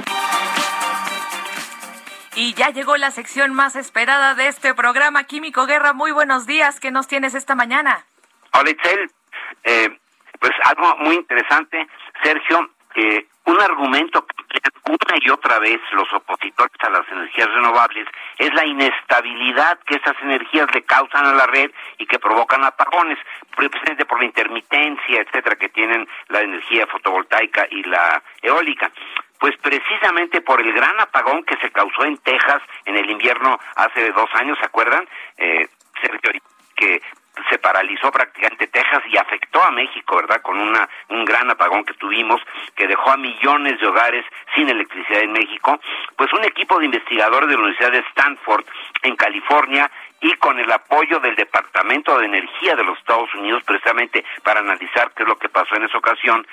Y 2.34 2.52
ya 2.52 2.68
llegó 2.68 2.96
la 2.98 3.10
sección 3.10 3.54
más 3.54 3.76
esperada 3.76 4.34
de 4.34 4.48
este 4.48 4.74
programa, 4.74 5.24
Químico 5.24 5.64
Guerra. 5.64 5.94
Muy 5.94 6.10
buenos 6.10 6.46
días. 6.46 6.80
¿Qué 6.80 6.90
nos 6.90 7.06
tienes 7.06 7.34
esta 7.34 7.54
mañana? 7.54 8.04
Hola 8.52 8.70
Itzel, 8.70 9.10
Eh, 9.64 9.98
pues 10.38 10.52
algo 10.64 10.96
muy 10.98 11.16
interesante, 11.16 11.86
Sergio, 12.22 12.70
eh, 12.94 13.26
un 13.44 13.60
argumento 13.60 14.26
que 14.26 14.58
una 14.88 15.16
y 15.20 15.30
otra 15.30 15.58
vez 15.58 15.80
los 15.92 16.12
opositores 16.12 16.72
a 16.80 16.90
las 16.90 17.06
energías 17.10 17.48
renovables 17.48 18.06
es 18.38 18.52
la 18.54 18.64
inestabilidad 18.64 19.78
que 19.80 19.96
esas 19.96 20.16
energías 20.22 20.66
le 20.74 20.82
causan 20.84 21.26
a 21.26 21.32
la 21.32 21.46
red 21.46 21.70
y 21.98 22.06
que 22.06 22.18
provocan 22.18 22.64
apagones, 22.64 23.18
precisamente 23.54 24.04
por 24.04 24.18
la 24.20 24.26
intermitencia, 24.26 25.20
etcétera, 25.20 25.56
que 25.56 25.68
tienen 25.68 26.08
la 26.28 26.40
energía 26.40 26.86
fotovoltaica 26.86 27.66
y 27.70 27.82
la 27.84 28.22
eólica. 28.42 28.90
Pues 29.38 29.56
precisamente 29.58 30.40
por 30.40 30.60
el 30.60 30.72
gran 30.72 30.98
apagón 31.00 31.44
que 31.44 31.56
se 31.58 31.70
causó 31.70 32.04
en 32.04 32.16
Texas 32.18 32.62
en 32.84 32.96
el 32.96 33.10
invierno 33.10 33.58
hace 33.76 34.10
dos 34.12 34.30
años, 34.34 34.58
¿se 34.58 34.66
acuerdan? 34.66 35.06
Eh, 35.36 35.68
Sergio, 36.00 36.40
que 36.74 37.02
se 37.50 37.58
paralizó 37.58 38.10
prácticamente 38.10 38.66
Texas 38.66 39.02
y 39.08 39.16
afectó 39.16 39.62
a 39.62 39.70
México, 39.70 40.16
¿verdad? 40.16 40.40
Con 40.42 40.58
una 40.58 40.88
un 41.08 41.24
gran 41.24 41.50
apagón 41.50 41.84
que 41.84 41.94
tuvimos 41.94 42.40
que 42.74 42.86
dejó 42.86 43.10
a 43.10 43.16
millones 43.16 43.78
de 43.80 43.86
hogares 43.86 44.24
sin 44.54 44.68
electricidad 44.68 45.22
en 45.22 45.32
México, 45.32 45.78
pues 46.16 46.32
un 46.32 46.44
equipo 46.44 46.78
de 46.78 46.86
investigadores 46.86 47.48
de 47.48 47.54
la 47.54 47.60
Universidad 47.60 47.92
de 47.92 48.04
Stanford 48.10 48.64
en 49.02 49.16
California 49.16 49.90
y 50.20 50.32
con 50.34 50.58
el 50.58 50.70
apoyo 50.70 51.20
del 51.20 51.36
Departamento 51.36 52.18
de 52.18 52.26
Energía 52.26 52.74
de 52.74 52.84
los 52.84 52.98
Estados 52.98 53.32
Unidos 53.34 53.62
precisamente 53.64 54.24
para 54.42 54.60
analizar 54.60 55.12
qué 55.14 55.22
es 55.22 55.28
lo 55.28 55.38
que 55.38 55.48
pasó 55.48 55.76
en 55.76 55.84
esa 55.84 55.98
ocasión, 55.98 56.46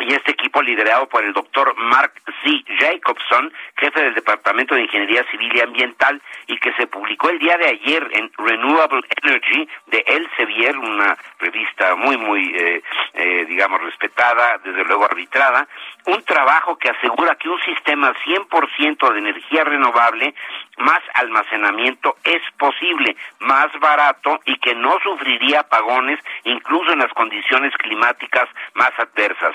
y 0.00 0.14
este 0.14 0.32
equipo 0.32 0.62
liderado 0.62 1.08
por 1.08 1.24
el 1.24 1.32
doctor 1.32 1.74
Mark 1.76 2.12
Z. 2.42 2.64
Jacobson, 2.78 3.52
jefe 3.76 4.02
del 4.02 4.14
Departamento 4.14 4.74
de 4.74 4.82
Ingeniería 4.82 5.24
Civil 5.30 5.54
y 5.54 5.60
Ambiental, 5.60 6.20
y 6.46 6.58
que 6.58 6.72
se 6.74 6.86
publicó 6.86 7.28
el 7.28 7.38
día 7.38 7.56
de 7.56 7.68
ayer 7.68 8.08
en 8.12 8.30
Renewable 8.38 9.02
Energy 9.22 9.68
de 9.86 10.04
Elsevier, 10.06 10.76
una 10.76 11.16
revista 11.38 11.94
muy, 11.96 12.16
muy, 12.16 12.54
eh, 12.56 12.82
eh, 13.14 13.44
digamos, 13.46 13.82
respetada, 13.82 14.58
desde 14.64 14.84
luego 14.84 15.04
arbitrada, 15.04 15.66
un 16.06 16.22
trabajo 16.24 16.76
que 16.76 16.90
asegura 16.90 17.36
que 17.36 17.48
un 17.48 17.60
sistema 17.62 18.12
100% 18.24 19.12
de 19.12 19.18
energía 19.18 19.64
renovable 19.64 20.34
más 20.78 21.00
almacenamiento 21.14 22.16
es 22.24 22.42
posible, 22.58 23.16
más 23.40 23.68
barato 23.80 24.40
y 24.46 24.58
que 24.58 24.74
no 24.74 24.98
sufriría 25.02 25.60
apagones 25.60 26.18
incluso 26.44 26.92
en 26.92 27.00
las 27.00 27.12
condiciones 27.12 27.72
climáticas 27.76 28.48
más 28.74 28.92
adversas. 28.98 29.54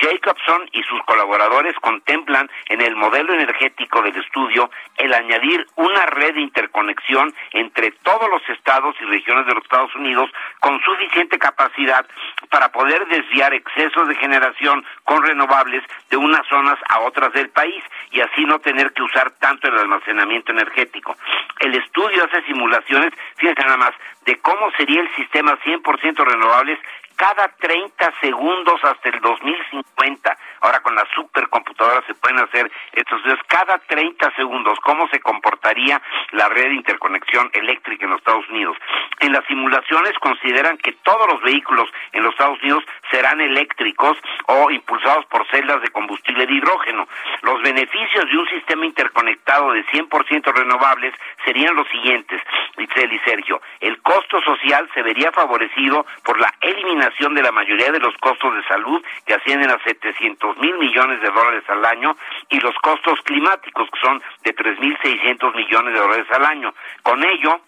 Jacobson 0.00 0.68
y 0.72 0.82
sus 0.84 1.00
colaboradores 1.04 1.74
contemplan 1.80 2.50
en 2.68 2.80
el 2.80 2.96
modelo 2.96 3.34
energético 3.34 4.02
del 4.02 4.16
estudio 4.16 4.70
el 4.96 5.12
añadir 5.12 5.66
una 5.76 6.06
red 6.06 6.34
de 6.34 6.40
interconexión 6.40 7.34
entre 7.52 7.90
todos 8.02 8.28
los 8.30 8.42
estados 8.48 8.94
y 9.00 9.04
regiones 9.04 9.46
de 9.46 9.54
los 9.54 9.64
Estados 9.64 9.94
Unidos 9.96 10.30
con 10.60 10.80
suficiente 10.80 11.38
capacidad 11.38 12.06
para 12.50 12.70
poder 12.70 13.06
desviar 13.06 13.54
excesos 13.54 14.08
de 14.08 14.14
generación 14.16 14.84
con 15.04 15.22
renovables 15.22 15.82
de 16.10 16.16
unas 16.16 16.46
zonas 16.48 16.78
a 16.88 17.00
otras 17.00 17.32
del 17.32 17.50
país 17.50 17.82
y 18.10 18.20
así 18.20 18.44
no 18.44 18.58
tener 18.60 18.92
que 18.92 19.02
usar 19.02 19.30
tanto 19.32 19.68
el 19.68 19.78
almacenamiento 19.78 20.52
energético. 20.52 21.16
El 21.60 21.74
estudio 21.74 22.24
hace 22.24 22.42
simulaciones, 22.46 23.12
fíjense 23.36 23.62
nada 23.62 23.76
más, 23.76 23.92
de 24.24 24.38
cómo 24.40 24.70
sería 24.76 25.00
el 25.00 25.14
sistema 25.14 25.58
100% 25.64 26.24
renovables 26.24 26.78
cada 27.22 27.46
30 27.56 28.14
segundos 28.20 28.82
hasta 28.82 29.08
el 29.08 29.20
2050. 29.20 30.38
Ahora 30.60 30.80
con 30.80 30.96
las 30.96 31.06
supercomputadoras 31.14 32.04
se 32.08 32.14
pueden 32.14 32.40
hacer 32.40 32.68
estos 32.92 33.18
estudios 33.18 33.38
cada 33.46 33.78
30 33.78 34.34
segundos. 34.34 34.76
¿Cómo 34.80 35.06
se 35.06 35.20
comportaría 35.20 36.02
la 36.32 36.48
red 36.48 36.70
de 36.70 36.74
interconexión 36.74 37.48
eléctrica 37.52 38.06
en 38.06 38.10
los 38.10 38.18
Estados 38.18 38.48
Unidos? 38.48 38.76
En 39.20 39.32
las 39.32 39.44
simulaciones 39.46 40.18
consideran 40.18 40.76
que 40.78 40.94
todos 41.04 41.28
los 41.32 41.40
vehículos 41.42 41.88
en 42.10 42.24
los 42.24 42.32
Estados 42.32 42.60
Unidos 42.60 42.82
serán 43.12 43.40
eléctricos 43.40 44.18
o 44.46 44.72
impulsados 44.72 45.24
por 45.26 45.46
celdas 45.46 45.80
de 45.80 45.90
combustible 45.90 46.44
de 46.44 46.54
hidrógeno. 46.54 47.06
Los 47.42 47.62
beneficios 47.62 48.26
de 48.28 48.36
un 48.36 48.48
sistema 48.48 48.84
interconectado 48.84 49.70
de 49.74 49.86
100% 49.86 50.52
renovables 50.52 51.14
serían 51.44 51.76
los 51.76 51.86
siguientes, 51.86 52.42
Itzel 52.78 53.12
y 53.12 53.18
Sergio. 53.20 53.62
El 53.78 54.02
costo 54.02 54.42
social 54.42 54.90
se 54.92 55.02
vería 55.02 55.30
favorecido 55.30 56.04
por 56.24 56.40
la 56.40 56.52
eliminación 56.60 57.11
de 57.18 57.42
la 57.42 57.52
mayoría 57.52 57.92
de 57.92 58.00
los 58.00 58.16
costos 58.18 58.54
de 58.54 58.64
salud 58.64 59.02
que 59.26 59.34
ascienden 59.34 59.70
a 59.70 59.78
700 59.84 60.56
mil 60.58 60.76
millones 60.78 61.20
de 61.20 61.30
dólares 61.30 61.62
al 61.68 61.84
año 61.84 62.16
y 62.48 62.58
los 62.58 62.74
costos 62.76 63.20
climáticos 63.22 63.88
que 63.90 64.00
son 64.00 64.20
de 64.42 64.54
3.600 64.54 65.54
millones 65.54 65.94
de 65.94 66.00
dólares 66.00 66.26
al 66.30 66.44
año. 66.44 66.74
Con 67.02 67.22
ello, 67.24 67.60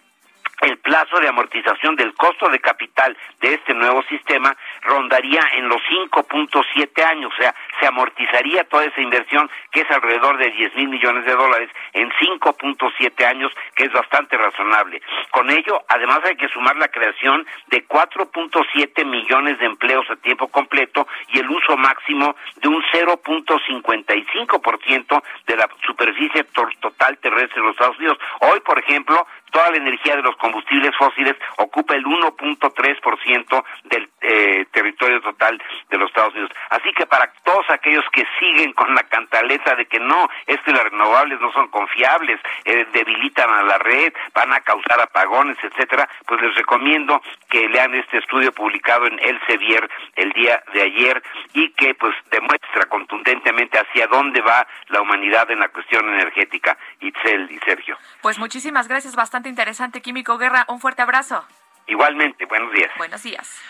el 0.61 0.77
plazo 0.77 1.19
de 1.19 1.27
amortización 1.27 1.95
del 1.95 2.13
costo 2.13 2.47
de 2.49 2.59
capital 2.59 3.17
de 3.41 3.55
este 3.55 3.73
nuevo 3.73 4.03
sistema 4.03 4.55
rondaría 4.81 5.41
en 5.55 5.67
los 5.67 5.81
5.7 5.83 7.03
años, 7.03 7.33
o 7.33 7.37
sea, 7.41 7.55
se 7.79 7.87
amortizaría 7.87 8.63
toda 8.65 8.85
esa 8.85 9.01
inversión, 9.01 9.49
que 9.71 9.81
es 9.81 9.89
alrededor 9.91 10.37
de 10.37 10.51
10 10.51 10.75
mil 10.75 10.89
millones 10.89 11.25
de 11.25 11.35
dólares, 11.35 11.71
en 11.93 12.11
5.7 12.11 13.25
años, 13.25 13.51
que 13.75 13.85
es 13.85 13.91
bastante 13.91 14.37
razonable. 14.37 15.01
Con 15.31 15.49
ello, 15.49 15.83
además 15.89 16.19
hay 16.23 16.35
que 16.35 16.47
sumar 16.49 16.75
la 16.77 16.87
creación 16.87 17.47
de 17.67 17.87
4.7 17.87 19.03
millones 19.05 19.57
de 19.59 19.65
empleos 19.65 20.07
a 20.09 20.15
tiempo 20.15 20.47
completo 20.47 21.07
y 21.29 21.39
el 21.39 21.49
uso 21.49 21.75
máximo 21.77 22.35
de 22.57 22.67
un 22.67 22.83
0.55% 22.93 25.23
de 25.47 25.57
la 25.57 25.67
superficie 25.85 26.43
total 26.79 27.17
terrestre 27.17 27.61
de 27.61 27.67
los 27.67 27.71
Estados 27.71 27.97
Unidos. 27.97 28.19
Hoy, 28.41 28.59
por 28.61 28.77
ejemplo, 28.79 29.27
toda 29.51 29.71
la 29.71 29.77
energía 29.77 30.15
de 30.15 30.21
los 30.21 30.35
combustibles 30.37 30.91
fósiles 30.97 31.35
ocupa 31.57 31.95
el 31.95 32.03
1.3% 32.05 33.63
del 33.85 34.09
eh, 34.21 34.65
territorio 34.71 35.21
total 35.21 35.61
de 35.89 35.97
los 35.97 36.09
Estados 36.09 36.33
Unidos. 36.33 36.51
Así 36.69 36.91
que 36.93 37.05
para 37.05 37.31
todos 37.43 37.65
aquellos 37.69 38.03
que 38.11 38.25
siguen 38.39 38.73
con 38.73 38.93
la 38.93 39.03
cantaleta 39.03 39.75
de 39.75 39.85
que 39.85 39.99
no, 39.99 40.29
es 40.47 40.59
que 40.61 40.71
las 40.71 40.83
renovables 40.83 41.39
no 41.39 41.51
son 41.53 41.67
confiables, 41.69 42.39
eh, 42.65 42.85
debilitan 42.91 43.49
a 43.49 43.63
la 43.63 43.77
red, 43.77 44.13
van 44.33 44.53
a 44.53 44.61
causar 44.61 44.99
apagones, 44.99 45.57
etcétera, 45.63 46.09
pues 46.25 46.41
les 46.41 46.55
recomiendo 46.55 47.21
que 47.49 47.69
lean 47.69 47.95
este 47.95 48.17
estudio 48.17 48.51
publicado 48.51 49.07
en 49.07 49.19
El 49.19 49.39
Sevier 49.47 49.89
el 50.15 50.31
día 50.31 50.63
de 50.73 50.81
ayer 50.81 51.21
y 51.53 51.69
que 51.71 51.93
pues 51.95 52.13
demuestra 52.29 52.85
contundentemente 52.89 53.79
hacia 53.79 54.07
dónde 54.07 54.41
va 54.41 54.67
la 54.87 55.01
humanidad 55.01 55.49
en 55.51 55.59
la 55.59 55.69
cuestión 55.69 56.07
energética. 56.09 56.77
Itzel 56.99 57.51
y 57.51 57.59
Sergio. 57.59 57.97
Pues 58.21 58.39
muchísimas 58.39 58.87
gracias, 58.87 59.15
interesante, 59.43 60.01
Químico 60.01 60.37
Guerra. 60.37 60.65
Un 60.69 60.79
fuerte 60.79 61.01
abrazo. 61.01 61.45
Igualmente, 61.87 62.45
buenos 62.45 62.71
días. 62.73 62.91
Buenos 62.97 63.23
días. 63.23 63.61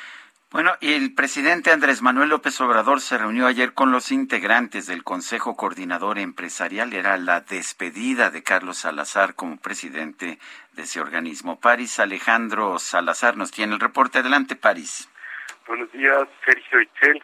Bueno, 0.51 0.71
y 0.79 0.93
el 0.93 1.13
presidente 1.13 1.71
Andrés 1.71 2.01
Manuel 2.01 2.29
López 2.29 2.61
Obrador 2.61 3.01
se 3.01 3.17
reunió 3.17 3.45
ayer 3.45 3.73
con 3.73 3.91
los 3.91 4.11
integrantes 4.11 4.87
del 4.87 5.03
Consejo 5.03 5.57
Coordinador 5.57 6.17
Empresarial. 6.17 6.93
Era 6.93 7.17
la 7.17 7.41
despedida 7.41 8.29
de 8.29 8.41
Carlos 8.41 8.77
Salazar 8.77 9.35
como 9.35 9.57
presidente 9.57 10.39
de 10.71 10.83
ese 10.83 11.01
organismo. 11.01 11.59
París 11.59 11.99
Alejandro 11.99 12.79
Salazar 12.79 13.35
nos 13.35 13.51
tiene 13.51 13.73
el 13.73 13.81
reporte. 13.81 14.19
Adelante, 14.19 14.55
París. 14.55 15.09
Buenos 15.67 15.91
días, 15.91 16.25
Sergio 16.45 16.81
Itzel. 16.81 17.21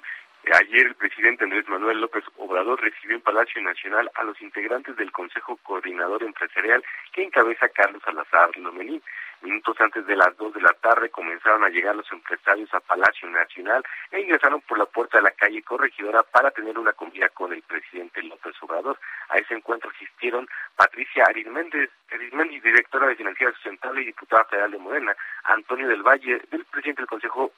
Ayer 0.49 0.87
el 0.87 0.95
presidente 0.95 1.43
Andrés 1.43 1.67
Manuel 1.69 2.01
López 2.01 2.23
Obrador 2.37 2.81
recibió 2.81 3.15
en 3.15 3.21
Palacio 3.21 3.61
Nacional 3.61 4.11
a 4.15 4.23
los 4.23 4.41
integrantes 4.41 4.95
del 4.97 5.11
Consejo 5.11 5.55
Coordinador 5.57 6.23
Empresarial 6.23 6.83
que 7.13 7.23
encabeza 7.23 7.69
Carlos 7.69 8.01
Salazar 8.03 8.57
Lomelí. 8.57 9.01
Minutos 9.41 9.79
antes 9.79 10.05
de 10.05 10.15
las 10.15 10.35
dos 10.37 10.53
de 10.53 10.61
la 10.61 10.73
tarde 10.73 11.09
comenzaron 11.09 11.63
a 11.63 11.69
llegar 11.69 11.95
los 11.95 12.11
empresarios 12.11 12.71
a 12.73 12.79
Palacio 12.79 13.29
Nacional 13.29 13.83
e 14.11 14.21
ingresaron 14.21 14.61
por 14.61 14.77
la 14.77 14.85
puerta 14.85 15.17
de 15.17 15.23
la 15.23 15.31
calle 15.31 15.63
Corregidora 15.63 16.23
para 16.23 16.51
tener 16.51 16.77
una 16.77 16.93
comida 16.93 17.29
con 17.29 17.53
el 17.53 17.61
presidente 17.61 18.21
López 18.23 18.53
Obrador. 18.61 18.99
A 19.29 19.37
ese 19.37 19.53
encuentro 19.53 19.89
asistieron 19.89 20.47
Patricia 20.75 21.23
Arismendi, 21.25 22.59
directora 22.59 23.07
de 23.07 23.15
Financiera 23.15 23.53
Sustentable 23.53 24.01
y 24.01 24.05
diputada 24.05 24.45
federal 24.45 24.71
de 24.71 24.77
Morena, 24.79 25.15
Antonio 25.45 25.87
del 25.87 26.03
Valle, 26.03 26.41
del 26.51 26.65
presidente 26.65 27.03
del 27.03 27.09
Consejo 27.09 27.51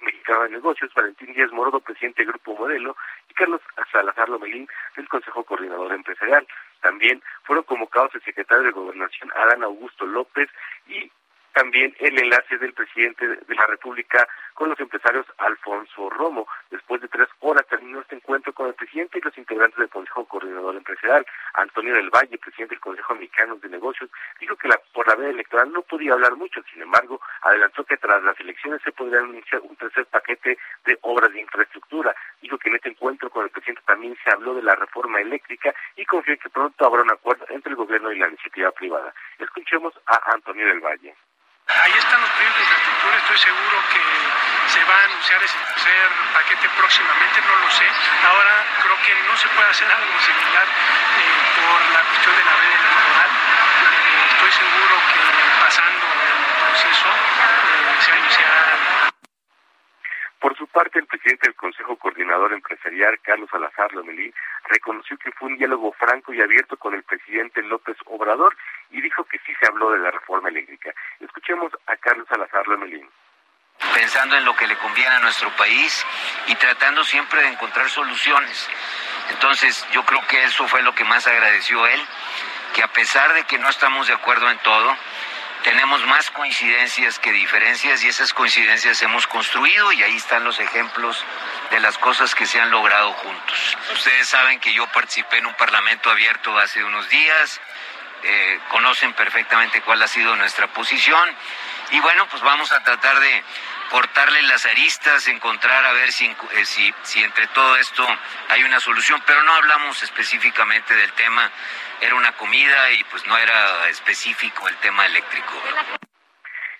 Mexicano 0.00 0.44
de 0.44 0.50
Negocios, 0.50 0.92
Valentín 0.94 1.32
Díaz 1.32 1.52
Morodo, 1.52 1.80
presidente 1.80 2.22
del 2.22 2.32
Grupo 2.32 2.56
Modelo, 2.56 2.96
y 3.28 3.34
Carlos 3.34 3.60
Salazar 3.92 4.28
Lomelín, 4.28 4.68
del 4.96 5.08
Consejo 5.08 5.44
Coordinador 5.44 5.92
Empresarial. 5.92 6.46
También 6.80 7.22
fueron 7.42 7.64
convocados 7.64 8.14
el 8.14 8.22
secretario 8.22 8.64
de 8.64 8.70
Gobernación, 8.70 9.30
Adán 9.34 9.62
Augusto 9.62 10.06
López, 10.06 10.48
y 10.86 11.10
también 11.52 11.94
el 11.98 12.18
enlace 12.18 12.58
del 12.58 12.72
presidente 12.72 13.26
de 13.26 13.54
la 13.54 13.66
República 13.66 14.26
con 14.54 14.70
los 14.70 14.80
empresarios 14.80 15.26
Alfonso 15.38 16.10
Romo. 16.10 16.46
Después 16.70 17.00
de 17.00 17.08
tres 17.08 17.28
horas 17.40 17.66
terminó 17.68 18.00
este 18.00 18.16
encuentro 18.16 18.52
con 18.52 18.66
el 18.68 18.74
presidente 18.74 19.18
y 19.18 19.20
los 19.20 19.36
integrantes 19.38 19.78
del 19.78 19.88
Consejo 19.88 20.24
Coordinador 20.24 20.76
Empresarial. 20.76 21.26
Antonio 21.54 21.94
del 21.94 22.10
Valle, 22.10 22.38
presidente 22.38 22.74
del 22.74 22.80
Consejo 22.80 23.14
Mexicano 23.14 23.56
de 23.56 23.68
Negocios, 23.68 24.10
dijo 24.40 24.56
que 24.56 24.68
la, 24.68 24.80
por 24.92 25.06
la 25.06 25.14
vía 25.14 25.30
electoral 25.30 25.72
no 25.72 25.82
podía 25.82 26.12
hablar 26.12 26.36
mucho, 26.36 26.62
sin 26.72 26.82
embargo, 26.82 27.20
adelantó 27.42 27.84
que 27.84 27.96
tras 27.96 28.22
las 28.22 28.38
elecciones 28.40 28.82
se 28.82 28.92
podría 28.92 29.20
iniciar 29.22 29.60
un 29.62 29.76
tercer 29.76 30.06
paquete 30.06 30.58
de 30.84 30.98
obras 31.02 31.32
de 31.32 31.40
infraestructura. 31.40 32.14
Dijo 32.40 32.58
que 32.58 32.68
en 32.68 32.76
este 32.76 32.90
encuentro 32.90 33.30
con 33.30 33.44
el 33.44 33.50
presidente 33.50 33.82
también 33.86 34.16
se 34.24 34.30
habló 34.30 34.54
de 34.54 34.62
la 34.62 34.74
reforma 34.74 35.20
eléctrica 35.20 35.74
y 35.96 36.04
confió 36.04 36.34
en 36.34 36.40
que 36.40 36.50
pronto 36.50 36.84
habrá 36.84 37.02
un 37.02 37.10
acuerdo 37.10 37.46
entre 37.48 37.70
el 37.70 37.76
gobierno 37.76 38.12
y 38.12 38.18
la 38.18 38.28
iniciativa 38.28 38.70
privada. 38.72 39.14
Escuchemos 39.38 39.94
a 40.06 40.32
Antonio 40.32 40.66
del 40.66 40.80
Valle. 40.80 41.14
Ahí 41.68 41.92
están 41.98 42.20
los 42.20 42.30
proyectos 42.30 42.58
de 42.58 42.64
infraestructura, 42.64 43.16
estoy 43.18 43.38
seguro 43.38 43.76
que 43.92 44.00
se 44.72 44.84
va 44.84 44.94
a 44.94 45.04
anunciar 45.04 45.42
ese 45.42 45.58
tercer 45.58 46.08
paquete 46.32 46.68
próximamente, 46.70 47.42
no 47.42 47.56
lo 47.56 47.70
sé. 47.70 47.84
Ahora 48.24 48.64
creo 48.82 48.96
que 49.02 49.14
no 49.28 49.36
se 49.36 49.48
puede 49.48 49.68
hacer 49.68 49.90
algo 49.92 50.18
similar 50.20 50.64
eh, 50.64 51.60
por 51.60 51.80
la 51.92 52.00
cuestión 52.08 52.36
de 52.36 52.44
la 52.44 52.56
red 52.56 52.72
electoral. 52.72 53.30
Eh, 53.30 54.26
estoy 54.32 54.52
seguro 54.52 54.96
que 55.12 55.20
pasando 55.60 56.06
el 56.08 56.40
proceso 56.72 57.08
eh, 57.08 57.96
se 58.00 58.10
va 58.12 58.16
a 58.16 58.20
iniciar 58.20 59.07
por 60.40 60.56
su 60.56 60.66
parte, 60.68 60.98
el 60.98 61.06
presidente 61.06 61.48
del 61.48 61.56
Consejo 61.56 61.96
Coordinador 61.96 62.52
Empresarial, 62.52 63.18
Carlos 63.20 63.50
Salazar 63.50 63.92
Lomelín, 63.92 64.32
reconoció 64.68 65.16
que 65.18 65.32
fue 65.32 65.48
un 65.48 65.58
diálogo 65.58 65.92
franco 65.92 66.32
y 66.32 66.40
abierto 66.40 66.76
con 66.76 66.94
el 66.94 67.02
presidente 67.02 67.62
López 67.62 67.96
Obrador 68.06 68.56
y 68.90 69.00
dijo 69.00 69.24
que 69.24 69.38
sí 69.40 69.52
se 69.60 69.66
habló 69.66 69.90
de 69.90 69.98
la 69.98 70.10
reforma 70.10 70.48
eléctrica. 70.48 70.94
Escuchemos 71.20 71.72
a 71.86 71.96
Carlos 71.96 72.26
Salazar 72.28 72.66
Lomelín 72.68 73.08
pensando 73.94 74.36
en 74.36 74.44
lo 74.44 74.56
que 74.56 74.66
le 74.66 74.76
conviene 74.76 75.14
a 75.14 75.20
nuestro 75.20 75.50
país 75.56 76.04
y 76.46 76.54
tratando 76.56 77.04
siempre 77.04 77.42
de 77.42 77.48
encontrar 77.48 77.88
soluciones. 77.88 78.68
Entonces, 79.30 79.86
yo 79.92 80.04
creo 80.04 80.20
que 80.26 80.44
eso 80.44 80.66
fue 80.68 80.82
lo 80.82 80.94
que 80.94 81.04
más 81.04 81.26
agradeció 81.26 81.86
él, 81.86 82.00
que 82.74 82.82
a 82.82 82.92
pesar 82.92 83.32
de 83.34 83.44
que 83.44 83.58
no 83.58 83.68
estamos 83.68 84.08
de 84.08 84.14
acuerdo 84.14 84.50
en 84.50 84.58
todo, 84.58 84.96
tenemos 85.62 86.04
más 86.06 86.30
coincidencias 86.30 87.18
que 87.18 87.32
diferencias 87.32 88.02
y 88.04 88.08
esas 88.08 88.32
coincidencias 88.32 89.00
hemos 89.02 89.26
construido 89.26 89.92
y 89.92 90.02
ahí 90.02 90.16
están 90.16 90.44
los 90.44 90.58
ejemplos 90.60 91.24
de 91.70 91.80
las 91.80 91.98
cosas 91.98 92.34
que 92.34 92.46
se 92.46 92.60
han 92.60 92.70
logrado 92.70 93.12
juntos. 93.14 93.76
Ustedes 93.92 94.28
saben 94.28 94.60
que 94.60 94.72
yo 94.72 94.86
participé 94.88 95.38
en 95.38 95.46
un 95.46 95.54
parlamento 95.54 96.10
abierto 96.10 96.56
hace 96.58 96.82
unos 96.84 97.08
días, 97.08 97.60
eh, 98.22 98.60
conocen 98.68 99.12
perfectamente 99.14 99.80
cuál 99.82 100.02
ha 100.02 100.08
sido 100.08 100.34
nuestra 100.36 100.66
posición 100.68 101.34
y 101.90 102.00
bueno, 102.00 102.26
pues 102.28 102.42
vamos 102.42 102.70
a 102.72 102.82
tratar 102.82 103.18
de 103.20 103.44
cortarle 103.90 104.42
las 104.42 104.66
aristas, 104.66 105.28
encontrar 105.28 105.84
a 105.84 105.92
ver 105.92 106.12
si, 106.12 106.26
eh, 106.26 106.64
si, 106.64 106.94
si 107.02 107.22
entre 107.22 107.46
todo 107.48 107.76
esto 107.76 108.06
hay 108.48 108.62
una 108.64 108.80
solución, 108.80 109.22
pero 109.26 109.42
no 109.42 109.54
hablamos 109.54 110.02
específicamente 110.02 110.94
del 110.94 111.12
tema 111.12 111.50
era 112.00 112.14
una 112.14 112.32
comida 112.32 112.92
y 112.92 113.04
pues 113.04 113.26
no 113.26 113.36
era 113.36 113.88
específico 113.88 114.68
el 114.68 114.76
tema 114.76 115.06
eléctrico. 115.06 115.52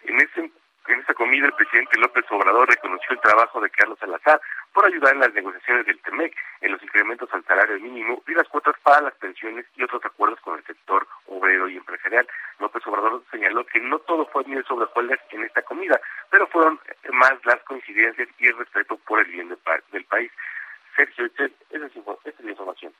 En 0.05 0.21
ese 0.21 0.51
en 0.89 1.01
esta 1.01 1.15
comida 1.15 1.47
el 1.47 1.53
presidente 1.53 1.99
López 1.99 2.25
Obrador 2.31 2.69
reconoció 2.69 3.11
el 3.11 3.21
trabajo 3.21 3.61
de 3.61 3.69
Carlos 3.71 3.99
Salazar 3.99 4.41
por 4.79 4.87
ayudar 4.87 5.13
en 5.13 5.19
las 5.19 5.35
negociaciones 5.35 5.87
del 5.87 5.99
TEMEC, 6.03 6.37
en 6.61 6.71
los 6.71 6.81
incrementos 6.81 7.29
al 7.33 7.45
salario 7.47 7.81
mínimo 7.81 8.23
y 8.29 8.33
las 8.33 8.47
cuotas 8.47 8.77
para 8.85 9.01
las 9.01 9.15
pensiones 9.17 9.67
y 9.75 9.83
otros 9.83 10.05
acuerdos 10.05 10.39
con 10.39 10.57
el 10.57 10.65
sector 10.65 11.05
obrero 11.27 11.69
y 11.69 11.77
empresarial. 11.77 12.29
López 12.61 12.87
Obrador 12.87 13.25
señaló 13.29 13.67
que 13.67 13.81
no 13.81 13.99
todo 13.99 14.25
fue 14.27 14.45
miel 14.45 14.65
sobre 14.69 14.85
hojuelas 14.85 15.19
en 15.33 15.43
esta 15.43 15.63
comida, 15.63 16.01
pero 16.31 16.47
fueron 16.47 16.79
más 17.11 17.33
las 17.45 17.61
coincidencias 17.65 18.29
y 18.39 18.47
el 18.47 18.57
respeto 18.57 18.97
por 18.99 19.19
el 19.19 19.27
bien 19.33 19.49
del 19.49 20.05
país. 20.05 20.31
Sergio, 20.95 21.27
esa 21.27 21.47
es 22.25 22.41
la 22.45 22.51
información. 22.51 22.93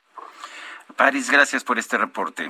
París, 0.97 1.31
gracias 1.31 1.63
por 1.63 1.79
este 1.79 1.97
reporte. 1.97 2.49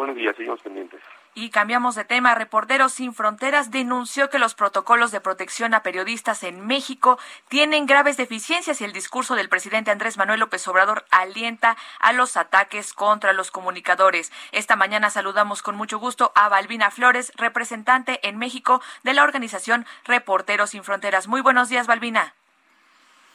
Buenos 0.00 0.16
días, 0.16 0.34
seguimos 0.34 0.62
pendientes. 0.62 0.98
Y 1.34 1.50
cambiamos 1.50 1.94
de 1.94 2.06
tema. 2.06 2.34
Reporteros 2.34 2.94
Sin 2.94 3.12
Fronteras 3.12 3.70
denunció 3.70 4.30
que 4.30 4.38
los 4.38 4.54
protocolos 4.54 5.10
de 5.10 5.20
protección 5.20 5.74
a 5.74 5.82
periodistas 5.82 6.42
en 6.42 6.66
México 6.66 7.18
tienen 7.48 7.84
graves 7.84 8.16
deficiencias 8.16 8.80
y 8.80 8.84
el 8.84 8.94
discurso 8.94 9.34
del 9.34 9.50
presidente 9.50 9.90
Andrés 9.90 10.16
Manuel 10.16 10.40
López 10.40 10.66
Obrador 10.68 11.04
alienta 11.10 11.76
a 11.98 12.14
los 12.14 12.38
ataques 12.38 12.94
contra 12.94 13.34
los 13.34 13.50
comunicadores. 13.50 14.32
Esta 14.52 14.74
mañana 14.74 15.10
saludamos 15.10 15.60
con 15.60 15.76
mucho 15.76 15.98
gusto 15.98 16.32
a 16.34 16.48
Balbina 16.48 16.90
Flores, 16.90 17.30
representante 17.36 18.26
en 18.26 18.38
México 18.38 18.80
de 19.02 19.12
la 19.12 19.22
organización 19.22 19.84
Reporteros 20.06 20.70
Sin 20.70 20.82
Fronteras. 20.82 21.28
Muy 21.28 21.42
buenos 21.42 21.68
días, 21.68 21.86
Balbina. 21.86 22.32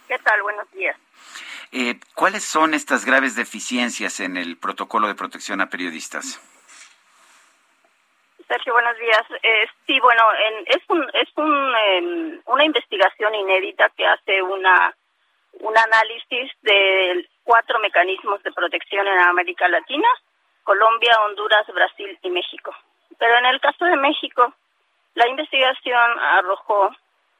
¿Qué 0.07 0.17
tal? 0.17 0.41
Buenos 0.41 0.71
días. 0.71 0.97
Eh, 1.71 1.99
¿Cuáles 2.15 2.43
son 2.43 2.73
estas 2.73 3.05
graves 3.05 3.35
deficiencias 3.35 4.19
en 4.19 4.35
el 4.35 4.57
protocolo 4.57 5.07
de 5.07 5.13
protección 5.13 5.61
a 5.61 5.69
periodistas? 5.69 6.39
Sergio, 8.47 8.73
buenos 8.73 8.97
días. 8.97 9.23
Eh, 9.41 9.67
sí, 9.87 9.99
bueno, 9.99 10.23
es 10.67 10.81
un, 10.89 11.09
es 11.13 11.29
un, 11.35 11.75
em, 11.87 12.41
una 12.45 12.63
investigación 12.63 13.33
inédita 13.33 13.89
que 13.97 14.05
hace 14.05 14.41
una 14.41 14.93
un 15.59 15.77
análisis 15.77 16.51
de 16.61 17.27
cuatro 17.43 17.79
mecanismos 17.79 18.43
de 18.43 18.51
protección 18.51 19.07
en 19.07 19.19
América 19.19 19.67
Latina, 19.67 20.07
Colombia, 20.63 21.15
Honduras, 21.25 21.65
Brasil 21.67 22.17
y 22.21 22.29
México. 22.29 22.75
Pero 23.17 23.37
en 23.37 23.45
el 23.45 23.61
caso 23.61 23.85
de 23.85 23.95
México, 23.95 24.53
la 25.13 25.27
investigación 25.27 26.19
arrojó 26.19 26.89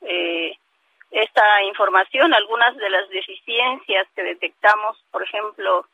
eh, 0.02 0.57
esta 1.11 1.64
información, 1.64 2.34
algunas 2.34 2.76
de 2.77 2.90
las 2.90 3.10
deficiencias 3.10 4.07
que 4.15 4.23
detectamos, 4.23 4.98
por 5.11 5.23
ejemplo, 5.23 5.86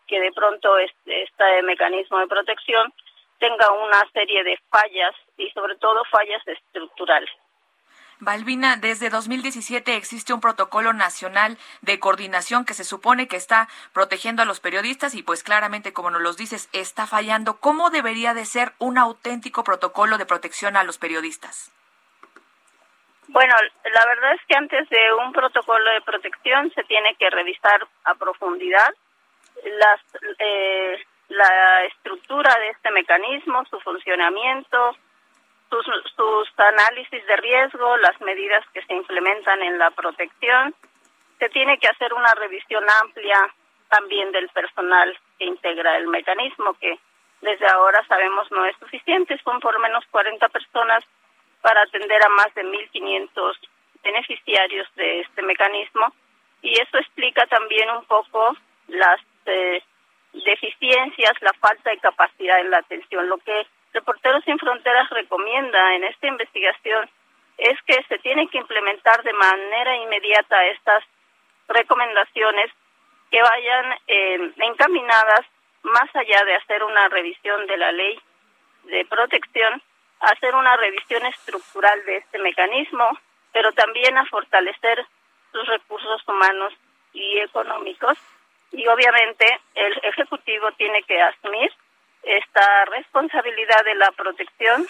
que 0.07 0.19
de 0.19 0.31
pronto 0.31 0.77
este, 0.77 1.23
este 1.23 1.61
mecanismo 1.63 2.19
de 2.19 2.27
protección 2.27 2.93
tenga 3.39 3.71
una 3.71 4.03
serie 4.13 4.43
de 4.43 4.57
fallas 4.69 5.15
y 5.37 5.49
sobre 5.51 5.75
todo 5.77 6.03
fallas 6.05 6.41
estructurales. 6.47 7.29
Balbina, 8.19 8.77
desde 8.77 9.09
2017 9.09 9.95
existe 9.95 10.33
un 10.33 10.39
protocolo 10.39 10.93
nacional 10.93 11.57
de 11.81 11.99
coordinación 11.99 12.63
que 12.63 12.73
se 12.73 12.85
supone 12.85 13.27
que 13.27 13.35
está 13.35 13.67
protegiendo 13.91 14.41
a 14.41 14.45
los 14.45 14.61
periodistas 14.61 15.13
y 15.13 15.23
pues 15.23 15.43
claramente, 15.43 15.91
como 15.91 16.09
nos 16.09 16.21
lo 16.21 16.33
dices, 16.33 16.69
está 16.71 17.05
fallando. 17.05 17.59
¿Cómo 17.59 17.89
debería 17.89 18.33
de 18.33 18.45
ser 18.45 18.73
un 18.79 18.97
auténtico 18.97 19.63
protocolo 19.63 20.17
de 20.17 20.25
protección 20.25 20.77
a 20.77 20.83
los 20.83 20.97
periodistas? 20.97 21.73
Bueno, 23.33 23.55
la 23.91 24.05
verdad 24.05 24.33
es 24.33 24.41
que 24.47 24.55
antes 24.55 24.87
de 24.89 25.11
un 25.15 25.33
protocolo 25.33 25.89
de 25.89 26.01
protección 26.01 26.71
se 26.75 26.83
tiene 26.83 27.15
que 27.15 27.31
revisar 27.31 27.83
a 28.03 28.13
profundidad 28.13 28.93
las, 29.65 29.99
eh, 30.37 31.03
la 31.29 31.83
estructura 31.85 32.53
de 32.59 32.69
este 32.69 32.91
mecanismo, 32.91 33.65
su 33.71 33.79
funcionamiento, 33.79 34.95
sus, 35.71 35.83
sus 36.15 36.59
análisis 36.59 37.25
de 37.25 37.35
riesgo, 37.37 37.97
las 37.97 38.21
medidas 38.21 38.63
que 38.71 38.83
se 38.83 38.93
implementan 38.93 39.63
en 39.63 39.79
la 39.79 39.89
protección. 39.89 40.75
Se 41.39 41.49
tiene 41.49 41.79
que 41.79 41.87
hacer 41.87 42.13
una 42.13 42.35
revisión 42.35 42.83
amplia 43.01 43.51
también 43.89 44.31
del 44.31 44.47
personal 44.49 45.17
que 45.39 45.45
integra 45.45 45.97
el 45.97 46.05
mecanismo, 46.05 46.75
que 46.75 46.99
desde 47.41 47.65
ahora 47.65 48.05
sabemos 48.07 48.51
no 48.51 48.63
es 48.65 48.77
suficiente, 48.77 49.39
son 49.43 49.59
por 49.59 49.79
menos 49.79 50.05
40 50.11 50.47
personas 50.49 51.03
para 51.63 51.81
atender 51.81 52.21
a 52.23 52.29
más 52.29 52.53
de 52.53 52.63
1.500 52.63 53.55
beneficiarios 54.03 54.87
de 54.95 55.21
este 55.21 55.41
mecanismo 55.41 56.13
y 56.61 56.79
eso 56.79 56.97
explica 56.97 57.47
también 57.47 57.89
un 57.89 58.05
poco 58.05 58.55
las 58.89 59.19
eh, 59.45 59.81
deficiencias, 60.33 61.31
la 61.41 61.53
falta 61.53 61.89
de 61.89 61.97
capacidad 61.97 62.59
en 62.59 62.69
la 62.69 62.77
atención. 62.79 63.27
Lo 63.27 63.37
que 63.37 63.65
Reporteros 63.93 64.43
Sin 64.43 64.59
Fronteras 64.59 65.09
recomienda 65.09 65.95
en 65.95 66.03
esta 66.03 66.27
investigación 66.27 67.09
es 67.57 67.81
que 67.83 68.03
se 68.09 68.17
tienen 68.19 68.49
que 68.49 68.57
implementar 68.57 69.23
de 69.23 69.33
manera 69.33 69.95
inmediata 69.95 70.65
estas 70.67 71.03
recomendaciones 71.69 72.71
que 73.31 73.41
vayan 73.41 73.85
eh, 74.07 74.51
encaminadas 74.57 75.45
más 75.83 76.13
allá 76.15 76.43
de 76.45 76.55
hacer 76.55 76.83
una 76.83 77.07
revisión 77.09 77.67
de 77.67 77.77
la 77.77 77.91
ley 77.91 78.19
de 78.83 79.05
protección 79.05 79.81
hacer 80.23 80.55
una 80.55 80.75
revisión 80.77 81.25
estructural 81.25 82.03
de 82.05 82.17
este 82.17 82.39
mecanismo, 82.39 83.09
pero 83.51 83.71
también 83.73 84.17
a 84.17 84.25
fortalecer 84.25 85.05
sus 85.51 85.67
recursos 85.67 86.27
humanos 86.27 86.73
y 87.13 87.39
económicos. 87.39 88.17
Y 88.71 88.87
obviamente 88.87 89.45
el 89.75 89.93
Ejecutivo 90.03 90.71
tiene 90.73 91.03
que 91.03 91.21
asumir 91.21 91.71
esta 92.23 92.85
responsabilidad 92.85 93.83
de 93.83 93.95
la 93.95 94.11
protección 94.11 94.87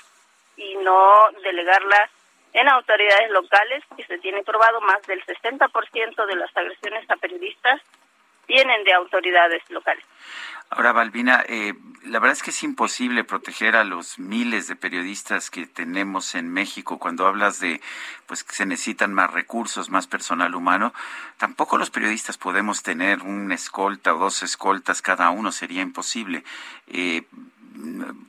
y 0.56 0.76
no 0.78 1.12
delegarla 1.44 2.10
en 2.54 2.70
autoridades 2.70 3.32
locales, 3.32 3.84
que 3.98 4.06
se 4.06 4.20
tiene 4.20 4.44
probado 4.44 4.80
más 4.82 5.02
del 5.08 5.26
60% 5.26 6.26
de 6.28 6.36
las 6.36 6.56
agresiones 6.56 7.10
a 7.10 7.16
periodistas 7.16 7.82
vienen 8.48 8.84
de 8.84 8.94
autoridades 8.94 9.62
locales. 9.70 10.04
Ahora, 10.70 10.92
Balbina, 10.92 11.44
eh, 11.48 11.76
la 12.04 12.20
verdad 12.20 12.36
es 12.36 12.42
que 12.42 12.50
es 12.50 12.64
imposible 12.64 13.24
proteger 13.24 13.76
a 13.76 13.84
los 13.84 14.18
miles 14.18 14.68
de 14.68 14.76
periodistas 14.76 15.52
que 15.52 15.68
tenemos 15.68 16.34
en 16.34 16.52
México. 16.52 16.98
Cuando 16.98 17.28
hablas 17.28 17.60
de, 17.60 17.80
pues, 18.26 18.44
que 18.44 18.56
se 18.56 18.66
necesitan 18.66 19.14
más 19.14 19.32
recursos, 19.32 19.92
más 19.92 20.08
personal 20.08 20.56
humano, 20.56 20.92
tampoco 21.38 21.78
los 21.78 21.92
periodistas 21.92 22.40
podemos 22.40 22.82
tener 22.82 23.22
un 23.22 23.52
escolta 23.52 24.16
o 24.16 24.18
dos 24.18 24.42
escoltas 24.42 25.04
cada 25.04 25.30
uno, 25.30 25.52
sería 25.52 25.84
imposible. 25.84 26.44
Eh, 26.88 27.24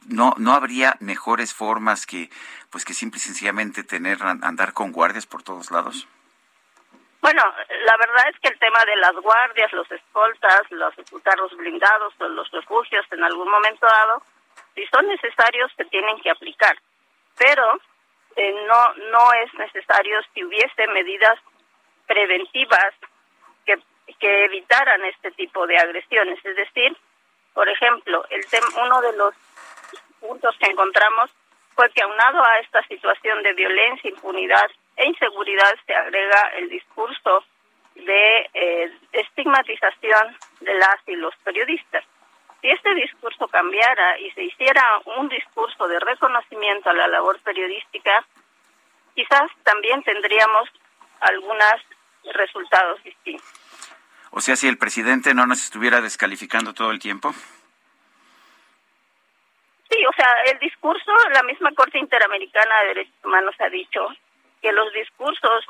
no, 0.07 0.35
no 0.37 0.53
habría 0.53 0.97
mejores 1.01 1.55
formas 1.55 2.05
que, 2.05 2.31
pues, 2.69 2.85
que 2.85 2.93
simple 2.93 3.19
y 3.19 3.21
sencillamente 3.21 3.85
tener, 3.85 4.23
andar 4.23 4.75
con 4.75 4.93
guardias 4.93 5.25
por 5.25 5.43
todos 5.43 5.71
lados. 5.71 6.07
Bueno, 7.25 7.43
la 7.87 7.97
verdad 7.97 8.29
es 8.29 8.39
que 8.39 8.49
el 8.49 8.59
tema 8.59 8.85
de 8.85 8.97
las 8.97 9.15
guardias, 9.15 9.73
los 9.73 9.91
escoltas, 9.91 10.61
los 10.69 10.93
carros 11.23 11.57
blindados 11.57 12.13
los 12.19 12.51
refugios 12.51 13.07
en 13.11 13.25
algún 13.25 13.51
momento 13.51 13.87
dado, 13.87 14.23
si 14.75 14.85
son 14.89 15.09
necesarios, 15.09 15.73
se 15.75 15.87
tienen 15.87 16.21
que 16.21 16.29
aplicar. 16.29 16.77
Pero 17.39 17.81
eh, 18.37 18.53
no, 18.69 18.95
no 19.11 19.33
es 19.43 19.55
necesario 19.55 20.21
si 20.35 20.45
hubiese 20.45 20.87
medidas 20.89 21.39
preventivas 22.07 22.93
que, 23.65 23.79
que 24.21 24.45
evitaran 24.45 25.03
este 25.07 25.31
tipo 25.31 25.67
de 25.67 25.79
agresiones. 25.79 26.45
Es 26.45 26.57
decir, 26.57 26.95
por 27.55 27.67
ejemplo, 27.71 28.27
el 28.29 28.45
uno 28.83 29.01
de 29.01 29.17
los 29.17 29.35
puntos 30.21 30.55
que 30.59 30.67
encontramos 30.67 31.31
fue 31.75 31.89
que 31.89 32.03
aunado 32.03 32.45
a 32.45 32.59
esta 32.59 32.83
situación 32.83 33.43
de 33.43 33.55
violencia, 33.55 34.11
impunidad 34.11 34.71
e 34.97 35.07
inseguridad 35.07 35.75
se 35.87 35.95
agrega 35.95 36.53
el 36.57 36.69
discurso 36.69 37.45
de 37.95 38.51
eh, 38.55 38.93
estigmatización 39.13 40.37
de 40.61 40.75
las 40.75 40.97
y 41.07 41.17
los 41.17 41.35
periodistas. 41.45 42.05
Si 42.61 42.71
este 42.71 42.95
discurso 42.95 43.47
cambiara 43.49 44.19
y 44.19 44.31
se 44.33 44.45
hiciera 44.45 44.83
un 45.19 45.29
discurso 45.29 45.87
de 45.87 46.01
reconocimiento 46.01 46.91
a 46.91 46.95
la 46.95 47.07
labor 47.09 47.39
periodística, 47.41 48.25
quizás 49.15 49.51
también 49.63 50.03
tendríamos 50.03 50.69
algunos 51.21 51.75
resultados 52.33 53.03
distintos. 53.03 53.47
O 54.31 54.41
sea, 54.41 54.57
si 54.57 54.67
el 54.67 54.79
presidente 54.79 55.35
no 55.35 55.47
nos 55.47 55.63
estuviera 55.63 56.01
descalificando 56.01 56.75
todo 56.75 56.91
el 56.91 56.99
tiempo. 56.99 57.33
Sí, 59.91 60.05
o 60.07 60.13
sea, 60.17 60.43
el 60.47 60.59
discurso, 60.59 61.13
la 61.33 61.43
misma 61.45 61.71
Corte 61.73 61.99
Interamericana 61.99 62.81
de 62.81 62.87
Derechos 62.89 63.15
Humanos 63.23 63.55
ha 63.61 63.69
dicho 63.69 64.09
que 64.65 64.73
los 64.73 64.91
discursos 64.95 65.67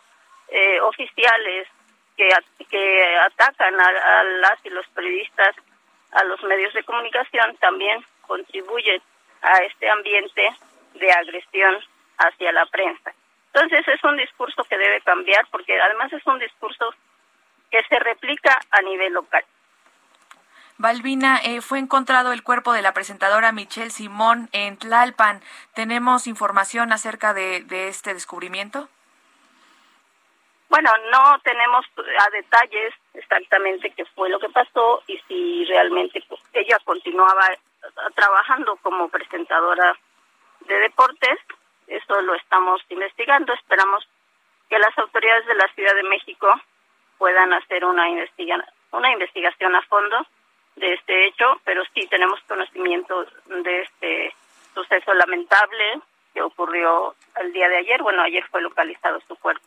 eh, 0.47 0.81
oficiales 0.83 1.66
que, 2.16 2.29
que 2.71 3.16
atacan 3.27 3.75
a, 3.81 4.23
las 4.23 4.65
y 4.65 4.71
los 4.71 4.87
periodistas, 4.95 5.57
a 6.12 6.23
los 6.23 6.41
medios 6.45 6.73
de 6.75 6.85
comunicación, 6.85 7.57
también 7.57 8.05
contribuyen 8.21 9.03
a 9.43 9.59
este 9.65 9.91
ambiente 9.91 10.49
de 10.95 11.11
agresión 11.11 11.75
hacia 12.19 12.53
la 12.53 12.66
prensa. 12.66 13.12
Entonces 13.53 13.89
es 13.89 14.05
un 14.05 14.16
discurso 14.16 14.62
que 14.62 14.79
debe 14.79 15.01
cambiar 15.01 15.45
porque 15.51 15.81
además 15.81 16.12
es 16.12 16.25
un 16.25 16.39
discurso 16.39 16.95
que 17.73 17.83
se 17.89 17.99
replica 17.99 18.61
a 18.71 18.81
nivel 18.83 19.12
local. 19.12 19.45
Balbina, 20.77 21.39
eh, 21.45 21.61
fue 21.61 21.79
encontrado 21.79 22.33
el 22.33 22.43
cuerpo 22.43 22.73
de 22.73 22.83
la 22.83 22.93
presentadora 22.93 23.53
Michelle 23.53 23.91
Simón 23.91 24.49
en 24.53 24.77
Tlalpan. 24.77 25.41
¿Tenemos 25.73 26.27
información 26.27 26.93
acerca 26.93 27.33
de, 27.33 27.65
este 27.89 28.13
descubrimiento? 28.13 28.89
Bueno, 30.69 30.91
no 31.13 31.39
tenemos 31.45 31.87
a 32.19 32.31
detalles 32.31 32.93
exactamente 33.15 33.91
qué 33.91 34.05
fue 34.17 34.29
lo 34.29 34.41
que 34.41 34.49
pasó 34.49 35.05
y 35.07 35.17
si 35.29 35.65
realmente 35.67 36.21
pues, 36.29 36.41
ella 36.53 36.79
continuaba 36.85 37.49
trabajando 38.17 38.75
como 38.83 39.09
presentadora 39.09 39.97
de 40.67 40.75
deportes. 40.81 41.39
Eso 41.87 42.21
lo 42.23 42.35
estamos 42.35 42.81
investigando. 42.89 43.53
Esperamos 43.53 44.09
que 44.69 44.81
las 44.81 44.99
autoridades 44.99 45.47
de 45.47 45.55
la 45.55 45.69
Ciudad 45.75 45.95
de 45.95 46.03
México 46.03 46.49
puedan 47.19 47.53
hacer 47.53 47.85
una, 47.85 48.09
investiga 48.09 48.65
una 48.91 49.13
investigación 49.13 49.77
a 49.77 49.83
fondo 49.83 50.27
de 50.77 50.95
este 50.95 51.27
hecho, 51.27 51.61
pero 51.65 51.83
sí 51.95 52.07
tenemos 52.09 52.41
conocimiento 52.49 53.27
de 53.47 53.83
este 53.83 54.35
suceso 54.75 55.15
lamentable 55.15 56.01
que 56.33 56.43
ocurrió 56.43 57.15
el 57.41 57.53
día 57.53 57.69
de 57.69 57.79
ayer. 57.79 58.03
Bueno, 58.03 58.23
ayer 58.23 58.45
fue 58.51 58.61
localizado 58.61 59.21
su 59.27 59.37
cuerpo. 59.37 59.65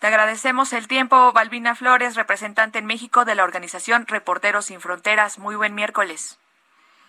Te 0.00 0.08
agradecemos 0.08 0.72
el 0.72 0.88
tiempo, 0.88 1.32
Balbina 1.32 1.74
Flores, 1.74 2.16
representante 2.16 2.78
en 2.78 2.86
México 2.86 3.24
de 3.24 3.34
la 3.34 3.44
organización 3.44 4.06
Reporteros 4.06 4.66
Sin 4.66 4.80
Fronteras. 4.80 5.38
Muy 5.38 5.56
buen 5.56 5.74
miércoles. 5.74 6.38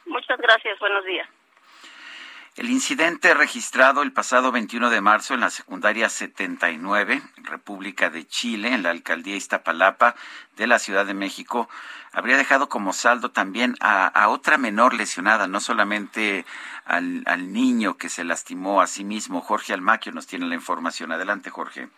Muchas 0.06 0.40
gracias, 0.40 0.80
buenos 0.80 1.04
días. 1.04 1.28
El 2.56 2.70
incidente 2.70 3.34
registrado 3.34 4.02
el 4.02 4.14
pasado 4.14 4.50
21 4.54 4.90
de 4.90 5.02
marzo 5.02 5.34
en 5.34 5.42
la 5.42 5.50
secundaria 5.50 6.08
79, 6.08 7.22
República 7.44 8.10
de 8.10 8.26
Chile, 8.26 8.74
en 8.74 8.82
la 8.82 8.92
alcaldía 8.92 9.36
Iztapalapa 9.36 10.16
de 10.56 10.66
la 10.66 10.80
Ciudad 10.80 11.06
de 11.06 11.14
México, 11.14 11.68
habría 12.14 12.38
dejado 12.38 12.70
como 12.70 12.94
saldo 12.94 13.32
también 13.32 13.76
a, 13.82 14.30
otra 14.30 14.58
menor 14.58 14.94
lesionada, 14.94 15.48
no 15.48 15.60
solamente 15.60 16.46
al, 16.86 17.24
al, 17.26 17.52
niño 17.52 17.98
que 17.98 18.08
se 18.08 18.24
lastimó 18.24 18.80
a 18.80 18.88
sí 18.88 19.04
mismo. 19.04 19.42
Jorge 19.42 19.74
Almaquio 19.74 20.14
nos 20.14 20.26
tiene 20.26 20.46
la 20.46 20.56
información. 20.56 21.12
Adelante, 21.12 21.50
Jorge. 21.50 21.90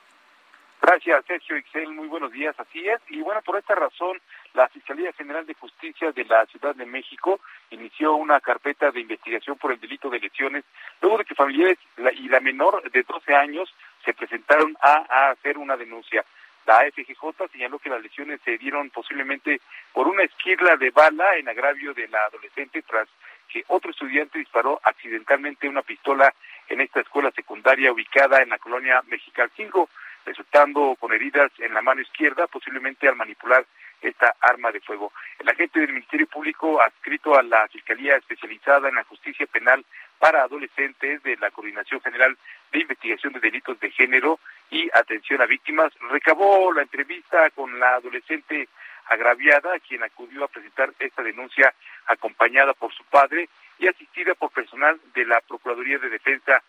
Gracias, 0.82 1.26
Sergio 1.26 1.58
Ixel. 1.58 1.90
Muy 1.90 2.08
buenos 2.08 2.32
días. 2.32 2.56
Así 2.60 2.88
es. 2.88 3.00
Y 3.10 3.22
bueno, 3.22 3.42
por 3.42 3.58
esta 3.58 3.76
razón, 3.76 4.22
la 4.54 4.70
Fiscalía 4.70 5.12
General 5.14 5.46
de 5.46 5.54
Justicia 5.56 6.12
de 6.12 6.24
la 6.26 6.46
Ciudad 6.46 6.76
de 6.76 6.86
México 6.86 7.40
inició 7.72 8.16
una 8.16 8.40
carpeta 8.40 8.92
de 8.92 9.02
investigación 9.02 9.58
por 9.58 9.72
el 9.72 9.80
delito 9.80 10.10
de 10.10 10.20
lesiones, 10.20 10.64
luego 11.02 11.18
de 11.18 11.26
que 11.26 11.36
familiares 11.36 11.78
y 12.16 12.30
la 12.30 12.40
menor 12.40 12.90
de 12.90 13.04
12 13.04 13.36
años 13.36 13.74
se 14.06 14.14
presentaron 14.14 14.78
a, 14.82 15.30
hacer 15.32 15.58
una 15.58 15.76
denuncia. 15.76 16.24
La 16.66 16.86
FGJ 16.92 17.50
señaló 17.52 17.80
que 17.80 17.90
las 17.90 18.02
lesiones 18.02 18.40
se 18.44 18.58
dieron 18.58 18.90
posiblemente 18.90 19.62
por 19.94 20.08
una 20.08 20.24
esquirla 20.24 20.78
de 20.78 20.92
bala 20.92 21.38
en 21.38 21.50
agravio 21.50 21.94
de 21.94 22.08
la 22.08 22.20
adolescente 22.26 22.82
tras 22.84 23.08
que 23.50 23.64
otro 23.68 23.92
estudiante 23.92 24.40
disparó 24.40 24.80
accidentalmente 24.84 25.70
una 25.70 25.82
pistola 25.82 26.34
en 26.68 26.82
esta 26.82 27.00
escuela 27.00 27.32
secundaria 27.32 27.92
ubicada 27.92 28.42
en 28.42 28.50
la 28.50 28.58
colonia 28.58 29.02
Mexical 29.08 29.50
5 29.56 29.90
resultando 30.28 30.98
con 31.00 31.14
heridas 31.14 31.52
en 31.60 31.74
la 31.74 31.82
mano 31.82 32.02
izquierda, 32.02 32.48
posiblemente 32.48 33.08
al 33.08 33.16
manipular 33.16 33.66
esta 34.02 34.36
arma 34.42 34.72
de 34.72 34.82
fuego. 34.82 35.12
El 35.40 35.50
agente 35.50 35.80
del 35.80 35.94
Ministerio 35.94 36.28
Público 36.28 36.82
adscrito 36.82 37.36
a 37.38 37.44
la 37.44 37.68
Fiscalía 37.70 38.18
Especializada 38.18 38.90
en 38.90 38.96
la 38.96 39.06
Justicia 39.06 39.48
Penal 39.48 39.84
para 40.20 40.44
Adolescentes 40.44 41.24
de 41.24 41.38
la 41.38 41.50
Coordinación 41.52 42.02
General 42.02 42.38
de 42.72 42.80
Investigación 42.80 43.34
de 43.34 43.40
Delitos 43.40 43.80
de 43.80 43.90
Género 43.92 44.40
y 44.70 44.90
Atención 44.94 45.42
a 45.42 45.46
Víctimas 45.46 45.94
recabó 46.12 46.74
la 46.74 46.82
entrevista 46.82 47.50
con 47.52 47.80
la 47.80 47.96
adolescente 47.96 48.68
agraviada, 49.08 49.80
quien 49.80 50.04
acudió 50.04 50.44
a 50.44 50.50
presentar 50.50 50.92
esta 51.00 51.24
denuncia 51.24 51.74
acompañada 52.08 52.74
por 52.74 52.94
su 52.94 53.04
padre 53.06 53.48
y 53.80 53.88
asistida 53.88 54.36
por 54.36 54.52
personal 54.52 55.00
de 55.14 55.26
la 55.26 55.40
Procuraduría 55.42 55.98
de 56.00 56.10
Defensa 56.10 56.62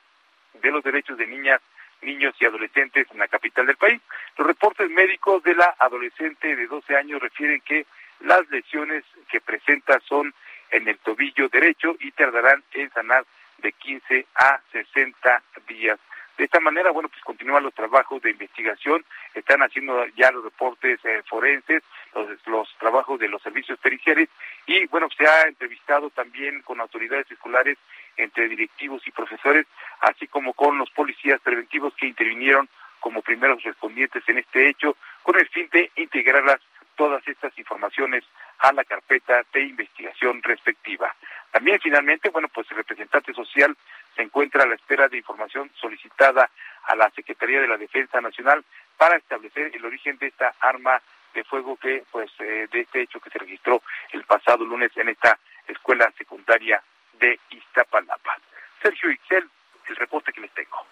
de 0.54 0.70
los 0.70 0.84
Derechos 0.84 1.18
de 1.18 1.26
Niñas 1.26 1.60
niños 2.02 2.34
y 2.40 2.44
adolescentes 2.44 3.06
en 3.10 3.18
la 3.18 3.28
capital 3.28 3.66
del 3.66 3.76
país. 3.76 4.00
Los 4.36 4.46
reportes 4.46 4.90
médicos 4.90 5.42
de 5.42 5.54
la 5.54 5.74
adolescente 5.78 6.54
de 6.54 6.66
12 6.66 6.96
años 6.96 7.20
refieren 7.20 7.60
que 7.62 7.86
las 8.20 8.48
lesiones 8.50 9.04
que 9.30 9.40
presenta 9.40 10.00
son 10.00 10.34
en 10.70 10.88
el 10.88 10.98
tobillo 10.98 11.48
derecho 11.48 11.96
y 12.00 12.10
tardarán 12.12 12.62
en 12.72 12.90
sanar 12.90 13.24
de 13.58 13.72
15 13.72 14.26
a 14.34 14.60
60 14.72 15.42
días. 15.68 15.98
De 16.36 16.44
esta 16.44 16.60
manera, 16.60 16.92
bueno, 16.92 17.08
pues 17.08 17.20
continúan 17.24 17.64
los 17.64 17.74
trabajos 17.74 18.22
de 18.22 18.30
investigación, 18.30 19.04
están 19.34 19.60
haciendo 19.60 20.06
ya 20.16 20.30
los 20.30 20.44
reportes 20.44 21.00
eh, 21.04 21.22
forenses, 21.26 21.82
los, 22.14 22.28
los, 22.46 22.72
trabajos 22.78 23.18
de 23.18 23.28
los 23.28 23.42
servicios 23.42 23.76
periciales 23.80 24.28
y, 24.64 24.86
bueno, 24.86 25.08
se 25.16 25.26
ha 25.26 25.48
entrevistado 25.48 26.10
también 26.10 26.62
con 26.62 26.80
autoridades 26.80 27.28
escolares 27.28 27.76
entre 28.18 28.48
directivos 28.48 29.06
y 29.06 29.10
profesores, 29.10 29.66
así 30.00 30.26
como 30.26 30.52
con 30.52 30.76
los 30.76 30.90
policías 30.90 31.40
preventivos 31.40 31.94
que 31.94 32.06
intervinieron 32.06 32.68
como 33.00 33.22
primeros 33.22 33.62
respondientes 33.62 34.22
en 34.28 34.38
este 34.38 34.68
hecho, 34.68 34.96
con 35.22 35.38
el 35.38 35.48
fin 35.48 35.68
de 35.72 35.90
integrarlas 35.96 36.60
todas 36.96 37.26
estas 37.28 37.56
informaciones 37.58 38.24
a 38.58 38.72
la 38.72 38.84
carpeta 38.84 39.44
de 39.52 39.62
investigación 39.62 40.42
respectiva. 40.42 41.14
También 41.52 41.78
finalmente, 41.80 42.28
bueno, 42.28 42.48
pues 42.48 42.68
el 42.72 42.78
representante 42.78 43.32
social 43.32 43.76
se 44.16 44.22
encuentra 44.22 44.64
a 44.64 44.66
la 44.66 44.74
espera 44.74 45.08
de 45.08 45.16
información 45.16 45.70
solicitada 45.80 46.50
a 46.84 46.96
la 46.96 47.08
Secretaría 47.10 47.60
de 47.60 47.68
la 47.68 47.76
Defensa 47.76 48.20
Nacional 48.20 48.64
para 48.96 49.16
establecer 49.16 49.70
el 49.72 49.84
origen 49.84 50.18
de 50.18 50.26
esta 50.26 50.54
arma 50.60 51.00
de 51.34 51.44
fuego 51.44 51.76
que, 51.76 52.02
pues, 52.10 52.30
eh, 52.40 52.66
de 52.70 52.80
este 52.80 53.02
hecho 53.02 53.20
que 53.20 53.30
se 53.30 53.38
registró 53.38 53.80
el 54.12 54.24
pasado 54.24 54.64
lunes 54.64 54.90
en 54.96 55.08
esta 55.08 55.38
escuela 55.68 56.10
secundaria 56.18 56.82
de 57.18 57.38
Iztapalapa. 57.50 58.38
Sergio 58.82 59.10
Ixel, 59.10 59.48
el 59.88 59.96
reporte 59.96 60.32
que 60.32 60.40
les 60.40 60.52
tengo. 60.54 60.84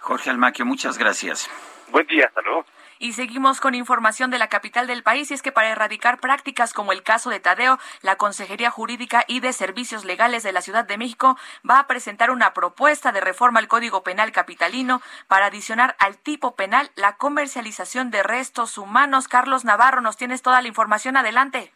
Jorge 0.00 0.30
Almaquio, 0.30 0.64
muchas 0.64 0.98
gracias. 0.98 1.50
Buen 1.88 2.06
día, 2.06 2.26
hasta 2.26 2.40
luego. 2.42 2.64
Y 3.02 3.14
seguimos 3.14 3.62
con 3.62 3.74
información 3.74 4.30
de 4.30 4.38
la 4.38 4.48
capital 4.48 4.86
del 4.86 5.02
país 5.02 5.30
y 5.30 5.34
es 5.34 5.40
que 5.40 5.52
para 5.52 5.70
erradicar 5.70 6.20
prácticas 6.20 6.74
como 6.74 6.92
el 6.92 7.02
caso 7.02 7.30
de 7.30 7.40
Tadeo, 7.40 7.78
la 8.02 8.16
Consejería 8.16 8.70
Jurídica 8.70 9.24
y 9.26 9.40
de 9.40 9.54
Servicios 9.54 10.04
Legales 10.04 10.42
de 10.42 10.52
la 10.52 10.60
Ciudad 10.60 10.84
de 10.84 10.98
México 10.98 11.38
va 11.68 11.78
a 11.78 11.86
presentar 11.86 12.30
una 12.30 12.52
propuesta 12.52 13.10
de 13.10 13.22
reforma 13.22 13.58
al 13.58 13.68
Código 13.68 14.02
Penal 14.02 14.32
capitalino 14.32 15.00
para 15.28 15.46
adicionar 15.46 15.96
al 15.98 16.18
tipo 16.18 16.54
penal 16.56 16.90
la 16.94 17.16
comercialización 17.16 18.10
de 18.10 18.22
restos 18.22 18.76
humanos. 18.76 19.28
Carlos 19.28 19.64
Navarro, 19.64 20.02
nos 20.02 20.18
tienes 20.18 20.42
toda 20.42 20.60
la 20.60 20.68
información 20.68 21.16
adelante. 21.16 21.72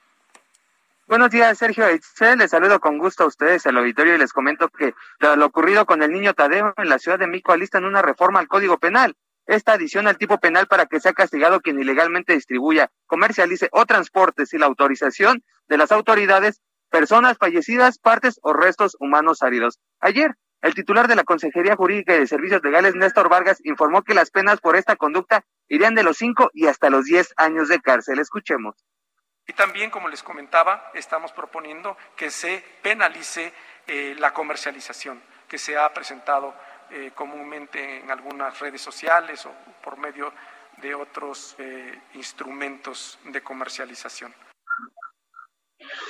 Buenos 1.06 1.28
días, 1.28 1.59
Sergio. 1.59 1.85
Les 1.86 2.51
saludo 2.51 2.81
con 2.81 2.97
gusto 2.97 3.24
a 3.24 3.26
ustedes, 3.26 3.66
al 3.66 3.76
auditorio, 3.76 4.14
y 4.14 4.18
les 4.18 4.32
comento 4.32 4.70
que 4.70 4.94
lo 5.20 5.44
ocurrido 5.44 5.85
con 5.85 6.02
el 6.02 6.10
niño 6.10 6.32
Tadeo 6.32 6.72
en 6.78 6.89
la 6.89 6.98
Ciudad 6.98 7.18
de 7.18 7.26
México 7.26 7.52
alistan 7.52 7.85
una 7.85 8.01
reforma 8.01 8.40
al 8.40 8.48
Código 8.48 8.78
Penal. 8.78 9.14
Esta 9.44 9.74
adición 9.74 10.06
al 10.06 10.16
tipo 10.16 10.39
penal 10.39 10.66
para 10.66 10.86
que 10.86 11.01
sea 11.01 11.12
castigado 11.12 11.60
quien 11.60 11.78
ilegalmente 11.78 12.32
distribuya, 12.32 12.90
comercialice 13.05 13.68
o 13.72 13.85
transporte 13.85 14.47
sin 14.47 14.60
la 14.60 14.66
autorización 14.66 15.44
de 15.68 15.76
las 15.76 15.93
autoridades 15.93 16.62
personas 16.89 17.36
fallecidas, 17.36 17.98
partes 17.98 18.40
o 18.40 18.55
restos 18.55 18.97
humanos 18.98 19.43
áridos. 19.43 19.81
Ayer, 20.01 20.36
el 20.62 20.72
titular 20.72 21.06
de 21.06 21.16
la 21.16 21.24
Consejería 21.24 21.76
Jurídica 21.76 22.16
y 22.16 22.20
de 22.20 22.26
Servicios 22.26 22.62
Legales, 22.64 22.94
Néstor 22.94 23.28
Vargas, 23.28 23.60
informó 23.64 24.05
que 24.05 24.14
las 24.14 24.31
penas 24.31 24.59
por 24.62 24.74
esta 24.74 24.97
conducta 24.97 25.44
irían 25.68 25.94
de 25.94 26.02
los 26.02 26.16
cinco 26.16 26.48
y 26.55 26.66
hasta 26.66 26.89
los 26.89 27.05
diez 27.05 27.35
años 27.36 27.68
de 27.68 27.82
cárcel. 27.82 28.20
Escuchemos. 28.20 28.86
Y 29.46 29.52
también, 29.52 29.90
como 29.90 30.08
les 30.08 30.22
comentaba, 30.22 30.90
estamos 30.94 31.32
proponiendo 31.32 31.96
que 32.16 32.30
se 32.30 32.64
penalice 32.82 33.52
eh, 33.86 34.14
la 34.18 34.32
comercialización 34.32 35.22
que 35.48 35.58
se 35.58 35.76
ha 35.76 35.92
presentado 35.92 36.54
eh, 36.90 37.12
comúnmente 37.14 38.00
en 38.00 38.10
algunas 38.10 38.58
redes 38.58 38.80
sociales 38.80 39.44
o 39.46 39.52
por 39.82 39.98
medio 39.98 40.32
de 40.78 40.94
otros 40.94 41.54
eh, 41.58 42.00
instrumentos 42.14 43.18
de 43.24 43.42
comercialización. 43.42 44.34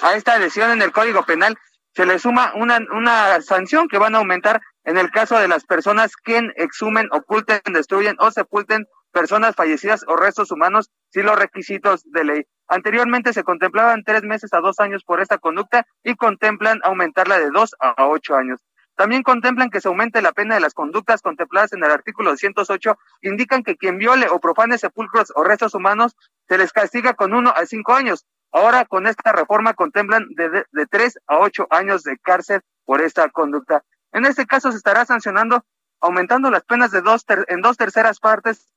A 0.03 0.15
esta 0.15 0.35
adhesión 0.35 0.71
en 0.71 0.83
el 0.83 0.93
Código 0.93 1.25
Penal 1.25 1.57
se 1.93 2.07
le 2.07 2.19
suma 2.19 2.53
una, 2.55 2.79
una 2.93 3.41
sanción 3.41 3.89
que 3.89 3.99
van 3.99 4.15
a 4.15 4.19
aumentar 4.19 4.61
en 4.85 4.97
el 4.97 5.11
caso 5.11 5.39
de 5.39 5.49
las 5.49 5.65
personas 5.65 6.17
que 6.17 6.53
exhumen, 6.57 7.09
oculten, 7.11 7.61
destruyen 7.73 8.17
o 8.19 8.31
sepulten 8.31 8.87
personas 9.15 9.55
fallecidas 9.55 10.05
o 10.09 10.17
restos 10.17 10.51
humanos 10.51 10.91
sin 11.11 11.25
los 11.25 11.39
requisitos 11.39 12.03
de 12.11 12.25
ley. 12.25 12.47
Anteriormente 12.69 13.33
se 13.33 13.45
contemplaban 13.45 14.03
tres 14.05 14.25
meses 14.25 14.53
a 14.53 14.61
dos 14.61 14.81
años 14.81 15.05
por 15.05 15.21
esta 15.23 15.39
conducta 15.39 15.87
y 16.03 16.17
contemplan 16.17 16.81
aumentarla 16.83 17.39
de 17.39 17.51
dos 17.51 17.75
a 17.79 18.07
ocho 18.07 18.35
años. 18.35 18.61
También 18.97 19.23
contemplan 19.23 19.71
que 19.71 19.81
se 19.81 19.89
aumente 19.89 20.23
la 20.23 20.33
pena 20.33 20.55
de 20.55 20.61
las 20.61 20.75
conductas 20.75 21.23
contempladas 21.23 21.73
en 21.73 21.83
el 21.83 21.91
artículo 21.91 22.31
208. 22.31 22.97
Indican 23.23 23.63
que 23.63 23.77
quien 23.77 23.99
viole 23.99 24.29
o 24.31 24.39
profane 24.39 24.79
sepulcros 24.79 25.33
o 25.35 25.43
restos 25.43 25.75
humanos 25.75 26.17
se 26.49 26.59
les 26.59 26.73
castiga 26.73 27.15
con 27.15 27.35
uno 27.35 27.53
a 27.57 27.67
cinco 27.67 27.95
años. 27.95 28.27
Ahora 28.53 28.85
con 28.85 29.07
esta 29.07 29.33
reforma 29.33 29.75
contemplan 29.75 30.27
de, 30.37 30.65
de, 30.71 30.87
tres 30.87 31.19
a 31.27 31.39
ocho 31.39 31.67
años 31.71 32.05
de 32.05 32.19
cárcel 32.19 32.61
por 32.85 33.01
esta 33.01 33.29
conducta. 33.31 33.83
En 34.13 34.27
este 34.27 34.47
caso 34.47 34.71
se 34.71 34.77
estará 34.77 35.05
sancionando 35.05 35.65
aumentando 36.01 36.51
las 36.51 36.65
penas 36.65 36.91
de 36.91 37.01
dos 37.01 37.25
en 37.49 37.63
dos 37.63 37.77
terceras 37.77 38.21
partes 38.21 38.69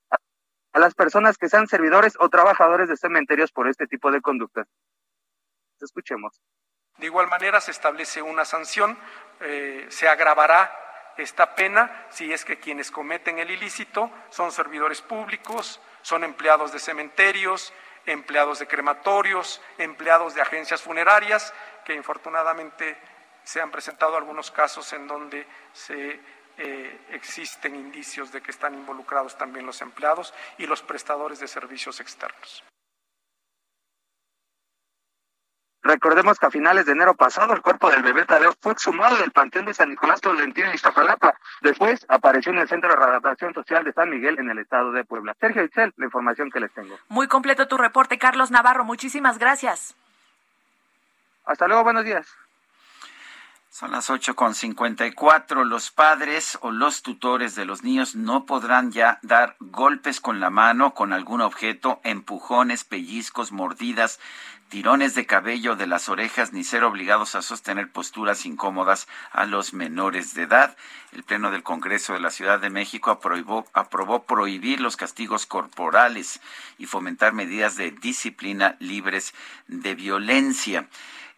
a 0.73 0.80
las 0.80 0.94
personas 0.94 1.38
que 1.38 1.49
sean 1.49 1.68
servidores 1.68 2.15
o 2.19 2.30
trabajadores 2.30 2.89
de 2.89 2.98
cementerios 2.98 3.52
por 3.52 3.68
este 3.68 3.88
tipo 3.88 4.11
de 4.11 4.22
conductas. 4.22 4.68
Escuchemos. 5.80 6.41
De 6.98 7.06
igual 7.06 7.27
manera 7.27 7.61
se 7.61 7.72
establece 7.72 8.22
una 8.22 8.45
sanción, 8.45 8.98
eh, 9.39 9.85
se 9.89 10.07
agravará 10.07 10.76
esta 11.18 11.56
pena 11.56 12.07
si 12.10 12.31
es 12.31 12.45
que 12.45 12.60
quienes 12.60 12.91
cometen 12.91 13.39
el 13.39 13.52
ilícito 13.52 14.11
son 14.30 14.52
servidores 14.52 15.02
públicos, 15.02 15.80
son 16.02 16.23
empleados 16.23 16.72
de 16.72 16.80
cementerios, 16.80 17.73
empleados 18.06 18.60
de 18.60 18.68
crematorios, 18.68 19.61
empleados 19.77 20.34
de 20.34 20.41
agencias 20.41 20.81
funerarias, 20.81 21.53
que 21.85 21.94
infortunadamente 21.94 22.98
se 23.44 23.61
han 23.61 23.72
presentado 23.72 24.18
algunos 24.18 24.52
casos 24.52 24.91
en 24.94 25.07
donde 25.07 25.45
se 25.73 26.19
eh, 26.57 26.99
existen 27.11 27.75
indicios 27.75 28.31
de 28.31 28.41
que 28.41 28.51
están 28.51 28.73
involucrados 28.73 29.38
también 29.38 29.65
los 29.65 29.81
empleados 29.81 30.34
y 30.57 30.65
los 30.65 30.81
prestadores 30.81 31.39
de 31.39 31.47
servicios 31.47 31.99
externos. 31.99 32.63
Recordemos 35.88 36.38
que 36.38 36.45
a 36.45 36.51
finales 36.51 36.85
de 36.85 36.91
enero 36.91 37.15
pasado 37.15 37.53
el 37.53 37.61
cuerpo 37.61 37.89
del 37.89 38.03
bebé 38.03 38.25
Tadeo 38.25 38.53
fue 38.59 38.73
exhumado 38.73 39.15
del 39.15 39.31
Panteón 39.31 39.65
de 39.65 39.73
San 39.73 39.89
Nicolás 39.89 40.19
Tolentino 40.19 40.69
y 40.69 40.75
Iztapalapa. 40.75 41.39
Después 41.61 42.05
apareció 42.09 42.51
en 42.51 42.57
el 42.57 42.67
Centro 42.67 42.89
de 42.89 42.97
Readaptación 42.97 43.53
Social 43.53 43.85
de 43.85 43.93
San 43.93 44.09
Miguel 44.09 44.38
en 44.38 44.49
el 44.49 44.59
estado 44.59 44.91
de 44.91 45.05
Puebla. 45.05 45.34
Sergio 45.39 45.63
Itzel, 45.63 45.93
la 45.95 46.05
información 46.05 46.51
que 46.51 46.59
les 46.59 46.73
tengo. 46.73 46.97
Muy 47.07 47.27
completo 47.27 47.69
tu 47.69 47.77
reporte, 47.77 48.17
Carlos 48.17 48.51
Navarro. 48.51 48.84
Muchísimas 48.84 49.38
gracias. 49.38 49.95
Hasta 51.45 51.67
luego, 51.67 51.85
buenos 51.85 52.03
días. 52.03 52.27
Son 53.78 53.91
las 53.91 54.10
ocho 54.10 54.36
con 54.36 54.56
cincuenta 54.56 55.06
y 55.06 55.12
cuatro. 55.12 55.64
Los 55.64 55.91
padres 55.91 56.58
o 56.62 56.72
los 56.72 57.04
tutores 57.04 57.54
de 57.54 57.66
los 57.66 57.84
niños 57.84 58.16
no 58.16 58.48
podrán 58.48 58.91
ya 58.91 59.20
dar 59.22 59.56
golpes 59.60 60.20
con 60.20 60.40
la 60.40 60.49
mano, 60.49 60.95
con 60.95 61.14
algún 61.14 61.41
objeto, 61.41 62.02
empujones, 62.04 62.84
pellizcos, 62.84 63.52
mordidas, 63.52 64.20
tirones 64.70 65.14
de 65.14 65.28
cabello 65.28 65.76
de 65.76 65.86
las 65.86 66.10
orejas, 66.10 66.54
ni 66.54 66.64
ser 66.64 66.84
obligados 66.84 67.36
a 67.36 67.44
sostener 67.44 67.91
posturas 67.91 68.48
incómodas 68.48 69.08
a 69.32 69.45
los 69.45 69.74
menores 69.74 70.34
de 70.34 70.41
edad. 70.41 70.76
El 71.12 71.22
Pleno 71.22 71.52
del 71.52 71.62
Congreso 71.62 72.14
de 72.14 72.20
la 72.20 72.32
Ciudad 72.32 72.60
de 72.60 72.72
México 72.72 73.12
aprobó, 73.12 73.68
aprobó 73.74 74.24
prohibir 74.24 74.82
los 74.82 74.98
castigos 74.98 75.45
corporales 75.45 76.41
y 76.80 76.88
fomentar 76.88 77.34
medidas 77.34 77.76
de 77.76 77.91
disciplina 77.91 78.76
libres 78.80 79.36
de 79.68 79.94
violencia. 79.94 80.88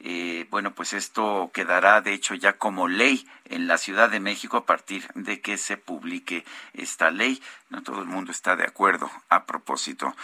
Eh, 0.01 0.47
bueno, 0.49 0.73
pues 0.73 0.93
esto 0.93 1.51
quedará 1.53 2.01
de 2.01 2.13
hecho 2.13 2.33
ya 2.33 2.57
como 2.57 2.87
ley 2.87 3.27
en 3.45 3.67
la 3.67 3.77
Ciudad 3.77 4.09
de 4.09 4.19
México 4.19 4.57
a 4.57 4.65
partir 4.65 5.07
de 5.13 5.41
que 5.41 5.57
se 5.57 5.77
publique 5.77 6.45
esta 6.73 7.11
ley. 7.11 7.41
No 7.69 7.83
todo 7.83 8.01
el 8.01 8.07
mundo 8.07 8.31
está 8.31 8.55
de 8.55 8.63
acuerdo 8.63 9.11
a 9.29 9.45
propósito 9.45 10.15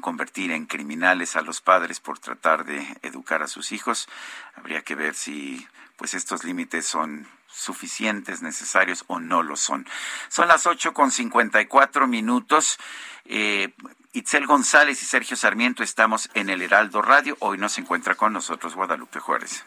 convertir 0.00 0.52
en 0.52 0.66
criminales 0.66 1.36
a 1.36 1.42
los 1.42 1.60
padres 1.60 2.00
por 2.00 2.18
tratar 2.18 2.64
de 2.64 2.86
educar 3.02 3.42
a 3.42 3.48
sus 3.48 3.72
hijos. 3.72 4.08
Habría 4.54 4.82
que 4.82 4.94
ver 4.94 5.14
si 5.14 5.66
pues 5.96 6.14
estos 6.14 6.44
límites 6.44 6.86
son 6.86 7.26
suficientes, 7.50 8.42
necesarios 8.42 9.04
o 9.08 9.18
no 9.20 9.42
lo 9.42 9.56
son. 9.56 9.86
Son 10.28 10.48
las 10.48 10.66
ocho 10.66 10.92
con 10.92 11.10
cincuenta 11.10 11.60
y 11.60 11.66
cuatro 11.66 12.06
minutos. 12.06 12.78
Eh, 13.24 13.74
Itzel 14.12 14.46
González 14.46 15.02
y 15.02 15.06
Sergio 15.06 15.36
Sarmiento 15.36 15.82
estamos 15.82 16.30
en 16.34 16.50
el 16.50 16.62
Heraldo 16.62 17.02
Radio. 17.02 17.36
Hoy 17.40 17.58
nos 17.58 17.78
encuentra 17.78 18.14
con 18.14 18.32
nosotros 18.32 18.74
Guadalupe 18.74 19.20
Juárez. 19.20 19.64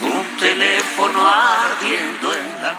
Un 0.00 0.38
teléfono 0.38 1.28
ardiendo 1.28 2.34
en 2.34 2.62
la 2.62 2.78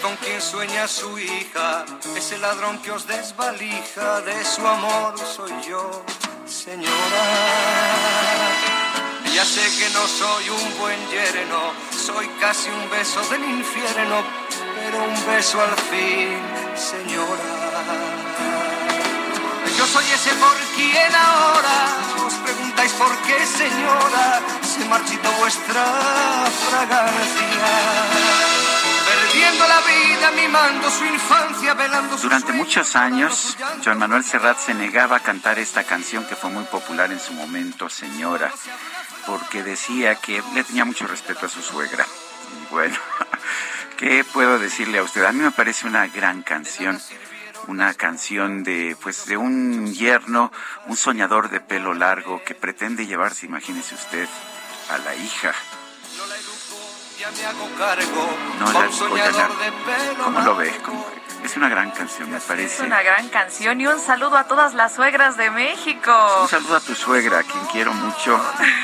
Con 0.00 0.16
quien 0.16 0.40
sueña 0.40 0.88
su 0.88 1.18
hija, 1.18 1.84
ese 2.16 2.38
ladrón 2.38 2.78
que 2.78 2.90
os 2.90 3.06
desvalija, 3.06 4.20
de 4.22 4.44
su 4.44 4.66
amor 4.66 5.14
soy 5.18 5.52
yo, 5.68 6.04
señora. 6.44 7.24
Ya 9.32 9.44
sé 9.44 9.60
que 9.78 9.90
no 9.90 10.06
soy 10.08 10.48
un 10.48 10.78
buen 10.78 10.98
yerno, 11.08 11.72
soy 11.90 12.26
casi 12.40 12.68
un 12.70 12.90
beso 12.90 13.20
del 13.30 13.44
infierno, 13.44 14.24
pero 14.74 15.04
un 15.04 15.26
beso 15.26 15.60
al 15.60 15.76
fin, 15.76 16.40
señora. 16.74 17.52
Yo 19.76 19.86
soy 19.86 20.04
ese 20.06 20.34
por 20.34 20.56
quien 20.74 21.14
ahora 21.14 21.96
os 22.26 22.34
preguntáis 22.34 22.92
por 22.92 23.16
qué, 23.22 23.46
señora, 23.46 24.40
se 24.62 24.84
marchitó 24.86 25.30
vuestra 25.32 25.84
fragancia. 26.70 28.61
Perdiendo 29.52 29.68
la 29.68 29.80
vida, 29.80 30.30
mimando 30.30 30.90
su 30.90 31.04
infancia, 31.04 31.74
velando 31.74 32.12
sus 32.12 32.22
Durante 32.22 32.52
muchos 32.52 32.96
años, 32.96 33.56
Joan 33.84 33.98
Manuel 33.98 34.24
Serrat 34.24 34.58
se 34.58 34.72
negaba 34.72 35.16
a 35.16 35.20
cantar 35.20 35.58
esta 35.58 35.84
canción 35.84 36.24
que 36.24 36.36
fue 36.36 36.48
muy 36.48 36.64
popular 36.64 37.12
en 37.12 37.20
su 37.20 37.34
momento, 37.34 37.90
Señora, 37.90 38.50
porque 39.26 39.62
decía 39.62 40.14
que 40.14 40.42
le 40.54 40.64
tenía 40.64 40.86
mucho 40.86 41.06
respeto 41.06 41.46
a 41.46 41.48
su 41.50 41.60
suegra. 41.60 42.06
Y 42.64 42.72
bueno, 42.72 42.96
¿qué 43.98 44.24
puedo 44.24 44.58
decirle 44.58 44.98
a 44.98 45.02
usted? 45.02 45.22
A 45.24 45.32
mí 45.32 45.40
me 45.40 45.50
parece 45.50 45.86
una 45.86 46.06
gran 46.06 46.42
canción 46.42 46.98
una 47.68 47.94
canción 47.94 48.64
de 48.64 48.96
pues 49.00 49.26
de 49.26 49.36
un 49.36 49.92
yerno, 49.94 50.50
un 50.86 50.96
soñador 50.96 51.48
de 51.48 51.60
pelo 51.60 51.94
largo 51.94 52.42
que 52.42 52.56
pretende 52.56 53.06
llevarse, 53.06 53.46
imagínese 53.46 53.94
usted, 53.94 54.28
a 54.90 54.98
la 54.98 55.14
hija. 55.14 55.52
No 58.58 58.72
la 58.72 58.80
oigan, 58.80 59.34
¿cómo 60.24 60.40
lo 60.40 60.56
ve? 60.56 60.72
¿Cómo? 60.84 61.06
Es 61.44 61.56
una 61.56 61.68
gran 61.68 61.90
canción, 61.90 62.30
me 62.30 62.40
parece. 62.40 62.74
Es 62.74 62.80
una 62.80 63.02
gran 63.02 63.28
canción 63.28 63.80
y 63.80 63.86
un 63.86 64.00
saludo 64.00 64.36
a 64.36 64.44
todas 64.44 64.74
las 64.74 64.94
suegras 64.94 65.36
de 65.36 65.50
México. 65.50 66.12
Un 66.42 66.48
saludo 66.48 66.76
a 66.76 66.80
tu 66.80 66.94
suegra, 66.94 67.40
a 67.40 67.42
quien 67.42 67.64
quiero 67.66 67.92
mucho 67.92 68.40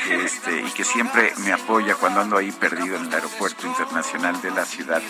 este, 0.09 0.61
y 0.61 0.71
que 0.71 0.83
siempre 0.83 1.33
me 1.37 1.53
apoya 1.53 1.95
cuando 1.95 2.21
ando 2.21 2.37
ahí 2.37 2.51
perdido 2.51 2.97
en 2.97 3.05
el 3.07 3.13
aeropuerto 3.13 3.67
internacional 3.67 4.41
de 4.41 4.51
la 4.51 4.65
Ciudad 4.65 5.01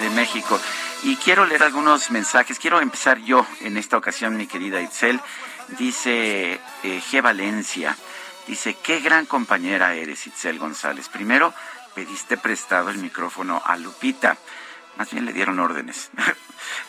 de 0.00 0.10
México. 0.10 0.60
Y 1.02 1.16
quiero 1.16 1.44
leer 1.44 1.62
algunos 1.62 2.10
mensajes. 2.10 2.58
Quiero 2.58 2.80
empezar 2.80 3.18
yo 3.18 3.46
en 3.60 3.76
esta 3.76 3.96
ocasión, 3.96 4.36
mi 4.36 4.46
querida 4.46 4.80
Itzel. 4.80 5.20
Dice 5.78 6.60
eh, 6.82 7.02
G. 7.10 7.22
Valencia. 7.22 7.96
Dice, 8.46 8.76
qué 8.80 9.00
gran 9.00 9.26
compañera 9.26 9.94
eres, 9.94 10.24
Itzel 10.28 10.60
González. 10.60 11.08
Primero, 11.08 11.52
pediste 11.96 12.36
prestado 12.36 12.90
el 12.90 12.98
micrófono 12.98 13.62
a 13.64 13.78
Lupita. 13.78 14.36
Más 14.98 15.10
bien 15.10 15.24
le 15.24 15.32
dieron 15.32 15.58
órdenes. 15.58 16.10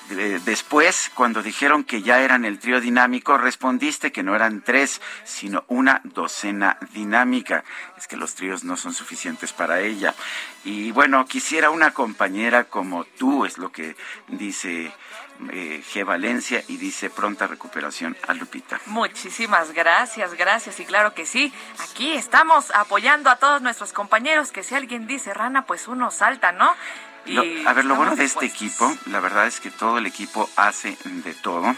después, 0.46 1.10
cuando 1.14 1.42
dijeron 1.42 1.86
que 1.86 2.02
ya 2.02 2.22
eran 2.22 2.44
el 2.44 2.60
trío 2.60 2.82
dinámico, 2.82 3.38
respondiste 3.38 4.12
que 4.12 4.22
no 4.22 4.36
eran 4.36 4.62
tres, 4.62 5.02
sino 5.24 5.64
una 5.70 6.02
docena 6.04 6.78
dinámica. 6.94 7.64
Es 7.98 8.06
que 8.08 8.18
los 8.18 8.36
tríos 8.36 8.66
no 8.66 8.76
son 8.76 8.94
suficientes 8.94 9.54
para 9.54 9.80
ella. 9.80 10.14
Y 10.66 10.92
bueno, 10.92 11.26
quisiera 11.26 11.70
una 11.70 11.92
compañera 11.92 12.66
como 12.66 13.06
tú, 13.06 13.46
es 13.46 13.58
lo 13.58 13.72
que 13.72 13.96
dice 14.28 14.92
eh, 15.52 15.84
G. 15.94 16.06
Valencia 16.06 16.64
y 16.68 16.78
dice 16.78 17.10
pronta 17.10 17.48
recuperación 17.48 18.16
a 18.28 18.34
Lupita. 18.34 18.80
Muchísimas 18.86 19.72
gracias, 19.72 20.34
gracias 20.34 20.80
y 20.80 20.86
claro 20.86 21.14
que 21.14 21.26
sí, 21.26 21.54
aquí 21.80 22.14
estamos 22.14 22.72
apoyando 22.72 23.30
a 23.30 23.38
todos 23.38 23.62
nuestros 23.62 23.94
compañeros, 23.94 24.52
que 24.52 24.64
si 24.64 24.76
alguien 24.76 25.08
dice 25.08 25.34
rana, 25.34 25.66
pues 25.66 25.88
uno 25.88 26.12
salta, 26.12 26.52
¿no? 26.52 26.74
a 27.66 27.74
ver, 27.74 27.86
lo 27.86 27.96
bueno 27.96 28.16
de 28.16 28.24
este 28.24 28.46
equipo, 28.46 28.90
la 29.08 29.20
verdad 29.20 29.48
es 29.48 29.60
que 29.60 29.70
todo 29.70 29.98
el 29.98 30.06
equipo 30.06 30.50
hace 30.56 30.98
de 31.04 31.34
todo. 31.34 31.76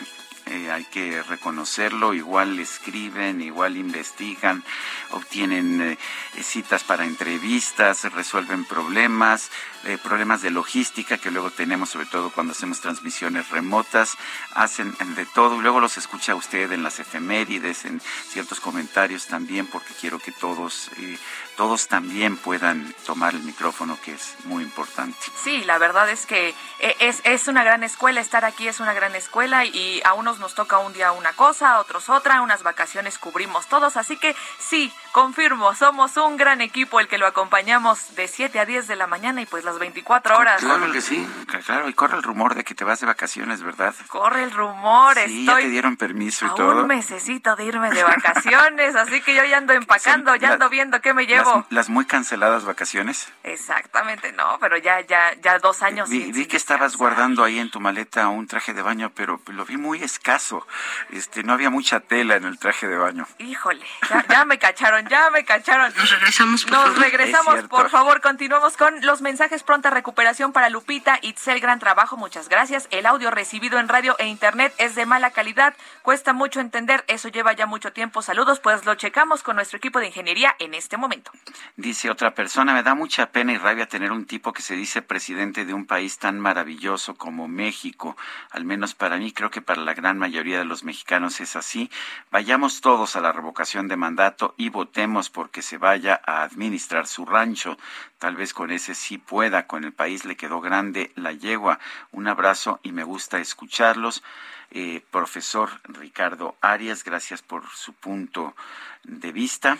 Eh, 0.49 0.71
hay 0.71 0.85
que 0.85 1.21
reconocerlo, 1.21 2.15
igual 2.15 2.59
escriben, 2.59 3.39
igual 3.39 3.77
investigan, 3.77 4.63
obtienen 5.11 5.79
eh, 5.81 5.97
citas 6.41 6.83
para 6.83 7.05
entrevistas, 7.05 8.11
resuelven 8.11 8.65
problemas, 8.65 9.51
eh, 9.85 9.97
problemas 10.01 10.41
de 10.41 10.49
logística 10.49 11.17
que 11.19 11.31
luego 11.31 11.51
tenemos, 11.51 11.91
sobre 11.91 12.07
todo 12.07 12.31
cuando 12.31 12.51
hacemos 12.51 12.81
transmisiones 12.81 13.49
remotas, 13.49 14.17
hacen 14.53 14.93
de 15.15 15.25
todo. 15.27 15.61
Luego 15.61 15.79
los 15.79 15.97
escucha 15.97 16.35
usted 16.35 16.71
en 16.71 16.83
las 16.83 16.99
efemérides, 16.99 17.85
en 17.85 18.01
ciertos 18.27 18.59
comentarios 18.59 19.27
también, 19.27 19.67
porque 19.67 19.93
quiero 19.93 20.19
que 20.19 20.31
todos, 20.31 20.89
eh, 20.97 21.17
todos 21.59 21.89
también 21.89 22.37
puedan 22.37 22.95
tomar 23.05 23.33
el 23.33 23.43
micrófono, 23.43 23.97
que 24.01 24.13
es 24.13 24.37
muy 24.45 24.63
importante. 24.63 25.17
Sí, 25.43 25.61
la 25.65 25.77
verdad 25.77 26.09
es 26.09 26.25
que 26.25 26.55
eh, 26.79 26.95
es, 27.01 27.19
es 27.25 27.49
una 27.49 27.65
gran 27.65 27.83
escuela, 27.83 28.21
estar 28.21 28.45
aquí 28.45 28.69
es 28.69 28.79
una 28.79 28.93
gran 28.93 29.13
escuela 29.13 29.65
y 29.65 30.01
a 30.05 30.13
unos 30.13 30.39
nos 30.39 30.55
toca 30.55 30.77
un 30.77 30.93
día 30.93 31.11
una 31.11 31.33
cosa, 31.33 31.73
a 31.73 31.81
otros 31.81 32.07
otra, 32.07 32.41
unas 32.43 32.63
vacaciones 32.63 33.17
cubrimos 33.17 33.67
todos, 33.67 33.97
así 33.97 34.15
que 34.15 34.37
sí, 34.57 34.93
confirmo, 35.11 35.73
somos 35.75 36.15
un 36.17 36.37
gran 36.37 36.61
equipo 36.61 36.99
el 36.99 37.07
que 37.07 37.17
lo 37.17 37.27
acompañamos 37.27 38.15
de 38.15 38.27
7 38.27 38.59
a 38.59 38.65
10 38.65 38.87
de 38.87 38.95
la 38.95 39.07
mañana 39.07 39.41
y 39.41 39.45
pues 39.45 39.63
las 39.63 39.79
24 39.79 40.37
horas. 40.37 40.61
Claro 40.61 40.91
que 40.91 41.01
sí, 41.01 41.27
claro, 41.65 41.89
y 41.89 41.93
corre 41.93 42.17
el 42.17 42.23
rumor 42.23 42.55
de 42.55 42.63
que 42.63 42.75
te 42.75 42.83
vas 42.83 42.99
de 42.99 43.07
vacaciones, 43.07 43.61
¿verdad? 43.61 43.93
Corre 44.07 44.43
el 44.43 44.51
rumor, 44.51 45.17
sí, 45.25 45.45
ya 45.45 45.57
te 45.57 45.69
dieron 45.69 45.97
permiso 45.97 46.45
y 46.45 46.49
todo. 46.55 46.81
Un 46.81 46.87
mesecito 46.87 47.55
de 47.55 47.65
irme 47.65 47.89
de 47.91 48.03
vacaciones, 48.03 48.95
así 48.95 49.21
que 49.21 49.35
yo 49.35 49.43
ya 49.45 49.57
ando 49.57 49.73
empacando, 49.79 50.35
ya 50.35 50.53
ando 50.53 50.69
viendo 50.69 51.01
qué 51.01 51.13
me 51.13 51.25
llevo. 51.25 51.65
Las, 51.69 51.89
muy 51.89 52.05
canceladas 52.05 52.65
vacaciones. 52.65 53.31
Exactamente, 53.43 54.31
no, 54.33 54.57
pero 54.59 54.77
ya, 54.77 55.01
ya, 55.01 55.33
ya 55.41 55.59
dos 55.59 55.81
años. 55.81 56.09
Vi, 56.09 56.31
vi 56.31 56.45
que 56.45 56.57
estabas 56.57 56.95
guardando 56.97 57.43
ahí 57.43 57.59
en 57.59 57.71
tu 57.71 57.79
maleta 57.79 58.27
un 58.27 58.47
traje 58.47 58.73
de 58.73 58.81
baño, 58.81 59.11
pero 59.15 59.41
lo 59.47 59.65
vi 59.65 59.77
muy 59.77 60.03
escaso. 60.03 60.67
Este, 61.09 61.43
no 61.43 61.53
había 61.53 61.69
mucha 61.69 61.99
tela 61.99 62.35
en 62.35 62.45
el 62.45 62.59
traje 62.59 62.87
de 62.87 62.97
baño. 62.97 63.27
Híjole, 63.39 63.85
ya, 64.09 64.25
ya 64.27 64.45
me 64.45 64.59
cacharon, 64.59 64.98
ya 65.07 65.29
me 65.31 65.45
cacharon. 65.45 65.93
Nos 65.95 66.11
regresamos, 66.11 66.63
por 66.63 66.71
Nos 66.73 66.83
favor. 66.85 66.99
regresamos, 67.01 67.63
por 67.67 67.89
favor. 67.89 68.21
Continuamos 68.21 68.75
con 68.77 68.99
los 69.05 69.21
mensajes 69.21 69.63
pronta 69.63 69.89
recuperación 69.89 70.51
para 70.51 70.69
Lupita. 70.69 71.19
Itzel, 71.21 71.59
gran 71.59 71.79
trabajo, 71.79 72.17
muchas 72.17 72.49
gracias. 72.49 72.87
El 72.91 73.05
audio 73.05 73.31
recibido 73.31 73.79
en 73.79 73.87
radio 73.87 74.15
e 74.19 74.27
internet 74.27 74.73
es 74.77 74.95
de 74.95 75.05
mala 75.05 75.31
calidad. 75.31 75.75
Cuesta 76.01 76.33
mucho 76.33 76.59
entender, 76.59 77.03
eso 77.07 77.29
lleva 77.29 77.53
ya 77.53 77.65
mucho 77.65 77.93
tiempo. 77.93 78.21
Saludos, 78.21 78.59
pues 78.59 78.85
lo 78.85 78.95
checamos 78.95 79.43
con 79.43 79.55
nuestro 79.55 79.77
equipo 79.77 79.99
de 79.99 80.07
ingeniería 80.07 80.55
en 80.59 80.73
este 80.73 80.97
momento. 80.97 81.31
Dice 81.77 82.09
otra 82.09 82.33
persona, 82.35 82.73
me 82.73 82.83
da 82.83 82.95
mucha 82.95 83.27
pena 83.31 83.53
y 83.53 83.57
rabia 83.57 83.87
tener 83.87 84.11
un 84.11 84.25
tipo 84.25 84.53
que 84.53 84.61
se 84.61 84.75
dice 84.75 85.01
presidente 85.01 85.65
de 85.65 85.73
un 85.73 85.85
país 85.85 86.17
tan 86.17 86.39
maravilloso 86.39 87.15
como 87.15 87.47
México. 87.47 88.17
Al 88.51 88.65
menos 88.65 88.95
para 88.95 89.17
mí, 89.17 89.31
creo 89.31 89.51
que 89.51 89.61
para 89.61 89.81
la 89.81 89.93
gran 89.93 90.17
mayoría 90.17 90.57
de 90.59 90.65
los 90.65 90.83
mexicanos 90.83 91.39
es 91.39 91.55
así. 91.55 91.89
Vayamos 92.31 92.81
todos 92.81 93.15
a 93.15 93.21
la 93.21 93.31
revocación 93.31 93.87
de 93.87 93.95
mandato 93.95 94.53
y 94.57 94.69
votemos 94.69 94.88
porque 95.29 95.61
se 95.61 95.77
vaya 95.77 96.19
a 96.25 96.43
administrar 96.43 97.07
su 97.07 97.25
rancho. 97.25 97.77
Tal 98.17 98.35
vez 98.35 98.53
con 98.53 98.71
ese 98.71 98.95
sí 98.95 99.17
pueda, 99.17 99.67
con 99.67 99.83
el 99.83 99.93
país 99.93 100.25
le 100.25 100.35
quedó 100.35 100.61
grande 100.61 101.11
la 101.15 101.31
yegua. 101.31 101.79
Un 102.11 102.27
abrazo 102.27 102.79
y 102.83 102.91
me 102.91 103.03
gusta 103.03 103.39
escucharlos. 103.39 104.23
Eh, 104.71 105.01
profesor 105.09 105.69
Ricardo 105.85 106.55
Arias, 106.61 107.03
gracias 107.03 107.41
por 107.41 107.67
su 107.69 107.93
punto 107.93 108.55
de 109.03 109.31
vista. 109.31 109.77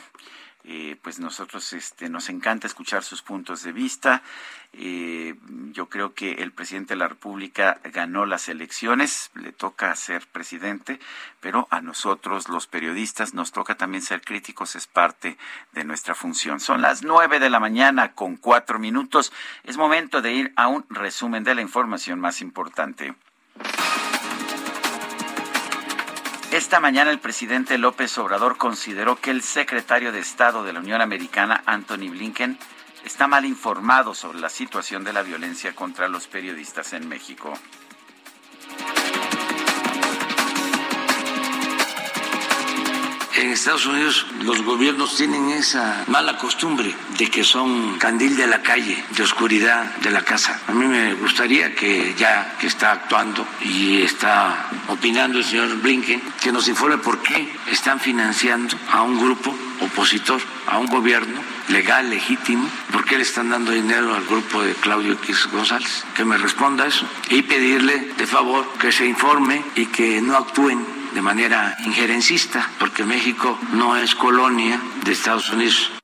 Eh, 0.72 0.98
pues 1.02 1.18
nosotros 1.20 1.74
este, 1.74 2.10
nos 2.10 2.30
encanta 2.30 2.68
escuchar 2.68 3.04
sus 3.04 3.24
puntos 3.24 3.64
de 3.64 3.72
vista. 3.72 4.22
Eh, 4.74 5.34
yo 5.72 5.90
creo 5.90 6.14
que 6.14 6.34
el 6.34 6.52
presidente 6.52 6.94
de 6.94 7.00
la 7.00 7.08
República 7.08 7.80
ganó 7.86 8.28
las 8.28 8.50
elecciones, 8.50 9.32
le 9.34 9.52
toca 9.52 9.96
ser 9.96 10.28
presidente, 10.28 11.00
pero 11.40 11.68
a 11.72 11.82
nosotros 11.82 12.50
los 12.50 12.68
periodistas 12.68 13.34
nos 13.34 13.52
toca 13.52 13.78
también 13.78 14.04
ser 14.04 14.22
críticos, 14.22 14.76
es 14.76 14.86
parte 14.86 15.40
de 15.72 15.86
nuestra 15.86 16.14
función. 16.14 16.60
Son 16.60 16.84
las 16.84 17.02
nueve 17.02 17.40
de 17.40 17.50
la 17.50 17.60
mañana 17.60 18.14
con 18.14 18.36
cuatro 18.36 18.78
minutos. 18.78 19.34
Es 19.64 19.76
momento 19.76 20.22
de 20.22 20.34
ir 20.34 20.54
a 20.56 20.68
un 20.68 20.86
resumen 20.92 21.44
de 21.44 21.56
la 21.56 21.64
información 21.64 22.20
más 22.20 22.42
importante. 22.42 23.16
Esta 26.52 26.80
mañana 26.80 27.12
el 27.12 27.20
presidente 27.20 27.78
López 27.78 28.18
Obrador 28.18 28.58
consideró 28.58 29.18
que 29.18 29.30
el 29.30 29.44
secretario 29.44 30.12
de 30.12 30.20
Estado 30.20 30.64
de 30.64 30.74
la 30.74 30.80
Unión 30.80 31.00
Americana, 31.00 31.62
Anthony 31.68 32.10
Blinken, 32.10 32.58
está 33.06 33.28
mal 33.28 33.46
informado 33.46 34.16
sobre 34.16 34.40
la 34.40 34.50
situación 34.50 35.04
de 35.04 35.14
la 35.14 35.22
violencia 35.22 35.76
contra 35.76 36.08
los 36.08 36.26
periodistas 36.26 36.94
en 36.94 37.08
México. 37.08 37.54
En 43.40 43.52
Estados 43.52 43.86
Unidos 43.86 44.26
los 44.42 44.62
gobiernos 44.64 45.16
tienen 45.16 45.50
esa 45.52 46.04
mala 46.08 46.36
costumbre 46.36 46.94
de 47.18 47.30
que 47.30 47.46
son 47.46 47.98
candil 47.98 48.36
de 48.36 48.48
la 48.48 48.62
calle, 48.62 49.02
de 49.16 49.24
oscuridad 49.24 49.96
de 50.04 50.12
la 50.12 50.24
casa. 50.24 50.60
A 50.68 50.74
mí 50.74 50.86
me 50.86 51.14
gustaría 51.14 51.74
que 51.74 52.14
ya 52.18 52.58
que 52.60 52.68
está 52.68 52.92
actuando 52.92 53.48
y 53.62 54.02
está 54.02 54.68
opinando 54.90 55.38
el 55.38 55.46
señor 55.46 55.74
Blinken, 55.78 56.22
que 56.42 56.52
nos 56.52 56.68
informe 56.68 56.98
por 56.98 57.20
qué 57.20 57.50
están 57.72 58.02
financiando 58.02 58.76
a 58.92 59.04
un 59.04 59.18
grupo 59.18 59.56
opositor, 59.80 60.42
a 60.68 60.78
un 60.78 60.88
gobierno 60.88 61.40
legal, 61.70 62.10
legítimo, 62.10 62.70
por 62.92 63.06
qué 63.06 63.16
le 63.16 63.24
están 63.24 63.52
dando 63.52 63.72
dinero 63.72 64.16
al 64.16 64.26
grupo 64.26 64.62
de 64.62 64.74
Claudio 64.74 65.14
X 65.14 65.48
González. 65.50 66.04
Que 66.14 66.26
me 66.26 66.38
responda 66.38 66.86
eso 66.86 67.06
y 67.30 67.42
pedirle 67.44 68.12
de 68.18 68.28
favor 68.28 68.68
que 68.82 68.92
se 68.92 69.06
informe 69.06 69.64
y 69.76 69.86
que 69.86 70.22
no 70.22 70.36
actúen 70.36 70.99
de 71.14 71.22
manera 71.22 71.78
injerencista, 71.86 72.70
porque 72.80 73.04
México 73.04 73.58
no 73.74 73.96
es 73.96 74.16
colonia 74.16 74.80
de 75.04 75.12
Estados 75.12 75.50
Unidos. 75.50 75.99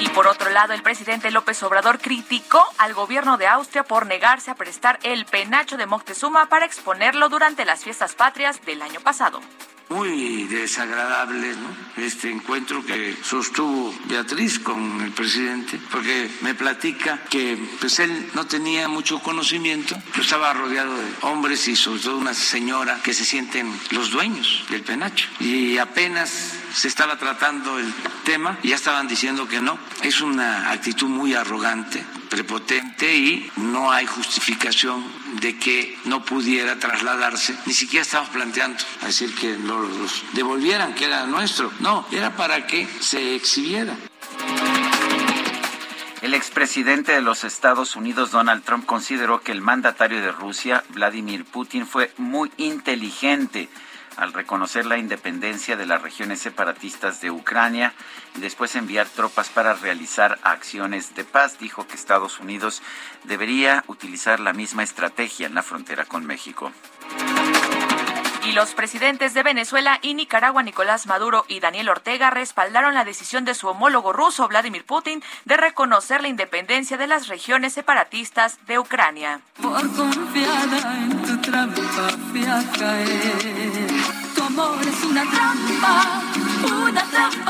Y 0.00 0.08
por 0.10 0.28
otro 0.28 0.50
lado, 0.50 0.74
el 0.74 0.82
presidente 0.82 1.30
López 1.30 1.62
Obrador 1.62 1.98
criticó 1.98 2.64
al 2.78 2.94
gobierno 2.94 3.36
de 3.36 3.48
Austria 3.48 3.82
por 3.82 4.06
negarse 4.06 4.50
a 4.50 4.54
prestar 4.54 4.98
el 5.02 5.24
penacho 5.26 5.76
de 5.76 5.86
Moctezuma 5.86 6.48
para 6.48 6.66
exponerlo 6.66 7.28
durante 7.28 7.64
las 7.64 7.82
fiestas 7.82 8.14
patrias 8.14 8.64
del 8.64 8.82
año 8.82 9.00
pasado 9.00 9.40
muy 9.88 10.44
desagradable 10.44 11.54
¿no? 11.56 12.04
este 12.04 12.30
encuentro 12.30 12.84
que 12.84 13.16
sostuvo 13.22 13.94
Beatriz 14.04 14.58
con 14.58 15.00
el 15.00 15.12
presidente, 15.12 15.80
porque 15.90 16.30
me 16.42 16.54
platica 16.54 17.22
que 17.30 17.58
pues 17.80 17.98
él 17.98 18.30
no 18.34 18.46
tenía 18.46 18.88
mucho 18.88 19.18
conocimiento, 19.20 19.96
pero 20.10 20.22
estaba 20.22 20.52
rodeado 20.52 20.96
de 20.96 21.06
hombres 21.22 21.66
y 21.68 21.76
sobre 21.76 22.00
todo 22.00 22.18
una 22.18 22.34
señora 22.34 23.00
que 23.02 23.14
se 23.14 23.24
sienten 23.24 23.72
los 23.90 24.10
dueños 24.10 24.64
del 24.68 24.82
penacho. 24.82 25.28
Y 25.40 25.78
apenas 25.78 26.54
se 26.72 26.88
estaba 26.88 27.16
tratando 27.16 27.78
el 27.78 27.92
tema 28.24 28.58
ya 28.62 28.76
estaban 28.76 29.08
diciendo 29.08 29.48
que 29.48 29.60
no. 29.60 29.78
Es 30.02 30.20
una 30.20 30.70
actitud 30.70 31.08
muy 31.08 31.34
arrogante, 31.34 32.04
prepotente 32.28 33.16
y 33.16 33.50
no 33.56 33.90
hay 33.90 34.06
justificación 34.06 35.04
de 35.40 35.58
que 35.58 35.98
no 36.04 36.24
pudiera 36.24 36.78
trasladarse. 36.78 37.56
Ni 37.66 37.72
siquiera 37.72 38.02
estamos 38.02 38.28
planteando 38.28 38.78
decir 39.02 39.34
que 39.34 39.56
los 39.56 40.24
devolvieran, 40.32 40.94
que 40.94 41.06
era 41.06 41.26
nuestro. 41.26 41.72
No, 41.80 42.06
era 42.10 42.36
para 42.36 42.66
que 42.66 42.86
se 43.00 43.34
exhibiera. 43.34 43.96
El 46.20 46.34
expresidente 46.34 47.12
de 47.12 47.20
los 47.22 47.44
Estados 47.44 47.94
Unidos, 47.94 48.32
Donald 48.32 48.64
Trump, 48.64 48.84
consideró 48.84 49.40
que 49.40 49.52
el 49.52 49.62
mandatario 49.62 50.20
de 50.20 50.32
Rusia, 50.32 50.82
Vladimir 50.88 51.44
Putin, 51.44 51.86
fue 51.86 52.12
muy 52.18 52.50
inteligente 52.56 53.68
al 54.18 54.32
reconocer 54.32 54.84
la 54.84 54.98
independencia 54.98 55.76
de 55.76 55.86
las 55.86 56.02
regiones 56.02 56.40
separatistas 56.40 57.20
de 57.20 57.30
Ucrania 57.30 57.94
y 58.36 58.40
después 58.40 58.74
enviar 58.74 59.06
tropas 59.06 59.48
para 59.48 59.74
realizar 59.74 60.38
acciones 60.42 61.14
de 61.14 61.24
paz. 61.24 61.58
Dijo 61.58 61.86
que 61.86 61.94
Estados 61.94 62.40
Unidos 62.40 62.82
debería 63.24 63.84
utilizar 63.86 64.40
la 64.40 64.52
misma 64.52 64.82
estrategia 64.82 65.46
en 65.46 65.54
la 65.54 65.62
frontera 65.62 66.04
con 66.04 66.26
México. 66.26 66.72
Y 68.44 68.52
los 68.52 68.74
presidentes 68.74 69.34
de 69.34 69.42
Venezuela 69.42 69.98
y 70.00 70.14
Nicaragua, 70.14 70.62
Nicolás 70.62 71.06
Maduro 71.06 71.44
y 71.48 71.60
Daniel 71.60 71.90
Ortega, 71.90 72.30
respaldaron 72.30 72.94
la 72.94 73.04
decisión 73.04 73.44
de 73.44 73.54
su 73.54 73.68
homólogo 73.68 74.12
ruso, 74.12 74.48
Vladimir 74.48 74.84
Putin, 74.86 75.22
de 75.44 75.58
reconocer 75.58 76.22
la 76.22 76.28
independencia 76.28 76.96
de 76.96 77.06
las 77.06 77.28
regiones 77.28 77.74
separatistas 77.74 78.58
de 78.66 78.78
Ucrania. 78.78 79.42
Por 79.60 79.82
confiada 79.94 80.96
en 80.96 81.22
tu 81.22 81.36
trampa, 81.42 81.82
Tu 82.72 83.87
amor. 84.60 84.88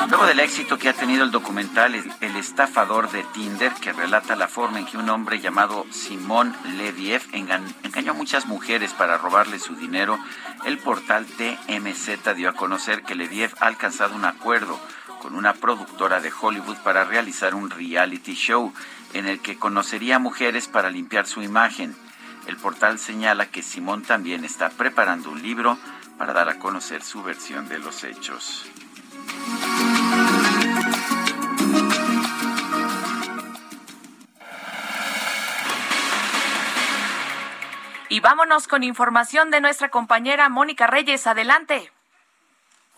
Luego 0.09 0.27
del 0.27 0.41
éxito 0.41 0.79
que 0.79 0.89
ha 0.89 0.93
tenido 0.93 1.25
el 1.25 1.31
documental 1.31 1.95
El 1.95 2.37
estafador 2.37 3.11
de 3.11 3.25
Tinder, 3.25 3.73
que 3.75 3.93
relata 3.93 4.37
la 4.37 4.49
forma 4.49 4.79
en 4.79 4.87
que 4.87 4.97
un 4.97 5.09
hombre 5.09 5.41
llamado 5.41 5.87
Simón 5.91 6.55
Leviev 6.77 7.23
engañó 7.33 8.13
a 8.13 8.15
muchas 8.15 8.47
mujeres 8.47 8.93
para 8.93 9.19
robarle 9.19 9.59
su 9.59 9.75
dinero, 9.75 10.19
el 10.65 10.79
portal 10.79 11.27
TMZ 11.27 12.35
dio 12.37 12.51
a 12.51 12.55
conocer 12.55 13.03
que 13.03 13.15
Leviev 13.15 13.55
ha 13.61 13.67
alcanzado 13.67 14.15
un 14.15 14.25
acuerdo 14.25 14.79
con 15.21 15.35
una 15.35 15.55
productora 15.55 16.21
de 16.21 16.33
Hollywood 16.39 16.77
para 16.79 17.05
realizar 17.05 17.55
un 17.55 17.71
reality 17.71 18.35
show 18.35 18.73
en 19.15 19.27
el 19.27 19.41
que 19.41 19.59
conocería 19.59 20.17
a 20.17 20.21
mujeres 20.21 20.69
para 20.69 20.91
limpiar 20.91 21.27
su 21.27 21.43
imagen. 21.43 21.97
El 22.47 22.57
portal 22.57 22.99
señala 22.99 23.47
que 23.47 23.63
Simón 23.63 24.03
también 24.03 24.45
está 24.45 24.71
preparando 24.71 25.31
un 25.31 25.43
libro 25.43 25.79
para 26.19 26.33
dar 26.33 26.49
a 26.49 26.59
conocer 26.59 27.03
su 27.03 27.23
versión 27.23 27.69
de 27.69 27.79
los 27.79 28.05
hechos. 28.05 28.67
Y 38.11 38.21
vámonos 38.21 38.67
con 38.69 38.83
información 38.83 39.51
de 39.51 39.61
nuestra 39.61 39.91
compañera 39.91 40.49
Mónica 40.49 40.87
Reyes. 40.87 41.27
Adelante. 41.27 41.93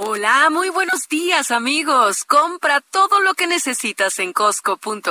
Hola, 0.02 0.48
muy 0.48 0.70
buenos 0.70 1.10
días 1.10 1.50
amigos. 1.50 2.24
Compra 2.24 2.80
todo 2.80 3.20
lo 3.20 3.34
que 3.34 3.46
necesitas 3.46 4.18
en 4.18 4.32
costco.com.mx 4.32 5.02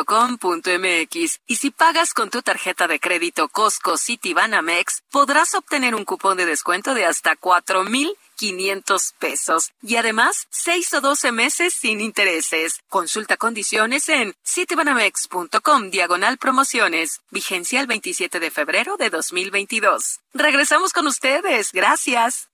y 1.45 1.55
si 1.57 1.69
pagas 1.69 2.15
con 2.15 2.31
tu 2.31 2.41
tarjeta 2.41 2.87
de 2.87 2.99
crédito 2.99 3.49
Costco 3.49 3.99
Citibanamex, 3.99 5.03
podrás 5.11 5.53
obtener 5.53 5.93
un 5.93 6.05
cupón 6.05 6.37
de 6.37 6.47
descuento 6.47 6.95
de 6.95 7.05
hasta 7.05 7.35
cuatro 7.35 7.83
mil 7.83 8.17
500 8.37 9.13
pesos 9.19 9.73
y 9.83 9.97
además 9.97 10.47
6 10.49 10.95
o 10.95 11.01
12 11.01 11.33
meses 11.33 11.75
sin 11.75 12.01
intereses. 12.01 12.79
Consulta 12.89 13.37
condiciones 13.37 14.09
en 14.09 14.33
citibanamex.com 14.43 15.91
diagonal 15.91 16.39
promociones. 16.39 17.21
Vigencia 17.29 17.79
el 17.79 17.85
27 17.85 18.39
de 18.39 18.49
febrero 18.49 18.97
de 18.97 19.11
2022. 19.11 20.21
Regresamos 20.33 20.93
con 20.93 21.05
ustedes. 21.05 21.73
Gracias. 21.73 22.49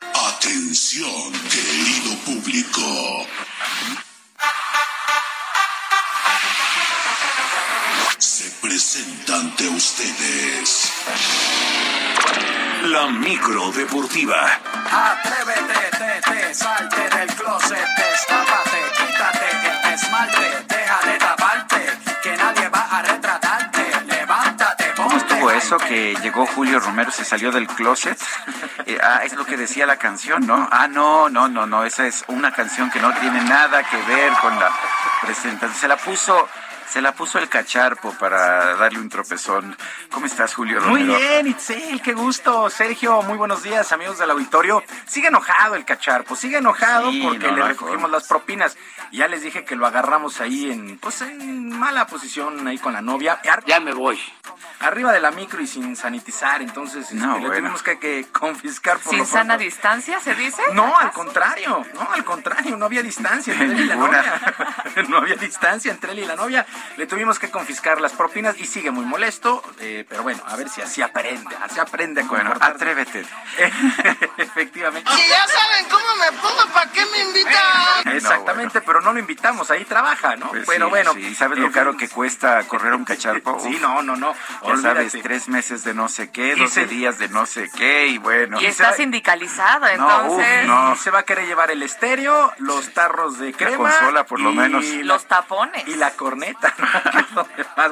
Atención, 0.00 1.32
querido 1.50 2.16
público. 2.24 3.26
Se 8.18 8.50
presenta 8.62 9.36
ante 9.36 9.68
ustedes 9.68 10.90
la 12.84 13.08
micro 13.08 13.70
deportiva. 13.72 14.60
Atrévete, 14.90 15.98
te, 15.98 16.30
te, 16.30 16.54
salte 16.54 17.16
del 17.16 17.34
closet, 17.34 17.86
destápate, 17.96 18.78
quítate 18.96 19.50
el 19.50 19.94
esmalte, 19.94 20.64
deja 20.66 21.00
de 21.06 21.18
taparte, 21.18 21.39
eso 25.60 25.76
que 25.76 26.16
llegó 26.22 26.46
Julio 26.46 26.80
Romero, 26.80 27.10
se 27.10 27.24
salió 27.24 27.52
del 27.52 27.66
closet? 27.66 28.18
Eh, 28.86 28.98
ah, 29.02 29.20
es 29.24 29.34
lo 29.34 29.44
que 29.44 29.58
decía 29.58 29.84
la 29.84 29.96
canción, 29.96 30.46
¿no? 30.46 30.68
Ah, 30.72 30.88
no, 30.88 31.28
no, 31.28 31.48
no, 31.48 31.66
no, 31.66 31.84
esa 31.84 32.06
es 32.06 32.24
una 32.28 32.50
canción 32.50 32.90
que 32.90 32.98
no 32.98 33.12
tiene 33.14 33.42
nada 33.42 33.82
que 33.82 33.96
ver 33.98 34.32
con 34.40 34.58
la 34.58 34.70
presentación. 35.20 35.74
Se 35.74 35.88
la 35.88 35.96
puso 35.98 36.48
se 36.90 37.00
la 37.00 37.12
puso 37.12 37.38
el 37.38 37.48
cacharpo 37.48 38.12
para 38.14 38.74
darle 38.74 38.98
un 38.98 39.08
tropezón. 39.08 39.76
¿Cómo 40.10 40.26
estás, 40.26 40.54
Julio 40.54 40.80
Muy 40.80 41.04
bien, 41.04 41.46
Itzel, 41.46 42.02
qué 42.02 42.14
gusto. 42.14 42.68
Sergio, 42.68 43.22
muy 43.22 43.38
buenos 43.38 43.62
días, 43.62 43.92
amigos 43.92 44.18
del 44.18 44.30
auditorio. 44.30 44.82
Sigue 45.06 45.28
enojado 45.28 45.76
el 45.76 45.84
cacharpo, 45.84 46.34
sigue 46.34 46.58
enojado 46.58 47.10
porque 47.22 47.52
le 47.52 47.62
recogimos 47.62 48.10
las 48.10 48.26
propinas. 48.26 48.76
Ya 49.12 49.28
les 49.28 49.42
dije 49.42 49.64
que 49.64 49.76
lo 49.76 49.86
agarramos 49.86 50.40
ahí 50.40 50.70
en, 50.70 50.98
pues, 50.98 51.22
en 51.22 51.70
mala 51.78 52.08
posición 52.08 52.66
ahí 52.66 52.78
con 52.78 52.92
la 52.92 53.02
novia. 53.02 53.40
Ya 53.66 53.78
me 53.78 53.92
voy. 53.92 54.20
Arriba 54.80 55.12
de 55.12 55.20
la 55.20 55.30
micro 55.30 55.60
y 55.60 55.66
sin 55.66 55.94
sanitizar, 55.94 56.62
entonces 56.62 57.12
este, 57.12 57.14
le 57.14 57.50
tuvimos 57.50 57.82
que, 57.82 58.26
confiscar 58.32 58.98
por 58.98 59.14
¿Sin 59.14 59.26
sana 59.26 59.58
distancia, 59.58 60.18
se 60.20 60.34
dice? 60.34 60.62
No, 60.72 60.96
al 60.96 61.12
contrario, 61.12 61.84
no, 61.94 62.10
al 62.12 62.24
contrario, 62.24 62.76
no 62.76 62.86
había 62.86 63.02
distancia 63.02 63.52
entre 63.52 63.66
él 63.66 63.80
y 63.80 63.84
la 63.84 63.96
novia. 63.96 64.40
no 65.08 65.18
había 65.18 65.36
distancia 65.36 65.92
entre 65.92 66.12
él 66.12 66.20
y 66.20 66.24
la 66.24 66.34
novia 66.34 66.66
le 66.96 67.06
tuvimos 67.06 67.38
que 67.38 67.50
confiscar 67.50 68.00
las 68.00 68.12
propinas 68.12 68.58
y 68.58 68.66
sigue 68.66 68.90
muy 68.90 69.04
molesto, 69.04 69.62
eh, 69.78 70.04
pero 70.08 70.22
bueno, 70.22 70.42
a 70.46 70.56
ver 70.56 70.68
si 70.68 70.80
así 70.82 71.02
aprende, 71.02 71.56
así 71.62 71.80
aprende 71.80 72.22
a 72.22 72.24
Bueno, 72.24 72.52
atrévete. 72.60 73.24
Efectivamente. 74.36 75.10
Si 75.10 75.28
ya 75.28 75.46
saben 75.46 75.86
cómo 75.90 76.16
me 76.16 76.32
pongo, 76.38 76.72
¿para 76.72 76.90
qué 76.90 77.04
me 77.06 77.22
invitan? 77.22 78.16
Exactamente, 78.16 78.80
pero 78.80 79.00
no 79.00 79.12
lo 79.12 79.18
invitamos, 79.18 79.70
ahí 79.70 79.84
trabaja, 79.84 80.36
¿no? 80.36 80.48
Pues 80.48 80.64
pero 80.66 80.88
bueno. 80.88 81.12
Sí, 81.14 81.34
¿sabes 81.34 81.58
lo 81.58 81.70
caro 81.70 81.96
que 81.96 82.08
cuesta 82.08 82.62
correr 82.66 82.94
un 82.94 83.04
cacharpo? 83.04 83.58
sí, 83.62 83.78
no, 83.80 84.02
no, 84.02 84.16
no. 84.16 84.34
Ya 84.66 84.76
sabes, 84.76 85.12
tres 85.22 85.48
meses 85.48 85.84
de 85.84 85.94
no 85.94 86.08
sé 86.08 86.30
qué, 86.30 86.56
doce 86.56 86.86
días 86.86 87.18
de 87.18 87.28
no 87.28 87.46
sé 87.46 87.70
qué, 87.76 88.08
y 88.08 88.18
bueno. 88.18 88.60
Y 88.60 88.66
está 88.66 88.92
sindicalizado, 88.92 89.86
entonces. 89.86 90.66
No, 90.66 90.96
Se 90.96 91.10
va 91.10 91.20
a 91.20 91.22
querer 91.22 91.46
llevar 91.46 91.70
el 91.70 91.82
estéreo, 91.82 92.52
los 92.58 92.92
tarros 92.92 93.38
de 93.38 93.52
crema. 93.52 93.88
La 93.88 93.98
consola, 93.98 94.26
por 94.26 94.40
lo 94.40 94.52
menos. 94.52 94.84
Los 94.84 95.26
tapones. 95.26 95.86
Y 95.86 95.94
la 95.96 96.10
corneta. 96.12 96.69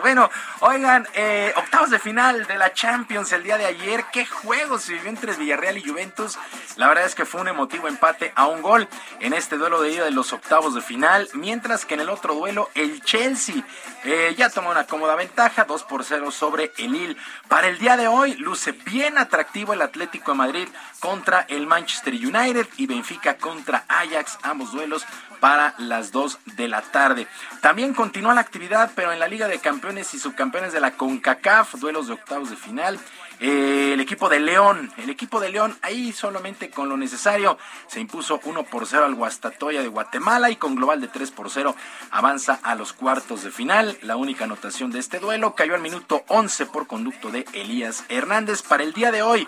Bueno, 0.03 0.31
oigan, 0.61 1.07
eh, 1.15 1.53
octavos 1.57 1.91
de 1.91 1.99
final 1.99 2.47
de 2.47 2.57
la 2.57 2.73
Champions 2.73 3.33
el 3.33 3.43
día 3.43 3.59
de 3.59 3.67
ayer. 3.67 4.05
¿Qué 4.13 4.27
juego 4.27 4.79
se 4.79 4.95
vivió 4.95 5.09
entre 5.09 5.35
Villarreal 5.35 5.79
y 5.79 5.89
Juventus? 5.89 6.39
La 6.77 6.89
verdad 6.89 7.05
es 7.05 7.15
que 7.15 7.25
fue 7.25 7.41
un 7.41 7.49
emotivo 7.49 7.89
empate 7.89 8.33
a 8.35 8.47
un 8.47 8.63
gol 8.63 8.89
en 9.21 9.33
este 9.33 9.57
duelo 9.57 9.81
de 9.83 9.93
ida 9.93 10.05
de 10.05 10.11
los 10.11 10.33
octavos 10.33 10.75
de 10.75 10.81
final. 10.81 11.29
Mientras 11.35 11.85
que 11.85 11.95
en 11.95 12.01
el 12.01 12.09
otro 12.09 12.35
duelo, 12.35 12.71
el 12.75 13.03
Chelsea 13.03 13.65
eh, 14.05 14.35
ya 14.37 14.51
tomó 14.51 14.71
una 14.71 14.85
cómoda 14.85 15.15
ventaja, 15.15 15.65
2 15.65 15.83
por 15.85 16.05
0 16.05 16.31
sobre 16.31 16.73
el 16.79 16.93
Lille. 16.93 17.17
Para 17.49 17.69
el 17.69 17.79
día 17.79 17.97
de 17.97 18.09
hoy, 18.09 18.35
luce 18.35 18.73
bien 18.73 19.19
atractivo 19.19 19.73
el 19.73 19.83
Atlético 19.83 20.33
de 20.33 20.39
Madrid 20.39 20.69
contra 21.01 21.47
el 21.49 21.66
Manchester 21.66 22.15
United 22.15 22.66
y 22.77 22.87
Benfica 22.87 23.37
contra 23.37 23.85
Ajax, 23.89 24.39
ambos 24.43 24.73
duelos 24.73 25.05
para 25.41 25.75
las 25.79 26.12
2 26.12 26.39
de 26.57 26.69
la 26.69 26.83
tarde. 26.83 27.27
También 27.61 27.95
continúa 27.95 28.35
la 28.35 28.41
actividad, 28.41 28.91
pero 28.95 29.12
en 29.12 29.20
la 29.20 29.29
Liga 29.29 29.49
de 29.49 29.59
Campeones 29.59 30.12
y 30.15 30.19
Subcampeones 30.19 30.73
de 30.73 30.81
la 30.81 30.93
CONCACAF, 30.93 31.75
duelos 31.77 32.09
de 32.09 32.15
octavos 32.15 32.51
de 32.51 32.57
final. 32.57 32.99
Eh, 33.41 33.93
el 33.93 34.01
equipo 34.01 34.29
de 34.29 34.41
León, 34.41 34.91
el 34.97 35.11
equipo 35.11 35.39
de 35.39 35.51
León, 35.51 35.79
ahí 35.83 36.12
solamente 36.12 36.70
con 36.70 36.89
lo 36.89 36.97
necesario, 36.97 37.57
se 37.87 38.01
impuso 38.01 38.41
1 38.43 38.65
por 38.65 38.85
0 38.85 39.05
al 39.05 39.15
Guastatoya 39.15 39.81
de 39.81 39.87
Guatemala 39.87 40.51
y 40.51 40.57
con 40.57 40.75
global 40.75 41.01
de 41.01 41.07
3 41.07 41.31
por 41.31 41.49
0 41.49 41.77
avanza 42.11 42.59
a 42.65 42.75
los 42.75 42.93
cuartos 42.93 43.45
de 43.45 43.53
final. 43.53 43.97
La 44.03 44.16
única 44.16 44.45
anotación 44.45 44.91
de 44.91 44.99
este 44.99 45.20
duelo 45.20 45.55
cayó 45.55 45.77
al 45.77 45.81
minuto 45.81 46.25
11 46.27 46.66
por 46.66 46.89
conducto 46.89 47.31
de 47.31 47.47
Elías 47.53 48.05
Hernández. 48.09 48.62
Para 48.62 48.83
el 48.83 48.93
día 48.93 49.12
de 49.12 49.23
hoy, 49.23 49.47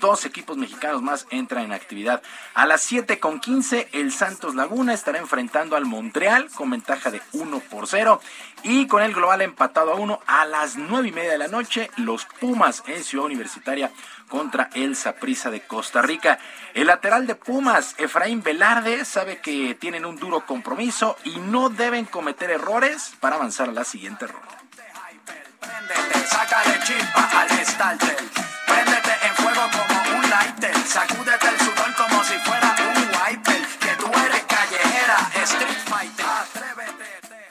dos 0.00 0.24
equipos 0.24 0.56
mexicanos 0.56 1.02
más 1.02 1.26
entran 1.30 1.64
en 1.64 1.72
actividad. 1.72 2.22
A 2.54 2.66
las 2.66 2.82
7 2.82 3.18
con 3.18 3.40
15, 3.40 3.88
el 3.92 4.12
Santos 4.12 4.54
Laguna 4.54 4.94
estará 4.94 5.18
enfrentando 5.18 5.76
al 5.76 5.86
Montreal 5.86 6.48
con 6.54 6.70
ventaja 6.70 7.10
de 7.10 7.20
1 7.32 7.60
por 7.70 7.86
0. 7.86 8.20
Y 8.62 8.86
con 8.86 9.02
el 9.02 9.14
global 9.14 9.42
empatado 9.42 9.92
a 9.92 9.96
1 9.96 10.20
a 10.26 10.44
las 10.44 10.76
9 10.76 11.08
y 11.08 11.12
media 11.12 11.32
de 11.32 11.38
la 11.38 11.48
noche, 11.48 11.90
los 11.96 12.24
Pumas 12.24 12.82
en 12.86 13.02
Ciudad 13.02 13.26
Universitaria 13.26 13.90
contra 14.28 14.70
el 14.74 14.96
Saprissa 14.96 15.50
de 15.50 15.62
Costa 15.62 16.02
Rica. 16.02 16.38
El 16.74 16.86
lateral 16.86 17.26
de 17.26 17.34
Pumas, 17.34 17.94
Efraín 17.98 18.42
Velarde, 18.42 19.04
sabe 19.04 19.40
que 19.40 19.74
tienen 19.74 20.04
un 20.04 20.16
duro 20.16 20.46
compromiso 20.46 21.16
y 21.24 21.38
no 21.38 21.68
deben 21.68 22.04
cometer 22.04 22.50
errores 22.50 23.12
para 23.20 23.36
avanzar 23.36 23.68
a 23.68 23.72
la 23.72 23.84
siguiente 23.84 24.26
ronda. 24.26 24.60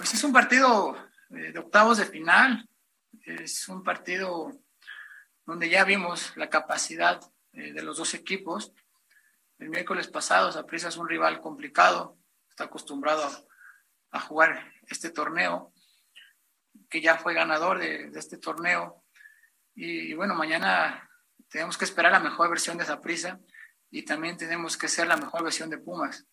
Pues 0.10 0.22
es 0.22 0.24
un 0.24 0.34
partido 0.34 0.98
eh, 1.30 1.52
de 1.52 1.60
octavos 1.60 2.00
de 2.00 2.06
final. 2.06 2.68
Es 3.28 3.70
un 3.70 3.84
partido 3.84 4.52
donde 5.46 5.70
ya 5.70 5.84
vimos 5.84 6.36
la 6.36 6.50
capacidad 6.50 7.22
eh, 7.54 7.74
de 7.74 7.84
los 7.84 7.98
dos 7.98 8.16
equipos. 8.16 8.74
El 9.60 9.70
miércoles 9.70 10.08
pasado, 10.08 10.52
Saprissa 10.52 10.88
es 10.88 10.98
un 10.98 11.08
rival 11.08 11.42
complicado. 11.42 12.18
Está 12.50 12.64
acostumbrado 12.64 13.48
a, 14.10 14.20
jugar 14.20 14.74
este 14.88 15.12
torneo, 15.12 15.72
que 16.90 17.02
ya 17.02 17.20
fue 17.20 17.36
ganador 17.36 17.78
de, 17.78 18.10
este 18.16 18.40
torneo. 18.40 19.04
y 19.76 20.16
bueno, 20.16 20.34
mañana 20.34 21.08
tenemos 21.52 21.78
que 21.78 21.86
esperar 21.86 22.14
la 22.14 22.20
mejor 22.20 22.50
versión 22.50 22.80
de 22.80 22.86
esa 22.86 23.00
prisa. 23.00 23.40
y 23.92 24.02
también 24.06 24.38
tenemos 24.38 24.76
que 24.76 24.88
ser 24.88 25.06
la 25.06 25.18
mejor 25.18 25.44
versión 25.44 25.70
de 25.70 25.78
Pumas. 25.78 26.26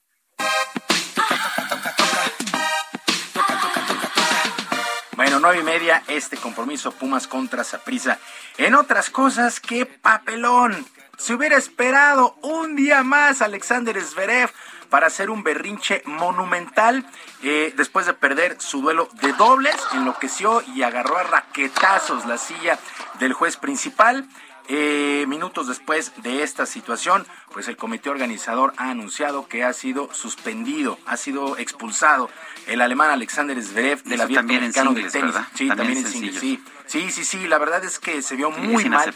Nueve 5.41 5.61
y 5.61 5.65
media, 5.65 6.03
este 6.09 6.37
compromiso 6.37 6.93
Pumas 6.93 7.27
contra 7.27 7.63
Saprisa. 7.63 8.19
En 8.57 8.75
otras 8.75 9.11
cosas, 9.11 9.61
qué 9.61 9.85
papelón. 9.85 10.87
Se 11.19 11.35
hubiera 11.35 11.57
esperado 11.57 12.37
un 12.43 12.75
día 12.75 13.03
más 13.03 13.43
Alexander 13.43 14.01
Zverev 14.03 14.51
para 14.89 15.09
hacer 15.09 15.31
un 15.31 15.43
berrinche 15.43 16.03
monumental 16.07 17.05
eh, 17.43 17.75
después 17.77 18.07
de 18.07 18.15
perder 18.15 18.61
su 18.61 18.81
duelo 18.81 19.09
de 19.21 19.33
dobles, 19.35 19.77
enloqueció 19.93 20.63
y 20.75 20.83
agarró 20.83 21.19
a 21.19 21.25
raquetazos 21.25 22.25
la 22.27 22.39
silla 22.39 22.79
del 23.19 23.33
juez 23.33 23.57
principal. 23.57 24.27
Eh, 24.69 25.25
minutos 25.29 25.69
después 25.69 26.13
de 26.23 26.43
esta 26.43 26.67
situación, 26.67 27.27
pues 27.53 27.69
el 27.69 27.77
comité 27.77 28.11
organizador 28.11 28.73
ha 28.77 28.91
anunciado 28.91 29.47
que 29.47 29.63
ha 29.63 29.73
sido 29.73 30.13
suspendido, 30.13 30.99
ha 31.07 31.17
sido 31.17 31.57
expulsado 31.57 32.31
el 32.67 32.81
alemán 32.81 33.11
Alexander 33.11 33.61
Zverev 33.63 34.03
del 34.03 34.21
abierto 34.21 34.47
mexicano 34.49 34.93
de 34.93 35.05
tenis. 35.05 35.35
Sí, 35.55 35.69
también, 35.69 35.99
en 35.99 36.07
sí. 36.07 36.63
Sí, 36.87 37.11
sí, 37.11 37.25
sí, 37.25 37.49
la 37.49 37.59
verdad 37.59 37.85
es 37.85 37.99
que 37.99 38.23
se 38.23 38.37
vio 38.37 38.51
muy 38.51 38.85
mal. 38.85 39.13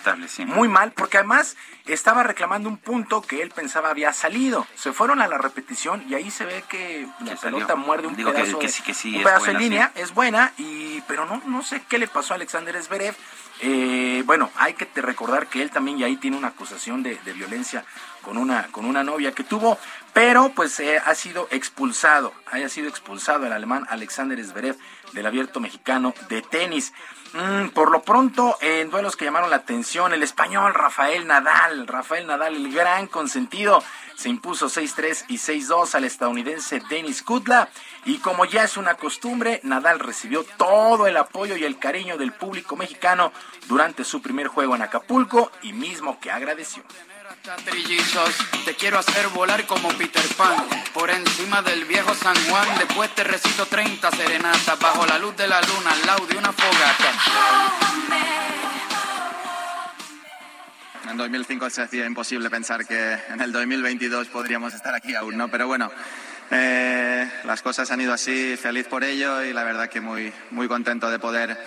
Muy 0.46 0.68
mal, 0.68 0.92
porque 0.92 1.18
además 1.18 1.56
estaba 1.86 2.22
reclamando 2.22 2.68
un 2.68 2.76
punto 2.76 3.22
que 3.22 3.42
él 3.42 3.50
pensaba 3.50 3.90
había 3.90 4.12
salido. 4.12 4.66
Se 4.74 4.92
fueron 4.92 5.20
a 5.20 5.28
la 5.28 5.38
repetición 5.38 6.04
y 6.08 6.14
ahí 6.14 6.30
se 6.30 6.44
ve 6.44 6.64
que 6.68 7.06
la 7.24 7.36
pelota 7.36 7.76
muerde 7.76 8.08
un 8.08 8.16
pedazo, 8.16 8.58
que, 8.58 8.68
sí, 8.68 8.82
que 8.82 8.92
sí, 8.92 9.16
un 9.16 9.22
pedazo 9.22 9.50
en 9.50 9.58
línea, 9.58 9.92
es 9.94 10.12
buena, 10.14 10.52
y 10.58 11.00
pero 11.02 11.26
no, 11.26 11.42
no 11.46 11.62
sé 11.62 11.82
qué 11.88 11.98
le 11.98 12.08
pasó 12.08 12.34
a 12.34 12.36
Alexander 12.36 12.80
Zverev 12.82 13.14
eh, 13.62 14.22
bueno, 14.24 14.50
hay 14.56 14.74
que 14.74 14.86
recordar 15.02 15.48
que 15.48 15.62
él 15.62 15.70
también 15.70 15.98
ya 15.98 16.06
ahí 16.06 16.16
tiene 16.16 16.36
una 16.36 16.48
acusación 16.48 17.02
de, 17.02 17.18
violencia 17.34 17.84
con 18.22 18.36
una, 18.36 18.68
con 18.68 18.84
una 18.84 19.04
novia 19.04 19.32
que 19.32 19.44
tuvo, 19.44 19.78
pero 20.12 20.50
pues 20.54 20.80
eh, 20.80 20.98
ha 20.98 21.14
sido 21.14 21.46
expulsado, 21.50 22.32
haya 22.50 22.68
sido 22.68 22.88
expulsado 22.88 23.46
el 23.46 23.52
alemán 23.52 23.86
Alexander 23.90 24.42
Zverev 24.42 24.76
del 25.12 25.26
abierto 25.26 25.60
mexicano 25.60 26.14
de 26.28 26.42
tenis. 26.42 26.92
Mm, 27.32 27.68
por 27.68 27.92
lo 27.92 28.02
pronto, 28.02 28.56
en 28.60 28.90
duelos 28.90 29.14
que 29.14 29.24
llamaron 29.24 29.50
la 29.50 29.56
atención, 29.56 30.12
el 30.12 30.22
español 30.22 30.74
Rafael 30.74 31.26
Nadal, 31.28 31.86
Rafael 31.86 32.26
Nadal, 32.26 32.56
el 32.56 32.72
gran 32.72 33.06
consentido, 33.06 33.84
se 34.16 34.28
impuso 34.28 34.68
6-3 34.68 35.26
y 35.28 35.38
6-2 35.38 35.94
al 35.94 36.04
estadounidense 36.04 36.82
Denis 36.90 37.22
Kudla. 37.22 37.68
Y 38.04 38.18
como 38.18 38.44
ya 38.44 38.64
es 38.64 38.76
una 38.76 38.94
costumbre, 38.94 39.60
Nadal 39.62 40.00
recibió 40.00 40.44
todo 40.56 41.06
el 41.06 41.16
apoyo 41.16 41.56
y 41.56 41.64
el 41.64 41.78
cariño 41.78 42.18
del 42.18 42.32
público 42.32 42.74
mexicano 42.74 43.32
durante 43.68 44.02
su 44.02 44.20
primer 44.20 44.48
juego 44.48 44.74
en 44.74 44.82
Acapulco 44.82 45.52
y 45.62 45.72
mismo 45.72 46.18
que 46.18 46.32
agradeció. 46.32 46.82
Trillizos, 47.42 48.34
te 48.66 48.74
quiero 48.74 48.98
hacer 48.98 49.28
volar 49.28 49.66
como 49.66 49.88
Peter 49.96 50.22
Pan 50.36 50.56
Por 50.92 51.08
encima 51.10 51.62
del 51.62 51.86
viejo 51.86 52.14
San 52.14 52.36
Juan 52.48 52.68
Después 52.78 53.14
te 53.14 53.24
recito 53.24 53.64
30 53.64 54.10
serenatas 54.10 54.78
Bajo 54.78 55.06
la 55.06 55.18
luz 55.18 55.34
de 55.38 55.48
la 55.48 55.58
luna 55.62 55.90
al 55.90 56.06
lado 56.06 56.26
de 56.26 56.36
una 56.36 56.52
fogata 56.52 57.12
En 61.10 61.16
2005 61.16 61.70
se 61.70 61.82
hacía 61.82 62.04
imposible 62.04 62.50
pensar 62.50 62.86
que 62.86 63.18
en 63.30 63.40
el 63.40 63.52
2022 63.52 64.28
podríamos 64.28 64.74
estar 64.74 64.94
aquí 64.94 65.14
aún, 65.14 65.36
¿no? 65.36 65.48
Pero 65.48 65.66
bueno, 65.66 65.90
eh, 66.52 67.28
las 67.44 67.62
cosas 67.62 67.90
han 67.90 68.00
ido 68.00 68.12
así, 68.12 68.56
feliz 68.56 68.86
por 68.86 69.02
ello 69.02 69.42
y 69.42 69.52
la 69.52 69.64
verdad 69.64 69.88
que 69.88 70.00
muy, 70.00 70.32
muy 70.50 70.68
contento 70.68 71.10
de 71.10 71.18
poder 71.18 71.58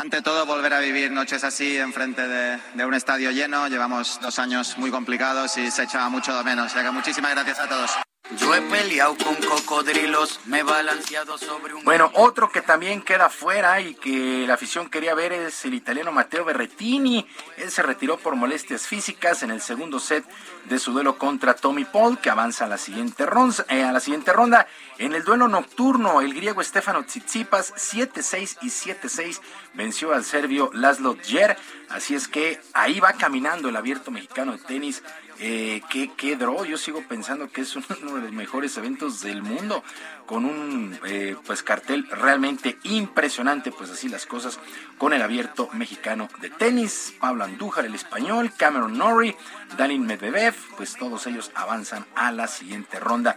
ante 0.00 0.22
todo, 0.22 0.46
volver 0.46 0.72
a 0.72 0.80
vivir 0.80 1.12
noches 1.12 1.44
así 1.44 1.76
enfrente 1.76 2.26
de, 2.26 2.84
un 2.84 2.94
estadio 2.94 3.30
lleno. 3.30 3.68
Llevamos 3.68 4.18
dos 4.22 4.38
años 4.38 4.78
muy 4.78 4.90
complicados 4.90 5.56
y 5.58 5.70
se 5.70 5.82
echaba 5.82 6.08
mucho 6.08 6.36
de 6.36 6.42
menos. 6.42 6.74
O 6.74 6.82
que 6.82 6.90
muchísimas 6.90 7.32
gracias 7.32 7.60
a 7.60 7.68
todos. 7.68 8.09
Yo 8.38 8.54
he 8.54 8.62
peleado 8.62 9.16
con 9.16 9.34
cocodrilos, 9.34 10.38
me 10.46 10.60
he 10.60 10.62
balanceado 10.62 11.36
sobre 11.36 11.74
un... 11.74 11.84
Bueno, 11.84 12.12
otro 12.14 12.48
que 12.52 12.62
también 12.62 13.02
queda 13.02 13.28
fuera 13.28 13.80
y 13.80 13.94
que 13.94 14.46
la 14.46 14.54
afición 14.54 14.88
quería 14.88 15.14
ver 15.14 15.32
es 15.32 15.64
el 15.64 15.74
italiano 15.74 16.12
Matteo 16.12 16.44
Berrettini. 16.44 17.26
Él 17.56 17.70
se 17.72 17.82
retiró 17.82 18.18
por 18.18 18.36
molestias 18.36 18.86
físicas 18.86 19.42
en 19.42 19.50
el 19.50 19.60
segundo 19.60 19.98
set 19.98 20.24
de 20.66 20.78
su 20.78 20.92
duelo 20.92 21.18
contra 21.18 21.54
Tommy 21.54 21.84
Paul, 21.84 22.18
que 22.18 22.30
avanza 22.30 22.66
a 22.66 22.68
la 22.68 22.78
siguiente, 22.78 23.26
ronda, 23.26 23.66
eh, 23.68 23.82
a 23.82 23.90
la 23.90 23.98
siguiente 23.98 24.32
ronda. 24.32 24.68
En 24.98 25.12
el 25.12 25.24
duelo 25.24 25.48
nocturno, 25.48 26.20
el 26.20 26.32
griego 26.32 26.62
Stefano 26.62 27.02
Tsitsipas, 27.02 27.74
7-6 27.74 28.58
y 28.62 28.68
7-6, 28.68 29.40
venció 29.74 30.12
al 30.12 30.24
serbio 30.24 30.70
Laszlo 30.72 31.14
Djer. 31.14 31.56
Así 31.88 32.14
es 32.14 32.28
que 32.28 32.60
ahí 32.74 33.00
va 33.00 33.14
caminando 33.14 33.68
el 33.68 33.76
abierto 33.76 34.12
mexicano 34.12 34.52
de 34.52 34.58
tenis 34.58 35.02
eh, 35.40 35.80
qué, 35.88 36.10
qué 36.16 36.36
yo 36.68 36.76
sigo 36.76 37.02
pensando 37.08 37.50
que 37.50 37.62
es 37.62 37.74
uno 38.02 38.14
de 38.16 38.20
los 38.20 38.32
mejores 38.32 38.76
eventos 38.76 39.22
del 39.22 39.42
mundo, 39.42 39.82
con 40.26 40.44
un 40.44 40.98
eh, 41.06 41.34
pues 41.46 41.62
cartel 41.62 42.06
realmente 42.10 42.78
impresionante, 42.82 43.72
pues 43.72 43.90
así 43.90 44.08
las 44.08 44.26
cosas, 44.26 44.60
con 44.98 45.12
el 45.12 45.22
abierto 45.22 45.70
mexicano 45.72 46.28
de 46.40 46.50
tenis, 46.50 47.14
Pablo 47.18 47.44
Andújar, 47.44 47.86
el 47.86 47.94
español, 47.94 48.52
Cameron 48.56 48.98
Norrie, 48.98 49.36
Dalin 49.76 50.06
Medvedev, 50.06 50.54
pues 50.76 50.94
todos 50.94 51.26
ellos 51.26 51.50
avanzan 51.54 52.04
a 52.14 52.32
la 52.32 52.46
siguiente 52.46 53.00
ronda. 53.00 53.36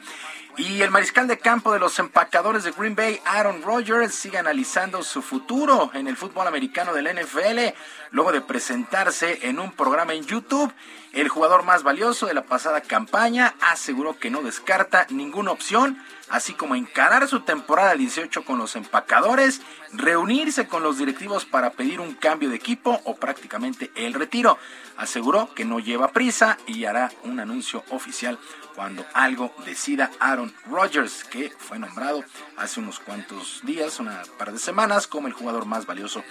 Y 0.56 0.84
el 0.84 0.92
mariscal 0.92 1.28
de 1.28 1.40
campo 1.40 1.74
de 1.74 1.80
los 1.80 1.98
empacadores 1.98 2.64
de 2.64 2.72
Green 2.72 2.96
Bay, 2.96 3.20
Aaron 3.26 3.64
Rodgers, 3.64 4.14
sigue 4.14 4.38
analizando 4.38 5.02
su 5.02 5.24
futuro 5.24 5.90
en 5.96 6.08
el 6.08 6.16
fútbol 6.16 6.48
americano 6.48 6.94
del 6.94 7.08
NFL, 7.08 7.76
luego 8.12 8.32
de 8.32 8.42
presentarse 8.42 9.48
en 9.48 9.58
un 9.58 9.72
programa 9.72 10.14
en 10.14 10.24
YouTube. 10.24 10.72
El 11.14 11.30
jugador 11.30 11.62
más 11.62 11.84
valioso 11.84 12.26
de 12.26 12.34
la 12.34 12.42
pasada 12.42 12.82
campaña 12.82 13.54
aseguró 13.62 14.18
que 14.18 14.32
no 14.32 14.42
descarta 14.42 15.06
ninguna 15.12 15.52
opción, 15.52 16.04
así 16.28 16.56
como 16.56 16.74
encarar 16.74 17.28
su 17.28 17.42
temporada 17.42 17.94
18 17.94 18.44
con 18.44 18.58
los 18.58 18.76
empacadores, 18.76 19.62
reunirse 19.92 20.68
con 20.68 20.82
los 20.82 20.98
directivos 20.98 21.46
para 21.46 21.70
pedir 21.74 22.00
un 22.00 22.16
cambio 22.16 22.50
de 22.50 22.56
equipo 22.56 23.00
o 23.04 23.16
prácticamente 23.16 23.92
el 23.94 24.16
retiro. 24.16 24.58
Aseguró 24.98 25.54
que 25.54 25.66
no 25.66 25.80
lleva 25.80 26.08
prisa 26.08 26.58
y 26.66 26.86
hará 26.86 27.12
un 27.24 27.40
anuncio 27.40 27.84
oficial 27.92 28.40
cuando 28.74 29.06
algo 29.14 29.54
decida 29.66 30.10
Aaron 30.20 30.52
Rodgers, 30.66 31.24
que 31.26 31.54
fue 31.56 31.78
nombrado 31.78 32.24
hace 32.58 32.80
unos 32.80 33.00
cuantos 33.00 33.62
días, 33.64 34.00
una 34.00 34.24
par 34.40 34.52
de 34.52 34.58
semanas, 34.58 35.06
como 35.06 35.28
el 35.28 35.34
jugador 35.34 35.68
más 35.68 35.86
valioso 35.86 36.24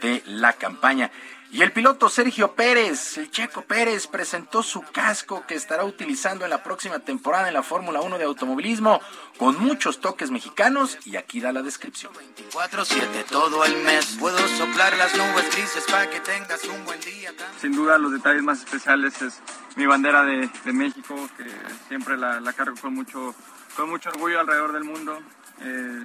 de 0.00 0.22
la 0.24 0.54
campaña. 0.54 1.10
Y 1.52 1.62
el 1.62 1.72
piloto 1.72 2.08
Sergio 2.08 2.54
Pérez, 2.54 3.18
el 3.18 3.28
Checo 3.32 3.62
Pérez, 3.62 4.06
presentó 4.06 4.62
su 4.62 4.82
casco 4.82 5.44
que 5.48 5.56
estará 5.56 5.84
utilizando 5.84 6.44
en 6.44 6.50
la 6.50 6.62
próxima 6.62 7.00
temporada 7.00 7.48
en 7.48 7.54
la 7.54 7.64
Fórmula 7.64 8.00
1 8.02 8.18
de 8.18 8.24
automovilismo, 8.24 9.00
con 9.36 9.58
muchos 9.58 10.00
toques 10.00 10.30
mexicanos, 10.30 10.96
y 11.04 11.16
aquí 11.16 11.40
da 11.40 11.52
la 11.52 11.62
descripción. 11.62 12.12
24-7 12.52 13.24
todo 13.28 13.64
el 13.64 13.76
mes, 13.82 14.16
puedo 14.20 14.38
soplar 14.46 14.96
las 14.96 15.16
nubes 15.16 15.50
grises 15.50 15.84
para 15.90 16.08
que 16.08 16.20
tengas 16.20 16.62
un 16.64 16.84
buen 16.84 17.00
día. 17.00 17.32
Sin 17.60 17.72
duda 17.72 17.98
los 17.98 18.12
detalles 18.12 18.44
más 18.44 18.60
especiales 18.60 19.20
es 19.20 19.40
mi 19.74 19.86
bandera 19.86 20.24
de, 20.24 20.48
México, 20.66 21.28
que 21.36 21.46
siempre 21.88 22.16
la, 22.16 22.52
cargo 22.52 22.76
con 22.80 22.94
mucho, 22.94 23.34
con 23.76 23.90
mucho 23.90 24.10
orgullo 24.10 24.38
alrededor 24.38 24.72
del 24.72 24.84
mundo. 24.84 25.18
Eh, 25.62 26.04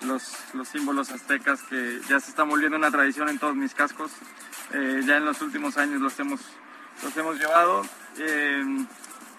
los, 0.00 0.36
los 0.54 0.68
símbolos 0.68 1.10
aztecas 1.10 1.62
que 1.62 2.00
ya 2.08 2.18
se 2.18 2.30
están 2.30 2.48
volviendo 2.48 2.76
una 2.76 2.90
tradición 2.90 3.28
en 3.28 3.38
todos 3.38 3.54
mis 3.54 3.74
cascos. 3.74 4.10
Eh, 4.74 5.02
ya 5.06 5.18
en 5.18 5.26
los 5.26 5.40
últimos 5.42 5.76
años 5.76 6.00
los 6.00 6.18
hemos, 6.18 6.40
los 7.02 7.16
hemos 7.16 7.38
llevado. 7.38 7.82
Eh, 8.18 8.64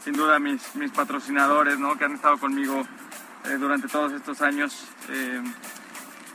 sin 0.04 0.14
duda 0.14 0.38
mis, 0.38 0.76
mis 0.76 0.92
patrocinadores 0.92 1.80
¿no? 1.80 1.98
que 1.98 2.06
han 2.06 2.14
estado 2.14 2.38
conmigo 2.38 2.86
eh, 3.46 3.56
durante 3.58 3.88
todos 3.88 4.12
estos 4.12 4.42
años. 4.42 4.88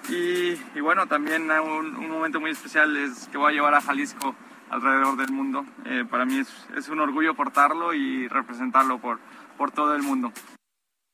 Y, 0.08 0.80
bueno, 0.80 1.06
también 1.06 1.50
un, 1.50 2.08
momento 2.08 2.40
muy 2.40 2.52
especial 2.52 2.96
es 2.96 3.28
que 3.28 3.36
voy 3.36 3.52
a 3.52 3.54
llevar 3.54 3.74
a 3.74 3.80
Jalisco 3.82 4.34
alrededor 4.70 5.16
del 5.16 5.30
mundo. 5.32 5.66
para 6.10 6.24
mí 6.24 6.38
es, 6.38 6.48
es, 6.76 6.88
un 6.88 7.00
orgullo 7.00 7.34
portarlo 7.34 7.92
y 7.92 8.26
representarlo 8.26 8.98
por, 8.98 9.20
por 9.58 9.70
todo 9.70 9.94
el 9.94 10.02
mundo. 10.02 10.32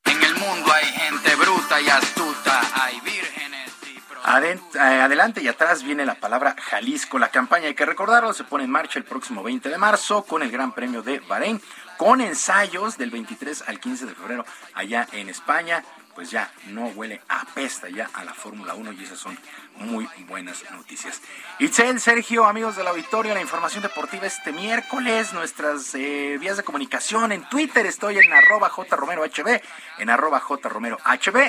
En 0.05 0.23
el 0.23 0.35
mundo 0.35 0.73
hay 0.73 0.85
gente 0.85 1.35
bruta 1.35 1.81
y 1.81 1.89
astuta, 1.89 2.61
hay 2.85 3.01
vírgenes 3.01 3.54
adelante 4.25 5.43
y 5.43 5.49
atrás 5.49 5.83
viene 5.83 6.07
la 6.07 6.15
palabra 6.15 6.57
Jalisco. 6.59 7.19
La 7.19 7.29
campaña, 7.29 7.67
hay 7.67 7.75
que 7.75 7.87
recordarlo, 7.87 8.33
se 8.33 8.45
pone 8.45 8.65
en 8.65 8.71
marcha 8.71 8.99
el 8.99 9.05
próximo 9.05 9.43
20 9.43 9.69
de 9.69 9.79
marzo 9.79 10.25
con 10.25 10.43
el 10.43 10.51
Gran 10.51 10.73
Premio 10.73 11.03
de 11.03 11.21
Bahrein, 11.21 11.61
con 11.99 12.21
ensayos 12.21 12.97
del 12.99 13.11
23 13.11 13.65
al 13.69 13.79
15 13.79 14.07
de 14.07 14.15
febrero 14.15 14.45
allá 14.75 15.07
en 15.13 15.29
España 15.29 15.85
pues 16.15 16.31
ya 16.31 16.51
no 16.69 16.87
huele 16.87 17.21
a 17.29 17.45
pesta 17.55 17.89
ya 17.89 18.09
a 18.15 18.25
la 18.25 18.35
Fórmula 18.35 18.75
1 18.75 18.93
y 18.93 19.05
esas 19.05 19.19
son 19.19 19.37
muy 19.77 20.09
buenas 20.29 20.65
noticias. 20.71 21.21
Itzel, 21.59 22.01
Sergio, 22.01 22.47
amigos 22.47 22.77
del 22.77 22.87
auditorio, 22.87 23.35
la 23.35 23.41
información 23.41 23.83
deportiva 23.83 24.27
este 24.27 24.53
miércoles, 24.53 25.33
nuestras 25.33 25.95
eh, 25.95 26.37
vías 26.41 26.57
de 26.57 26.63
comunicación 26.63 27.33
en 27.33 27.49
Twitter, 27.49 27.85
estoy 27.87 28.19
en 28.19 28.33
arroba 28.33 28.69
jromerohb, 28.69 29.61
en 29.99 30.11
arroba 30.11 30.41
jromerohb, 30.41 31.01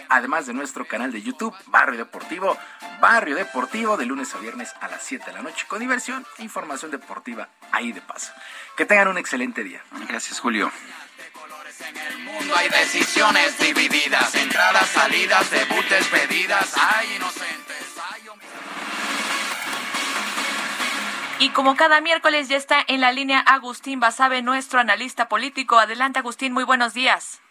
además 0.10 0.48
de 0.48 0.54
nuestro 0.54 0.86
canal 0.86 1.12
de 1.12 1.22
YouTube, 1.22 1.56
Barrio 1.68 2.00
Deportivo, 2.00 2.58
Barrio 3.00 3.36
Deportivo, 3.36 3.98
de 3.98 4.06
lunes 4.06 4.34
a 4.34 4.40
viernes 4.40 4.74
a 4.82 4.88
las 4.88 5.04
7 5.04 5.26
de 5.28 5.34
la 5.34 5.42
noche, 5.42 5.66
con 5.68 5.80
diversión 5.80 6.26
e 6.38 6.44
información 6.44 6.92
deportiva 6.92 7.50
ahí 7.72 7.92
de 7.92 8.02
paso. 8.02 8.32
Que 8.76 8.86
tengan 8.86 9.08
un 9.08 9.18
excelente 9.18 9.64
día. 9.64 9.82
Gracias, 10.08 10.40
Julio. 10.40 10.72
En 11.82 11.98
el 11.98 12.20
mundo 12.20 12.56
hay 12.56 12.70
decisiones 12.70 13.60
divididas, 13.60 14.34
entradas, 14.36 14.88
salidas, 14.88 15.52
debut, 15.52 15.84
despedidas, 15.90 16.74
hay 16.78 17.16
inocentes, 17.18 18.02
hay 18.02 18.22
Y 21.40 21.50
como 21.50 21.76
cada 21.76 22.00
miércoles 22.00 22.48
ya 22.48 22.56
está 22.56 22.78
en 22.88 23.02
la 23.02 23.12
línea 23.12 23.40
Agustín 23.40 24.00
Basabe, 24.00 24.42
nuestro 24.42 24.80
analista 24.80 25.28
político. 25.28 25.78
Adelante, 25.78 26.20
Agustín, 26.20 26.54
muy 26.54 26.64
buenos 26.64 26.94
días. 26.94 27.42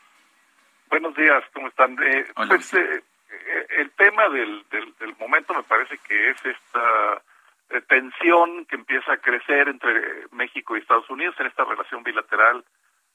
Buenos 0.89 1.15
días, 1.17 1.45
¿cómo 1.53 1.69
están? 1.69 1.95
Eh, 2.03 2.25
pues 2.35 2.73
eh, 2.73 3.05
eh, 3.31 3.67
el 3.79 3.91
tema 3.91 4.31
del, 4.31 4.65
del, 4.71 4.95
del, 5.01 5.15
momento 5.19 5.53
me 5.53 5.65
parece 5.65 5.99
que 5.99 6.31
es 6.31 6.37
esta 6.47 7.23
eh, 7.71 7.83
tensión 7.83 8.65
que 8.65 8.77
empieza 8.77 9.13
a 9.13 9.19
crecer 9.19 9.69
entre 9.69 10.29
México 10.33 10.77
y 10.77 10.81
Estados 10.81 11.11
Unidos 11.11 11.35
en 11.41 11.47
esta 11.47 11.65
relación 11.65 12.03
bilateral 12.03 12.65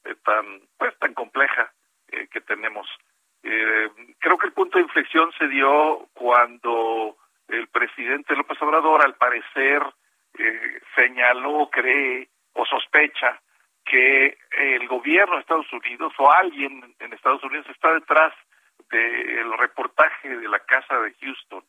eh, 0.04 0.14
tan 0.24 0.60
pues 0.78 0.98
tan 0.98 1.14
compleja 1.14 1.72
eh, 2.08 2.26
que 2.30 2.40
tenemos. 2.40 2.86
Eh, 3.42 3.90
creo 4.18 4.38
que 4.38 4.46
el 4.46 4.52
punto 4.52 4.78
de 4.78 4.84
inflexión 4.84 5.30
se 5.38 5.48
dio 5.48 6.08
cuando 6.12 7.16
el 7.48 7.68
presidente 7.68 8.36
López 8.36 8.60
Obrador, 8.62 9.04
al 9.04 9.16
parecer, 9.16 9.82
señaló, 10.94 11.68
cree 11.70 12.28
o 12.52 12.64
sospecha 12.64 13.40
que 13.84 14.38
el 14.52 14.86
gobierno 14.86 15.34
de 15.34 15.40
Estados 15.40 15.72
Unidos 15.72 16.12
o 16.18 16.30
alguien 16.30 16.94
en 17.00 17.12
Estados 17.12 17.42
Unidos 17.42 17.66
está 17.68 17.92
detrás 17.92 18.32
del 18.90 19.58
reportaje 19.58 20.28
de 20.28 20.48
la 20.48 20.60
casa 20.60 21.00
de 21.00 21.12
Houston. 21.20 21.64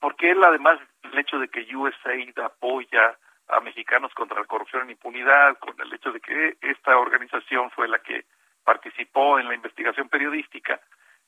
porque 0.00 0.30
él, 0.30 0.42
además, 0.42 0.80
el 1.02 1.18
hecho 1.18 1.38
de 1.38 1.48
que 1.48 1.76
USAID 1.76 2.38
apoya 2.38 3.18
a 3.52 3.60
mexicanos 3.60 4.12
contra 4.14 4.40
la 4.40 4.46
corrupción 4.46 4.88
e 4.88 4.92
impunidad, 4.92 5.58
con 5.58 5.74
el 5.80 5.92
hecho 5.92 6.12
de 6.12 6.20
que 6.20 6.56
esta 6.60 6.96
organización 6.96 7.70
fue 7.70 7.88
la 7.88 7.98
que 7.98 8.24
participó 8.64 9.38
en 9.38 9.48
la 9.48 9.54
investigación 9.54 10.08
periodística. 10.08 10.80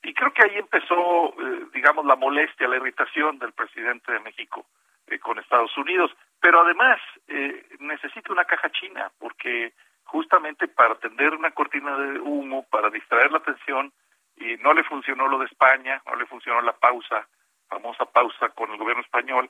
Y 0.03 0.15
creo 0.15 0.33
que 0.33 0.43
ahí 0.43 0.59
empezó, 0.59 1.29
eh, 1.29 1.67
digamos, 1.73 2.05
la 2.07 2.17
molestia, 2.17 2.69
la 2.69 2.77
irritación 2.77 3.39
del 3.39 3.53
presidente 3.53 4.13
de 4.13 4.21
México 4.21 4.67
eh, 5.07 5.19
con 5.19 5.39
Estados 5.39 5.77
Unidos. 5.77 6.11
Pero 6.41 6.61
además 6.61 7.01
eh, 7.29 7.67
necesita 7.79 8.33
una 8.33 8.45
caja 8.45 8.71
china, 8.71 9.11
porque 9.19 9.73
justamente 10.05 10.69
para 10.69 10.97
tender 10.97 11.35
una 11.35 11.53
cortina 11.53 11.97
de 11.97 12.19
humo, 12.19 12.67
para 12.71 12.91
distraer 12.91 13.31
la 13.31 13.39
atención, 13.39 13.93
y 14.37 14.57
no 14.57 14.75
le 14.75 14.83
funcionó 14.85 15.29
lo 15.29 15.39
de 15.39 15.47
España, 15.47 16.03
no 16.07 16.17
le 16.17 16.27
funcionó 16.27 16.61
la 16.63 16.73
pausa, 16.73 17.29
famosa 17.69 18.05
pausa 18.07 18.49
con 18.51 18.71
el 18.73 18.79
gobierno 18.79 19.03
español, 19.03 19.49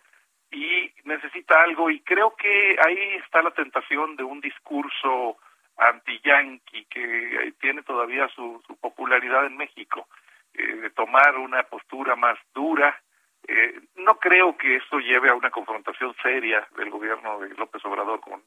y 0.52 0.92
necesita 1.04 1.62
algo 1.62 1.90
y 1.90 2.00
creo 2.00 2.36
que 2.36 2.76
ahí 2.84 3.16
está 3.24 3.42
la 3.42 3.50
tentación 3.52 4.16
de 4.16 4.22
un 4.22 4.40
discurso 4.40 5.38
anti-yanqui 5.78 6.84
que 6.84 7.54
tiene 7.60 7.82
todavía 7.82 8.28
su, 8.28 8.62
su 8.66 8.76
popularidad 8.76 9.46
en 9.46 9.56
México, 9.56 10.06
eh, 10.54 10.62
de 10.62 10.90
tomar 10.90 11.38
una 11.38 11.62
postura 11.64 12.14
más 12.14 12.38
dura. 12.54 13.00
Eh, 13.48 13.80
no 13.96 14.18
creo 14.18 14.56
que 14.56 14.76
esto 14.76 15.00
lleve 15.00 15.30
a 15.30 15.34
una 15.34 15.50
confrontación 15.50 16.14
seria 16.22 16.66
del 16.76 16.90
gobierno 16.90 17.40
de 17.40 17.48
López 17.54 17.82
Obrador 17.86 18.20
con 18.20 18.42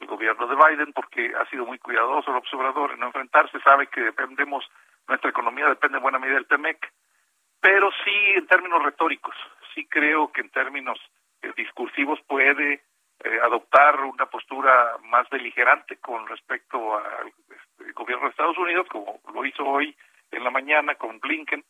el 0.00 0.06
gobierno 0.06 0.46
de 0.46 0.56
Biden, 0.56 0.92
porque 0.94 1.32
ha 1.38 1.44
sido 1.50 1.66
muy 1.66 1.78
cuidadoso 1.78 2.32
López 2.32 2.52
Obrador 2.54 2.92
en 2.92 3.00
no 3.00 3.06
enfrentarse, 3.06 3.60
sabe 3.60 3.86
que 3.88 4.00
dependemos, 4.00 4.64
nuestra 5.06 5.28
economía 5.28 5.68
depende 5.68 5.98
en 5.98 6.02
buena 6.02 6.18
medida 6.18 6.36
del 6.36 6.46
TEMEC, 6.46 6.90
pero 7.60 7.90
sí 8.02 8.32
en 8.34 8.46
términos 8.46 8.82
retóricos, 8.82 9.36
sí 9.74 9.86
creo 9.86 10.32
que 10.32 10.40
en 10.40 10.48
términos 10.48 10.98
discursivos 11.56 12.20
puede 12.26 12.82
eh, 13.22 13.38
adoptar 13.42 14.00
una 14.00 14.26
postura 14.26 14.96
más 15.04 15.28
beligerante 15.28 15.98
con 15.98 16.26
respecto 16.26 16.96
al 16.96 17.28
este, 17.28 17.92
gobierno 17.92 18.24
de 18.24 18.30
Estados 18.30 18.56
Unidos, 18.56 18.86
como 18.88 19.20
lo 19.34 19.44
hizo 19.44 19.62
hoy 19.62 19.94
en 20.30 20.42
la 20.42 20.50
mañana 20.50 20.94
con 20.94 21.20
Blinken, 21.20 21.62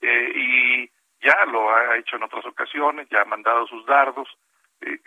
eh, 0.00 0.32
y 0.34 0.90
ya 1.20 1.44
lo 1.44 1.74
ha 1.74 1.98
hecho 1.98 2.16
en 2.16 2.22
otras 2.22 2.46
ocasiones, 2.46 3.06
ya 3.10 3.20
ha 3.20 3.26
mandado 3.26 3.66
sus 3.66 3.84
dardos. 3.84 4.28
Eh, 4.80 4.98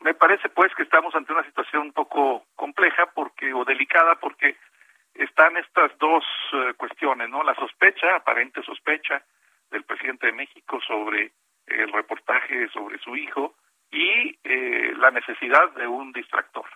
me 0.00 0.14
parece 0.14 0.48
pues 0.48 0.74
que 0.74 0.82
estamos 0.82 1.14
ante 1.14 1.32
una 1.32 1.44
situación 1.44 1.82
un 1.82 1.92
poco 1.92 2.46
compleja 2.56 3.06
porque 3.14 3.54
o 3.54 3.64
delicada 3.64 4.16
porque 4.16 4.56
están 5.14 5.56
estas 5.56 5.96
dos 5.98 6.24
cuestiones, 6.76 7.30
¿no? 7.30 7.44
La 7.44 7.54
sospecha, 7.54 8.16
aparente 8.16 8.62
sospecha 8.62 9.22
del 9.70 9.84
presidente 9.84 10.26
de 10.26 10.32
México 10.32 10.80
sobre 10.86 11.32
el 11.66 11.92
reportaje 11.92 12.68
sobre 12.68 12.98
su 12.98 13.16
hijo 13.16 13.54
y 13.90 14.38
eh, 14.44 14.92
la 14.96 15.10
necesidad 15.10 15.70
de 15.72 15.86
un 15.86 16.12
distractor. 16.12 16.66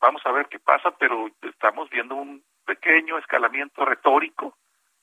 vamos 0.00 0.22
a 0.24 0.32
ver 0.32 0.48
qué 0.48 0.58
pasa, 0.58 0.90
pero 0.98 1.30
estamos 1.42 1.88
viendo 1.90 2.16
un 2.16 2.42
pequeño 2.64 3.18
escalamiento 3.18 3.84
retórico 3.84 4.56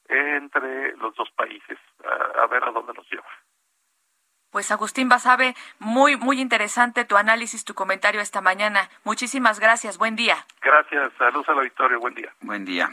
entre 0.08 0.96
los 0.98 1.16
dos 1.16 1.30
países, 1.36 1.78
a, 2.04 2.48
ver 2.48 2.64
a 2.64 2.72
dónde 2.72 2.94
nos 2.94 3.10
lleva. 3.12 3.30
Pues 4.52 4.72
Agustín 4.72 5.08
Basabe, 5.08 5.54
muy, 5.78 6.18
muy 6.18 6.42
interesante 6.42 7.06
tu 7.06 7.18
análisis, 7.18 7.64
tu 7.64 7.76
comentario 7.76 8.20
esta 8.20 8.42
mañana. 8.42 8.90
Muchísimas 9.04 9.60
gracias, 9.60 10.00
buen 10.00 10.16
día. 10.16 10.38
Gracias, 10.62 11.14
saludos 11.20 11.48
al 11.50 11.60
auditorio, 11.60 12.00
buen 12.00 12.16
día. 12.16 12.34
Buen 12.42 12.66
día. 12.66 12.90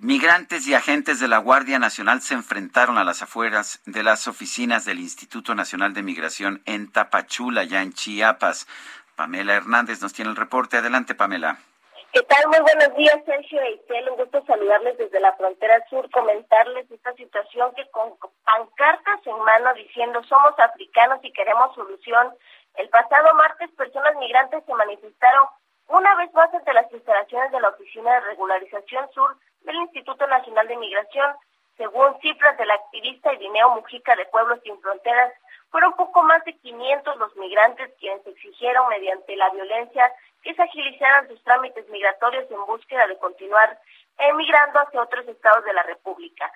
Migrantes 0.00 0.68
y 0.68 0.74
agentes 0.74 1.18
de 1.18 1.26
la 1.26 1.38
Guardia 1.38 1.80
Nacional 1.80 2.20
se 2.20 2.34
enfrentaron 2.34 2.98
a 2.98 3.04
las 3.04 3.20
afueras 3.20 3.82
de 3.84 4.04
las 4.04 4.28
oficinas 4.28 4.84
del 4.84 5.00
Instituto 5.00 5.56
Nacional 5.56 5.92
de 5.92 6.04
Migración 6.04 6.62
en 6.66 6.92
Tapachula, 6.92 7.64
ya 7.64 7.82
en 7.82 7.92
Chiapas. 7.92 8.68
Pamela 9.16 9.56
Hernández 9.56 10.00
nos 10.00 10.12
tiene 10.12 10.30
el 10.30 10.36
reporte. 10.36 10.76
Adelante, 10.76 11.16
Pamela. 11.16 11.58
¿Qué 12.12 12.22
tal? 12.22 12.46
Muy 12.46 12.60
buenos 12.60 12.96
días, 12.96 13.18
Sergio 13.26 13.60
Un 14.12 14.16
gusto 14.18 14.44
saludarles 14.46 14.96
desde 14.98 15.18
la 15.18 15.32
frontera 15.32 15.84
sur, 15.90 16.08
comentarles 16.12 16.88
esta 16.92 17.12
situación 17.14 17.74
que 17.74 17.84
con 17.90 18.14
pancartas 18.44 19.26
en 19.26 19.38
mano 19.40 19.74
diciendo 19.74 20.22
somos 20.28 20.56
africanos 20.60 21.18
y 21.24 21.32
queremos 21.32 21.74
solución. 21.74 22.32
El 22.74 22.88
pasado 22.90 23.34
martes 23.34 23.68
personas 23.72 24.14
migrantes 24.20 24.62
se 24.64 24.74
manifestaron 24.74 25.48
una 25.88 26.14
vez 26.14 26.32
más 26.34 26.54
ante 26.54 26.72
las 26.72 26.86
instalaciones 26.92 27.50
de 27.50 27.60
la 27.60 27.70
Oficina 27.70 28.12
de 28.12 28.20
Regularización 28.20 29.10
Sur 29.12 29.36
del 29.68 29.76
Instituto 29.76 30.26
Nacional 30.26 30.66
de 30.66 30.76
Migración. 30.76 31.36
Según 31.76 32.18
cifras 32.20 32.58
del 32.58 32.70
activista 32.70 33.32
Irineo 33.32 33.70
Mujica 33.76 34.16
de 34.16 34.26
Pueblos 34.26 34.58
Sin 34.64 34.80
Fronteras, 34.80 35.32
fueron 35.70 35.92
poco 35.94 36.22
más 36.24 36.44
de 36.44 36.54
500 36.54 37.16
los 37.18 37.36
migrantes 37.36 37.92
quienes 38.00 38.26
exigieron 38.26 38.88
mediante 38.88 39.36
la 39.36 39.50
violencia 39.50 40.10
que 40.42 40.54
se 40.54 40.62
agilizaran 40.62 41.28
sus 41.28 41.42
trámites 41.44 41.88
migratorios 41.90 42.50
en 42.50 42.64
búsqueda 42.66 43.06
de 43.06 43.18
continuar 43.18 43.78
emigrando 44.18 44.80
hacia 44.80 45.02
otros 45.02 45.28
estados 45.28 45.64
de 45.64 45.72
la 45.74 45.82
República. 45.82 46.50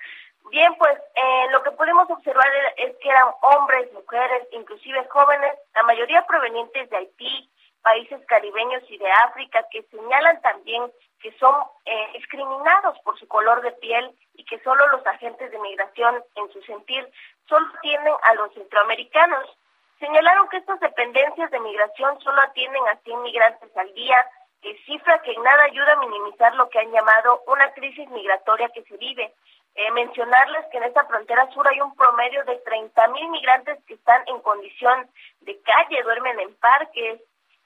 Bien, 0.49 0.75
pues 0.75 0.97
eh, 1.15 1.47
lo 1.51 1.63
que 1.63 1.71
podemos 1.71 2.09
observar 2.09 2.47
es 2.77 2.95
que 2.97 3.09
eran 3.09 3.27
hombres, 3.41 3.91
mujeres, 3.93 4.47
inclusive 4.51 5.07
jóvenes, 5.09 5.53
la 5.73 5.83
mayoría 5.83 6.25
provenientes 6.25 6.89
de 6.89 6.97
Haití, 6.97 7.49
países 7.83 8.25
caribeños 8.27 8.83
y 8.89 8.97
de 8.97 9.11
África 9.11 9.65
que 9.69 9.83
señalan 9.83 10.41
también 10.41 10.91
que 11.21 11.31
son 11.37 11.55
eh, 11.85 12.09
discriminados 12.13 12.99
por 12.99 13.17
su 13.17 13.27
color 13.27 13.61
de 13.61 13.71
piel 13.73 14.11
y 14.35 14.43
que 14.45 14.59
solo 14.59 14.85
los 14.89 15.05
agentes 15.07 15.51
de 15.51 15.59
migración, 15.59 16.21
en 16.35 16.51
su 16.51 16.61
sentir, 16.63 17.07
solo 17.47 17.65
atienden 17.77 18.13
a 18.23 18.33
los 18.35 18.53
centroamericanos. 18.53 19.57
Señalaron 19.99 20.49
que 20.49 20.57
estas 20.57 20.79
dependencias 20.81 21.49
de 21.49 21.59
migración 21.61 22.19
solo 22.19 22.41
atienden 22.41 22.85
a 22.89 22.97
100 22.97 23.21
migrantes 23.21 23.77
al 23.77 23.93
día, 23.93 24.17
que 24.61 24.77
cifra 24.85 25.21
que 25.21 25.31
en 25.31 25.43
nada 25.43 25.63
ayuda 25.63 25.93
a 25.93 25.99
minimizar 25.99 26.53
lo 26.55 26.69
que 26.69 26.79
han 26.79 26.91
llamado 26.91 27.41
una 27.47 27.71
crisis 27.73 28.09
migratoria 28.09 28.69
que 28.69 28.83
se 28.83 28.97
vive. 28.97 29.33
Eh, 29.75 29.91
mencionarles 29.91 30.65
que 30.71 30.77
en 30.77 30.83
esta 30.83 31.05
frontera 31.05 31.49
sur 31.51 31.67
hay 31.67 31.79
un 31.81 31.95
promedio 31.95 32.43
de 32.43 32.57
30 32.57 33.07
mil 33.07 33.29
migrantes 33.29 33.79
que 33.87 33.95
están 33.95 34.21
en 34.27 34.39
condición 34.41 35.09
de 35.41 35.59
calle, 35.61 36.03
duermen 36.03 36.39
en 36.39 36.53
parques, 36.55 37.21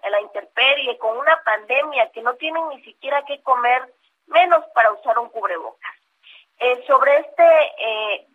en 0.08 0.12
la 0.12 0.22
intemperie, 0.22 0.98
con 0.98 1.18
una 1.18 1.42
pandemia 1.44 2.12
que 2.12 2.22
no 2.22 2.34
tienen 2.36 2.68
ni 2.70 2.82
siquiera 2.84 3.24
que 3.26 3.42
comer, 3.42 3.82
menos 4.28 4.66
para 4.74 4.92
usar 4.92 5.18
un 5.20 5.30
cubrebocas. 5.30 5.96
Eh, 6.60 6.84
sobre 6.88 7.18
este 7.18 7.44
eh, 7.78 8.28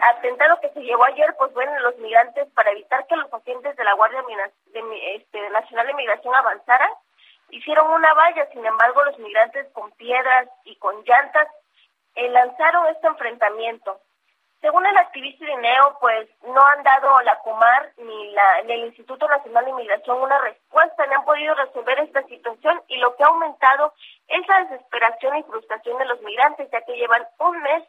atentado 0.00 0.60
que 0.60 0.70
se 0.70 0.80
llevó 0.80 1.04
ayer, 1.04 1.34
pues 1.36 1.52
bueno, 1.52 1.78
los 1.80 1.96
migrantes, 1.98 2.48
para 2.52 2.70
evitar 2.70 3.06
que 3.06 3.16
los 3.16 3.32
agentes 3.32 3.76
de 3.76 3.84
la 3.84 3.94
Guardia 3.94 4.22
de, 4.66 5.16
este, 5.16 5.50
Nacional 5.50 5.86
de 5.86 5.94
Migración 5.94 6.34
avanzaran, 6.34 6.90
hicieron 7.50 7.90
una 7.90 8.12
valla, 8.14 8.46
sin 8.52 8.64
embargo, 8.64 9.04
los 9.04 9.18
migrantes 9.18 9.66
con 9.72 9.90
piedras 9.92 10.48
y 10.64 10.76
con 10.76 11.02
llantas 11.04 11.48
eh, 12.14 12.28
lanzaron 12.28 12.86
este 12.88 13.06
enfrentamiento. 13.06 14.00
Según 14.60 14.84
el 14.86 14.96
activista 14.96 15.44
Irineo, 15.44 15.98
pues 16.00 16.28
no 16.42 16.60
han 16.60 16.82
dado 16.82 17.20
la 17.20 17.38
Comar 17.40 17.92
ni, 17.96 18.32
la, 18.32 18.62
ni 18.62 18.72
el 18.72 18.86
Instituto 18.86 19.28
Nacional 19.28 19.64
de 19.64 19.70
Inmigración 19.70 20.20
una 20.20 20.38
respuesta, 20.38 21.06
ni 21.06 21.14
han 21.14 21.24
podido 21.24 21.54
resolver 21.54 21.98
esta 22.00 22.22
situación 22.24 22.82
y 22.88 22.96
lo 22.96 23.14
que 23.14 23.22
ha 23.22 23.28
aumentado 23.28 23.92
es 24.26 24.46
la 24.48 24.64
desesperación 24.64 25.36
y 25.36 25.42
frustración 25.44 25.98
de 25.98 26.06
los 26.06 26.20
migrantes, 26.22 26.68
ya 26.72 26.80
que 26.82 26.96
llevan 26.96 27.26
un 27.38 27.62
mes 27.62 27.84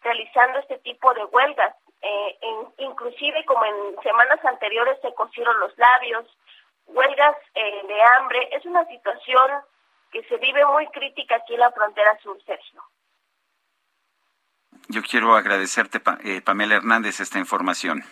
realizando 0.00 0.60
este 0.60 0.78
tipo 0.78 1.12
de 1.12 1.24
huelgas. 1.26 1.74
Eh, 2.00 2.38
inclusive 2.78 3.44
como 3.44 3.64
en 3.64 4.02
semanas 4.02 4.42
anteriores 4.44 4.98
se 5.02 5.12
cosieron 5.14 5.58
los 5.60 5.76
labios, 5.76 6.26
huelgas 6.86 7.36
eh, 7.54 7.86
de 7.86 8.02
hambre. 8.02 8.48
Es 8.52 8.64
una 8.64 8.86
situación 8.86 9.50
que 10.10 10.22
se 10.24 10.36
vive 10.38 10.64
muy 10.66 10.86
crítica 10.88 11.36
aquí 11.36 11.54
en 11.54 11.60
la 11.60 11.72
frontera 11.72 12.16
sur, 12.22 12.42
Sergio. 12.44 12.82
Yo 14.88 15.02
quiero 15.02 15.34
agradecerte, 15.34 16.00
eh, 16.24 16.40
Pamela 16.42 16.76
Hernández, 16.76 17.20
esta 17.20 17.38
información. 17.38 18.04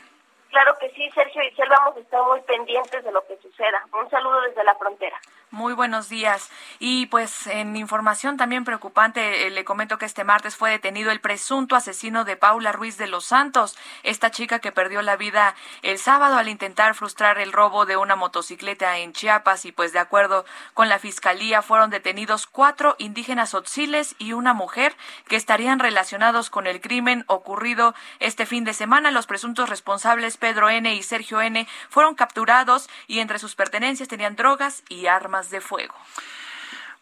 Claro 0.51 0.77
que 0.81 0.91
sí, 0.91 1.11
Sergio 1.15 1.43
y 1.43 1.49
Isel, 1.49 1.69
vamos 1.69 1.97
a 1.97 2.01
estar 2.01 2.23
muy 2.25 2.41
pendientes 2.43 3.03
de 3.05 3.13
lo 3.13 3.27
que 3.27 3.37
suceda. 3.39 3.87
Un 3.93 4.09
saludo 4.11 4.43
desde 4.43 4.65
la 4.65 4.75
frontera. 4.75 5.19
Muy 5.53 5.75
buenos 5.75 6.09
días. 6.09 6.49
Y 6.79 7.05
pues 7.07 7.47
en 7.47 7.77
información 7.77 8.39
también 8.39 8.65
preocupante, 8.65 9.47
eh, 9.47 9.51
le 9.51 9.67
comento 9.67 9.99
que 9.99 10.07
este 10.07 10.25
martes 10.25 10.57
fue 10.57 10.71
detenido 10.71 11.11
el 11.11 11.21
presunto 11.21 11.77
asesino 11.77 12.25
de 12.25 12.39
Paula 12.39 12.73
Ruiz 12.73 12.97
de 12.97 13.07
los 13.07 13.27
Santos, 13.27 13.77
esta 14.03 14.31
chica 14.31 14.61
que 14.61 14.73
perdió 14.73 15.03
la 15.03 15.17
vida 15.17 15.55
el 15.83 15.99
sábado 15.99 16.39
al 16.39 16.49
intentar 16.49 16.95
frustrar 16.95 17.39
el 17.39 17.53
robo 17.53 17.85
de 17.85 17.99
una 17.99 18.17
motocicleta 18.17 18.97
en 18.97 19.13
Chiapas 19.13 19.67
y 19.67 19.73
pues 19.73 19.93
de 19.93 19.99
acuerdo 19.99 20.47
con 20.73 20.89
la 20.89 20.99
fiscalía 20.99 21.61
fueron 21.61 21.91
detenidos 21.91 22.47
cuatro 22.47 22.97
indígenas 22.99 23.53
otziles 23.53 24.15
y 24.19 24.33
una 24.33 24.55
mujer 24.55 24.97
que 25.29 25.37
estarían 25.37 25.81
relacionados 25.81 26.49
con 26.49 26.67
el 26.67 26.81
crimen 26.81 27.27
ocurrido 27.27 27.95
este 28.21 28.47
fin 28.47 28.65
de 28.65 28.73
semana. 28.73 29.11
Los 29.11 29.27
presuntos 29.27 29.69
responsables 29.69 30.39
Pedro 30.39 30.71
N. 30.71 30.95
y 30.95 31.03
Sergio 31.03 31.43
N. 31.43 31.69
fueron 31.91 32.15
capturados 32.15 32.89
y 33.07 33.19
entre 33.19 33.39
sus 33.39 33.55
pertenencias 33.55 34.09
tenían 34.09 34.35
drogas 34.35 34.83
y 34.89 35.09
armas 35.09 35.42
de 35.51 35.61
fuego. 35.61 35.95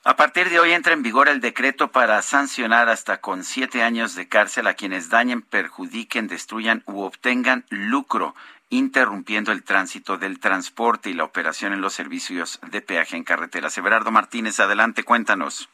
A 0.02 0.16
partir 0.16 0.48
de 0.48 0.58
hoy 0.58 0.72
entra 0.72 0.94
en 0.94 1.02
vigor 1.02 1.28
el 1.28 1.40
decreto 1.40 1.92
para 1.92 2.22
sancionar 2.22 2.88
hasta 2.88 3.20
con 3.20 3.44
siete 3.44 3.82
años 3.82 4.14
de 4.14 4.28
cárcel 4.28 4.66
a 4.66 4.74
quienes 4.74 5.10
dañen, 5.10 5.42
perjudiquen, 5.42 6.26
destruyan 6.26 6.82
u 6.86 7.02
obtengan 7.02 7.66
lucro 7.68 8.34
interrumpiendo 8.70 9.52
el 9.52 9.62
tránsito 9.62 10.16
del 10.16 10.38
transporte 10.38 11.10
y 11.10 11.12
la 11.12 11.24
operación 11.24 11.72
en 11.72 11.82
los 11.82 11.92
servicios 11.92 12.60
de 12.70 12.80
peaje 12.80 13.16
en 13.16 13.24
carretera. 13.24 13.68
Everardo 13.76 14.10
Martínez, 14.10 14.58
adelante, 14.60 15.02
cuéntanos. 15.02 15.68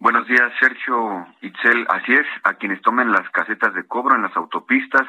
Buenos 0.00 0.28
días, 0.28 0.52
Sergio 0.60 1.26
Itzel. 1.40 1.84
Así 1.88 2.12
es, 2.12 2.26
a 2.44 2.54
quienes 2.54 2.80
tomen 2.82 3.10
las 3.10 3.28
casetas 3.30 3.74
de 3.74 3.84
cobro 3.84 4.14
en 4.14 4.22
las 4.22 4.36
autopistas 4.36 5.02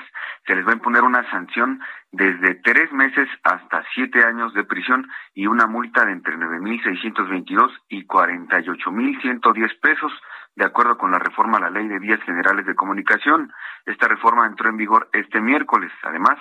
se 0.47 0.55
les 0.55 0.65
va 0.65 0.71
a 0.71 0.77
imponer 0.77 1.03
una 1.03 1.29
sanción 1.29 1.79
desde 2.11 2.55
tres 2.55 2.91
meses 2.91 3.29
hasta 3.43 3.83
siete 3.93 4.25
años 4.25 4.51
de 4.55 4.63
prisión 4.63 5.07
y 5.35 5.45
una 5.45 5.67
multa 5.67 6.05
de 6.05 6.13
entre 6.13 6.35
9.622 6.37 7.71
y 7.89 8.07
48.110 8.07 9.79
pesos 9.79 10.11
de 10.59 10.65
acuerdo 10.65 10.97
con 10.97 11.09
la 11.09 11.19
reforma 11.19 11.57
a 11.57 11.61
la 11.61 11.69
Ley 11.69 11.87
de 11.87 11.99
Vías 11.99 12.21
Generales 12.23 12.65
de 12.65 12.75
Comunicación. 12.75 13.49
Esta 13.85 14.09
reforma 14.09 14.45
entró 14.45 14.69
en 14.69 14.75
vigor 14.75 15.09
este 15.13 15.39
miércoles. 15.39 15.89
Además, 16.03 16.37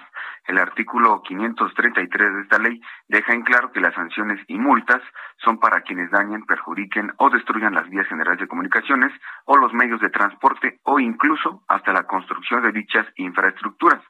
el 0.49 0.59
artículo 0.59 1.23
533 1.23 2.35
de 2.35 2.41
esta 2.43 2.59
ley 2.59 2.81
deja 3.07 3.33
en 3.33 3.43
claro 3.43 3.71
que 3.71 3.81
las 3.81 3.95
sanciones 3.95 4.41
y 4.49 4.59
multas 4.59 5.01
son 5.37 5.61
para 5.61 5.83
quienes 5.83 6.11
dañen, 6.11 6.45
perjudiquen 6.47 7.13
o 7.19 7.31
destruyan 7.31 7.77
las 7.77 7.89
vías 7.91 8.09
generales 8.09 8.41
de 8.41 8.49
comunicaciones 8.49 9.13
o 9.45 9.57
los 9.57 9.73
medios 9.73 10.01
de 10.01 10.11
transporte 10.11 10.81
o 10.83 10.99
incluso 10.99 11.63
hasta 11.69 11.93
la 11.93 12.03
construcción 12.03 12.65
de 12.65 12.73
dichas 12.73 13.07
infraestructuras. 13.19 14.03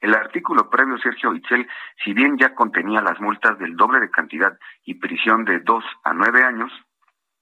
El 0.00 0.14
artículo 0.14 0.70
previo, 0.70 0.98
Sergio 0.98 1.34
Itzel, 1.34 1.68
si 2.04 2.12
bien 2.12 2.38
ya 2.38 2.54
contenía 2.54 3.02
las 3.02 3.20
multas 3.20 3.58
del 3.58 3.74
doble 3.74 3.98
de 3.98 4.10
cantidad 4.10 4.56
y 4.84 4.94
prisión 4.94 5.44
de 5.44 5.58
dos 5.58 5.84
a 6.04 6.12
nueve 6.12 6.44
años, 6.44 6.70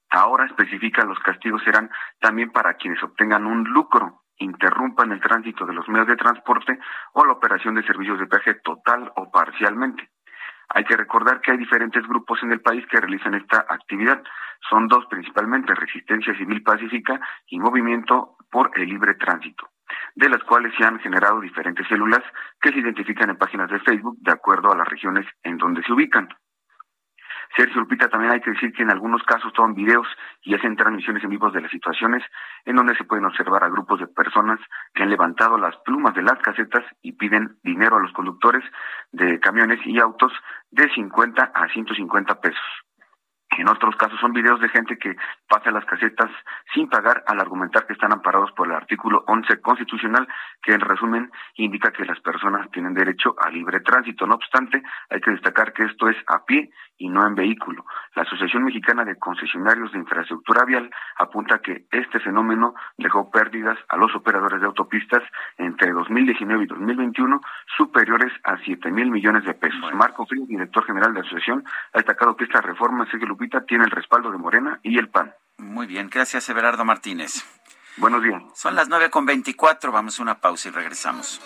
Ahora 0.09 0.45
especifica 0.45 1.05
los 1.05 1.19
castigos 1.19 1.61
serán 1.63 1.89
también 2.19 2.51
para 2.51 2.75
quienes 2.75 3.01
obtengan 3.03 3.45
un 3.45 3.63
lucro, 3.65 4.23
interrumpan 4.37 5.11
el 5.11 5.19
tránsito 5.19 5.65
de 5.65 5.73
los 5.73 5.87
medios 5.89 6.07
de 6.07 6.15
transporte 6.15 6.79
o 7.13 7.25
la 7.25 7.33
operación 7.33 7.75
de 7.75 7.83
servicios 7.83 8.19
de 8.19 8.27
peaje 8.27 8.55
total 8.55 9.11
o 9.15 9.31
parcialmente. 9.31 10.09
Hay 10.69 10.83
que 10.83 10.97
recordar 10.97 11.41
que 11.41 11.51
hay 11.51 11.57
diferentes 11.57 12.05
grupos 12.07 12.43
en 12.43 12.51
el 12.51 12.61
país 12.61 12.85
que 12.87 12.99
realizan 12.99 13.33
esta 13.35 13.65
actividad. 13.69 14.21
Son 14.69 14.87
dos 14.87 15.05
principalmente, 15.09 15.73
Resistencia 15.73 16.35
Civil 16.35 16.61
Pacífica 16.61 17.19
y 17.47 17.59
Movimiento 17.59 18.35
por 18.51 18.71
el 18.75 18.89
Libre 18.89 19.15
Tránsito, 19.15 19.69
de 20.15 20.29
las 20.29 20.43
cuales 20.43 20.73
se 20.77 20.83
han 20.83 20.99
generado 20.99 21.39
diferentes 21.39 21.87
células 21.87 22.21
que 22.61 22.71
se 22.71 22.79
identifican 22.79 23.29
en 23.29 23.37
páginas 23.37 23.69
de 23.69 23.79
Facebook 23.79 24.17
de 24.19 24.31
acuerdo 24.31 24.71
a 24.71 24.77
las 24.77 24.87
regiones 24.87 25.25
en 25.43 25.57
donde 25.57 25.83
se 25.83 25.93
ubican. 25.93 26.27
Sergio 27.55 27.81
Lupita, 27.81 28.09
también 28.09 28.33
hay 28.33 28.41
que 28.41 28.51
decir 28.51 28.73
que 28.73 28.83
en 28.83 28.91
algunos 28.91 29.23
casos 29.23 29.53
toman 29.53 29.73
videos 29.73 30.07
y 30.43 30.55
hacen 30.55 30.75
transmisiones 30.75 31.23
en 31.23 31.29
vivos 31.29 31.53
de 31.53 31.61
las 31.61 31.71
situaciones 31.71 32.23
en 32.65 32.75
donde 32.75 32.95
se 32.95 33.03
pueden 33.03 33.25
observar 33.25 33.63
a 33.63 33.69
grupos 33.69 33.99
de 33.99 34.07
personas 34.07 34.59
que 34.93 35.03
han 35.03 35.09
levantado 35.09 35.57
las 35.57 35.75
plumas 35.77 36.13
de 36.15 36.23
las 36.23 36.39
casetas 36.39 36.83
y 37.01 37.13
piden 37.13 37.57
dinero 37.63 37.97
a 37.97 38.01
los 38.01 38.11
conductores 38.13 38.63
de 39.11 39.39
camiones 39.39 39.79
y 39.85 39.99
autos 39.99 40.33
de 40.71 40.89
50 40.93 41.51
a 41.53 41.67
150 41.67 42.41
pesos. 42.41 42.63
En 43.57 43.67
otros 43.69 43.95
casos 43.95 44.19
son 44.19 44.33
videos 44.33 44.59
de 44.59 44.69
gente 44.69 44.97
que 44.97 45.15
pasa 45.47 45.71
las 45.71 45.85
casetas 45.85 46.29
sin 46.73 46.89
pagar 46.89 47.23
al 47.25 47.39
argumentar 47.39 47.87
que 47.87 47.93
están 47.93 48.11
amparados 48.11 48.51
por 48.51 48.67
el 48.67 48.75
artículo 48.75 49.23
11 49.27 49.61
constitucional, 49.61 50.27
que 50.61 50.73
en 50.73 50.81
resumen 50.81 51.31
indica 51.55 51.91
que 51.91 52.05
las 52.05 52.19
personas 52.19 52.69
tienen 52.71 52.93
derecho 52.93 53.35
a 53.39 53.49
libre 53.49 53.79
tránsito. 53.79 54.27
No 54.27 54.35
obstante, 54.35 54.83
hay 55.09 55.21
que 55.21 55.31
destacar 55.31 55.73
que 55.73 55.85
esto 55.85 56.09
es 56.09 56.17
a 56.27 56.45
pie 56.45 56.69
y 56.97 57.09
no 57.09 57.25
en 57.25 57.35
vehículo. 57.35 57.85
La 58.15 58.23
Asociación 58.23 58.63
Mexicana 58.63 59.05
de 59.05 59.17
Concesionarios 59.17 59.91
de 59.91 59.99
Infraestructura 59.99 60.65
Vial 60.65 60.89
apunta 61.17 61.59
que 61.59 61.85
este 61.91 62.19
fenómeno 62.19 62.73
dejó 62.97 63.29
pérdidas 63.29 63.77
a 63.89 63.97
los 63.97 64.13
operadores 64.15 64.59
de 64.59 64.67
autopistas 64.67 65.23
entre 65.57 65.91
2019 65.91 66.63
y 66.63 66.67
2021 66.67 67.41
superiores 67.77 68.31
a 68.43 68.57
7 68.57 68.91
mil 68.91 69.11
millones 69.11 69.45
de 69.45 69.53
pesos. 69.53 69.93
Marco 69.93 70.25
Frías, 70.25 70.47
director 70.47 70.85
general 70.85 71.13
de 71.13 71.21
la 71.21 71.25
asociación, 71.25 71.63
ha 71.93 71.97
destacado 71.97 72.35
que 72.35 72.45
esta 72.45 72.61
reforma, 72.61 73.09
Sergio 73.09 73.27
Lupita, 73.27 73.61
tiene 73.65 73.85
el 73.85 73.91
respaldo 73.91 74.31
de 74.31 74.37
Morena 74.37 74.79
y 74.83 74.97
el 74.97 75.09
PAN. 75.09 75.33
Muy 75.57 75.87
bien, 75.87 76.09
gracias 76.11 76.49
Everardo 76.49 76.85
Martínez. 76.85 77.43
Buenos 77.97 78.23
días. 78.23 78.41
Son 78.53 78.75
las 78.75 78.87
nueve 78.87 79.09
con 79.09 79.25
veinticuatro, 79.25 79.91
vamos 79.91 80.19
a 80.19 80.23
una 80.23 80.39
pausa 80.39 80.69
y 80.69 80.71
regresamos 80.71 81.39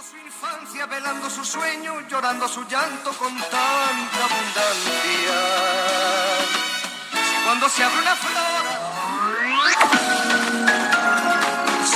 velando 0.88 1.30
su 1.30 1.44
sueño, 1.44 2.02
llorando 2.08 2.48
su 2.48 2.62
llanto 2.68 3.12
con 3.14 3.34
tanta 3.36 4.26
abundancia. 4.26 5.34
Cuando 7.46 7.70
se 7.70 7.84
abre 7.84 8.00
una 8.00 8.16
flor. 8.16 8.61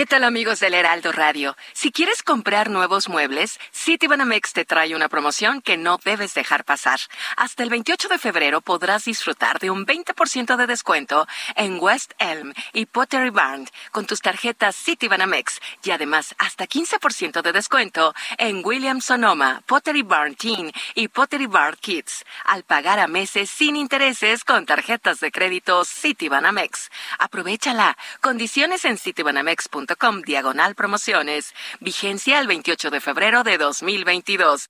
¿Qué 0.00 0.06
tal 0.06 0.24
amigos 0.24 0.60
del 0.60 0.72
Heraldo 0.72 1.12
Radio? 1.12 1.58
Si 1.74 1.92
quieres 1.92 2.22
comprar 2.22 2.70
nuevos 2.70 3.10
muebles, 3.10 3.60
Citibanamex 3.70 4.54
te 4.54 4.64
trae 4.64 4.96
una 4.96 5.10
promoción 5.10 5.60
que 5.60 5.76
no 5.76 5.98
debes 6.02 6.32
dejar 6.32 6.64
pasar. 6.64 6.98
Hasta 7.36 7.62
el 7.62 7.68
28 7.68 8.08
de 8.08 8.16
febrero 8.16 8.62
podrás 8.62 9.04
disfrutar 9.04 9.58
de 9.58 9.68
un 9.70 9.84
20% 9.84 10.56
de 10.56 10.66
descuento 10.66 11.28
en 11.54 11.78
West 11.78 12.14
Elm 12.18 12.54
y 12.72 12.86
Pottery 12.86 13.28
Barn 13.28 13.68
con 13.92 14.06
tus 14.06 14.22
tarjetas 14.22 14.74
Citibanamex 14.74 15.60
y 15.84 15.90
además 15.90 16.34
hasta 16.38 16.66
15% 16.66 17.42
de 17.42 17.52
descuento 17.52 18.14
en 18.38 18.64
Williams 18.64 19.04
Sonoma, 19.04 19.62
Pottery 19.66 20.00
Barn 20.00 20.34
Teen 20.34 20.72
y 20.94 21.08
Pottery 21.08 21.44
Barn 21.44 21.76
Kids 21.78 22.24
al 22.46 22.62
pagar 22.62 23.00
a 23.00 23.06
meses 23.06 23.50
sin 23.50 23.76
intereses 23.76 24.44
con 24.44 24.64
tarjetas 24.64 25.20
de 25.20 25.30
crédito 25.30 25.84
Citibanamex. 25.84 26.88
Aprovechala. 27.18 27.98
Condiciones 28.22 28.86
en 28.86 28.96
citibanamex.com 28.96 29.89
com 29.96 30.22
diagonal 30.22 30.74
promociones. 30.74 31.52
Vigencia 31.80 32.38
el 32.38 32.46
28 32.46 32.90
de 32.90 33.00
febrero 33.00 33.42
de 33.42 33.58
2022. 33.58 34.68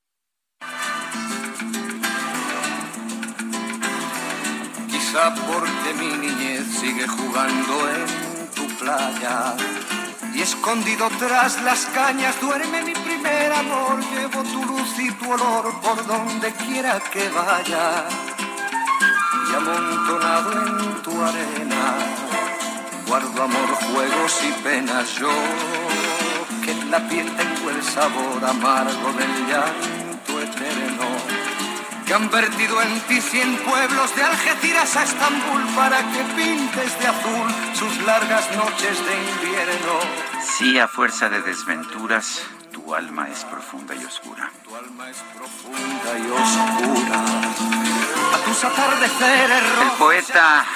Quizá 4.89 5.35
porque 5.35 5.95
mi 5.99 6.17
niñez 6.17 6.67
sigue 6.79 7.07
jugando 7.07 7.89
en 7.91 8.51
tu 8.55 8.67
playa 8.79 9.57
y 10.35 10.43
escondido 10.43 11.09
tras 11.19 11.61
las 11.63 11.87
cañas 11.87 12.41
duerme 12.41 12.83
mi 12.83 12.93
primer 12.93 13.53
amor. 13.53 14.01
Llevo 14.13 14.43
tu 14.45 14.65
luz 14.65 14.99
y 14.99 15.11
tu 15.13 15.33
olor 15.33 15.81
por 15.81 16.07
donde 16.07 16.53
quiera 16.53 17.01
que 17.13 17.29
vaya 17.31 18.07
y 19.51 19.55
amontonado 19.55 20.53
en 20.53 21.03
tu 21.03 21.23
arena 21.23 22.30
guardo 23.11 23.43
amor, 23.43 23.69
juegos 23.91 24.41
y 24.45 24.63
penas 24.63 25.19
yo 25.19 25.33
que 26.65 26.71
en 26.71 26.93
la 26.93 27.09
piel 27.09 27.27
tengo 27.35 27.71
el 27.71 27.83
sabor 27.83 28.45
amargo 28.45 29.13
del 29.19 29.49
llanto 29.49 30.41
eterno 30.41 31.07
que 32.07 32.15
han 32.15 32.31
vertido 32.31 32.81
en 32.81 33.01
ti 33.09 33.21
cien 33.21 33.57
pueblos 33.69 34.15
de 34.15 34.23
Algeciras 34.23 34.97
a 34.97 35.03
Estambul 35.03 35.63
para 35.75 35.99
que 36.13 36.23
pintes 36.37 37.01
de 37.01 37.07
azul 37.09 37.49
sus 37.75 38.01
largas 38.05 38.49
noches 38.57 39.05
de 39.05 39.15
invierno. 39.31 39.95
Sí, 40.57 40.79
a 40.79 40.87
fuerza 40.87 41.29
de 41.29 41.43
desventuras, 41.43 42.43
tu 42.71 42.95
alma 42.95 43.29
es 43.29 43.45
profunda 43.45 43.93
y 43.97 44.05
oscura. 44.05 44.53
Tu 44.63 44.77
alma 44.77 45.11
es 45.11 45.19
profunda 45.35 46.11
y 46.17 46.31
oscura. 46.31 47.90
A 48.33 48.45
tus 48.45 48.65
atardeceres 48.65 49.63
El 49.83 49.91
poeta 49.99 50.67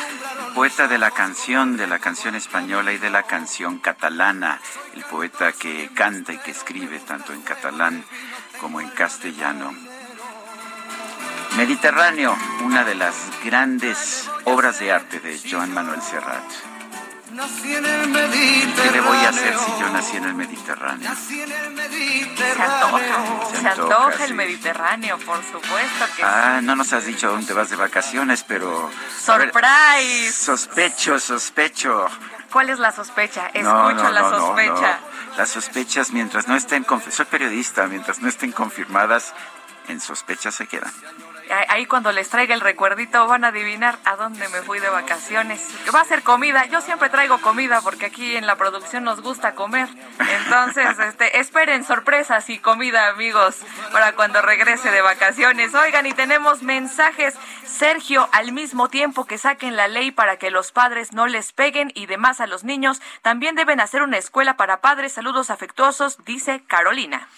poeta 0.55 0.87
de 0.87 0.99
la 0.99 1.11
canción, 1.11 1.77
de 1.77 1.89
la 1.89 1.99
canción 1.99 2.37
española 2.37 2.93
y 2.93 2.99
de 2.99 3.11
la 3.11 3.25
canción 3.25 3.79
catalana, 3.79 4.61
el 4.95 5.03
poeta 5.05 5.51
que 5.51 5.91
canta 5.93 6.33
y 6.33 6.39
que 6.39 6.53
escribe 6.53 7.01
tanto 7.01 7.33
en 7.33 7.43
catalán 7.43 8.05
como 8.61 8.81
en 8.81 8.89
castellano. 8.91 9.75
Mediterráneo, 11.57 12.37
una 12.65 12.85
de 12.85 12.95
las 12.95 13.15
grandes 13.45 14.31
obras 14.45 14.79
de 14.79 14.93
arte 14.93 15.19
de 15.19 15.41
Joan 15.49 15.75
Manuel 15.75 16.03
Serrat. 16.03 16.45
¿Qué 17.27 18.91
le 18.93 19.01
voy 19.01 19.17
a 19.17 19.29
hacer 19.31 19.57
si 19.59 19.71
yo 19.81 19.89
nací 19.91 20.17
en 20.17 20.25
el 20.25 20.35
Mediterráneo? 20.35 21.11
Se 21.15 22.63
antoja, 22.63 23.47
se, 23.61 23.69
antoja, 23.69 24.25
el 24.25 24.35
Mediterráneo, 24.35 25.19
por 25.19 25.43
supuesto 25.43 26.05
que 26.17 26.23
Ah, 26.23 26.61
no 26.63 26.77
nos 26.77 26.93
has 26.93 27.07
dicho 27.07 27.31
dónde 27.31 27.55
vas 27.55 27.71
de 27.71 27.77
vacaciones, 27.77 28.45
pero... 28.47 28.91
¡Surprise! 29.25 30.33
sospecho, 30.33 31.19
sospecho. 31.19 32.09
¿Cuál 32.53 32.71
es 32.71 32.79
la 32.79 32.93
sospecha? 32.93 33.47
Escucho 33.47 34.11
la 34.11 34.31
sospecha. 34.31 34.99
Las 35.37 35.49
sospechas, 35.49 36.13
mientras 36.13 36.47
no 36.47 36.57
estén... 36.57 36.87
Soy 37.11 37.25
periodista, 37.25 37.87
mientras 37.87 38.21
no 38.21 38.29
estén 38.29 38.53
confirmadas, 38.53 39.35
en 39.89 40.01
sospecha 40.01 40.53
se 40.53 40.67
quedan 40.67 40.93
ahí 41.69 41.87
cuando 41.87 42.13
les 42.13 42.29
traiga 42.29 42.55
el 42.55 42.61
recuerdito 42.61 43.27
van 43.27 43.45
a 43.45 43.49
adivinar 43.49 43.99
a 44.05 44.17
dónde 44.17 44.49
me 44.49 44.63
fui 44.63 44.81
de 44.81 44.89
vacaciones. 44.89 45.61
Va 45.95 46.01
a 46.01 46.05
ser 46.05 46.23
comida. 46.23 46.67
Yo 46.67 46.81
siempre 46.81 47.11
traigo 47.11 47.41
comida 47.41 47.81
porque 47.83 48.07
aquí 48.07 48.37
en 48.37 48.47
la 48.47 48.57
producción 48.57 49.05
nos 49.05 49.21
gusta 49.21 49.55
comer. 49.55 49.89
Entonces, 50.45 50.99
este, 51.07 51.39
esperen 51.39 51.85
sorpresas 51.85 52.49
y 52.51 52.59
comida, 52.59 53.09
amigos, 53.09 53.57
para 53.93 54.13
cuando 54.13 54.43
regrese 54.43 54.91
de 54.91 55.03
vacaciones. 55.03 55.75
Oigan, 55.75 56.07
y 56.07 56.13
tenemos 56.13 56.63
mensajes. 56.63 57.35
Sergio, 57.65 58.29
al 58.33 58.53
mismo 58.53 58.89
tiempo 58.89 59.27
que 59.27 59.39
saquen 59.39 59.77
la 59.77 59.89
ley 59.89 60.11
para 60.11 60.37
que 60.37 60.51
los 60.51 60.73
padres 60.73 61.13
no 61.13 61.27
les 61.27 61.53
peguen 61.53 61.93
y 61.95 62.07
demás 62.07 62.41
a 62.41 62.47
los 62.47 62.65
niños, 62.65 63.03
también 63.23 63.55
deben 63.55 63.81
hacer 63.81 64.03
una 64.03 64.19
escuela 64.19 64.57
para 64.57 64.81
padres. 64.81 65.13
Saludos 65.13 65.51
afectuosos, 65.51 66.25
dice 66.25 66.63
Carolina. 66.67 67.29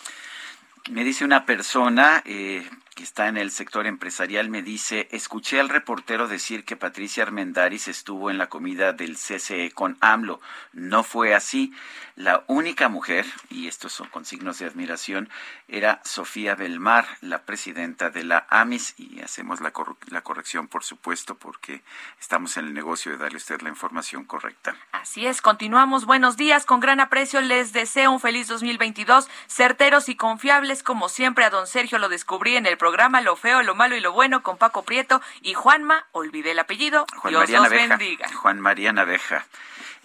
Me 0.90 1.02
dice 1.02 1.24
una 1.24 1.46
persona, 1.46 2.22
eh, 2.24 2.68
que 2.97 3.02
está 3.02 3.28
en 3.28 3.36
el 3.36 3.51
sector 3.51 3.86
empresarial, 3.86 4.48
me 4.48 4.62
dice, 4.62 5.06
escuché 5.12 5.60
al 5.60 5.68
reportero 5.68 6.28
decir 6.28 6.64
que 6.64 6.77
Patricia 6.77 7.24
Armendaris 7.24 7.89
estuvo 7.89 8.31
en 8.31 8.39
la 8.39 8.48
comida 8.48 8.94
del 8.94 9.16
CCE 9.16 9.70
con 9.73 9.98
AMLO. 10.01 10.40
No 10.73 11.05
fue 11.05 11.35
así. 11.35 11.74
La 12.16 12.44
única 12.47 12.88
mujer, 12.88 13.26
y 13.51 13.68
estos 13.68 13.93
son 13.93 14.09
con 14.09 14.24
signos 14.24 14.59
de 14.59 14.64
admiración, 14.64 15.28
era 15.68 16.01
Sofía 16.02 16.55
Belmar, 16.55 17.06
la 17.20 17.43
presidenta 17.43 18.09
de 18.09 18.24
la 18.24 18.47
AMIS, 18.48 18.94
y 18.97 19.20
hacemos 19.20 19.60
la, 19.60 19.70
la 20.09 20.22
corrección, 20.22 20.66
por 20.66 20.82
supuesto, 20.82 21.34
porque 21.34 21.82
estamos 22.18 22.56
en 22.56 22.68
el 22.68 22.72
negocio 22.72 23.12
de 23.12 23.18
darle 23.18 23.36
a 23.36 23.38
usted 23.38 23.60
la 23.60 23.68
información 23.68 24.24
correcta. 24.24 24.74
Así 24.93 25.26
es, 25.26 25.43
continuamos. 25.43 26.06
Buenos 26.06 26.38
días, 26.38 26.64
con 26.64 26.80
gran 26.80 27.01
aprecio 27.01 27.43
les 27.43 27.74
deseo 27.74 28.10
un 28.10 28.18
feliz 28.18 28.48
2022, 28.48 29.28
certeros 29.47 30.09
y 30.09 30.16
confiables, 30.16 30.82
como 30.82 31.10
siempre 31.10 31.44
a 31.44 31.51
don 31.51 31.66
Sergio 31.66 31.98
lo 31.98 32.09
descubrí 32.09 32.56
en 32.56 32.64
el 32.64 32.78
programa 32.78 33.20
Lo 33.20 33.36
Feo, 33.36 33.62
Lo 33.62 33.74
Malo 33.74 33.94
y 33.94 34.01
Lo 34.01 34.12
Bueno 34.12 34.43
con 34.43 34.56
Paco 34.56 34.84
Prieto 34.84 35.20
y 35.43 35.52
Juanma, 35.52 36.06
olvidé 36.12 36.52
el 36.52 36.60
apellido, 36.60 37.05
Juan 37.18 37.32
Dios 37.32 37.43
María 37.43 37.60
los 37.60 37.68
bendiga. 37.68 38.32
Juan 38.32 38.59
María 38.59 38.94
Naveja. 38.94 39.44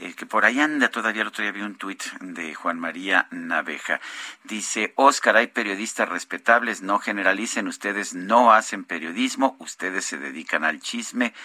Eh, 0.01 0.15
que 0.15 0.25
por 0.25 0.45
ahí 0.45 0.59
anda 0.59 0.89
todavía 0.89 1.21
el 1.21 1.27
otro 1.27 1.43
día 1.43 1.51
vi 1.51 1.61
un 1.61 1.75
tuit 1.75 2.03
de 2.21 2.55
Juan 2.55 2.79
María 2.79 3.27
Naveja. 3.29 4.01
Dice, 4.43 4.93
Oscar, 4.95 5.37
hay 5.37 5.45
periodistas 5.45 6.09
respetables, 6.09 6.81
no 6.81 6.97
generalicen, 6.97 7.67
ustedes 7.67 8.15
no 8.15 8.51
hacen 8.51 8.83
periodismo, 8.83 9.55
ustedes 9.59 10.05
se 10.05 10.17
dedican 10.17 10.63
al 10.63 10.79
chisme. 10.79 11.35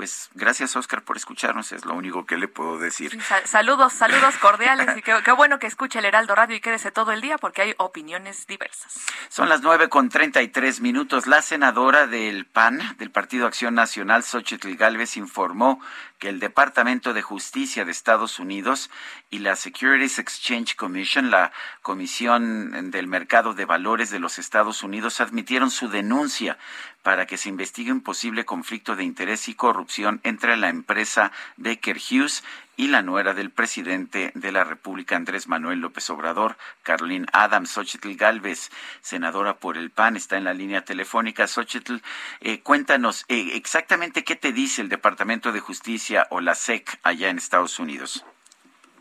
Pues 0.00 0.30
gracias, 0.32 0.76
Oscar, 0.76 1.02
por 1.02 1.18
escucharnos, 1.18 1.72
es 1.72 1.84
lo 1.84 1.92
único 1.92 2.24
que 2.24 2.38
le 2.38 2.48
puedo 2.48 2.78
decir. 2.78 3.22
Sal- 3.22 3.46
saludos, 3.46 3.92
saludos 3.92 4.34
cordiales 4.36 4.96
y 4.96 5.02
qué, 5.02 5.14
qué 5.22 5.32
bueno 5.32 5.58
que 5.58 5.66
escuche 5.66 5.98
el 5.98 6.06
Heraldo 6.06 6.34
Radio 6.34 6.56
y 6.56 6.60
quédese 6.62 6.90
todo 6.90 7.12
el 7.12 7.20
día 7.20 7.36
porque 7.36 7.60
hay 7.60 7.74
opiniones 7.76 8.46
diversas. 8.46 8.94
Son 9.28 9.50
las 9.50 9.60
nueve 9.60 9.90
con 9.90 10.08
treinta 10.08 10.40
y 10.40 10.48
tres 10.48 10.80
minutos. 10.80 11.26
La 11.26 11.42
senadora 11.42 12.06
del 12.06 12.46
PAN, 12.46 12.96
del 12.96 13.10
Partido 13.10 13.46
Acción 13.46 13.74
Nacional, 13.74 14.22
Xochitl 14.24 14.74
Galvez, 14.76 15.18
informó 15.18 15.82
que 16.18 16.30
el 16.30 16.40
Departamento 16.40 17.12
de 17.12 17.20
Justicia 17.20 17.84
de 17.84 17.90
Estados 17.92 18.38
Unidos 18.38 18.90
y 19.28 19.40
la 19.40 19.54
Securities 19.54 20.18
Exchange 20.18 20.76
Commission, 20.76 21.30
la 21.30 21.52
Comisión 21.82 22.90
del 22.90 23.06
Mercado 23.06 23.52
de 23.52 23.66
Valores 23.66 24.08
de 24.08 24.18
los 24.18 24.38
Estados 24.38 24.82
Unidos, 24.82 25.20
admitieron 25.20 25.70
su 25.70 25.88
denuncia 25.90 26.56
para 27.02 27.26
que 27.26 27.36
se 27.36 27.48
investigue 27.48 27.92
un 27.92 28.02
posible 28.02 28.44
conflicto 28.44 28.96
de 28.96 29.04
interés 29.04 29.48
y 29.48 29.54
corrupción 29.54 30.20
entre 30.22 30.56
la 30.56 30.68
empresa 30.68 31.32
Baker 31.56 31.96
Hughes 31.96 32.44
y 32.76 32.88
la 32.88 33.02
nuera 33.02 33.34
del 33.34 33.50
presidente 33.50 34.32
de 34.34 34.52
la 34.52 34.64
República, 34.64 35.16
Andrés 35.16 35.48
Manuel 35.48 35.80
López 35.80 36.08
Obrador, 36.08 36.56
Caroline 36.82 37.26
Adams, 37.32 37.70
Xochitl 37.70 38.16
Galvez, 38.16 38.70
senadora 39.02 39.54
por 39.54 39.76
el 39.76 39.90
PAN, 39.90 40.16
está 40.16 40.38
en 40.38 40.44
la 40.44 40.54
línea 40.54 40.82
telefónica. 40.82 41.46
Xochitl, 41.46 41.96
eh, 42.40 42.60
cuéntanos 42.60 43.26
eh, 43.28 43.50
exactamente 43.54 44.24
qué 44.24 44.34
te 44.34 44.52
dice 44.52 44.80
el 44.80 44.88
Departamento 44.88 45.52
de 45.52 45.60
Justicia 45.60 46.26
o 46.30 46.40
la 46.40 46.54
SEC 46.54 46.98
allá 47.02 47.28
en 47.28 47.36
Estados 47.36 47.78
Unidos. 47.78 48.24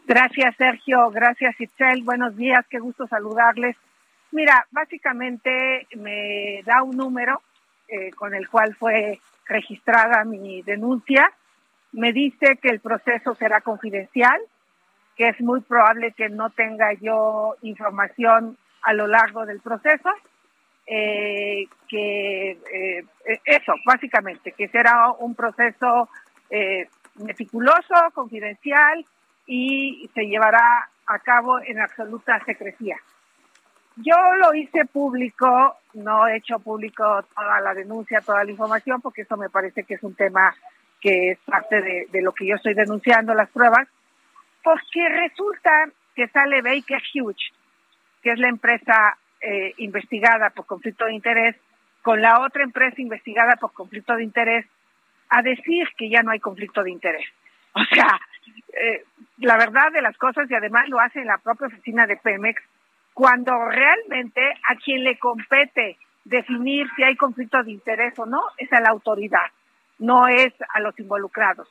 Gracias, 0.05 0.55
Sergio. 0.57 1.09
Gracias, 1.11 1.55
Itzel. 1.61 2.03
Buenos 2.03 2.35
días. 2.35 2.65
Qué 2.69 2.79
gusto 2.79 3.07
saludarles. 3.07 3.77
Mira, 4.31 4.67
básicamente 4.71 5.87
me 5.95 6.63
da 6.65 6.83
un 6.83 6.97
número 6.97 7.41
eh, 7.89 8.11
con 8.11 8.33
el 8.35 8.47
cual 8.49 8.75
fue 8.75 9.19
registrada 9.45 10.23
mi 10.23 10.61
denuncia. 10.61 11.31
Me 11.91 12.13
dice 12.13 12.57
que 12.61 12.69
el 12.69 12.79
proceso 12.79 13.35
será 13.35 13.61
confidencial, 13.61 14.39
que 15.15 15.29
es 15.29 15.41
muy 15.41 15.61
probable 15.61 16.13
que 16.13 16.29
no 16.29 16.49
tenga 16.51 16.93
yo 16.93 17.55
información 17.61 18.57
a 18.83 18.93
lo 18.93 19.07
largo 19.07 19.45
del 19.45 19.59
proceso. 19.59 20.09
Eh, 20.91 21.67
que 21.87 22.51
eh, 22.51 23.05
eh, 23.25 23.39
eso, 23.45 23.73
básicamente, 23.85 24.53
que 24.53 24.67
será 24.69 25.11
un 25.19 25.35
proceso 25.35 26.09
eh, 26.49 26.87
meticuloso, 27.15 27.93
confidencial 28.13 29.05
y 29.45 30.09
se 30.15 30.23
llevará 30.23 30.89
a 31.05 31.19
cabo 31.19 31.59
en 31.59 31.79
absoluta 31.79 32.43
secrecía. 32.45 32.97
Yo 34.01 34.15
lo 34.41 34.53
hice 34.53 34.85
público, 34.85 35.77
no 35.93 36.27
he 36.27 36.37
hecho 36.37 36.59
público 36.59 37.03
toda 37.35 37.59
la 37.59 37.73
denuncia, 37.73 38.21
toda 38.21 38.45
la 38.45 38.51
información, 38.51 39.01
porque 39.01 39.23
eso 39.23 39.35
me 39.35 39.49
parece 39.49 39.83
que 39.83 39.95
es 39.95 40.03
un 40.03 40.15
tema 40.15 40.55
que 41.01 41.31
es 41.31 41.39
parte 41.39 41.81
de, 41.81 42.21
lo 42.21 42.31
que 42.31 42.45
yo 42.47 42.55
estoy 42.55 42.73
denunciando, 42.73 43.33
las 43.33 43.49
pruebas, 43.49 43.87
porque 44.63 45.09
resulta 45.09 45.89
que 46.15 46.27
sale 46.29 46.61
Baker 46.61 47.01
Hughes, 47.13 47.51
que 48.21 48.31
es 48.31 48.39
la 48.39 48.49
empresa 48.49 49.17
eh, 49.41 49.73
investigada 49.77 50.49
por 50.49 50.65
conflicto 50.65 51.05
de 51.05 51.13
interés, 51.13 51.55
con 52.01 52.21
la 52.21 52.39
otra 52.41 52.63
empresa 52.63 53.01
investigada 53.01 53.57
por 53.57 53.73
conflicto 53.73 54.15
de 54.15 54.23
interés, 54.23 54.65
a 55.29 55.41
decir 55.41 55.87
que 55.97 56.09
ya 56.09 56.23
no 56.23 56.31
hay 56.31 56.39
conflicto 56.39 56.83
de 56.83 56.91
interés. 56.91 57.25
O 57.73 57.83
sea, 57.93 58.19
eh, 58.81 59.03
la 59.37 59.57
verdad 59.57 59.91
de 59.91 60.01
las 60.01 60.17
cosas, 60.17 60.49
y 60.49 60.55
además 60.55 60.87
lo 60.89 60.99
hace 60.99 61.19
en 61.19 61.27
la 61.27 61.37
propia 61.37 61.67
oficina 61.67 62.07
de 62.07 62.17
Pemex, 62.17 62.61
cuando 63.13 63.51
realmente 63.65 64.41
a 64.67 64.75
quien 64.75 65.03
le 65.03 65.17
compete 65.17 65.97
definir 66.23 66.87
si 66.95 67.03
hay 67.03 67.15
conflicto 67.15 67.63
de 67.63 67.71
interés 67.71 68.17
o 68.19 68.25
no 68.25 68.41
es 68.57 68.71
a 68.71 68.79
la 68.79 68.89
autoridad, 68.89 69.47
no 69.97 70.27
es 70.27 70.53
a 70.73 70.79
los 70.79 70.97
involucrados. 70.99 71.67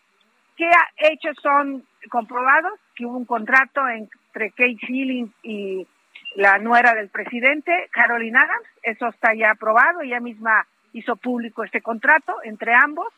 ¿Qué 0.57 0.69
hechos 0.97 1.37
son 1.41 1.85
comprobados? 2.11 2.73
Que 2.97 3.07
hubo 3.07 3.17
un 3.17 3.25
contrato 3.25 3.87
entre 3.89 4.51
Kate 4.51 4.77
Schilling 4.83 5.33
y 5.43 5.87
la 6.35 6.59
nuera 6.59 6.95
del 6.95 7.09
presidente, 7.09 7.89
Caroline 7.93 8.39
Adams, 8.39 8.69
eso 8.83 9.09
está 9.09 9.35
ya 9.35 9.53
aprobado, 9.53 10.01
ella 10.01 10.21
misma 10.21 10.67
hizo 10.93 11.17
público 11.17 11.65
este 11.65 11.81
contrato 11.81 12.37
entre 12.45 12.75
ambos. 12.75 13.09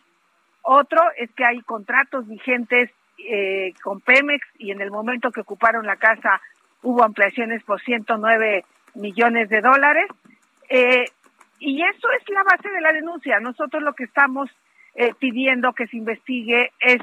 Otro 0.63 1.01
es 1.17 1.31
que 1.33 1.45
hay 1.45 1.61
contratos 1.63 2.29
vigentes 2.29 2.91
eh, 3.19 3.73
con 3.83 4.01
Pemex 4.01 4.47
y 4.59 4.71
en 4.71 4.81
el 4.81 4.91
momento 4.91 5.31
que 5.31 5.41
ocuparon 5.41 5.87
la 5.87 5.97
casa 5.97 6.41
hubo 6.83 7.03
ampliaciones 7.05 7.63
por 7.65 7.81
109 7.81 8.65
millones 8.95 9.49
de 9.49 9.61
dólares. 9.61 10.07
Eh, 10.69 11.07
y 11.59 11.83
eso 11.83 12.09
es 12.19 12.29
la 12.31 12.43
base 12.43 12.69
de 12.71 12.81
la 12.81 12.93
denuncia. 12.93 13.39
Nosotros 13.41 13.83
lo 13.83 13.93
que 13.95 14.05
estamos 14.05 14.51
eh, 14.95 15.13
pidiendo 15.19 15.73
que 15.73 15.87
se 15.87 15.97
investigue 15.97 16.73
es 16.81 17.01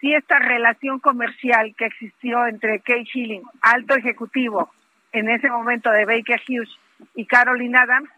si 0.00 0.12
esta 0.12 0.38
relación 0.38 1.00
comercial 1.00 1.74
que 1.76 1.86
existió 1.86 2.46
entre 2.46 2.80
Kay 2.80 3.04
Schilling, 3.06 3.42
alto 3.62 3.94
ejecutivo 3.96 4.70
en 5.12 5.28
ese 5.28 5.48
momento 5.48 5.90
de 5.90 6.04
Baker 6.04 6.40
Hughes, 6.48 6.70
y 7.14 7.26
Caroline 7.26 7.76
Adams, 7.78 8.10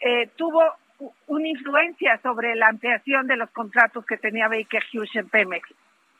eh, 0.00 0.28
tuvo 0.36 0.62
una 1.26 1.48
influencia 1.48 2.18
sobre 2.22 2.54
la 2.54 2.68
ampliación 2.68 3.26
de 3.26 3.36
los 3.36 3.50
contratos 3.50 4.04
que 4.04 4.16
tenía 4.16 4.48
Baker 4.48 4.82
Hughes 4.92 5.14
en 5.14 5.28
Pemex 5.28 5.68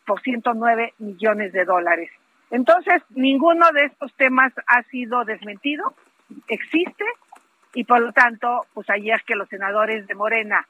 por 0.07 0.21
109 0.21 0.95
millones 0.99 1.53
de 1.53 1.65
dólares. 1.65 2.11
Entonces, 2.51 3.03
ninguno 3.11 3.71
de 3.73 3.85
estos 3.85 4.13
temas 4.15 4.53
ha 4.67 4.83
sido 4.85 5.25
desmentido, 5.25 5.95
existe, 6.49 7.05
y 7.75 7.85
por 7.85 8.01
lo 8.01 8.13
tanto, 8.13 8.67
pues 8.75 8.91
ayer 8.91 9.23
que 9.25 9.37
los 9.37 9.49
senadores 9.49 10.07
de 10.07 10.15
Morena 10.15 10.67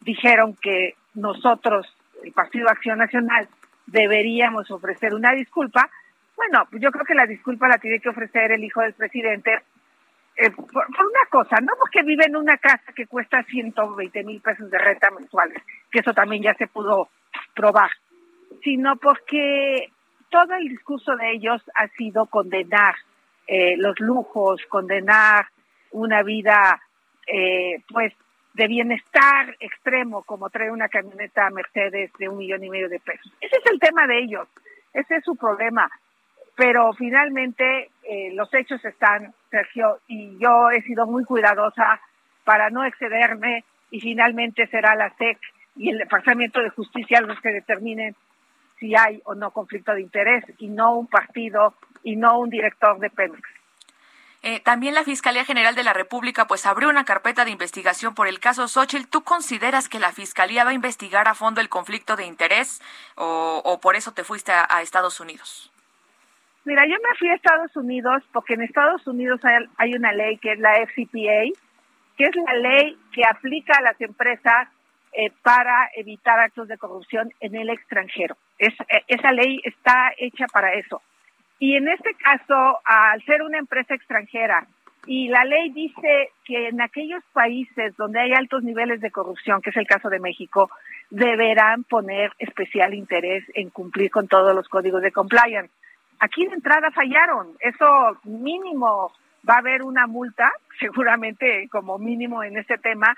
dijeron 0.00 0.56
que 0.60 0.94
nosotros, 1.14 1.86
el 2.24 2.32
Partido 2.32 2.68
Acción 2.68 2.98
Nacional, 2.98 3.48
deberíamos 3.86 4.70
ofrecer 4.70 5.14
una 5.14 5.32
disculpa, 5.32 5.88
bueno, 6.36 6.66
yo 6.72 6.90
creo 6.90 7.04
que 7.04 7.14
la 7.14 7.26
disculpa 7.26 7.68
la 7.68 7.78
tiene 7.78 8.00
que 8.00 8.08
ofrecer 8.08 8.52
el 8.52 8.64
hijo 8.64 8.80
del 8.80 8.94
presidente 8.94 9.60
eh, 10.36 10.50
por, 10.50 10.86
una 10.88 11.26
cosa, 11.30 11.56
no 11.60 11.74
porque 11.78 12.02
vive 12.02 12.24
en 12.24 12.36
una 12.36 12.56
casa 12.56 12.92
que 12.94 13.06
cuesta 13.06 13.42
120 13.42 14.24
mil 14.24 14.40
pesos 14.40 14.70
de 14.70 14.78
renta 14.78 15.10
mensuales, 15.10 15.62
que 15.90 15.98
eso 15.98 16.14
también 16.14 16.42
ya 16.42 16.54
se 16.54 16.66
pudo 16.66 17.10
probar, 17.54 17.90
sino 18.62 18.96
porque 18.96 19.90
todo 20.30 20.54
el 20.54 20.68
discurso 20.68 21.16
de 21.16 21.32
ellos 21.32 21.62
ha 21.74 21.88
sido 21.88 22.26
condenar 22.26 22.94
eh, 23.46 23.76
los 23.76 23.98
lujos, 23.98 24.62
condenar 24.68 25.46
una 25.90 26.22
vida 26.22 26.80
eh, 27.26 27.82
pues 27.88 28.14
de 28.54 28.66
bienestar 28.66 29.56
extremo 29.60 30.22
como 30.22 30.50
trae 30.50 30.70
una 30.70 30.88
camioneta 30.88 31.50
Mercedes 31.50 32.10
de 32.18 32.28
un 32.28 32.38
millón 32.38 32.64
y 32.64 32.70
medio 32.70 32.88
de 32.88 33.00
pesos. 33.00 33.32
Ese 33.40 33.56
es 33.56 33.72
el 33.72 33.78
tema 33.78 34.06
de 34.06 34.18
ellos, 34.20 34.48
ese 34.92 35.16
es 35.16 35.24
su 35.24 35.36
problema. 35.36 35.90
Pero 36.56 36.92
finalmente 36.92 37.90
eh, 38.02 38.32
los 38.34 38.52
hechos 38.52 38.84
están, 38.84 39.32
Sergio, 39.50 39.98
y 40.08 40.36
yo 40.38 40.70
he 40.70 40.82
sido 40.82 41.06
muy 41.06 41.24
cuidadosa 41.24 42.00
para 42.44 42.70
no 42.70 42.84
excederme 42.84 43.64
y 43.90 44.00
finalmente 44.00 44.66
será 44.66 44.94
la 44.94 45.10
SEC 45.16 45.38
y 45.76 45.90
el 45.90 45.98
Departamento 45.98 46.60
de 46.60 46.70
Justicia 46.70 47.20
los 47.20 47.40
que 47.40 47.50
determinen 47.50 48.14
si 48.80 48.96
hay 48.96 49.20
o 49.24 49.34
no 49.34 49.52
conflicto 49.52 49.92
de 49.92 50.00
interés 50.00 50.44
y 50.58 50.68
no 50.68 50.96
un 50.96 51.06
partido 51.06 51.74
y 52.02 52.16
no 52.16 52.40
un 52.40 52.50
director 52.50 52.98
de 52.98 53.10
Pemex. 53.10 53.48
Eh, 54.42 54.60
también 54.60 54.94
la 54.94 55.04
Fiscalía 55.04 55.44
General 55.44 55.74
de 55.74 55.84
la 55.84 55.92
República 55.92 56.46
pues 56.46 56.64
abrió 56.64 56.88
una 56.88 57.04
carpeta 57.04 57.44
de 57.44 57.50
investigación 57.50 58.14
por 58.14 58.26
el 58.26 58.40
caso 58.40 58.68
Xochitl. 58.68 59.06
¿Tú 59.06 59.22
consideras 59.22 59.90
que 59.90 59.98
la 59.98 60.12
Fiscalía 60.12 60.64
va 60.64 60.70
a 60.70 60.74
investigar 60.74 61.28
a 61.28 61.34
fondo 61.34 61.60
el 61.60 61.68
conflicto 61.68 62.16
de 62.16 62.24
interés 62.24 62.80
o, 63.16 63.78
por 63.82 63.96
eso 63.96 64.12
te 64.12 64.24
fuiste 64.24 64.50
a, 64.52 64.80
Estados 64.80 65.20
Unidos? 65.20 65.70
Mira, 66.64 66.86
yo 66.86 66.94
me 66.94 67.18
fui 67.18 67.28
a 67.28 67.34
Estados 67.34 67.76
Unidos 67.76 68.22
porque 68.32 68.54
en 68.54 68.62
Estados 68.62 69.06
Unidos 69.06 69.40
hay, 69.76 69.94
una 69.94 70.12
ley 70.12 70.38
que 70.38 70.52
es 70.52 70.58
la 70.58 70.74
FCPA, 70.86 71.52
que 72.16 72.24
es 72.24 72.36
la 72.36 72.54
ley 72.54 72.98
que 73.12 73.22
aplica 73.26 73.74
a 73.76 73.82
las 73.82 74.00
empresas 74.00 74.68
eh, 75.12 75.30
para 75.42 75.90
evitar 75.96 76.38
actos 76.38 76.68
de 76.68 76.78
corrupción 76.78 77.30
en 77.40 77.54
el 77.56 77.70
extranjero. 77.70 78.36
Eh, 78.58 78.68
esa 79.08 79.32
ley 79.32 79.60
está 79.64 80.12
hecha 80.16 80.46
para 80.52 80.74
eso. 80.74 81.02
Y 81.58 81.76
en 81.76 81.88
este 81.88 82.14
caso, 82.14 82.78
al 82.84 83.22
ser 83.24 83.42
una 83.42 83.58
empresa 83.58 83.94
extranjera, 83.94 84.66
y 85.06 85.28
la 85.28 85.44
ley 85.44 85.70
dice 85.70 86.30
que 86.44 86.68
en 86.68 86.80
aquellos 86.80 87.24
países 87.32 87.96
donde 87.96 88.20
hay 88.20 88.32
altos 88.32 88.62
niveles 88.62 89.00
de 89.00 89.10
corrupción, 89.10 89.60
que 89.62 89.70
es 89.70 89.76
el 89.76 89.86
caso 89.86 90.10
de 90.10 90.20
México, 90.20 90.70
deberán 91.10 91.84
poner 91.84 92.32
especial 92.38 92.94
interés 92.94 93.44
en 93.54 93.70
cumplir 93.70 94.10
con 94.10 94.28
todos 94.28 94.54
los 94.54 94.68
códigos 94.68 95.02
de 95.02 95.12
compliance. 95.12 95.72
Aquí 96.18 96.46
de 96.46 96.54
entrada 96.54 96.90
fallaron, 96.90 97.56
eso 97.60 98.18
mínimo 98.24 99.12
va 99.48 99.54
a 99.54 99.58
haber 99.58 99.82
una 99.82 100.06
multa, 100.06 100.52
seguramente 100.78 101.68
como 101.70 101.98
mínimo 101.98 102.42
en 102.42 102.58
este 102.58 102.76
tema, 102.78 103.16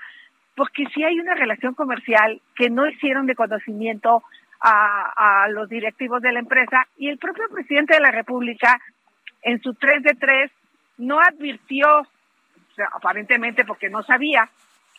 porque 0.55 0.85
si 0.93 1.03
hay 1.03 1.19
una 1.19 1.35
relación 1.35 1.73
comercial 1.73 2.41
que 2.55 2.69
no 2.69 2.87
hicieron 2.87 3.25
de 3.25 3.35
conocimiento 3.35 4.23
a, 4.65 5.47
los 5.49 5.67
directivos 5.67 6.21
de 6.21 6.31
la 6.31 6.39
empresa 6.39 6.87
y 6.97 7.09
el 7.09 7.17
propio 7.17 7.43
presidente 7.49 7.95
de 7.95 7.99
la 7.99 8.11
República 8.11 8.79
en 9.41 9.61
su 9.61 9.73
3 9.73 10.03
de 10.03 10.13
3 10.13 10.51
no 10.99 11.19
advirtió, 11.19 12.07
aparentemente 12.93 13.65
porque 13.65 13.89
no 13.89 14.03
sabía, 14.03 14.49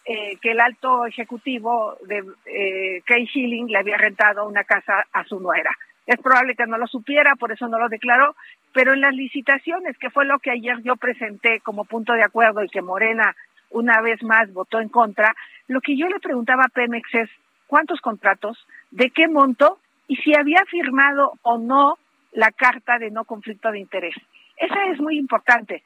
eh, 0.05 0.37
que 0.43 0.51
el 0.51 0.61
alto 0.61 1.07
ejecutivo 1.07 1.97
de 2.07 2.23
eh, 2.45 3.01
Kay 3.07 3.27
Schilling 3.27 3.69
le 3.69 3.79
había 3.79 3.97
rentado 3.97 4.47
una 4.47 4.65
casa 4.65 5.07
a 5.11 5.25
su 5.25 5.41
nuera. 5.41 5.75
Es 6.07 6.21
probable 6.21 6.55
que 6.55 6.67
no 6.67 6.77
lo 6.77 6.87
supiera, 6.87 7.35
por 7.37 7.51
eso 7.53 7.67
no 7.69 7.79
lo 7.79 7.89
declaró, 7.89 8.37
pero 8.75 8.93
en 8.93 9.01
las 9.01 9.15
licitaciones, 9.15 9.97
que 9.97 10.11
fue 10.11 10.27
lo 10.27 10.39
que 10.41 10.51
ayer 10.51 10.83
yo 10.83 10.97
presenté 10.97 11.61
como 11.61 11.87
punto 11.87 12.13
de 12.13 12.23
acuerdo 12.23 12.63
y 12.63 12.69
que 12.69 12.83
Morena 12.83 13.35
una 13.75 14.01
vez 14.01 14.23
más 14.23 14.53
votó 14.53 14.81
en 14.81 14.89
contra, 14.89 15.35
lo 15.69 15.81
que 15.81 15.97
yo 15.97 16.09
le 16.09 16.21
preguntaba 16.21 16.65
a 16.65 16.69
Pemex 16.69 17.15
es, 17.15 17.31
cuántos 17.67 18.01
contratos, 18.01 18.57
de 18.91 19.11
qué 19.11 19.29
monto 19.29 19.79
y 20.07 20.17
si 20.17 20.35
había 20.35 20.65
firmado 20.71 21.33
o 21.43 21.59
no 21.59 21.99
la 22.33 22.51
carta 22.53 22.99
de 22.99 23.11
no 23.11 23.25
conflicto 23.25 23.71
de 23.71 23.81
interés. 23.81 24.15
Esa 24.57 24.87
es 24.87 25.01
muy 25.01 25.19
importante, 25.19 25.83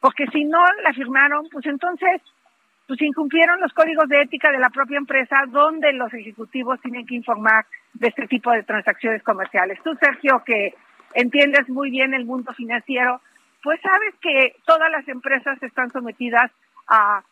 porque 0.00 0.26
si 0.32 0.44
no 0.44 0.58
la 0.82 0.92
firmaron, 0.92 1.48
pues 1.50 1.64
entonces 1.66 2.20
pues 2.88 3.02
incumplieron 3.02 3.60
los 3.60 3.72
códigos 3.74 4.08
de 4.08 4.22
ética 4.22 4.50
de 4.50 4.58
la 4.58 4.70
propia 4.70 4.96
empresa 4.96 5.44
donde 5.48 5.92
los 5.92 6.12
ejecutivos 6.14 6.80
tienen 6.80 7.06
que 7.06 7.16
informar 7.16 7.66
de 7.92 8.08
este 8.08 8.26
tipo 8.26 8.50
de 8.50 8.62
transacciones 8.62 9.22
comerciales. 9.22 9.78
Tú, 9.84 9.94
Sergio, 10.00 10.42
que 10.44 10.74
entiendes 11.12 11.68
muy 11.68 11.90
bien 11.90 12.14
el 12.14 12.24
mundo 12.24 12.52
financiero, 12.54 13.20
pues 13.62 13.78
sabes 13.82 14.14
que 14.22 14.56
todas 14.64 14.90
las 14.90 15.06
empresas 15.06 15.62
están 15.62 15.90
sometidas 15.90 16.50
a 16.88 17.22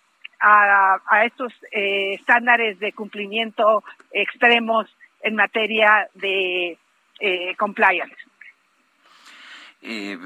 a, 0.40 1.24
estos 1.24 1.52
eh, 1.72 2.14
estándares 2.14 2.78
de 2.78 2.92
cumplimiento 2.92 3.82
extremos 4.12 4.86
en 5.22 5.34
materia 5.34 6.08
de 6.14 6.78
eh, 7.20 7.56
compliance. 7.56 8.14
Eh, 9.82 10.18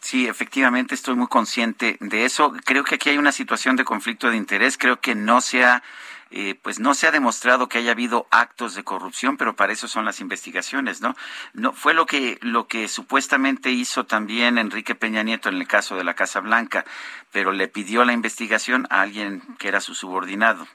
sí, 0.00 0.28
efectivamente 0.28 0.94
estoy 0.94 1.16
muy 1.16 1.26
consciente 1.26 1.96
de 2.00 2.24
eso. 2.24 2.52
Creo 2.64 2.84
que 2.84 2.96
aquí 2.96 3.10
hay 3.10 3.18
una 3.18 3.32
situación 3.32 3.76
de 3.76 3.84
conflicto 3.84 4.30
de 4.30 4.36
interés. 4.36 4.78
Creo 4.78 5.00
que 5.00 5.14
no 5.14 5.40
se 5.40 5.64
ha 5.64 5.82
eh, 6.30 6.54
pues 6.62 6.78
no 6.78 6.94
se 6.94 7.06
ha 7.06 7.10
demostrado 7.10 7.68
que 7.68 7.78
haya 7.78 7.90
habido 7.90 8.26
actos 8.30 8.74
de 8.74 8.84
corrupción, 8.84 9.36
pero 9.36 9.56
para 9.56 9.72
eso 9.72 9.88
son 9.88 10.04
las 10.04 10.20
investigaciones, 10.20 11.00
¿no? 11.00 11.14
No 11.54 11.72
fue 11.72 11.92
lo 11.92 12.06
que 12.06 12.38
lo 12.40 12.68
que 12.68 12.86
supuestamente 12.86 13.70
hizo 13.70 14.06
también 14.06 14.56
Enrique 14.56 14.94
Peña 14.94 15.24
Nieto 15.24 15.48
en 15.48 15.56
el 15.56 15.66
caso 15.66 15.96
de 15.96 16.04
la 16.04 16.14
Casa 16.14 16.40
Blanca, 16.40 16.84
pero 17.32 17.50
le 17.50 17.66
pidió 17.66 18.04
la 18.04 18.12
investigación 18.12 18.86
a 18.90 19.02
alguien 19.02 19.42
que 19.58 19.68
era 19.68 19.80
su 19.80 19.94
subordinado. 19.94 20.66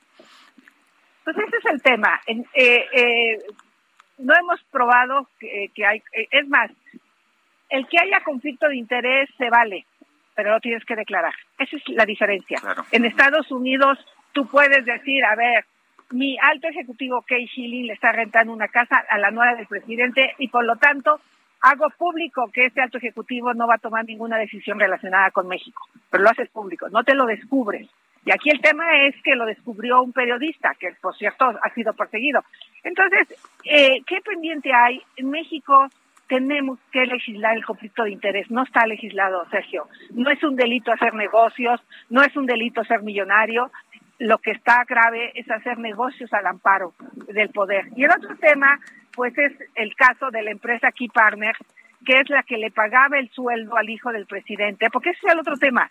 Pues 1.23 1.37
ese 1.37 1.57
es 1.57 1.65
el 1.73 1.81
tema. 1.81 2.19
Eh, 2.27 2.85
eh, 2.93 3.39
no 4.17 4.33
hemos 4.35 4.61
probado 4.71 5.29
que, 5.39 5.85
hay, 5.85 6.03
es 6.31 6.47
más, 6.49 6.69
el 7.69 7.87
que 7.87 7.97
haya 7.97 8.23
conflicto 8.23 8.67
de 8.67 8.77
interés 8.77 9.29
se 9.37 9.49
vale, 9.49 9.85
pero 10.35 10.51
lo 10.51 10.59
tienes 10.59 10.85
que 10.85 10.95
declarar. 10.95 11.33
Esa 11.57 11.77
es 11.77 11.83
la 11.87 12.05
diferencia. 12.05 12.61
En 12.91 13.05
Estados 13.05 13.51
Unidos 13.51 13.97
tú 14.35 14.45
puedes 14.47 14.85
decir, 14.85 15.23
a 15.23 15.33
ver, 15.35 15.65
mi 16.11 16.37
alto 16.39 16.67
ejecutivo 16.67 17.23
Kay 17.25 17.47
Schilling 17.47 17.87
le 17.87 17.93
está 17.93 18.11
rentando 18.11 18.51
una 18.53 18.67
casa 18.67 19.03
a 19.09 19.17
la 19.17 19.31
nueva 19.31 19.55
del 19.55 19.65
presidente 19.65 20.35
y 20.37 20.49
por 20.49 20.65
lo 20.65 20.75
tanto 20.75 21.21
hago 21.61 21.89
público 21.97 22.51
que 22.53 22.65
este 22.65 22.81
alto 22.81 22.97
ejecutivo 22.97 23.53
no 23.53 23.65
va 23.65 23.75
a 23.75 23.79
tomar 23.79 24.05
ninguna 24.05 24.37
decisión 24.37 24.77
relacionada 24.77 25.31
con 25.31 25.47
México, 25.47 25.81
pero 26.11 26.23
lo 26.23 26.29
haces 26.29 26.49
público, 26.49 26.89
no 26.89 27.03
te 27.03 27.15
lo 27.15 27.25
descubres. 27.25 27.89
Y 28.25 28.31
aquí 28.31 28.49
el 28.49 28.59
tema 28.59 29.05
es 29.07 29.15
que 29.23 29.35
lo 29.35 29.45
descubrió 29.45 30.01
un 30.01 30.11
periodista, 30.11 30.75
que 30.77 30.89
por 31.01 31.15
cierto 31.15 31.45
ha 31.45 31.73
sido 31.73 31.93
perseguido. 31.93 32.43
Entonces, 32.83 33.27
eh, 33.63 34.01
¿qué 34.05 34.19
pendiente 34.21 34.73
hay? 34.73 35.01
En 35.15 35.29
México 35.29 35.87
tenemos 36.27 36.79
que 36.91 37.05
legislar 37.05 37.55
el 37.55 37.65
conflicto 37.65 38.03
de 38.03 38.11
interés. 38.11 38.49
No 38.49 38.63
está 38.63 38.85
legislado, 38.87 39.45
Sergio. 39.49 39.87
No 40.11 40.29
es 40.31 40.43
un 40.43 40.55
delito 40.55 40.91
hacer 40.91 41.13
negocios, 41.13 41.79
no 42.09 42.23
es 42.23 42.35
un 42.35 42.45
delito 42.45 42.83
ser 42.83 43.01
millonario, 43.03 43.71
lo 44.19 44.37
que 44.37 44.51
está 44.51 44.83
grave 44.85 45.31
es 45.35 45.49
hacer 45.49 45.77
negocios 45.77 46.31
al 46.33 46.47
amparo 46.47 46.93
del 47.27 47.49
poder. 47.49 47.85
Y 47.95 48.05
el 48.05 48.11
otro 48.11 48.35
tema, 48.37 48.79
pues 49.13 49.37
es 49.37 49.53
el 49.75 49.95
caso 49.95 50.31
de 50.31 50.41
la 50.41 50.51
empresa 50.51 50.91
Key 50.91 51.09
Partners, 51.09 51.59
que 52.05 52.19
es 52.19 52.29
la 52.29 52.43
que 52.43 52.57
le 52.57 52.71
pagaba 52.71 53.17
el 53.17 53.29
sueldo 53.31 53.75
al 53.75 53.89
hijo 53.89 54.11
del 54.11 54.25
presidente, 54.25 54.89
porque 54.89 55.09
ese 55.09 55.19
es 55.25 55.33
el 55.33 55.39
otro 55.39 55.57
tema. 55.57 55.89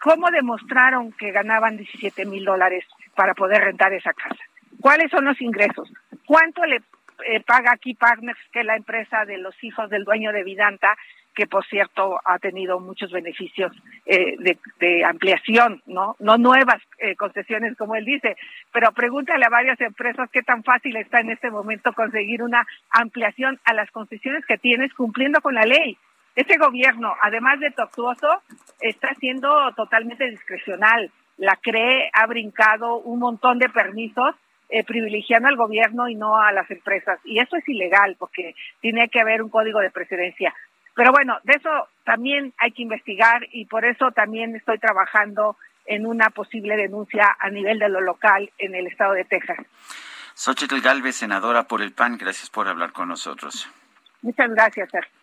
¿Cómo 0.00 0.30
demostraron 0.30 1.12
que 1.12 1.32
ganaban 1.32 1.76
17 1.76 2.24
mil 2.24 2.44
dólares 2.44 2.84
para 3.14 3.34
poder 3.34 3.62
rentar 3.62 3.92
esa 3.92 4.12
casa? 4.12 4.42
¿Cuáles 4.80 5.10
son 5.10 5.24
los 5.24 5.40
ingresos? 5.40 5.92
¿Cuánto 6.24 6.64
le 6.64 6.82
eh, 7.26 7.40
paga 7.40 7.72
aquí 7.72 7.94
Partners, 7.94 8.38
que 8.52 8.60
es 8.60 8.66
la 8.66 8.76
empresa 8.76 9.24
de 9.24 9.38
los 9.38 9.54
hijos 9.64 9.90
del 9.90 10.04
dueño 10.04 10.32
de 10.32 10.44
Vidanta, 10.44 10.96
que 11.38 11.46
por 11.46 11.64
cierto 11.66 12.18
ha 12.24 12.40
tenido 12.40 12.80
muchos 12.80 13.12
beneficios 13.12 13.70
eh, 14.06 14.34
de, 14.40 15.04
ampliación, 15.04 15.80
¿no? 15.86 16.16
No 16.18 16.36
nuevas 16.36 16.82
eh, 16.98 17.14
concesiones, 17.14 17.76
como 17.76 17.94
él 17.94 18.04
dice, 18.04 18.36
pero 18.72 18.90
pregúntale 18.90 19.44
a 19.46 19.48
varias 19.48 19.80
empresas 19.80 20.28
qué 20.32 20.42
tan 20.42 20.64
fácil 20.64 20.96
está 20.96 21.20
en 21.20 21.30
este 21.30 21.48
momento 21.52 21.92
conseguir 21.92 22.42
una 22.42 22.66
ampliación 22.90 23.60
a 23.64 23.72
las 23.72 23.88
concesiones 23.92 24.44
que 24.46 24.58
tienes 24.58 24.92
cumpliendo 24.94 25.40
con 25.40 25.54
la 25.54 25.62
ley. 25.62 25.96
Este 26.34 26.58
gobierno, 26.58 27.14
además 27.22 27.60
de 27.60 27.70
tortuoso, 27.70 28.42
está 28.80 29.14
siendo 29.20 29.72
totalmente 29.76 30.28
discrecional. 30.28 31.12
La 31.36 31.54
CRE 31.54 32.10
ha 32.14 32.26
brincado 32.26 32.96
un 32.96 33.20
montón 33.20 33.60
de 33.60 33.68
permisos 33.68 34.34
eh, 34.70 34.82
privilegiando 34.82 35.48
al 35.48 35.56
gobierno 35.56 36.08
y 36.08 36.16
no 36.16 36.36
a 36.36 36.50
las 36.50 36.68
empresas. 36.68 37.20
Y 37.24 37.38
eso 37.38 37.54
es 37.56 37.68
ilegal 37.68 38.16
porque 38.18 38.56
tiene 38.80 39.08
que 39.08 39.20
haber 39.20 39.40
un 39.40 39.50
código 39.50 39.78
de 39.78 39.92
precedencia. 39.92 40.52
Pero 40.98 41.12
bueno, 41.12 41.38
de 41.44 41.52
eso 41.52 41.70
también 42.02 42.52
hay 42.58 42.72
que 42.72 42.82
investigar 42.82 43.46
y 43.52 43.66
por 43.66 43.84
eso 43.84 44.10
también 44.10 44.56
estoy 44.56 44.78
trabajando 44.78 45.56
en 45.86 46.06
una 46.06 46.30
posible 46.30 46.76
denuncia 46.76 47.36
a 47.38 47.50
nivel 47.50 47.78
de 47.78 47.88
lo 47.88 48.00
local 48.00 48.50
en 48.58 48.74
el 48.74 48.88
estado 48.88 49.12
de 49.12 49.24
Texas. 49.24 49.58
Xochitl 50.34 50.80
Galvez, 50.80 51.14
senadora 51.14 51.68
por 51.68 51.82
el 51.82 51.92
PAN, 51.92 52.18
gracias 52.18 52.50
por 52.50 52.66
hablar 52.66 52.90
con 52.90 53.06
nosotros. 53.06 53.70
Muchas 54.22 54.50
gracias, 54.50 54.90
Sergio. 54.90 55.17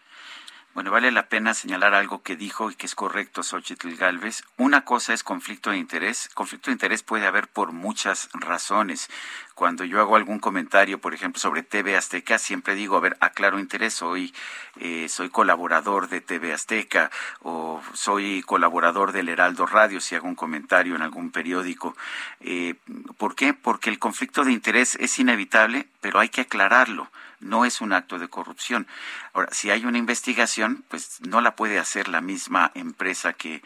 Bueno, 0.75 0.91
vale 0.91 1.09
la 1.09 1.29
pena 1.29 1.53
señalar 1.53 1.93
algo 1.93 2.21
que 2.21 2.35
dijo 2.35 2.69
y 2.69 2.75
que 2.75 2.85
es 2.85 2.95
correcto 2.95 3.43
Xochitl 3.43 3.95
Galvez. 3.95 4.43
Una 4.57 4.83
cosa 4.83 5.13
es 5.13 5.23
conflicto 5.23 5.69
de 5.69 5.77
interés. 5.77 6.29
Conflicto 6.33 6.69
de 6.69 6.73
interés 6.73 7.01
puede 7.01 7.25
haber 7.25 7.47
por 7.47 7.71
muchas 7.71 8.27
razones. 8.33 9.09
Cuando 9.53 9.85
yo 9.85 10.01
hago 10.01 10.17
algún 10.17 10.39
comentario, 10.39 10.99
por 10.99 11.13
ejemplo, 11.13 11.39
sobre 11.39 11.63
TV 11.63 11.95
Azteca, 11.95 12.37
siempre 12.39 12.75
digo, 12.75 12.97
a 12.97 12.99
ver, 12.99 13.15
aclaro 13.21 13.57
interés, 13.57 13.93
soy, 13.93 14.33
eh, 14.75 15.07
soy 15.07 15.29
colaborador 15.29 16.09
de 16.09 16.19
TV 16.19 16.51
Azteca 16.51 17.09
o 17.41 17.81
soy 17.93 18.41
colaborador 18.41 19.13
del 19.13 19.29
Heraldo 19.29 19.65
Radio 19.67 20.01
si 20.01 20.15
hago 20.15 20.27
un 20.27 20.35
comentario 20.35 20.97
en 20.97 21.03
algún 21.03 21.31
periódico. 21.31 21.95
Eh, 22.41 22.75
¿Por 23.17 23.35
qué? 23.35 23.53
Porque 23.53 23.89
el 23.89 23.97
conflicto 23.97 24.43
de 24.43 24.51
interés 24.51 24.95
es 24.95 25.19
inevitable, 25.19 25.87
pero 26.01 26.19
hay 26.19 26.27
que 26.27 26.41
aclararlo 26.41 27.09
no 27.39 27.65
es 27.65 27.81
un 27.81 27.93
acto 27.93 28.19
de 28.19 28.27
corrupción. 28.27 28.87
Ahora, 29.33 29.49
si 29.51 29.69
hay 29.71 29.85
una 29.85 29.97
investigación, 29.97 30.83
pues 30.87 31.19
no 31.21 31.41
la 31.41 31.55
puede 31.55 31.79
hacer 31.79 32.07
la 32.07 32.21
misma 32.21 32.71
empresa 32.75 33.33
que 33.33 33.61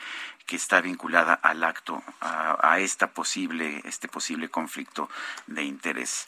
que 0.50 0.56
está 0.56 0.82
vinculada 0.82 1.36
al 1.36 1.64
acto, 1.64 2.02
a, 2.22 2.80
esta 2.80 3.06
posible, 3.06 3.82
este 3.86 4.08
posible 4.08 4.50
conflicto 4.50 5.08
de 5.46 5.62
interés. 5.62 6.26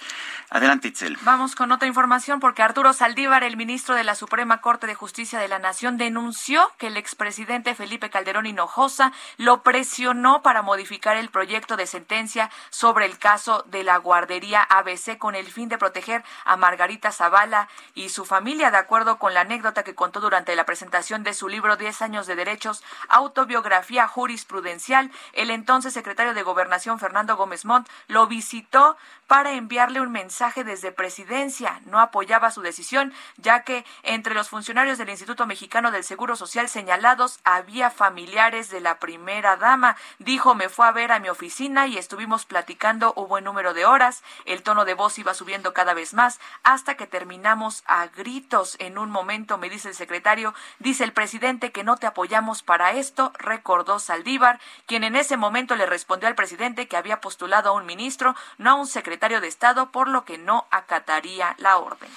Adelante, 0.51 0.90
Itzel. 0.90 1.17
Vamos 1.24 1.56
con 1.56 1.72
otra 1.72 1.88
información 1.88 2.40
porque 2.40 2.61
Arturo 2.61 2.93
Saldívar, 2.93 3.43
el 3.43 3.58
ministro 3.58 3.95
de 3.95 4.03
la 4.03 4.14
Suprema 4.14 4.61
Corte 4.61 4.85
de 4.85 4.93
Justicia 4.93 5.40
de 5.40 5.48
la 5.48 5.58
Nación, 5.58 5.98
denunció 5.98 6.72
que 6.77 6.88
el 6.88 6.98
expresidente 6.98 7.74
Felipe 7.74 8.11
Calderón 8.11 8.45
Hinojosa 8.45 9.11
lo 9.38 9.64
presionó 9.64 10.43
para 10.43 10.61
modificar 10.61 11.17
el 11.17 11.30
proyecto 11.30 11.75
de 11.75 11.88
sentencia 11.88 12.51
sobre 12.69 13.08
el 13.08 13.17
caso 13.17 13.66
de 13.72 13.83
la 13.83 13.98
guardería 13.98 14.61
ABC 14.61 15.17
con 15.17 15.33
el 15.33 15.48
fin 15.48 15.67
de 15.67 15.80
proteger 15.80 16.24
a 16.45 16.58
Margarita 16.58 17.11
Zavala 17.11 17.69
y 17.95 18.09
su 18.09 18.25
familia, 18.25 18.69
de 18.69 18.77
acuerdo 18.77 19.17
con 19.17 19.33
la 19.33 19.41
anécdota 19.41 19.82
que 19.82 19.95
contó 19.95 20.19
durante 20.19 20.56
la 20.56 20.67
presentación 20.67 21.24
de 21.24 21.33
su 21.33 21.50
libro 21.50 21.75
Diez 21.75 22.03
años 22.03 22.27
de 22.27 22.35
derechos, 22.35 22.83
autobiografía 23.09 24.08
jurisprudencial, 24.11 25.11
el 25.33 25.49
entonces 25.49 25.93
secretario 25.93 26.33
de 26.33 26.43
Gobernación 26.43 26.99
Fernando 26.99 27.35
Gómez 27.35 27.65
Montt 27.65 27.88
lo 28.07 28.27
visitó 28.27 28.98
para 29.32 29.53
enviarle 29.53 30.01
un 30.01 30.11
mensaje 30.11 30.66
desde 30.66 30.92
presidencia. 30.92 31.80
No 31.85 32.01
apoyaba 32.01 32.51
su 32.51 32.61
decisión, 32.61 33.14
ya 33.38 33.64
que 33.64 33.85
entre 34.03 34.34
los 34.34 34.50
funcionarios 34.50 34.98
del 34.98 35.08
Instituto 35.08 35.45
Mexicano 35.45 35.90
del 35.90 36.03
Seguro 36.03 36.35
Social 36.35 36.68
señalados 36.68 37.40
había 37.45 37.92
familiares 37.92 38.69
de 38.69 38.82
la 38.82 39.00
primera 39.00 39.56
dama. 39.56 39.95
Dijo, 40.19 40.53
me 40.53 40.68
fue 40.68 40.85
a 40.85 40.92
ver 40.92 41.14
a 41.14 41.19
mi 41.19 41.30
oficina 41.30 41.88
y 41.88 41.98
estuvimos 41.98 42.43
platicando 42.43 43.14
un 43.14 43.30
buen 43.30 43.45
número 43.45 43.74
de 43.74 43.85
horas. 43.85 44.22
El 44.43 44.64
tono 44.64 44.84
de 44.84 44.95
voz 44.95 45.18
iba 45.18 45.34
subiendo 45.34 45.74
cada 45.74 45.93
vez 45.93 46.14
más 46.14 46.42
hasta 46.64 46.95
que 46.98 47.08
terminamos 47.08 47.84
a 47.85 48.08
gritos. 48.08 48.76
En 48.80 48.98
un 48.98 49.10
momento, 49.10 49.58
me 49.58 49.69
dice 49.69 49.88
el 49.88 49.95
secretario, 49.95 50.53
dice 50.80 51.06
el 51.06 51.14
presidente 51.14 51.72
que 51.72 51.85
no 51.85 51.95
te 51.95 52.06
apoyamos 52.06 52.64
para 52.64 52.92
esto, 52.92 53.32
recordó 53.38 54.00
Saldívar, 54.00 54.60
quien 54.88 55.06
en 55.06 55.16
ese 55.16 55.38
momento 55.38 55.77
le 55.77 55.85
respondió 55.85 56.27
al 56.27 56.35
presidente 56.35 56.90
que 56.90 56.98
había 56.98 57.22
postulado 57.22 57.69
a 57.69 57.74
un 57.74 57.85
ministro, 57.85 58.35
no 58.58 58.72
a 58.72 58.74
un 58.74 58.88
secretario 58.88 59.20
de 59.22 59.48
Estado, 59.48 59.91
por 59.91 60.08
lo 60.08 60.25
que 60.25 60.40
no 60.40 60.66
acataría 60.72 61.56
la 61.59 61.77
orden. 61.77 62.09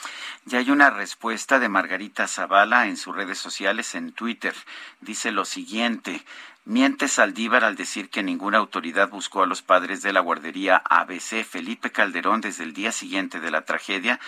Ya 0.47 0.59
hay 0.59 0.71
una 0.71 0.89
respuesta 0.89 1.59
de 1.59 1.69
Margarita 1.69 2.27
Zavala 2.27 2.87
en 2.87 2.97
sus 2.97 3.15
redes 3.15 3.39
sociales, 3.39 3.95
en 3.95 4.13
Twitter. 4.13 4.55
Dice 5.03 5.31
lo 5.31 5.45
siguiente. 5.45 6.25
Miente 6.65 7.09
Saldívar 7.09 7.63
al 7.63 7.77
decir 7.77 8.09
que 8.09 8.23
ninguna 8.23 8.57
autoridad 8.57 9.11
buscó 9.11 9.43
a 9.43 9.47
los 9.47 9.61
padres 9.61 10.01
de 10.01 10.15
la 10.15 10.21
guardería 10.21 10.77
ABC 10.77 11.45
Felipe 11.45 11.93
Calderón 11.93 12.41
desde 12.41 12.65
el 12.65 12.73
día 12.73 12.91
siguiente 12.91 13.39
de 13.39 13.51
la 13.51 13.67
tragedia. 13.67 14.19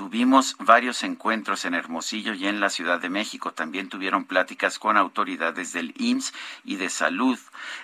Tuvimos 0.00 0.56
varios 0.58 1.02
encuentros 1.02 1.66
en 1.66 1.74
Hermosillo 1.74 2.32
y 2.32 2.46
en 2.46 2.58
la 2.58 2.70
Ciudad 2.70 3.02
de 3.02 3.10
México. 3.10 3.52
También 3.52 3.90
tuvieron 3.90 4.24
pláticas 4.24 4.78
con 4.78 4.96
autoridades 4.96 5.74
del 5.74 5.92
IMSS 5.94 6.32
y 6.64 6.76
de 6.76 6.88
salud. 6.88 7.38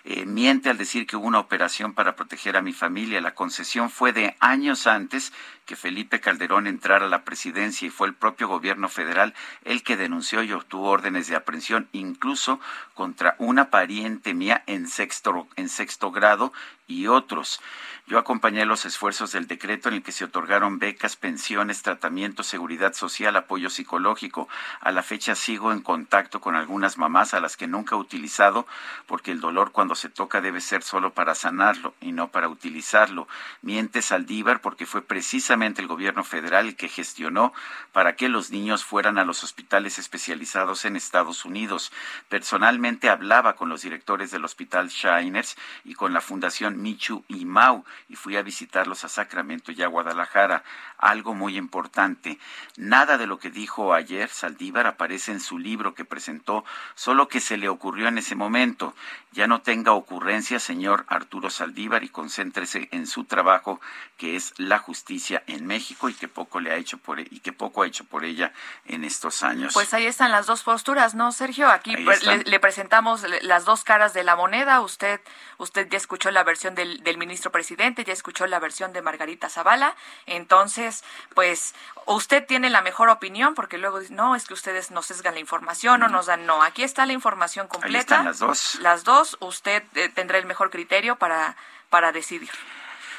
Eh, 0.04 0.24
miente 0.24 0.70
al 0.70 0.78
decir 0.78 1.06
que 1.06 1.18
hubo 1.18 1.26
una 1.26 1.40
operación 1.40 1.92
para 1.92 2.16
proteger 2.16 2.56
a 2.56 2.62
mi 2.62 2.72
familia. 2.72 3.20
La 3.20 3.34
concesión 3.34 3.90
fue 3.90 4.14
de 4.14 4.34
años 4.40 4.86
antes 4.86 5.34
que 5.66 5.76
Felipe 5.76 6.20
Calderón 6.20 6.66
entrara 6.68 7.06
a 7.06 7.08
la 7.08 7.24
presidencia 7.24 7.86
y 7.86 7.90
fue 7.90 8.06
el 8.06 8.14
propio 8.14 8.46
gobierno 8.46 8.88
federal 8.88 9.34
el 9.64 9.82
que 9.82 9.96
denunció 9.96 10.42
y 10.42 10.52
obtuvo 10.52 10.88
órdenes 10.88 11.26
de 11.26 11.36
aprehensión, 11.36 11.88
incluso 11.92 12.60
contra 12.94 13.34
una 13.38 13.68
pariente 13.68 14.32
mía 14.32 14.62
en 14.66 14.88
sexto, 14.88 15.48
en 15.56 15.68
sexto 15.68 16.12
grado 16.12 16.52
y 16.86 17.08
otros. 17.08 17.60
Yo 18.08 18.20
acompañé 18.20 18.64
los 18.66 18.84
esfuerzos 18.84 19.32
del 19.32 19.48
decreto 19.48 19.88
en 19.88 19.96
el 19.96 20.02
que 20.04 20.12
se 20.12 20.22
otorgaron 20.22 20.78
becas, 20.78 21.16
pensiones, 21.16 21.82
tratamiento, 21.82 22.44
seguridad 22.44 22.94
social, 22.94 23.34
apoyo 23.34 23.68
psicológico. 23.68 24.48
A 24.80 24.92
la 24.92 25.02
fecha 25.02 25.34
sigo 25.34 25.72
en 25.72 25.80
contacto 25.80 26.40
con 26.40 26.54
algunas 26.54 26.98
mamás 26.98 27.34
a 27.34 27.40
las 27.40 27.56
que 27.56 27.66
nunca 27.66 27.96
he 27.96 27.98
utilizado 27.98 28.68
porque 29.06 29.32
el 29.32 29.40
dolor 29.40 29.72
cuando 29.72 29.96
se 29.96 30.08
toca 30.08 30.40
debe 30.40 30.60
ser 30.60 30.84
solo 30.84 31.14
para 31.14 31.34
sanarlo 31.34 31.94
y 32.00 32.12
no 32.12 32.28
para 32.28 32.48
utilizarlo. 32.48 33.26
Miente 33.62 34.02
Saldívar 34.02 34.60
porque 34.60 34.86
fue 34.86 35.02
precisamente 35.02 35.55
el 35.62 35.86
gobierno 35.86 36.22
federal 36.22 36.76
que 36.76 36.88
gestionó 36.88 37.52
para 37.92 38.14
que 38.14 38.28
los 38.28 38.50
niños 38.50 38.84
fueran 38.84 39.18
a 39.18 39.24
los 39.24 39.42
hospitales 39.42 39.98
especializados 39.98 40.84
en 40.84 40.96
Estados 40.96 41.44
Unidos. 41.44 41.92
Personalmente 42.28 43.08
hablaba 43.08 43.54
con 43.54 43.68
los 43.68 43.82
directores 43.82 44.30
del 44.30 44.44
Hospital 44.44 44.88
Shiners 44.88 45.56
y 45.84 45.94
con 45.94 46.12
la 46.12 46.20
Fundación 46.20 46.82
Michu 46.82 47.24
y 47.28 47.46
Mau 47.46 47.84
y 48.08 48.16
fui 48.16 48.36
a 48.36 48.42
visitarlos 48.42 49.04
a 49.04 49.08
Sacramento 49.08 49.72
y 49.72 49.82
a 49.82 49.86
Guadalajara. 49.86 50.62
Algo 50.98 51.34
muy 51.34 51.56
importante, 51.56 52.38
nada 52.76 53.18
de 53.18 53.26
lo 53.26 53.38
que 53.38 53.50
dijo 53.50 53.94
ayer 53.94 54.28
Saldívar 54.28 54.86
aparece 54.86 55.32
en 55.32 55.40
su 55.40 55.58
libro 55.58 55.94
que 55.94 56.04
presentó, 56.04 56.64
solo 56.94 57.28
que 57.28 57.40
se 57.40 57.56
le 57.56 57.68
ocurrió 57.68 58.08
en 58.08 58.18
ese 58.18 58.34
momento. 58.34 58.94
Ya 59.32 59.46
no 59.46 59.60
tenga 59.60 59.92
ocurrencia, 59.92 60.58
señor 60.58 61.04
Arturo 61.08 61.50
Saldívar, 61.50 62.04
y 62.04 62.08
concéntrese 62.08 62.88
en 62.92 63.06
su 63.06 63.24
trabajo, 63.24 63.80
que 64.16 64.36
es 64.36 64.54
la 64.56 64.78
justicia 64.78 65.42
en 65.46 65.66
México 65.66 66.08
y 66.08 66.14
que 66.14 66.28
poco 66.28 66.60
le 66.60 66.72
ha 66.72 66.76
hecho 66.76 66.98
por 66.98 67.20
e, 67.20 67.26
y 67.30 67.40
que 67.40 67.52
poco 67.52 67.82
ha 67.82 67.86
hecho 67.86 68.04
por 68.04 68.24
ella 68.24 68.52
en 68.86 69.04
estos 69.04 69.42
años. 69.42 69.72
Pues 69.74 69.94
ahí 69.94 70.06
están 70.06 70.32
las 70.32 70.46
dos 70.46 70.62
posturas, 70.62 71.14
¿no, 71.14 71.32
Sergio? 71.32 71.68
Aquí 71.68 71.94
le, 71.96 72.44
le, 72.44 72.60
presentamos 72.60 73.24
las 73.42 73.64
dos 73.64 73.84
caras 73.84 74.12
de 74.12 74.24
la 74.24 74.36
moneda. 74.36 74.80
Usted, 74.80 75.20
usted 75.58 75.88
ya 75.88 75.96
escuchó 75.96 76.30
la 76.30 76.44
versión 76.44 76.74
del, 76.74 77.02
del 77.02 77.18
ministro 77.18 77.52
presidente, 77.52 78.04
ya 78.04 78.12
escuchó 78.12 78.46
la 78.46 78.58
versión 78.58 78.92
de 78.92 79.02
Margarita 79.02 79.48
Zavala. 79.48 79.94
Entonces, 80.26 81.04
pues 81.34 81.74
usted 82.06 82.44
tiene 82.46 82.70
la 82.70 82.82
mejor 82.82 83.08
opinión, 83.08 83.54
porque 83.54 83.78
luego 83.78 84.00
no, 84.10 84.34
es 84.34 84.46
que 84.46 84.54
ustedes 84.54 84.90
nos 84.90 85.06
sesgan 85.06 85.34
la 85.34 85.40
información 85.40 86.02
o 86.02 86.08
nos 86.08 86.26
dan. 86.26 86.46
No, 86.46 86.62
aquí 86.62 86.82
está 86.82 87.06
la 87.06 87.12
información 87.12 87.68
completa. 87.68 87.96
Ahí 87.96 88.00
están 88.00 88.24
las 88.24 88.38
dos. 88.38 88.78
Las 88.80 89.04
dos 89.04 89.36
usted 89.40 89.82
eh, 89.94 90.08
tendrá 90.08 90.38
el 90.38 90.46
mejor 90.46 90.70
criterio 90.70 91.16
para, 91.16 91.56
para 91.88 92.12
decidir. 92.12 92.50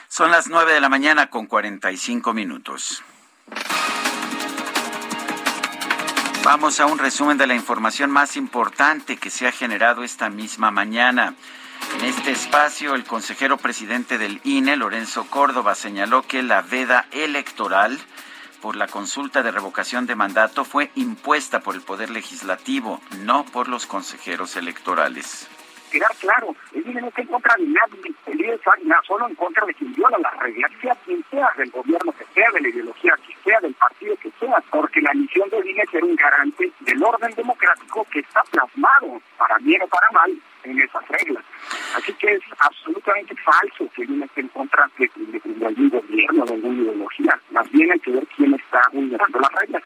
Son 0.09 0.31
las 0.31 0.47
nueve 0.47 0.73
de 0.73 0.79
la 0.79 0.89
mañana 0.89 1.29
con 1.29 1.47
45 1.47 2.33
minutos. 2.33 3.03
Vamos 6.43 6.79
a 6.79 6.85
un 6.85 6.97
resumen 6.97 7.37
de 7.37 7.45
la 7.45 7.55
información 7.55 8.09
más 8.09 8.37
importante 8.37 9.17
que 9.17 9.29
se 9.29 9.47
ha 9.47 9.51
generado 9.51 10.05
esta 10.05 10.29
misma 10.29 10.71
mañana. 10.71 11.35
En 11.99 12.05
este 12.05 12.31
espacio, 12.31 12.95
el 12.95 13.03
consejero 13.03 13.57
presidente 13.57 14.17
del 14.17 14.39
INE, 14.45 14.77
Lorenzo 14.77 15.25
Córdoba, 15.25 15.75
señaló 15.75 16.21
que 16.21 16.41
la 16.41 16.61
veda 16.61 17.05
electoral 17.11 17.99
por 18.61 18.77
la 18.77 18.87
consulta 18.87 19.43
de 19.43 19.51
revocación 19.51 20.07
de 20.07 20.15
mandato 20.15 20.63
fue 20.63 20.89
impuesta 20.95 21.59
por 21.59 21.75
el 21.75 21.81
Poder 21.81 22.09
Legislativo, 22.09 23.01
no 23.25 23.45
por 23.45 23.67
los 23.67 23.85
consejeros 23.85 24.55
electorales 24.55 25.47
quedar 25.87 26.11
claro, 26.19 26.55
el 26.73 26.87
INE 26.87 27.01
no 27.01 27.07
está 27.07 27.21
en 27.21 27.27
contra 27.27 27.55
de 27.55 27.65
nadie, 27.65 28.13
el 28.25 28.39
INE 28.39 28.53
está 28.53 28.71
solo 29.05 29.27
en 29.27 29.35
contra 29.35 29.65
de 29.65 29.73
quien 29.73 29.93
viola 29.93 30.17
las 30.19 30.37
reglas, 30.39 30.71
sea 30.81 30.95
quien 31.05 31.23
sea, 31.29 31.49
del 31.57 31.71
gobierno 31.71 32.11
que 32.13 32.25
sea, 32.33 32.51
de 32.51 32.61
la 32.61 32.69
ideología 32.69 33.13
que 33.25 33.35
sea, 33.43 33.59
del 33.61 33.73
partido 33.73 34.15
que 34.17 34.31
sea, 34.39 34.63
porque 34.69 35.01
la 35.01 35.13
misión 35.13 35.49
del 35.49 35.67
INE 35.67 35.81
es 35.81 35.89
ser 35.89 36.03
un 36.03 36.15
garante 36.15 36.71
del 36.79 37.03
orden 37.03 37.33
democrático 37.35 38.05
que 38.11 38.19
está 38.19 38.43
plasmado, 38.51 39.21
para 39.37 39.57
bien 39.59 39.81
o 39.81 39.87
para 39.87 40.07
mal, 40.11 40.37
en 40.63 40.79
esas 40.79 41.07
reglas. 41.07 41.43
Así 41.95 42.13
que 42.13 42.33
es 42.33 42.41
absolutamente 42.59 43.35
falso 43.37 43.89
que 43.95 44.03
el 44.03 44.11
INE 44.11 44.25
esté 44.25 44.41
en 44.41 44.47
contra 44.49 44.89
de, 44.97 45.09
de, 45.15 45.65
algún 45.65 45.89
gobierno, 45.89 46.45
de 46.45 46.53
alguna 46.53 46.81
ideología. 46.81 47.39
Más 47.51 47.71
bien 47.71 47.91
hay 47.91 47.99
que 47.99 48.11
ver 48.11 48.27
quién 48.35 48.53
está 48.53 48.81
vulnerando 48.91 49.39
las 49.39 49.51
reglas. 49.53 49.83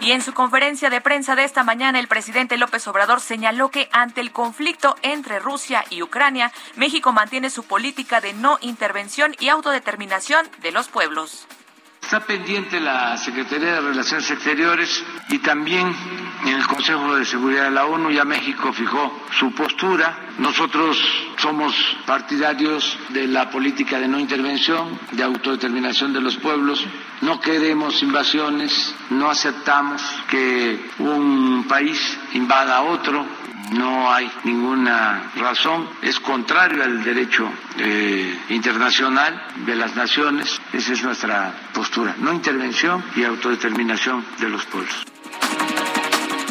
Y 0.00 0.12
en 0.12 0.22
su 0.22 0.32
conferencia 0.32 0.88
de 0.88 1.02
prensa 1.02 1.36
de 1.36 1.44
esta 1.44 1.62
mañana, 1.62 2.00
el 2.00 2.08
presidente 2.08 2.56
López 2.56 2.88
Obrador 2.88 3.20
señaló 3.20 3.70
que 3.70 3.90
ante 3.92 4.22
el 4.22 4.32
conflicto 4.32 4.96
entre 5.02 5.38
Rusia 5.40 5.84
y 5.90 6.02
Ucrania, 6.02 6.52
México 6.74 7.12
mantiene 7.12 7.50
su 7.50 7.64
política 7.64 8.22
de 8.22 8.32
no 8.32 8.56
intervención 8.62 9.36
y 9.38 9.48
autodeterminación 9.48 10.48
de 10.62 10.72
los 10.72 10.88
pueblos. 10.88 11.46
Está 12.10 12.26
pendiente 12.26 12.80
la 12.80 13.16
Secretaría 13.18 13.74
de 13.74 13.80
Relaciones 13.82 14.28
Exteriores 14.32 15.04
y 15.28 15.38
también 15.38 15.94
en 16.44 16.54
el 16.56 16.66
Consejo 16.66 17.14
de 17.14 17.24
Seguridad 17.24 17.66
de 17.66 17.70
la 17.70 17.86
ONU 17.86 18.10
ya 18.10 18.24
México 18.24 18.72
fijó 18.72 19.26
su 19.38 19.52
postura. 19.52 20.32
Nosotros 20.38 21.00
somos 21.36 21.72
partidarios 22.06 22.98
de 23.10 23.28
la 23.28 23.48
política 23.48 24.00
de 24.00 24.08
no 24.08 24.18
intervención, 24.18 24.98
de 25.12 25.22
autodeterminación 25.22 26.12
de 26.12 26.20
los 26.20 26.36
pueblos. 26.38 26.84
No 27.20 27.38
queremos 27.38 28.02
invasiones, 28.02 28.92
no 29.10 29.30
aceptamos 29.30 30.02
que 30.28 30.90
un 30.98 31.64
país 31.68 32.18
invada 32.32 32.78
a 32.78 32.82
otro 32.82 33.24
no 33.70 34.12
hay 34.12 34.30
ninguna 34.44 35.30
razón, 35.36 35.88
es 36.02 36.18
contrario 36.20 36.82
al 36.82 37.02
derecho 37.02 37.50
eh, 37.78 38.38
internacional 38.50 39.46
de 39.64 39.76
las 39.76 39.94
naciones, 39.96 40.60
esa 40.72 40.92
es 40.92 41.02
nuestra 41.02 41.52
postura, 41.72 42.14
no 42.18 42.32
intervención 42.32 43.04
y 43.16 43.24
autodeterminación 43.24 44.24
de 44.38 44.48
los 44.48 44.64
pueblos. 44.66 45.06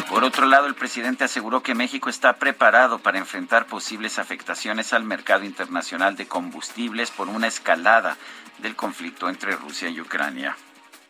Por 0.08 0.24
otro 0.24 0.46
lado, 0.46 0.66
el 0.66 0.74
presidente 0.74 1.22
aseguró 1.24 1.62
que 1.62 1.74
México 1.74 2.10
está 2.10 2.32
preparado 2.34 2.98
para 2.98 3.18
enfrentar 3.18 3.66
posibles 3.66 4.18
afectaciones 4.18 4.92
al 4.92 5.04
mercado 5.04 5.44
internacional 5.44 6.16
de 6.16 6.26
combustibles 6.26 7.12
por 7.12 7.28
una 7.28 7.46
escalada 7.46 8.16
del 8.58 8.74
conflicto 8.74 9.28
entre 9.28 9.54
Rusia 9.56 9.88
y 9.88 10.00
Ucrania. 10.00 10.56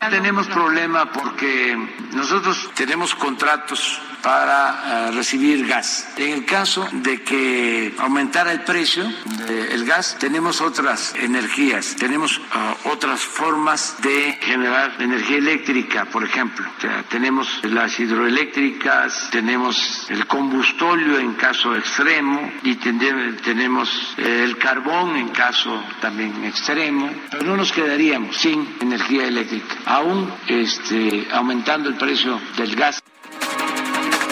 Tenemos 0.08 0.46
problema 0.46 1.12
porque 1.12 1.76
nosotros 2.14 2.70
tenemos 2.74 3.14
contratos 3.14 4.00
para 4.22 5.08
eh, 5.08 5.10
recibir 5.12 5.66
gas. 5.66 6.08
En 6.16 6.32
el 6.32 6.44
caso 6.44 6.88
de 6.90 7.22
que 7.22 7.94
aumentara 7.98 8.52
el 8.52 8.62
precio 8.62 9.04
del 9.46 9.84
gas, 9.84 10.16
tenemos 10.18 10.60
otras 10.60 11.14
energías, 11.16 11.96
tenemos 11.96 12.38
uh, 12.38 12.88
otras 12.88 13.20
formas 13.20 13.96
de 14.02 14.38
generar 14.42 14.94
energía 15.00 15.38
eléctrica, 15.38 16.04
por 16.06 16.24
ejemplo. 16.24 16.66
tenemos 17.08 17.60
las 17.64 17.98
hidroeléctricas, 17.98 19.28
tenemos 19.30 20.06
el 20.10 20.26
combustóleo 20.26 21.18
en 21.18 21.34
caso 21.34 21.74
extremo 21.76 22.52
y 22.62 22.76
tenemos 22.76 24.14
el 24.18 24.56
carbón 24.58 25.16
en 25.16 25.28
caso 25.28 25.82
también 26.00 26.44
extremo, 26.44 27.10
pero 27.30 27.44
no 27.44 27.56
nos 27.56 27.72
quedaríamos 27.72 28.36
sin 28.36 28.76
energía 28.80 29.26
eléctrica, 29.26 29.76
aún 29.90 30.32
este, 30.46 31.26
aumentando 31.32 31.88
el 31.88 31.96
precio 31.96 32.40
del 32.56 32.76
gas. 32.76 33.02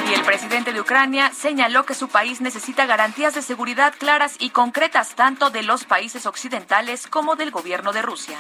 Y 0.09 0.15
el 0.15 0.23
presidente 0.23 0.73
de 0.73 0.81
Ucrania 0.81 1.33
señaló 1.33 1.85
que 1.85 1.95
su 1.95 2.09
país 2.09 2.41
necesita 2.41 2.87
garantías 2.87 3.35
de 3.35 3.43
seguridad 3.43 3.93
claras 3.99 4.37
y 4.39 4.51
concretas 4.51 5.17
tanto 5.17 5.51
de 5.51 5.65
los 5.65 5.85
países 5.85 6.27
occidentales 6.27 7.09
como 7.09 7.35
del 7.35 7.51
gobierno 7.51 7.93
de 7.93 8.03
Rusia. 8.03 8.39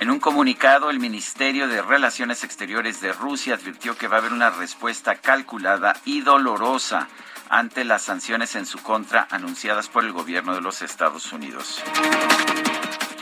En 0.00 0.10
un 0.10 0.20
comunicado, 0.20 0.90
el 0.90 1.00
Ministerio 1.00 1.66
de 1.66 1.80
Relaciones 1.80 2.44
Exteriores 2.44 3.00
de 3.00 3.12
Rusia 3.14 3.54
advirtió 3.54 3.96
que 3.96 4.06
va 4.06 4.16
a 4.16 4.18
haber 4.20 4.32
una 4.32 4.50
respuesta 4.50 5.16
calculada 5.16 5.96
y 6.04 6.20
dolorosa 6.20 7.08
ante 7.48 7.84
las 7.84 8.02
sanciones 8.02 8.54
en 8.54 8.66
su 8.66 8.78
contra 8.82 9.26
anunciadas 9.30 9.88
por 9.88 10.04
el 10.04 10.12
gobierno 10.12 10.54
de 10.54 10.60
los 10.60 10.82
Estados 10.82 11.32
Unidos. 11.32 11.82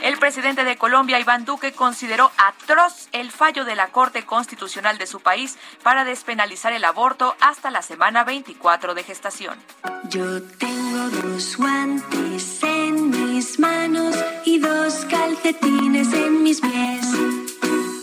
El 0.01 0.17
presidente 0.17 0.63
de 0.63 0.77
Colombia, 0.77 1.19
Iván 1.19 1.45
Duque, 1.45 1.73
consideró 1.73 2.31
atroz 2.37 3.09
el 3.11 3.31
fallo 3.31 3.65
de 3.65 3.75
la 3.75 3.87
Corte 3.87 4.25
Constitucional 4.25 4.97
de 4.97 5.07
su 5.07 5.19
país 5.19 5.57
para 5.83 6.05
despenalizar 6.05 6.73
el 6.73 6.85
aborto 6.85 7.35
hasta 7.41 7.71
la 7.71 7.81
semana 7.81 8.23
24 8.23 8.93
de 8.93 9.03
gestación. 9.03 9.57
Yo 10.09 10.43
tengo 10.43 11.09
dos 11.09 11.57
guantes 11.57 12.63
en 12.63 13.09
mis 13.09 13.59
manos 13.59 14.15
y 14.45 14.59
dos 14.59 15.05
calcetines 15.09 16.13
en 16.13 16.43
mis 16.43 16.61
pies. 16.61 17.07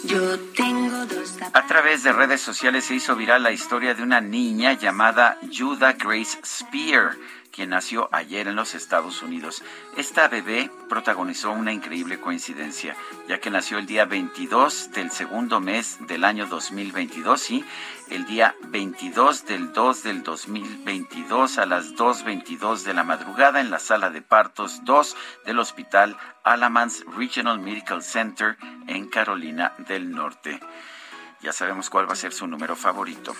Yo 0.05 0.39
tengo 0.55 1.07
dos 1.07 1.37
A 1.53 1.67
través 1.67 2.03
de 2.03 2.13
redes 2.13 2.41
sociales 2.41 2.85
se 2.85 2.97
hizo 2.97 3.17
viral 3.17 3.43
la 3.43 3.53
historia 3.53 3.95
de 3.95 4.03
una 4.03 4.21
niña 4.21 4.75
llamada 4.75 5.39
Judah 5.51 5.93
Grace 5.93 6.39
Spear 6.45 7.17
quien 7.55 7.71
nació 7.71 8.09
ayer 8.11 8.49
en 8.49 8.57
los 8.57 8.75
Estados 8.75 9.23
Unidos. 9.23 9.63
Esta 9.97 10.27
bebé 10.29 10.71
protagonizó 10.89 11.53
una 11.53 11.73
increíble 11.73 12.21
coincidencia, 12.21 12.97
ya 13.29 13.39
que 13.39 13.51
nació 13.51 13.79
el 13.79 13.87
día 13.87 14.05
22 14.07 14.91
del 14.91 15.11
segundo 15.13 15.61
mes 15.61 15.99
del 16.09 16.25
año 16.25 16.47
2022 16.47 17.51
y 17.53 17.65
el 18.11 18.27
día 18.27 18.57
22 18.69 19.47
del 19.47 19.73
2 19.73 20.03
del 20.03 20.23
2022 20.25 21.59
a 21.59 21.67
las 21.67 21.95
2.22 21.95 22.83
de 22.83 22.95
la 22.95 23.05
madrugada 23.05 23.61
en 23.61 23.71
la 23.71 23.79
sala 23.79 24.11
de 24.11 24.21
partos 24.21 24.85
2 24.85 25.17
del 25.47 25.59
Hospital 25.61 26.17
Alamance 26.43 27.05
Regional 27.17 27.61
Medical 27.61 28.03
Center 28.03 28.57
en 28.89 29.09
Carolina 29.09 29.75
del 29.79 30.11
Norte. 30.11 30.59
Ya 31.41 31.53
sabemos 31.53 31.89
cuál 31.89 32.09
va 32.09 32.15
a 32.15 32.17
ser 32.17 32.33
su 32.33 32.47
número 32.47 32.75
favorito. 32.75 33.35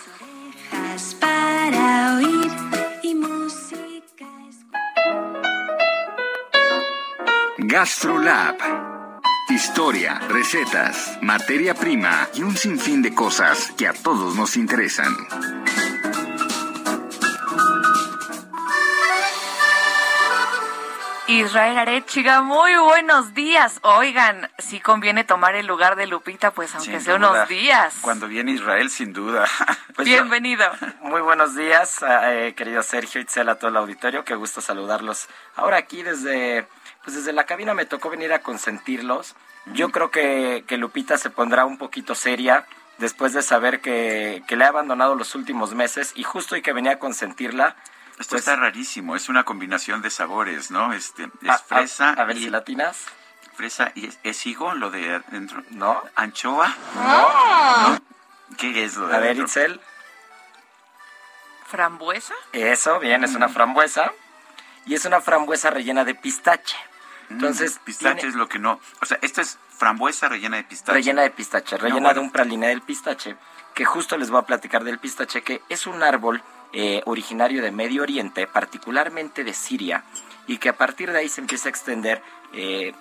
GastroLab. 7.67 8.57
Historia, 9.49 10.19
recetas, 10.29 11.17
materia 11.21 11.73
prima 11.73 12.29
y 12.35 12.43
un 12.43 12.55
sinfín 12.55 13.01
de 13.01 13.15
cosas 13.15 13.71
que 13.75 13.87
a 13.87 13.93
todos 13.93 14.35
nos 14.35 14.55
interesan. 14.55 15.15
Israel 21.27 21.79
Arechiga, 21.79 22.43
muy 22.43 22.75
buenos 22.77 23.33
días. 23.33 23.79
Oigan, 23.81 24.47
si 24.59 24.79
conviene 24.79 25.23
tomar 25.23 25.55
el 25.55 25.65
lugar 25.65 25.95
de 25.95 26.05
Lupita, 26.05 26.51
pues 26.51 26.75
aunque 26.75 26.99
sea 26.99 27.15
unos 27.15 27.47
días. 27.47 27.95
Cuando 28.01 28.27
viene 28.27 28.51
Israel, 28.51 28.89
sin 28.91 29.11
duda. 29.11 29.47
Pues 29.95 30.09
Bienvenido. 30.09 30.65
muy 31.01 31.21
buenos 31.21 31.55
días, 31.55 32.03
eh, 32.05 32.53
querido 32.57 32.83
Sergio 32.83 33.21
Itzel, 33.21 33.47
a 33.47 33.55
todo 33.55 33.69
el 33.69 33.77
auditorio. 33.77 34.25
Qué 34.25 34.35
gusto 34.35 34.59
saludarlos. 34.59 35.29
Ahora 35.55 35.77
aquí 35.77 36.03
desde 36.03 36.67
pues 37.05 37.15
desde 37.15 37.33
la 37.33 37.45
cabina 37.45 37.75
me 37.75 37.85
tocó 37.85 38.09
venir 38.09 38.33
a 38.33 38.41
consentirlos. 38.41 39.35
Yo 39.67 39.91
creo 39.91 40.09
que, 40.09 40.65
Lupita 40.71 41.17
se 41.19 41.29
pondrá 41.29 41.63
un 41.65 41.77
poquito 41.77 42.15
seria 42.15 42.65
después 42.97 43.33
de 43.33 43.43
saber 43.43 43.79
que, 43.79 44.43
le 44.49 44.65
ha 44.65 44.69
abandonado 44.69 45.15
los 45.15 45.35
últimos 45.35 45.75
meses 45.75 46.13
y 46.15 46.23
justo 46.23 46.55
y 46.55 46.63
que 46.63 46.73
venía 46.73 46.93
a 46.93 46.99
consentirla. 46.99 47.75
Esto 48.19 48.31
pues 48.31 48.47
está 48.47 48.55
rarísimo, 48.55 49.15
es 49.15 49.29
una 49.29 49.43
combinación 49.43 50.01
de 50.01 50.09
sabores, 50.09 50.71
¿no? 50.71 50.93
Este, 50.93 51.29
es 51.41 51.61
fresa. 51.67 52.11
A, 52.11 52.23
ver 52.23 52.37
si 52.37 52.49
latinas. 52.49 53.05
Fresa 53.55 53.91
y 53.93 54.09
es, 54.23 54.45
higo 54.47 54.73
lo 54.73 54.89
de 54.89 55.15
adentro. 55.15 55.61
¿No? 55.71 56.01
¿Anchoa? 56.15 56.75
No. 56.95 57.99
¿Qué 58.57 58.83
es 58.83 58.95
lo 58.95 59.07
de 59.07 59.15
A 59.15 59.19
ver, 59.19 59.37
Itzel. 59.37 59.79
¿Frambuesa? 61.67 62.33
Eso, 62.51 62.99
bien, 62.99 63.23
es 63.23 63.35
una 63.35 63.49
frambuesa. 63.49 64.11
Y 64.85 64.95
es 64.95 65.05
una 65.05 65.21
frambuesa 65.21 65.69
rellena 65.69 66.03
de 66.03 66.15
pistache. 66.15 66.77
Entonces, 67.29 67.79
pistache 67.83 68.27
es 68.27 68.35
lo 68.35 68.47
que 68.47 68.59
no, 68.59 68.79
o 69.01 69.05
sea, 69.05 69.17
esto 69.21 69.41
es 69.41 69.57
frambuesa 69.69 70.29
rellena 70.29 70.57
de 70.57 70.63
pistache. 70.63 70.93
Rellena 70.93 71.21
de 71.23 71.31
pistache, 71.31 71.77
rellena 71.77 72.13
de 72.13 72.19
un 72.19 72.31
praline 72.31 72.67
del 72.67 72.81
pistache, 72.81 73.35
que 73.73 73.85
justo 73.85 74.17
les 74.17 74.29
voy 74.29 74.39
a 74.39 74.45
platicar 74.45 74.83
del 74.83 74.99
pistache, 74.99 75.41
que 75.41 75.61
es 75.69 75.87
un 75.87 76.03
árbol 76.03 76.41
eh, 76.73 77.01
originario 77.05 77.61
de 77.61 77.71
Medio 77.71 78.03
Oriente, 78.03 78.47
particularmente 78.47 79.43
de 79.43 79.53
Siria, 79.53 80.03
y 80.47 80.57
que 80.57 80.69
a 80.69 80.77
partir 80.77 81.11
de 81.11 81.19
ahí 81.19 81.29
se 81.29 81.41
empieza 81.41 81.69
a 81.69 81.71
extender 81.71 82.21
eh, 82.53 82.93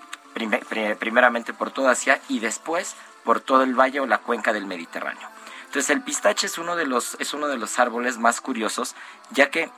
primeramente 0.99 1.53
por 1.53 1.70
toda 1.70 1.93
Asia 1.93 2.20
y 2.28 2.41
después 2.41 2.97
por 3.25 3.41
todo 3.41 3.62
el 3.62 3.75
valle 3.75 4.01
o 4.01 4.07
la 4.07 4.19
cuenca 4.19 4.53
del 4.53 4.67
Mediterráneo. 4.67 5.28
Entonces 5.67 5.91
el 5.91 6.03
pistache 6.03 6.47
es 6.47 6.59
uno 6.59 6.77
de 6.77 6.86
los, 6.86 7.17
es 7.19 7.35
uno 7.35 7.49
de 7.49 7.57
los 7.57 7.78
árboles 7.78 8.19
más 8.19 8.41
curiosos, 8.41 8.94
ya 9.31 9.51
que 9.51 9.70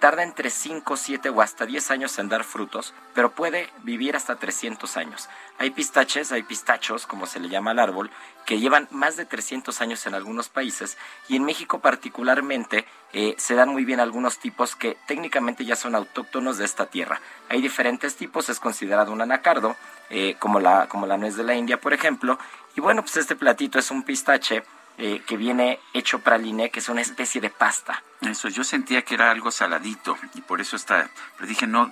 tarda 0.00 0.24
entre 0.24 0.50
5, 0.50 0.96
7 0.96 1.30
o 1.30 1.40
hasta 1.40 1.64
10 1.64 1.90
años 1.92 2.18
en 2.18 2.28
dar 2.28 2.42
frutos, 2.42 2.94
pero 3.14 3.30
puede 3.30 3.70
vivir 3.84 4.16
hasta 4.16 4.36
300 4.36 4.96
años. 4.96 5.28
Hay 5.58 5.70
pistaches, 5.70 6.32
hay 6.32 6.42
pistachos, 6.42 7.06
como 7.06 7.26
se 7.26 7.38
le 7.38 7.48
llama 7.48 7.70
al 7.70 7.78
árbol, 7.78 8.10
que 8.44 8.58
llevan 8.58 8.88
más 8.90 9.16
de 9.16 9.24
300 9.24 9.80
años 9.80 10.04
en 10.06 10.14
algunos 10.14 10.48
países 10.48 10.98
y 11.28 11.36
en 11.36 11.44
México 11.44 11.78
particularmente 11.80 12.86
eh, 13.12 13.34
se 13.38 13.54
dan 13.54 13.68
muy 13.68 13.84
bien 13.84 14.00
algunos 14.00 14.38
tipos 14.38 14.74
que 14.74 14.96
técnicamente 15.06 15.64
ya 15.64 15.76
son 15.76 15.94
autóctonos 15.94 16.58
de 16.58 16.64
esta 16.64 16.86
tierra. 16.86 17.20
Hay 17.48 17.62
diferentes 17.62 18.16
tipos, 18.16 18.48
es 18.48 18.60
considerado 18.60 19.12
un 19.12 19.20
anacardo, 19.20 19.76
eh, 20.10 20.36
como, 20.38 20.58
la, 20.60 20.88
como 20.88 21.06
la 21.06 21.18
nuez 21.18 21.36
de 21.36 21.44
la 21.44 21.54
India, 21.54 21.80
por 21.80 21.92
ejemplo. 21.92 22.38
Y 22.76 22.80
bueno, 22.80 23.02
pues 23.02 23.16
este 23.16 23.36
platito 23.36 23.78
es 23.78 23.90
un 23.90 24.02
pistache 24.02 24.64
eh, 24.98 25.22
que 25.26 25.36
viene 25.36 25.80
hecho 25.94 26.20
praliné, 26.20 26.70
que 26.70 26.80
es 26.80 26.88
una 26.88 27.00
especie 27.00 27.40
de 27.40 27.50
pasta. 27.50 28.02
Eso, 28.20 28.48
yo 28.48 28.64
sentía 28.64 29.02
que 29.02 29.14
era 29.14 29.30
algo 29.30 29.50
saladito 29.50 30.18
y 30.34 30.40
por 30.40 30.60
eso 30.60 30.76
está, 30.76 31.08
pero 31.36 31.48
dije, 31.48 31.66
no, 31.66 31.88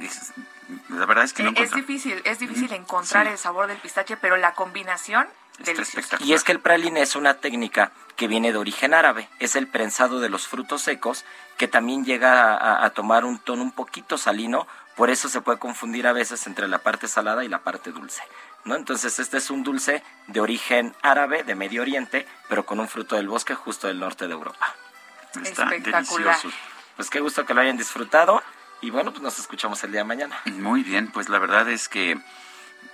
la 0.89 1.07
verdad 1.07 1.25
es 1.25 1.33
que 1.33 1.43
no 1.43 1.53
Es 1.55 1.73
difícil, 1.73 2.21
es 2.25 2.39
difícil 2.39 2.73
encontrar 2.73 3.27
el 3.29 3.39
sabor 3.39 3.69
del 3.69 3.79
pistache, 3.79 4.17
pero 4.17 4.37
la 4.37 4.55
combinación 4.55 5.27
y 6.21 6.35
es 6.35 6.45
que 6.45 6.53
el 6.53 6.61
praliné 6.61 7.01
es 7.01 7.17
una 7.17 7.35
técnica 7.35 7.93
que 8.17 8.29
viene 8.29 8.53
de 8.53 8.59
origen 8.59 8.93
árabe, 8.93 9.29
es 9.39 9.57
el 9.57 9.67
prensado 9.67 10.21
de 10.21 10.29
los 10.29 10.47
frutos 10.47 10.83
secos 10.83 11.25
que 11.57 11.67
también 11.67 12.05
llega 12.05 12.55
a, 12.55 12.85
a, 12.85 12.91
tomar 12.91 13.25
un 13.25 13.39
tono 13.39 13.63
un 13.63 13.73
poquito 13.73 14.19
salino, 14.19 14.67
por 14.97 15.11
eso 15.11 15.29
se 15.29 15.41
puede 15.41 15.59
confundir 15.59 16.07
a 16.07 16.13
veces 16.13 16.47
entre 16.47 16.69
la 16.69 16.79
parte 16.79 17.09
salada 17.09 17.45
y 17.45 17.49
la 17.49 17.61
parte 17.61 17.91
dulce. 17.93 18.23
Entonces 18.75 19.19
este 19.19 19.39
es 19.39 19.51
un 19.51 19.63
dulce 19.63 20.03
de 20.27 20.41
origen 20.41 20.95
árabe, 21.03 21.45
de 21.45 21.55
Medio 21.55 21.83
Oriente, 21.83 22.27
pero 22.49 22.67
con 22.67 22.81
un 22.81 22.89
fruto 22.89 23.17
del 23.17 23.29
bosque 23.29 23.55
justo 23.55 23.87
del 23.87 24.01
norte 24.01 24.27
de 24.27 24.33
Europa. 24.33 24.75
Está 25.43 25.67
delicioso. 25.67 26.51
Pues 26.97 27.11
qué 27.11 27.21
gusto 27.21 27.45
que 27.45 27.55
lo 27.55 27.61
hayan 27.61 27.77
disfrutado 27.77 28.43
y 28.81 28.91
bueno, 28.91 29.11
pues 29.11 29.23
nos 29.23 29.39
escuchamos 29.39 29.83
el 29.85 29.93
día 29.93 30.01
de 30.01 30.05
mañana. 30.05 30.41
Muy 30.47 30.83
bien, 30.83 31.11
pues 31.13 31.29
la 31.29 31.39
verdad 31.39 31.69
es 31.69 31.89
que 31.89 32.19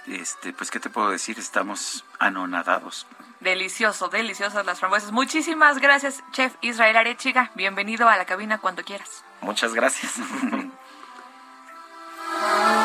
este, 0.07 0.52
pues 0.52 0.70
qué 0.70 0.81
te 0.81 0.91
puedo 0.91 1.10
decir, 1.10 1.39
estamos 1.39 2.05
anonadados. 2.18 3.07
Delicioso, 3.41 4.09
deliciosas 4.09 4.67
las 4.67 4.81
frambuesas. 4.81 5.12
Muchísimas 5.12 5.78
gracias, 5.78 6.23
chef 6.33 6.55
Israel 6.60 6.97
Arechiga. 6.97 7.51
Bienvenido 7.55 8.09
a 8.09 8.17
la 8.17 8.25
cabina 8.25 8.59
cuando 8.59 8.84
quieras. 8.84 9.25
Muchas 9.41 9.75
gracias. 9.75 10.15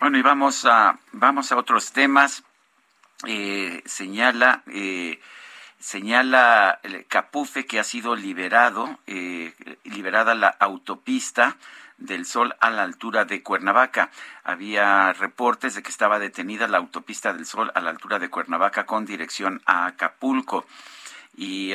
Bueno, 0.00 0.16
y 0.16 0.22
vamos 0.22 0.64
a, 0.64 0.98
vamos 1.12 1.52
a 1.52 1.58
otros 1.58 1.92
temas. 1.92 2.42
Eh, 3.26 3.82
señala, 3.84 4.62
eh, 4.66 5.20
señala 5.78 6.80
Capufe 7.08 7.66
que 7.66 7.78
ha 7.78 7.84
sido 7.84 8.16
liberado, 8.16 8.98
eh, 9.06 9.52
liberada 9.84 10.34
la 10.34 10.48
autopista 10.48 11.58
del 11.98 12.24
Sol 12.24 12.56
a 12.60 12.70
la 12.70 12.82
altura 12.82 13.26
de 13.26 13.42
Cuernavaca. 13.42 14.10
Había 14.42 15.12
reportes 15.12 15.74
de 15.74 15.82
que 15.82 15.90
estaba 15.90 16.18
detenida 16.18 16.66
la 16.66 16.78
autopista 16.78 17.34
del 17.34 17.44
Sol 17.44 17.70
a 17.74 17.82
la 17.82 17.90
altura 17.90 18.18
de 18.18 18.30
Cuernavaca 18.30 18.86
con 18.86 19.04
dirección 19.04 19.60
a 19.66 19.84
Acapulco. 19.84 20.64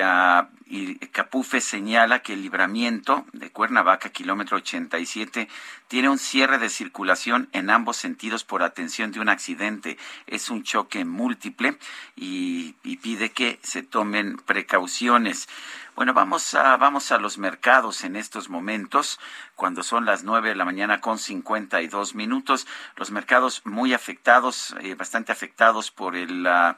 Ah, 0.01 0.50
y, 0.67 0.95
Capufe 1.08 1.61
señala 1.61 2.19
que 2.19 2.34
el 2.34 2.42
libramiento 2.42 3.25
de 3.34 3.51
Cuernavaca, 3.51 4.09
kilómetro 4.09 4.58
87, 4.58 5.48
tiene 5.88 6.09
un 6.09 6.17
cierre 6.17 6.58
de 6.58 6.69
circulación 6.69 7.50
en 7.53 7.69
ambos 7.69 7.98
sentidos 7.98 8.43
por 8.43 8.64
atención 8.64 9.11
de 9.11 9.19
un 9.19 9.30
accidente. 9.30 9.98
Es 10.27 10.50
un 10.50 10.64
choque 10.64 11.06
múltiple 11.06 11.77
y, 12.16 12.74
pide 13.01 13.32
que 13.32 13.59
se 13.64 13.84
tomen 13.84 14.38
precauciones. 14.38 15.48
Bueno, 15.95 16.14
vamos 16.14 16.53
a, 16.53 16.75
vamos 16.77 17.11
a 17.11 17.17
los 17.17 17.38
mercados 17.38 18.03
en 18.03 18.17
estos 18.17 18.50
momentos, 18.50 19.19
cuando 19.56 19.82
son 19.82 20.06
las 20.06 20.24
nueve 20.24 20.50
de 20.50 20.56
la 20.56 20.66
mañana 20.66 21.00
con 21.00 21.17
52 21.17 22.16
minutos. 22.16 22.67
Los 22.98 23.11
mercados 23.11 23.61
muy 23.66 23.93
afectados, 23.93 24.75
eh, 24.82 24.95
bastante 24.95 25.32
afectados 25.32 25.92
por 25.92 26.16
el... 26.16 26.45
Uh, 26.45 26.75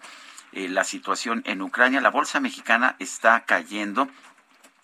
eh, 0.52 0.70
la 0.70 0.84
situación 0.84 1.42
en 1.46 1.62
Ucrania. 1.62 2.02
La 2.02 2.12
bolsa 2.12 2.40
mexicana 2.40 2.96
está 3.00 3.46
cayendo 3.46 4.08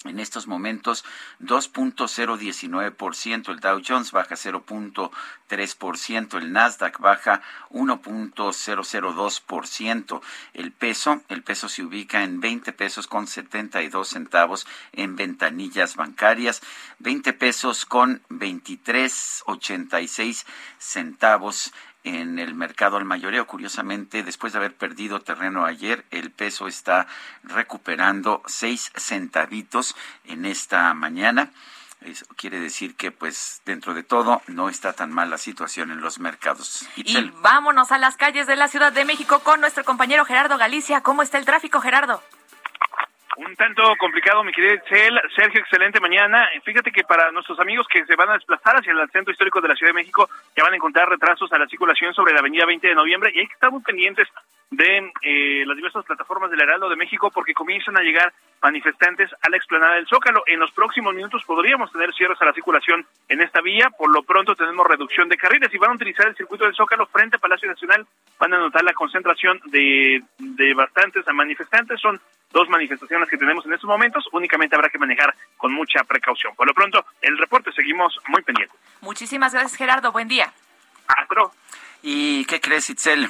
en 0.05 0.19
estos 0.19 0.47
momentos 0.47 1.03
2.019%, 1.39 3.49
el 3.49 3.59
Dow 3.59 3.81
Jones 3.85 4.11
baja 4.11 4.35
0.3%, 4.35 6.37
el 6.37 6.51
Nasdaq 6.51 6.99
baja 6.99 7.41
1.002%, 7.71 10.21
el 10.53 10.71
peso, 10.71 11.21
el 11.29 11.41
peso 11.43 11.69
se 11.69 11.83
ubica 11.83 12.23
en 12.23 12.41
20 12.41 12.73
pesos 12.73 13.07
con 13.07 13.27
72 13.27 14.07
centavos 14.07 14.67
en 14.91 15.15
ventanillas 15.15 15.95
bancarias, 15.95 16.61
20 16.99 17.33
pesos 17.33 17.85
con 17.85 18.21
23.86 18.29 20.45
centavos 20.77 21.73
en 22.03 22.39
el 22.39 22.55
mercado 22.55 22.97
al 22.97 23.05
mayoreo. 23.05 23.47
Curiosamente, 23.47 24.23
después 24.23 24.53
de 24.53 24.59
haber 24.59 24.75
perdido 24.75 25.21
terreno 25.21 25.65
ayer, 25.65 26.05
el 26.11 26.31
peso 26.31 26.67
está 26.67 27.07
recuperando 27.43 28.41
seis 28.45 28.91
centavitos 28.95 29.95
en 30.25 30.45
esta 30.45 30.93
mañana. 30.93 31.51
Eso 32.01 32.25
quiere 32.35 32.59
decir 32.59 32.95
que, 32.95 33.11
pues, 33.11 33.61
dentro 33.65 33.93
de 33.93 34.03
todo, 34.03 34.41
no 34.47 34.67
está 34.67 34.91
tan 34.91 35.11
mal 35.11 35.29
la 35.29 35.37
situación 35.37 35.89
en 35.89 36.01
los 36.01 36.19
mercados. 36.19 36.85
Y 36.97 37.31
vámonos 37.41 37.93
a 37.93 37.97
las 37.97 38.17
calles 38.17 38.45
de 38.45 38.57
la 38.57 38.67
Ciudad 38.67 38.91
de 38.91 39.05
México 39.05 39.39
con 39.39 39.61
nuestro 39.61 39.85
compañero 39.85 40.25
Gerardo 40.25 40.57
Galicia. 40.57 41.01
¿Cómo 41.01 41.21
está 41.21 41.37
el 41.37 41.45
tráfico, 41.45 41.79
Gerardo? 41.79 42.21
Un 43.37 43.55
tanto 43.55 43.81
complicado, 43.97 44.43
mi 44.43 44.51
querido 44.51 44.81
Sergio, 45.35 45.61
excelente 45.61 45.99
mañana. 45.99 46.47
Fíjate 46.63 46.91
que 46.91 47.03
para 47.03 47.31
nuestros 47.31 47.59
amigos 47.59 47.87
que 47.87 48.05
se 48.05 48.15
van 48.15 48.29
a 48.29 48.33
desplazar 48.33 48.75
hacia 48.75 48.91
el 48.91 49.09
centro 49.09 49.31
histórico 49.31 49.59
de 49.59 49.69
la 49.69 49.75
Ciudad 49.75 49.89
de 49.89 49.99
México, 50.01 50.29
ya 50.55 50.63
van 50.63 50.73
a 50.73 50.75
encontrar 50.75 51.09
retrasos 51.09 51.51
a 51.51 51.57
la 51.57 51.67
circulación 51.67 52.13
sobre 52.13 52.33
la 52.33 52.39
avenida 52.39 52.65
20 52.65 52.87
de 52.87 52.95
noviembre 52.95 53.31
y 53.33 53.39
hay 53.39 53.47
que 53.47 53.53
estar 53.53 53.71
muy 53.71 53.81
pendientes 53.81 54.27
de 54.69 55.11
eh, 55.21 55.63
las 55.65 55.75
diversas 55.75 56.05
plataformas 56.05 56.51
del 56.51 56.61
Heraldo 56.61 56.89
de 56.89 56.95
México 56.95 57.31
porque 57.33 57.53
comienzan 57.53 57.97
a 57.97 58.01
llegar 58.01 58.33
manifestantes 58.61 59.29
a 59.41 59.49
la 59.49 59.57
explanada 59.57 59.95
del 59.95 60.07
Zócalo. 60.07 60.43
En 60.47 60.59
los 60.59 60.71
próximos 60.71 61.13
minutos 61.13 61.43
podríamos 61.45 61.91
tener 61.91 62.13
cierres 62.13 62.41
a 62.41 62.45
la 62.45 62.53
circulación 62.53 63.05
en 63.29 63.41
esta 63.41 63.61
vía. 63.61 63.89
Por 63.97 64.11
lo 64.11 64.23
pronto 64.23 64.55
tenemos 64.55 64.85
reducción 64.87 65.29
de 65.29 65.37
carriles 65.37 65.73
y 65.73 65.77
van 65.77 65.91
a 65.91 65.95
utilizar 65.95 66.27
el 66.27 66.35
circuito 66.35 66.65
del 66.65 66.75
Zócalo 66.75 67.05
frente 67.07 67.37
a 67.37 67.39
Palacio 67.39 67.67
Nacional. 67.67 68.05
Van 68.39 68.53
a 68.53 68.59
notar 68.59 68.83
la 68.83 68.93
concentración 68.93 69.59
de, 69.65 70.21
de 70.37 70.73
bastantes 70.73 71.25
manifestantes. 71.33 71.99
Son 71.99 72.19
dos 72.51 72.69
manifestaciones 72.69 73.22
que 73.29 73.37
tenemos 73.37 73.65
en 73.65 73.73
estos 73.73 73.87
momentos. 73.87 74.27
Únicamente 74.31 74.75
habrá 74.75 74.89
que 74.89 74.97
manejar 74.97 75.33
con 75.57 75.73
mucha 75.73 76.03
precaución. 76.03 76.55
Por 76.55 76.67
lo 76.67 76.73
pronto, 76.73 77.05
el 77.21 77.37
reporte 77.37 77.71
seguimos 77.71 78.17
muy 78.27 78.41
pendientes. 78.41 78.77
Muchísimas 79.01 79.53
gracias, 79.53 79.75
Gerardo. 79.75 80.11
Buen 80.11 80.27
día. 80.27 80.53
Astro. 81.07 81.51
¿Y 82.01 82.45
qué 82.45 82.59
crees, 82.59 82.89
Itzel? 82.89 83.29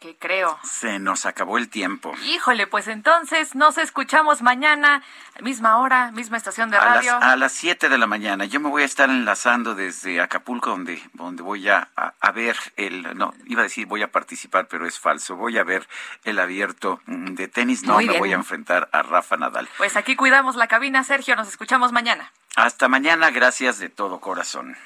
¿Qué 0.00 0.16
creo? 0.16 0.56
Se 0.62 1.00
nos 1.00 1.26
acabó 1.26 1.58
el 1.58 1.68
tiempo. 1.68 2.14
Híjole, 2.24 2.68
pues 2.68 2.86
entonces 2.86 3.56
nos 3.56 3.78
escuchamos 3.78 4.42
mañana, 4.42 5.02
misma 5.40 5.78
hora, 5.78 6.12
misma 6.12 6.36
estación 6.36 6.70
de 6.70 6.78
radio. 6.78 7.18
A 7.20 7.34
las, 7.34 7.52
7 7.52 7.88
de 7.88 7.98
la 7.98 8.06
mañana. 8.06 8.44
Yo 8.44 8.60
me 8.60 8.68
voy 8.68 8.82
a 8.82 8.84
estar 8.84 9.10
enlazando 9.10 9.74
desde 9.74 10.20
Acapulco, 10.20 10.70
donde, 10.70 11.02
donde 11.14 11.42
voy 11.42 11.68
a, 11.68 11.88
a, 11.96 12.30
ver 12.30 12.56
el. 12.76 13.16
No, 13.18 13.34
iba 13.46 13.62
a 13.62 13.64
decir 13.64 13.86
voy 13.86 14.02
a 14.02 14.12
participar, 14.12 14.68
pero 14.68 14.86
es 14.86 15.00
falso. 15.00 15.34
Voy 15.34 15.58
a 15.58 15.64
ver 15.64 15.88
el 16.22 16.38
abierto 16.38 17.00
de 17.06 17.48
tenis. 17.48 17.82
No 17.82 17.98
me 17.98 18.18
voy 18.18 18.32
a 18.32 18.36
enfrentar 18.36 18.88
a 18.92 19.02
Rafa 19.02 19.36
Nadal. 19.36 19.68
Pues 19.78 19.96
aquí 19.96 20.14
cuidamos 20.14 20.54
la 20.54 20.68
cabina, 20.68 21.02
Sergio. 21.02 21.34
Nos 21.34 21.48
escuchamos 21.48 21.90
mañana. 21.90 22.32
Hasta 22.54 22.86
mañana, 22.86 23.30
gracias 23.30 23.80
de 23.80 23.88
todo 23.88 24.20
corazón. 24.20 24.76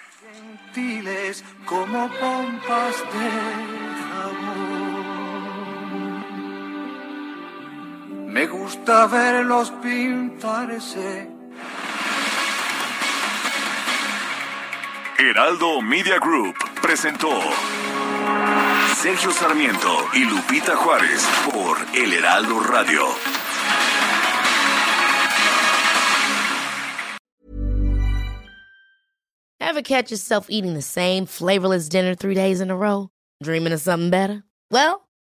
Gentiles 0.73 1.45
como 1.67 2.09
pompas 2.09 2.99
de 3.13 4.62
Me 8.33 8.47
gusta 8.47 9.07
verlos 9.09 9.71
pintarse. 9.83 11.29
Heraldo 15.19 15.83
Media 15.83 16.19
Group 16.19 16.55
presentó 16.81 17.29
Sergio 18.97 19.33
Sarmiento 19.33 20.09
y 20.15 20.25
Lupita 20.25 20.75
Juárez 20.77 21.23
por 21.53 21.77
El 21.95 22.15
Heraldo 22.15 22.59
Radio. 22.61 23.03
Ever 29.61 29.83
catch 29.83 30.11
yourself 30.11 30.49
eating 30.49 30.73
the 30.73 30.81
same 30.81 31.27
flavorless 31.27 31.91
dinner 31.91 32.15
three 32.15 32.35
days 32.35 32.63
in 32.63 32.71
a 32.71 32.77
row? 32.77 33.11
Dreaming 33.43 33.75
of 33.75 33.81
something 33.83 34.09
better? 34.09 34.43
Well, 34.71 35.07